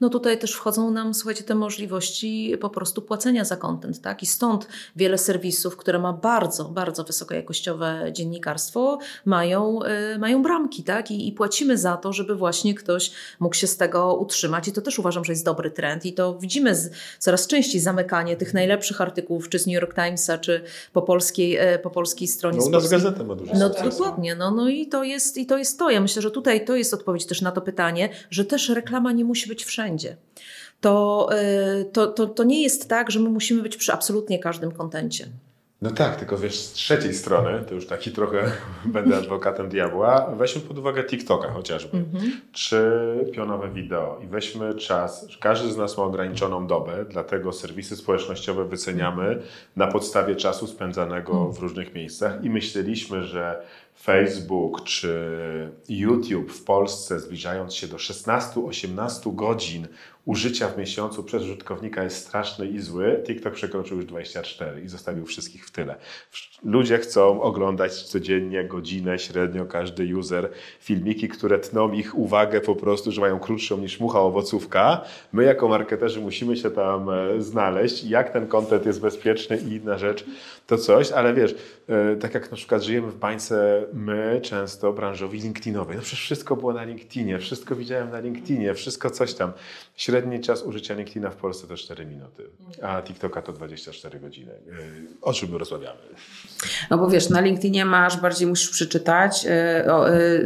no 0.00 0.08
tutaj 0.08 0.38
też 0.38 0.52
wchodzą 0.52 0.90
nam, 0.90 1.14
słuchajcie, 1.14 1.44
te 1.44 1.54
możliwości 1.54 2.56
po 2.60 2.70
prostu 2.70 3.02
płacenia 3.02 3.44
za 3.44 3.56
content, 3.56 4.00
tak? 4.00 4.22
I 4.22 4.26
stąd 4.26 4.68
wiele 4.96 5.18
serwisów, 5.18 5.76
które 5.76 5.98
ma 5.98 6.12
bardzo, 6.12 6.64
bardzo 6.64 7.04
wysokojakościowe 7.04 8.10
dziennikarstwo, 8.12 8.98
mają, 9.24 9.78
y, 10.14 10.18
mają 10.18 10.42
bramki, 10.42 10.82
tak? 10.82 11.10
I, 11.10 11.28
I 11.28 11.32
płacimy 11.32 11.78
za 11.78 11.96
to, 11.96 12.12
żeby 12.12 12.34
właśnie 12.34 12.74
ktoś 12.74 13.10
mógł 13.40 13.54
się 13.54 13.66
z 13.66 13.76
tego 13.76 14.14
utrzymać. 14.14 14.68
I 14.68 14.72
to 14.72 14.80
też 14.80 14.98
uważam, 14.98 15.24
że 15.24 15.32
jest 15.32 15.44
dobry 15.44 15.70
trend. 15.70 16.06
I 16.06 16.12
to 16.12 16.38
widzimy 16.38 16.74
z, 16.74 16.90
coraz 17.18 17.46
częściej 17.46 17.80
zamykanie 17.80 18.36
tych 18.36 18.54
najlepszych 18.54 19.00
artykułów, 19.00 19.48
czy 19.48 19.58
z 19.58 19.66
New 19.66 19.74
York 19.74 19.94
Timesa, 19.94 20.38
czy 20.38 20.62
po 20.92 21.02
polskiej, 21.02 21.74
y, 21.74 21.78
po 21.78 21.90
polskiej 21.90 22.28
stronie. 22.28 22.58
No 22.58 22.66
u 22.66 22.70
nas 22.70 22.88
gazeta 22.88 23.24
ma 23.24 23.34
dużo 23.34 23.52
No 23.54 23.70
dokładnie, 23.70 24.34
no, 24.34 24.50
no 24.50 24.68
i 24.68 24.86
to 24.86 25.04
jest 25.04 25.36
i 25.36 25.46
to 25.46 25.58
jest 25.58 25.78
to. 25.78 25.90
Ja 25.90 26.00
myślę, 26.00 26.22
że 26.22 26.30
tutaj 26.30 26.64
to 26.64 26.76
jest 26.76 26.94
odpowiedź 26.94 27.26
też 27.26 27.42
na 27.42 27.52
to 27.52 27.60
pytanie, 27.60 28.08
że 28.30 28.44
też 28.44 28.68
reklama 28.68 29.12
nie 29.12 29.24
musi 29.24 29.48
być 29.48 29.64
wszędzie 29.64 29.89
wszędzie. 29.90 30.16
To, 30.80 31.28
y, 31.80 31.84
to, 31.84 32.06
to, 32.06 32.26
to 32.26 32.44
nie 32.44 32.62
jest 32.62 32.88
tak, 32.88 33.10
że 33.10 33.20
my 33.20 33.28
musimy 33.30 33.62
być 33.62 33.76
przy 33.76 33.92
absolutnie 33.92 34.38
każdym 34.38 34.72
kontencie. 34.72 35.26
No 35.82 35.90
tak, 35.90 36.16
tylko 36.16 36.38
wiesz, 36.38 36.58
z 36.58 36.72
trzeciej 36.72 37.14
strony, 37.14 37.64
to 37.68 37.74
już 37.74 37.86
taki 37.86 38.10
trochę 38.10 38.52
będę 38.84 39.16
adwokatem 39.16 39.68
diabła, 39.68 40.34
weźmy 40.36 40.62
pod 40.62 40.78
uwagę 40.78 41.04
TikToka 41.04 41.50
chociażby, 41.50 42.04
czy 42.52 42.90
pionowe 43.32 43.68
wideo 43.68 44.20
i 44.24 44.26
weźmy 44.26 44.74
czas, 44.74 45.26
każdy 45.40 45.72
z 45.72 45.76
nas 45.76 45.98
ma 45.98 46.04
ograniczoną 46.04 46.66
dobę, 46.66 47.04
dlatego 47.08 47.52
serwisy 47.52 47.96
społecznościowe 47.96 48.64
wyceniamy 48.64 49.42
na 49.76 49.86
podstawie 49.86 50.36
czasu 50.36 50.66
spędzanego 50.66 51.40
mm. 51.40 51.52
w 51.52 51.58
różnych 51.58 51.94
miejscach 51.94 52.44
i 52.44 52.50
myśleliśmy, 52.50 53.24
że 53.24 53.62
Facebook 54.02 54.84
czy 54.84 55.30
YouTube 55.88 56.52
w 56.52 56.64
Polsce, 56.64 57.20
zbliżając 57.20 57.74
się 57.74 57.86
do 57.88 57.96
16-18 57.96 59.34
godzin 59.34 59.88
użycia 60.24 60.68
w 60.68 60.78
miesiącu 60.78 61.24
przez 61.24 61.42
użytkownika 61.42 62.04
jest 62.04 62.26
straszny 62.26 62.66
i 62.66 62.78
zły, 62.78 63.22
TikTok 63.26 63.54
przekroczył 63.54 63.96
już 63.96 64.06
24 64.06 64.82
i 64.82 64.88
zostawił 64.88 65.26
wszystkich 65.26 65.66
w 65.66 65.70
tyle. 65.70 65.96
Ludzie 66.64 66.98
chcą 66.98 67.42
oglądać 67.42 68.02
codziennie 68.02 68.64
godzinę 68.64 69.18
średnio 69.18 69.64
każdy 69.66 70.16
user 70.16 70.50
filmiki, 70.80 71.28
które 71.28 71.58
tną 71.58 71.92
ich 71.92 72.18
uwagę 72.18 72.60
po 72.60 72.76
prostu, 72.76 73.12
że 73.12 73.20
mają 73.20 73.38
krótszą 73.38 73.78
niż 73.78 74.00
mucha 74.00 74.20
owocówka. 74.20 75.04
My 75.32 75.44
jako 75.44 75.68
marketerzy 75.68 76.20
musimy 76.20 76.56
się 76.56 76.70
tam 76.70 77.10
e, 77.10 77.42
znaleźć. 77.42 78.04
Jak 78.04 78.32
ten 78.32 78.46
kontent 78.46 78.86
jest 78.86 79.00
bezpieczny 79.00 79.56
i 79.56 79.72
inna 79.72 79.98
rzecz, 79.98 80.24
to 80.70 80.78
coś, 80.78 81.12
ale 81.12 81.34
wiesz, 81.34 81.54
e, 81.88 82.16
tak 82.16 82.34
jak 82.34 82.50
na 82.50 82.56
przykład 82.56 82.82
żyjemy 82.82 83.10
w 83.10 83.16
bańce 83.16 83.84
my 83.92 84.40
często 84.42 84.92
branżowi 84.92 85.40
LinkedInowej. 85.40 85.96
No 85.96 86.02
przecież 86.02 86.20
wszystko 86.20 86.56
było 86.56 86.72
na 86.72 86.84
LinkedInie, 86.84 87.38
wszystko 87.38 87.76
widziałem 87.76 88.10
na 88.10 88.20
LinkedInie, 88.20 88.74
wszystko 88.74 89.10
coś 89.10 89.34
tam. 89.34 89.52
Średni 89.96 90.40
czas 90.40 90.62
użycia 90.62 90.94
LinkedIna 90.94 91.30
w 91.30 91.36
Polsce 91.36 91.66
to 91.66 91.76
4 91.76 92.06
minuty, 92.06 92.42
a 92.82 93.02
TikToka 93.02 93.42
to 93.42 93.52
24 93.52 94.20
godziny. 94.20 94.52
E, 94.52 94.76
o 95.22 95.32
czym 95.32 95.50
my 95.52 95.58
rozmawiamy? 95.58 95.98
No 96.90 96.98
bo 96.98 97.08
wiesz, 97.08 97.30
na 97.30 97.40
LinkedInie 97.40 97.84
masz, 97.84 98.16
bardziej 98.16 98.48
musisz 98.48 98.70
przeczytać, 98.70 99.46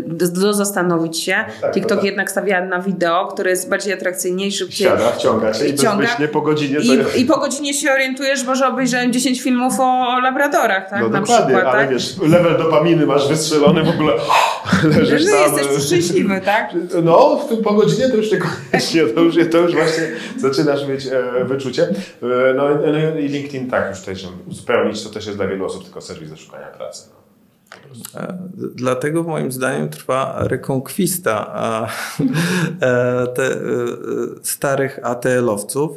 do, 0.07 0.29
do 0.29 0.55
zastanowić 0.55 1.21
się. 1.21 1.45
No 1.49 1.61
tak, 1.61 1.75
TikTok 1.75 1.99
tak. 1.99 2.05
jednak 2.05 2.31
stawia 2.31 2.67
na 2.67 2.83
wideo, 2.83 3.27
które 3.27 3.51
jest 3.51 3.69
bardziej 3.69 3.93
atrakcyjniejszy. 3.93 4.73
Siada, 4.73 5.13
wciąga 5.13 5.53
cię 5.53 5.69
i 5.69 5.73
wciąga, 5.73 6.09
po 6.33 6.41
godzinie... 6.41 6.79
I, 7.17 7.21
I, 7.21 7.25
po 7.25 7.39
godzinie 7.39 7.75
się 7.75 7.93
orientujesz, 7.93 8.45
bo 8.45 8.55
że 8.55 8.69
obejrzałem 8.69 9.13
10 9.13 9.43
filmów 9.43 9.81
o 9.81 10.14
labradorach, 10.19 10.91
tak? 10.91 11.01
No 11.01 11.09
na 11.09 11.21
dokładnie, 11.21 11.55
przykład, 11.55 11.75
ale 11.75 11.85
tak? 11.85 11.91
wiesz, 11.91 12.19
level 12.19 12.59
dopaminy 12.59 13.07
masz 13.07 13.29
wystrzelony 13.29 13.83
w 13.85 13.89
ogóle 13.89 14.13
leżysz 14.99 15.25
tam. 15.25 15.57
jesteś 15.57 15.87
szczęśliwy, 15.87 16.41
tak? 16.55 16.71
No, 17.03 17.41
po 17.65 17.75
godzinie 17.75 18.09
to 18.09 18.17
już 18.17 18.33
niekoniecznie, 18.33 19.07
to 19.15 19.21
już, 19.21 19.37
to 19.51 19.59
już 19.59 19.75
właśnie 19.75 20.03
zaczynasz 20.37 20.89
mieć 20.89 21.07
e, 21.07 21.45
wyczucie. 21.45 21.83
E, 21.83 22.55
no, 22.55 22.69
no 22.69 23.19
i 23.19 23.29
LinkedIn 23.29 23.71
tak, 23.71 23.91
już 23.91 23.99
tutaj, 24.01 24.17
żeby 24.17 24.33
uzupełnić, 24.47 25.03
to 25.03 25.11
też 25.11 25.27
jest 25.27 25.39
dla 25.39 25.47
wielu 25.47 25.67
osób 25.67 25.85
tylko 25.85 26.01
serwis 26.01 26.31
do 26.31 26.37
szukania 26.37 26.67
pracy. 26.67 27.09
No. 27.11 27.34
E, 28.15 28.39
dlatego 28.75 29.23
moim 29.23 29.53
zdaniem 29.53 29.89
trwa 29.89 30.37
rekonkwista 30.41 31.55
e, 32.81 33.27
te 33.27 33.53
e, 33.53 33.59
starych 34.43 35.01
ATL-owców, 35.03 35.91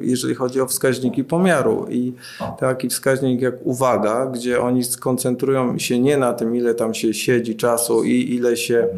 jeżeli 0.00 0.34
chodzi 0.34 0.60
o 0.60 0.66
wskaźniki 0.66 1.24
pomiaru. 1.24 1.86
I 1.90 2.12
taki 2.58 2.88
wskaźnik 2.88 3.40
jak 3.40 3.66
uwaga, 3.66 4.26
gdzie 4.26 4.60
oni 4.60 4.84
skoncentrują 4.84 5.78
się 5.78 5.98
nie 5.98 6.16
na 6.16 6.32
tym, 6.32 6.56
ile 6.56 6.74
tam 6.74 6.94
się 6.94 7.14
siedzi 7.14 7.56
czasu 7.56 8.04
i 8.04 8.34
ile 8.34 8.56
się 8.56 8.88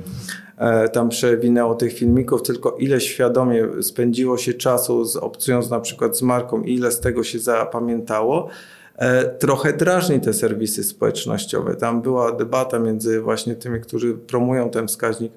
tam 0.92 1.08
przewinęło 1.08 1.74
tych 1.74 1.92
filmików, 1.92 2.42
tylko 2.42 2.70
ile 2.70 3.00
świadomie 3.00 3.68
spędziło 3.82 4.38
się 4.38 4.54
czasu 4.54 5.04
z, 5.04 5.16
obcując 5.16 5.70
na 5.70 5.80
przykład 5.80 6.18
z 6.18 6.22
marką, 6.22 6.62
ile 6.62 6.92
z 6.92 7.00
tego 7.00 7.24
się 7.24 7.38
zapamiętało 7.38 8.48
E, 8.48 8.50
trochę 9.38 9.72
drażni 9.72 10.20
te 10.20 10.32
serwisy 10.32 10.84
społecznościowe. 10.84 11.74
Tam 11.74 12.02
była 12.02 12.32
debata 12.32 12.78
między 12.78 13.20
właśnie 13.20 13.54
tymi, 13.54 13.80
którzy 13.80 14.14
promują 14.14 14.70
ten 14.70 14.88
wskaźnik 14.88 15.32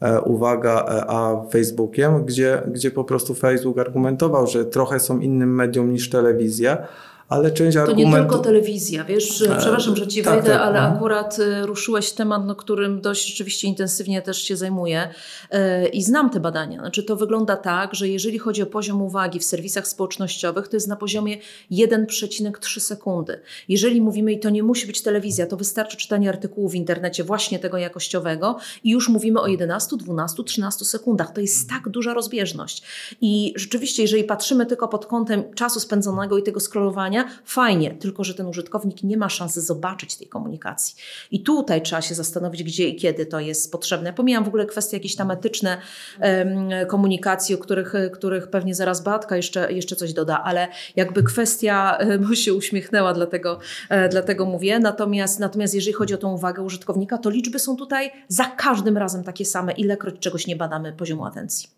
e, 0.00 0.20
uwaga, 0.20 0.86
e, 0.88 1.10
a 1.10 1.44
Facebookiem, 1.50 2.24
gdzie, 2.24 2.62
gdzie 2.66 2.90
po 2.90 3.04
prostu 3.04 3.34
Facebook 3.34 3.78
argumentował, 3.78 4.46
że 4.46 4.64
trochę 4.64 5.00
są 5.00 5.20
innym 5.20 5.54
medium 5.54 5.92
niż 5.92 6.10
telewizja, 6.10 6.86
ale 7.28 7.50
część 7.50 7.74
to 7.74 7.82
argumentów... 7.82 8.12
To 8.12 8.18
nie 8.18 8.22
tylko 8.22 8.38
telewizja, 8.38 9.04
wiesz, 9.04 9.42
e, 9.42 9.56
przepraszam, 9.58 9.96
że 9.96 10.06
Ci 10.06 10.22
tak, 10.22 10.34
wejdę, 10.34 10.50
tak, 10.50 10.60
ale 10.60 10.80
no. 10.80 10.86
akurat 10.86 11.38
e, 11.38 11.66
ruszyłeś 11.66 12.12
temat, 12.12 12.46
no, 12.46 12.54
którym 12.54 13.00
dość 13.00 13.26
rzeczywiście 13.26 13.68
intensywnie 13.68 14.22
też 14.22 14.42
się 14.42 14.56
zajmuję 14.56 15.08
e, 15.50 15.88
i 15.88 16.02
znam 16.02 16.30
te 16.30 16.40
badania. 16.40 16.80
Znaczy 16.80 17.02
to 17.02 17.16
wygląda 17.16 17.56
tak, 17.56 17.94
że 17.94 18.08
jeżeli 18.08 18.38
chodzi 18.38 18.62
o 18.62 18.66
poziom 18.66 19.02
uwagi 19.02 19.38
w 19.38 19.44
serwisach 19.44 19.88
społecznościowych, 19.88 20.68
to 20.68 20.76
jest 20.76 20.88
na 20.88 20.96
poziomie 20.96 21.38
1,3 21.72 22.80
sekundy. 22.80 23.40
Jeżeli 23.68 24.00
mówimy, 24.00 24.32
i 24.32 24.40
to 24.40 24.50
nie 24.50 24.62
musi 24.62 24.86
być 24.86 25.02
telewizja, 25.02 25.46
to 25.46 25.56
wystarczy 25.56 25.96
czytanie 25.96 26.28
artykułu 26.28 26.68
w 26.68 26.74
internecie 26.74 27.24
właśnie 27.24 27.58
tego 27.58 27.78
jakościowego 27.78 28.58
i 28.84 28.90
już 28.90 29.08
mówimy 29.08 29.40
o 29.40 29.46
11, 29.46 29.96
12, 29.96 30.44
13 30.44 30.84
sekundach. 30.84 31.32
To 31.32 31.40
jest 31.40 31.68
tak 31.68 31.88
duża 31.88 32.14
rozbieżność. 32.14 32.82
I 33.20 33.52
rzeczywiście, 33.56 34.02
jeżeli 34.02 34.24
patrzymy 34.24 34.66
tylko 34.66 34.88
pod 34.88 35.06
kątem 35.06 35.54
czasu 35.54 35.80
spędzonego 35.80 36.38
i 36.38 36.42
tego 36.42 36.60
scrollowania, 36.60 37.17
fajnie, 37.44 37.90
tylko 37.90 38.24
że 38.24 38.34
ten 38.34 38.46
użytkownik 38.46 39.02
nie 39.02 39.16
ma 39.16 39.28
szansy 39.28 39.60
zobaczyć 39.60 40.16
tej 40.16 40.26
komunikacji. 40.26 40.96
I 41.30 41.42
tutaj 41.42 41.82
trzeba 41.82 42.02
się 42.02 42.14
zastanowić, 42.14 42.62
gdzie 42.62 42.88
i 42.88 42.96
kiedy 42.96 43.26
to 43.26 43.40
jest 43.40 43.72
potrzebne. 43.72 44.12
Pomijam 44.12 44.44
w 44.44 44.48
ogóle 44.48 44.66
kwestie 44.66 44.96
jakieś 44.96 45.16
tam 45.16 45.30
etyczne 45.30 45.78
um, 46.20 46.68
komunikacji, 46.88 47.54
o 47.54 47.58
których, 47.58 47.92
których 48.12 48.48
pewnie 48.50 48.74
zaraz 48.74 49.02
Batka 49.02 49.36
jeszcze, 49.36 49.72
jeszcze 49.72 49.96
coś 49.96 50.12
doda, 50.12 50.42
ale 50.44 50.68
jakby 50.96 51.22
kwestia, 51.22 51.98
bo 52.28 52.34
się 52.34 52.54
uśmiechnęła, 52.54 53.14
dlatego, 53.14 53.58
e, 53.88 54.08
dlatego 54.08 54.44
mówię. 54.44 54.78
Natomiast, 54.78 55.40
natomiast 55.40 55.74
jeżeli 55.74 55.92
chodzi 55.92 56.14
o 56.14 56.18
tą 56.18 56.32
uwagę 56.32 56.62
użytkownika, 56.62 57.18
to 57.18 57.30
liczby 57.30 57.58
są 57.58 57.76
tutaj 57.76 58.10
za 58.28 58.44
każdym 58.44 58.96
razem 58.96 59.24
takie 59.24 59.44
same, 59.44 59.72
ilekroć 59.72 60.18
czegoś 60.18 60.46
nie 60.46 60.56
badamy 60.56 60.92
poziomu 60.92 61.24
atencji. 61.24 61.77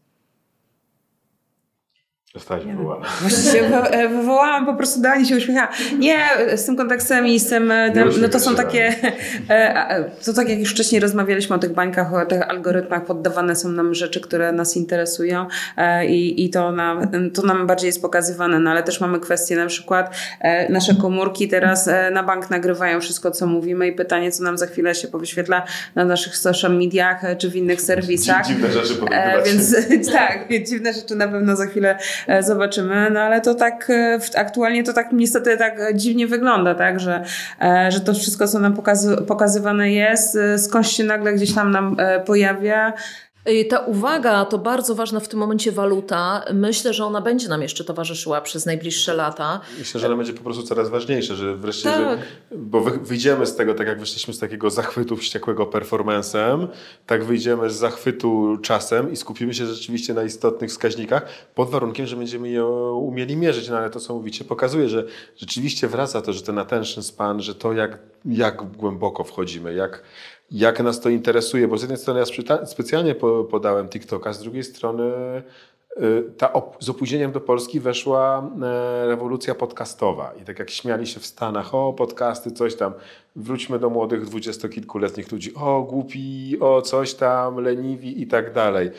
Zostałaś 2.34 2.64
wywołana. 2.64 3.06
Właściwie 3.20 3.62
wy- 3.68 3.76
e, 3.76 4.08
wywołałam, 4.08 4.66
po 4.66 4.74
prostu 4.74 5.00
Dani 5.00 5.26
się 5.26 5.36
uśmiecha. 5.36 5.68
Nie, 5.98 6.18
z 6.56 6.64
tym 6.64 6.76
kontekstem 6.76 7.26
i 7.26 7.40
z 7.40 7.48
tym, 7.48 7.70
e, 7.70 7.92
no 8.20 8.28
to 8.28 8.40
są 8.40 8.50
się, 8.50 8.56
takie, 8.56 8.94
e, 9.50 10.04
to 10.24 10.32
tak 10.32 10.48
jak 10.48 10.58
już 10.58 10.70
wcześniej 10.70 11.00
rozmawialiśmy 11.00 11.56
o 11.56 11.58
tych 11.58 11.72
bańkach, 11.72 12.14
o 12.14 12.26
tych 12.26 12.50
algorytmach, 12.50 13.04
poddawane 13.04 13.56
są 13.56 13.68
nam 13.68 13.94
rzeczy, 13.94 14.20
które 14.20 14.52
nas 14.52 14.76
interesują 14.76 15.46
i, 16.08 16.44
i 16.44 16.50
to, 16.50 16.72
nam, 16.72 17.08
to 17.34 17.42
nam 17.42 17.66
bardziej 17.66 17.86
jest 17.86 18.02
pokazywane, 18.02 18.58
no 18.58 18.70
ale 18.70 18.82
też 18.82 19.00
mamy 19.00 19.20
kwestie 19.20 19.56
na 19.56 19.66
przykład, 19.66 20.16
nasze 20.68 20.94
komórki 20.94 21.48
teraz 21.48 21.90
na 22.12 22.22
bank 22.22 22.50
nagrywają 22.50 23.00
wszystko, 23.00 23.30
co 23.30 23.46
mówimy 23.46 23.88
i 23.88 23.92
pytanie, 23.92 24.32
co 24.32 24.42
nam 24.42 24.58
za 24.58 24.66
chwilę 24.66 24.94
się 24.94 25.08
powyświetla 25.08 25.62
na 25.94 26.04
naszych 26.04 26.36
social 26.36 26.76
mediach 26.78 27.22
czy 27.38 27.50
w 27.50 27.56
innych 27.56 27.80
serwisach. 27.80 28.46
Dziwne 28.46 28.72
rzeczy 28.72 28.94
E, 29.10 29.42
więc 29.42 29.74
tak, 30.12 30.48
więc 30.48 30.70
dziwne 30.70 30.92
rzeczy 30.92 31.16
na 31.16 31.28
pewno 31.28 31.56
za 31.56 31.66
chwilę 31.66 31.98
zobaczymy, 32.40 33.10
no 33.10 33.20
ale 33.20 33.40
to 33.40 33.54
tak 33.54 33.90
e, 33.90 34.18
aktualnie 34.36 34.84
to 34.84 34.92
tak 34.92 35.12
niestety 35.12 35.56
tak 35.56 35.80
e, 35.80 35.94
dziwnie 35.94 36.26
wygląda, 36.26 36.74
tak, 36.74 37.00
że, 37.00 37.24
e, 37.62 37.92
że 37.92 38.00
to 38.00 38.14
wszystko, 38.14 38.48
co 38.48 38.58
nam 38.58 38.74
pokazy, 38.74 39.16
pokazywane 39.16 39.92
jest, 39.92 40.36
e, 40.36 40.58
skądś 40.58 40.88
się 40.96 41.04
nagle 41.04 41.32
gdzieś 41.32 41.54
tam 41.54 41.70
nam 41.70 41.96
e, 41.98 42.20
pojawia. 42.20 42.92
Y, 43.48 43.64
Ta 43.64 43.78
uwaga 43.78 44.44
to 44.44 44.58
bardzo 44.58 44.94
ważna 44.94 45.20
w 45.20 45.28
tym 45.28 45.38
momencie 45.38 45.72
waluta. 45.72 46.44
Myślę, 46.54 46.94
że 46.94 47.04
ona 47.04 47.20
będzie 47.20 47.48
nam 47.48 47.62
jeszcze 47.62 47.84
towarzyszyła 47.84 48.40
przez 48.40 48.66
najbliższe 48.66 49.14
lata. 49.14 49.60
Myślę, 49.78 50.00
że 50.00 50.06
ona 50.06 50.16
będzie 50.16 50.32
po 50.32 50.42
prostu 50.42 50.62
coraz 50.62 50.88
ważniejsza, 50.88 51.34
że 51.34 51.56
wreszcie, 51.56 51.82
Tak. 51.90 51.98
że, 52.00 52.18
bo 52.56 52.80
wy, 52.80 52.98
wyjdziemy 52.98 53.46
z 53.46 53.56
tego, 53.56 53.74
tak 53.74 53.86
jak 53.86 54.00
wyszliśmy 54.00 54.34
z 54.34 54.38
takiego 54.38 54.70
zachwytu 54.70 55.16
wściekłego 55.16 55.66
performancem, 55.66 56.68
tak 57.06 57.24
wyjdziemy 57.24 57.70
z 57.70 57.74
zachwytu 57.74 58.58
czasem 58.62 59.12
i 59.12 59.16
skupimy 59.16 59.54
się 59.54 59.66
rzeczywiście 59.66 60.14
na 60.14 60.22
istotnych 60.22 60.70
wskaźnikach, 60.70 61.26
pod 61.54 61.70
warunkiem, 61.70 62.06
że 62.06 62.16
będziemy 62.16 62.48
je 62.48 62.64
umieli 62.94 63.36
mierzyć, 63.36 63.68
no 63.68 63.78
ale 63.78 63.90
to, 63.90 64.00
co 64.00 64.14
mówicie, 64.14 64.44
pokazuje, 64.44 64.88
że 64.88 65.04
rzeczywiście 65.36 65.88
wraca 65.88 66.22
to, 66.22 66.32
że 66.32 66.42
ten 66.42 66.58
attention 66.58 67.02
span, 67.04 67.40
że 67.40 67.54
to, 67.54 67.72
jak, 67.72 67.98
jak 68.24 68.62
głęboko 68.76 69.24
wchodzimy, 69.24 69.74
jak, 69.74 70.02
jak 70.50 70.80
nas 70.80 71.00
to 71.00 71.08
interesuje, 71.08 71.68
bo 71.68 71.78
z 71.78 71.82
jednej 71.82 71.98
strony 71.98 72.20
ja 72.20 72.66
specjalnie 72.66 73.14
po, 73.14 73.44
podałem 73.44 73.88
TikToka, 73.88 74.32
z 74.32 74.42
drugiej 74.42 74.64
strony 74.64 75.12
y, 75.96 76.22
ta 76.38 76.52
z 76.78 76.88
opóźnieniem 76.88 77.32
do 77.32 77.40
Polski 77.40 77.80
weszła 77.80 78.50
e, 78.62 79.06
rewolucja 79.06 79.54
podcastowa. 79.54 80.32
I 80.42 80.44
tak 80.44 80.58
jak 80.58 80.70
śmiali 80.70 81.06
się 81.06 81.20
w 81.20 81.26
Stanach, 81.26 81.74
o 81.74 81.92
podcasty, 81.92 82.50
coś 82.50 82.74
tam, 82.74 82.92
wróćmy 83.36 83.78
do 83.78 83.90
młodych 83.90 84.24
dwudziestokilkuletnich 84.24 85.32
ludzi, 85.32 85.54
o 85.54 85.82
głupi, 85.82 86.56
o 86.60 86.82
coś 86.82 87.14
tam, 87.14 87.56
leniwi 87.56 88.22
i 88.22 88.26
tak 88.26 88.52
dalej. 88.52 88.90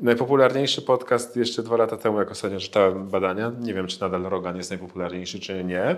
Najpopularniejszy 0.00 0.82
podcast 0.82 1.36
jeszcze 1.36 1.62
dwa 1.62 1.76
lata 1.76 1.96
temu, 1.96 2.18
jak 2.18 2.30
ostatnio 2.30 2.60
czytałem 2.60 3.08
badania, 3.08 3.52
nie 3.60 3.74
wiem 3.74 3.86
czy 3.86 4.00
nadal 4.00 4.22
Rogan 4.22 4.56
jest 4.56 4.70
najpopularniejszy 4.70 5.40
czy 5.40 5.64
nie, 5.64 5.96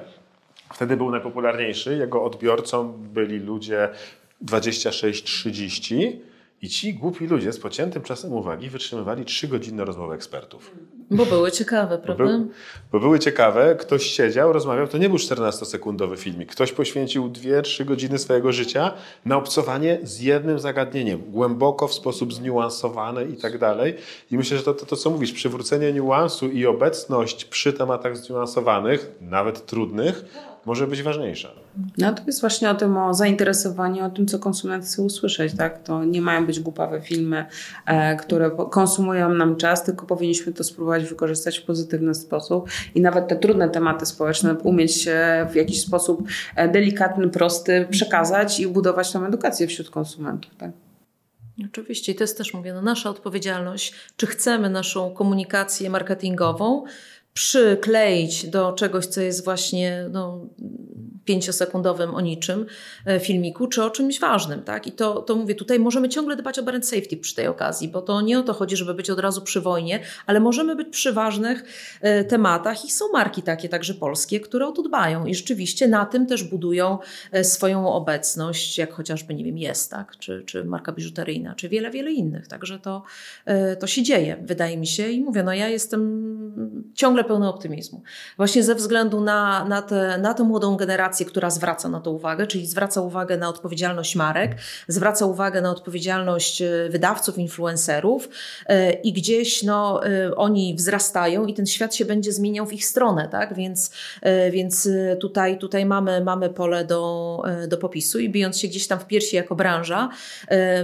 Wtedy 0.74 0.96
był 0.96 1.10
najpopularniejszy. 1.10 1.96
Jego 1.96 2.24
odbiorcą 2.24 2.92
byli 2.92 3.38
ludzie 3.38 3.88
26-30 4.44 6.12
i 6.62 6.68
ci 6.68 6.94
głupi 6.94 7.26
ludzie 7.26 7.52
z 7.52 7.58
pociętym 7.58 8.02
czasem 8.02 8.32
uwagi 8.32 8.70
wytrzymywali 8.70 9.24
3-godzinne 9.24 9.84
rozmowy 9.84 10.14
ekspertów. 10.14 10.70
Bo 11.10 11.26
były 11.26 11.52
ciekawe, 11.52 11.98
Bo, 11.98 12.04
prawda? 12.04 12.24
był, 12.24 12.48
bo 12.92 13.00
były 13.00 13.18
ciekawe, 13.18 13.76
ktoś 13.80 14.06
siedział, 14.06 14.52
rozmawiał, 14.52 14.88
to 14.88 14.98
nie 14.98 15.08
był 15.08 15.18
14-sekundowy 15.18 16.18
filmik. 16.18 16.52
Ktoś 16.52 16.72
poświęcił 16.72 17.28
2-3 17.28 17.84
godziny 17.84 18.18
swojego 18.18 18.52
życia 18.52 18.92
na 19.24 19.36
obcowanie 19.36 19.98
z 20.02 20.20
jednym 20.20 20.58
zagadnieniem, 20.58 21.22
głęboko, 21.30 21.88
w 21.88 21.94
sposób 21.94 22.34
zniuansowany 22.34 23.24
i 23.24 23.36
tak 23.36 23.58
dalej. 23.58 23.94
I 24.30 24.36
myślę, 24.36 24.56
że 24.56 24.62
to, 24.62 24.74
to, 24.74 24.86
to 24.86 24.96
co 24.96 25.10
mówisz, 25.10 25.32
przywrócenie 25.32 25.92
niuansu 25.92 26.48
i 26.48 26.66
obecność 26.66 27.44
przy 27.44 27.72
tematach 27.72 28.16
zniuansowanych, 28.16 29.12
nawet 29.20 29.66
trudnych, 29.66 30.24
może 30.66 30.86
być 30.86 31.02
ważniejsza. 31.02 31.48
No 31.98 32.12
to 32.12 32.22
jest 32.26 32.40
właśnie 32.40 32.70
o 32.70 32.74
tym, 32.74 32.96
o 32.96 33.14
zainteresowaniu, 33.14 34.04
o 34.04 34.10
tym, 34.10 34.26
co 34.26 34.38
konsument 34.38 34.84
chce 34.84 35.02
usłyszeć, 35.02 35.54
tak? 35.56 35.82
To 35.82 36.04
nie 36.04 36.20
mają 36.22 36.46
być 36.46 36.60
głupawe 36.60 37.00
filmy, 37.00 37.46
e, 37.86 38.16
które 38.16 38.50
konsumują 38.70 39.34
nam 39.34 39.56
czas, 39.56 39.84
tylko 39.84 40.06
powinniśmy 40.06 40.52
to 40.52 40.64
spróbować 40.64 41.04
wykorzystać 41.04 41.58
w 41.58 41.64
pozytywny 41.64 42.14
sposób 42.14 42.68
i 42.94 43.00
nawet 43.00 43.28
te 43.28 43.36
trudne 43.36 43.68
tematy 43.68 44.06
społeczne 44.06 44.54
umieć 44.54 45.08
w 45.50 45.54
jakiś 45.54 45.80
sposób 45.80 46.28
e, 46.56 46.68
delikatny, 46.68 47.28
prosty 47.28 47.86
przekazać 47.90 48.60
i 48.60 48.68
budować 48.68 49.12
tą 49.12 49.26
edukację 49.26 49.66
wśród 49.66 49.90
konsumentów, 49.90 50.54
tak? 50.58 50.70
Oczywiście, 51.64 52.12
i 52.12 52.14
to 52.14 52.24
jest 52.24 52.38
też, 52.38 52.54
mówię, 52.54 52.74
no, 52.74 52.82
nasza 52.82 53.10
odpowiedzialność, 53.10 53.94
czy 54.16 54.26
chcemy 54.26 54.70
naszą 54.70 55.10
komunikację 55.10 55.90
marketingową 55.90 56.84
przykleić 57.36 58.46
do 58.46 58.72
czegoś, 58.72 59.06
co 59.06 59.20
jest 59.20 59.44
właśnie 59.44 60.06
no, 60.10 60.46
pięciosekundowym 61.26 62.14
o 62.14 62.20
niczym 62.20 62.66
e, 63.06 63.20
filmiku, 63.20 63.66
czy 63.66 63.84
o 63.84 63.90
czymś 63.90 64.20
ważnym. 64.20 64.62
Tak? 64.62 64.86
I 64.86 64.92
to, 64.92 65.22
to 65.22 65.36
mówię, 65.36 65.54
tutaj 65.54 65.78
możemy 65.78 66.08
ciągle 66.08 66.36
dbać 66.36 66.58
o 66.58 66.62
brand 66.62 66.86
safety 66.86 67.16
przy 67.16 67.34
tej 67.34 67.46
okazji, 67.46 67.88
bo 67.88 68.02
to 68.02 68.20
nie 68.20 68.38
o 68.38 68.42
to 68.42 68.52
chodzi, 68.52 68.76
żeby 68.76 68.94
być 68.94 69.10
od 69.10 69.18
razu 69.18 69.42
przy 69.42 69.60
wojnie, 69.60 70.00
ale 70.26 70.40
możemy 70.40 70.76
być 70.76 70.88
przy 70.88 71.12
ważnych 71.12 71.64
e, 72.00 72.24
tematach 72.24 72.84
i 72.84 72.90
są 72.90 73.04
marki 73.12 73.42
takie, 73.42 73.68
także 73.68 73.94
polskie, 73.94 74.40
które 74.40 74.66
o 74.66 74.72
to 74.72 74.82
dbają 74.82 75.26
i 75.26 75.34
rzeczywiście 75.34 75.88
na 75.88 76.06
tym 76.06 76.26
też 76.26 76.44
budują 76.44 76.98
e, 77.32 77.44
swoją 77.44 77.92
obecność, 77.92 78.78
jak 78.78 78.92
chociażby, 78.92 79.34
nie 79.34 79.44
wiem, 79.44 79.58
jest, 79.58 79.90
tak? 79.90 80.16
czy, 80.18 80.42
czy 80.46 80.64
marka 80.64 80.92
biżuteryjna, 80.92 81.54
czy 81.54 81.68
wiele, 81.68 81.90
wiele 81.90 82.12
innych. 82.12 82.48
Także 82.48 82.78
to, 82.78 83.02
to 83.80 83.86
się 83.86 84.02
dzieje, 84.02 84.36
wydaje 84.42 84.76
mi 84.76 84.86
się 84.86 85.08
i 85.08 85.20
mówię, 85.20 85.42
no 85.42 85.54
ja 85.54 85.68
jestem 85.68 86.92
ciągle 86.94 87.24
pełna 87.24 87.48
optymizmu. 87.48 88.02
Właśnie 88.36 88.62
ze 88.62 88.74
względu 88.74 89.20
na, 89.20 89.64
na, 89.64 89.82
te, 89.82 90.18
na 90.18 90.34
tę 90.34 90.44
młodą 90.44 90.76
generację, 90.76 91.15
która 91.24 91.50
zwraca 91.50 91.88
na 91.88 92.00
to 92.00 92.10
uwagę, 92.10 92.46
czyli 92.46 92.66
zwraca 92.66 93.00
uwagę 93.00 93.36
na 93.36 93.48
odpowiedzialność 93.48 94.16
marek, 94.16 94.56
zwraca 94.88 95.26
uwagę 95.26 95.60
na 95.60 95.70
odpowiedzialność 95.70 96.62
e, 96.62 96.88
wydawców, 96.90 97.38
influencerów 97.38 98.28
e, 98.66 98.92
i 98.92 99.12
gdzieś 99.12 99.62
no, 99.62 100.06
e, 100.06 100.36
oni 100.36 100.74
wzrastają 100.74 101.46
i 101.46 101.54
ten 101.54 101.66
świat 101.66 101.94
się 101.94 102.04
będzie 102.04 102.32
zmieniał 102.32 102.66
w 102.66 102.72
ich 102.72 102.86
stronę, 102.86 103.28
tak? 103.28 103.54
Więc, 103.54 103.90
więc 104.50 104.88
tutaj, 105.20 105.58
tutaj 105.58 105.86
mamy, 105.86 106.20
mamy 106.20 106.50
pole 106.50 106.84
do, 106.84 107.42
do 107.68 107.78
popisu 107.78 108.18
i 108.18 108.30
bijąc 108.30 108.58
się 108.58 108.68
gdzieś 108.68 108.86
tam 108.86 108.98
w 108.98 109.06
piersi 109.06 109.36
jako 109.36 109.56
branża, 109.56 110.08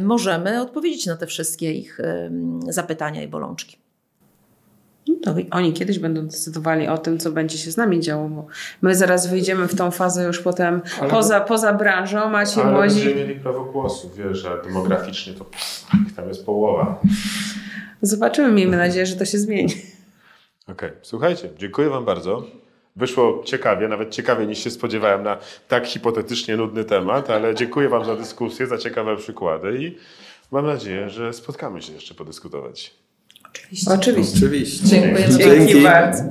możemy 0.00 0.62
odpowiedzieć 0.62 1.06
na 1.06 1.16
te 1.16 1.26
wszystkie 1.26 1.72
ich 1.72 1.98
zapytania 2.68 3.22
i 3.22 3.28
bolączki. 3.28 3.81
No 5.08 5.14
To 5.22 5.34
oni 5.50 5.72
kiedyś 5.72 5.98
będą 5.98 6.26
decydowali 6.26 6.88
o 6.88 6.98
tym, 6.98 7.18
co 7.18 7.32
będzie 7.32 7.58
się 7.58 7.70
z 7.70 7.76
nami 7.76 8.00
działo, 8.00 8.28
bo 8.28 8.46
my 8.82 8.94
zaraz 8.94 9.26
wyjdziemy 9.26 9.68
w 9.68 9.74
tą 9.74 9.90
fazę 9.90 10.24
już 10.24 10.40
potem 10.40 10.82
Ale- 11.00 11.10
poza, 11.10 11.40
poza 11.40 11.72
branżą, 11.72 12.36
a 12.36 12.46
ci 12.46 12.60
Ale 12.60 12.72
młodzi... 12.72 12.94
będziemy 12.94 13.14
mieli 13.14 13.40
prawo 13.40 13.64
głosu, 13.64 14.10
wiesz, 14.16 14.44
a 14.44 14.56
demograficznie 14.56 15.32
to 15.32 15.44
pff, 15.44 15.86
ich 16.06 16.14
tam 16.14 16.28
jest 16.28 16.46
połowa. 16.46 17.00
Zobaczymy, 18.02 18.52
miejmy 18.52 18.76
nadzieję, 18.76 19.06
że 19.06 19.16
to 19.16 19.24
się 19.24 19.38
zmieni. 19.38 19.74
Okej, 20.68 20.90
słuchajcie, 21.02 21.48
dziękuję 21.58 21.88
Wam 21.88 22.04
bardzo. 22.04 22.42
Wyszło 22.96 23.42
ciekawie, 23.44 23.88
nawet 23.88 24.10
ciekawiej 24.10 24.46
niż 24.48 24.58
się 24.58 24.70
spodziewałem 24.70 25.22
na 25.22 25.38
tak 25.68 25.86
hipotetycznie 25.86 26.56
nudny 26.56 26.84
temat, 26.84 27.30
ale 27.30 27.54
dziękuję 27.54 27.88
Wam 27.88 28.04
za 28.04 28.16
dyskusję, 28.16 28.66
za 28.66 28.78
ciekawe 28.78 29.16
przykłady 29.16 29.78
i 29.82 29.96
mam 30.50 30.66
nadzieję, 30.66 31.10
że 31.10 31.32
spotkamy 31.32 31.82
się 31.82 31.92
jeszcze 31.92 32.14
podyskutować. 32.14 33.01
Oczywiście. 33.52 33.90
Oczywiście. 33.94 34.46
Oczywiście. 34.46 34.86
Dziękuję 34.86 35.28
Dzięki 35.28 35.82
bardzo. 35.82 36.22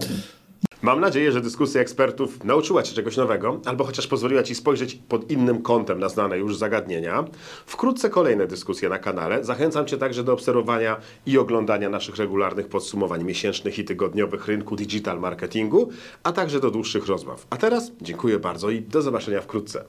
Mam 0.81 0.99
nadzieję, 0.99 1.31
że 1.31 1.41
dyskusja 1.41 1.81
ekspertów 1.81 2.43
nauczyła 2.43 2.83
Cię 2.83 2.95
czegoś 2.95 3.17
nowego, 3.17 3.61
albo 3.65 3.83
chociaż 3.83 4.07
pozwoliła 4.07 4.43
Ci 4.43 4.55
spojrzeć 4.55 4.95
pod 4.95 5.31
innym 5.31 5.61
kątem 5.61 5.99
na 5.99 6.09
znane 6.09 6.37
już 6.37 6.57
zagadnienia. 6.57 7.25
Wkrótce 7.65 8.09
kolejne 8.09 8.47
dyskusje 8.47 8.89
na 8.89 8.99
kanale. 8.99 9.43
Zachęcam 9.43 9.85
Cię 9.85 9.97
także 9.97 10.23
do 10.23 10.33
obserwowania 10.33 10.97
i 11.25 11.37
oglądania 11.37 11.89
naszych 11.89 12.17
regularnych 12.17 12.67
podsumowań 12.67 13.23
miesięcznych 13.23 13.79
i 13.79 13.85
tygodniowych 13.85 14.47
rynku 14.47 14.75
digital 14.75 15.19
marketingu, 15.19 15.89
a 16.23 16.31
także 16.31 16.59
do 16.59 16.71
dłuższych 16.71 17.07
rozmów. 17.07 17.47
A 17.49 17.57
teraz 17.57 17.91
dziękuję 18.01 18.39
bardzo 18.39 18.69
i 18.69 18.81
do 18.81 19.01
zobaczenia 19.01 19.41
wkrótce. 19.41 19.83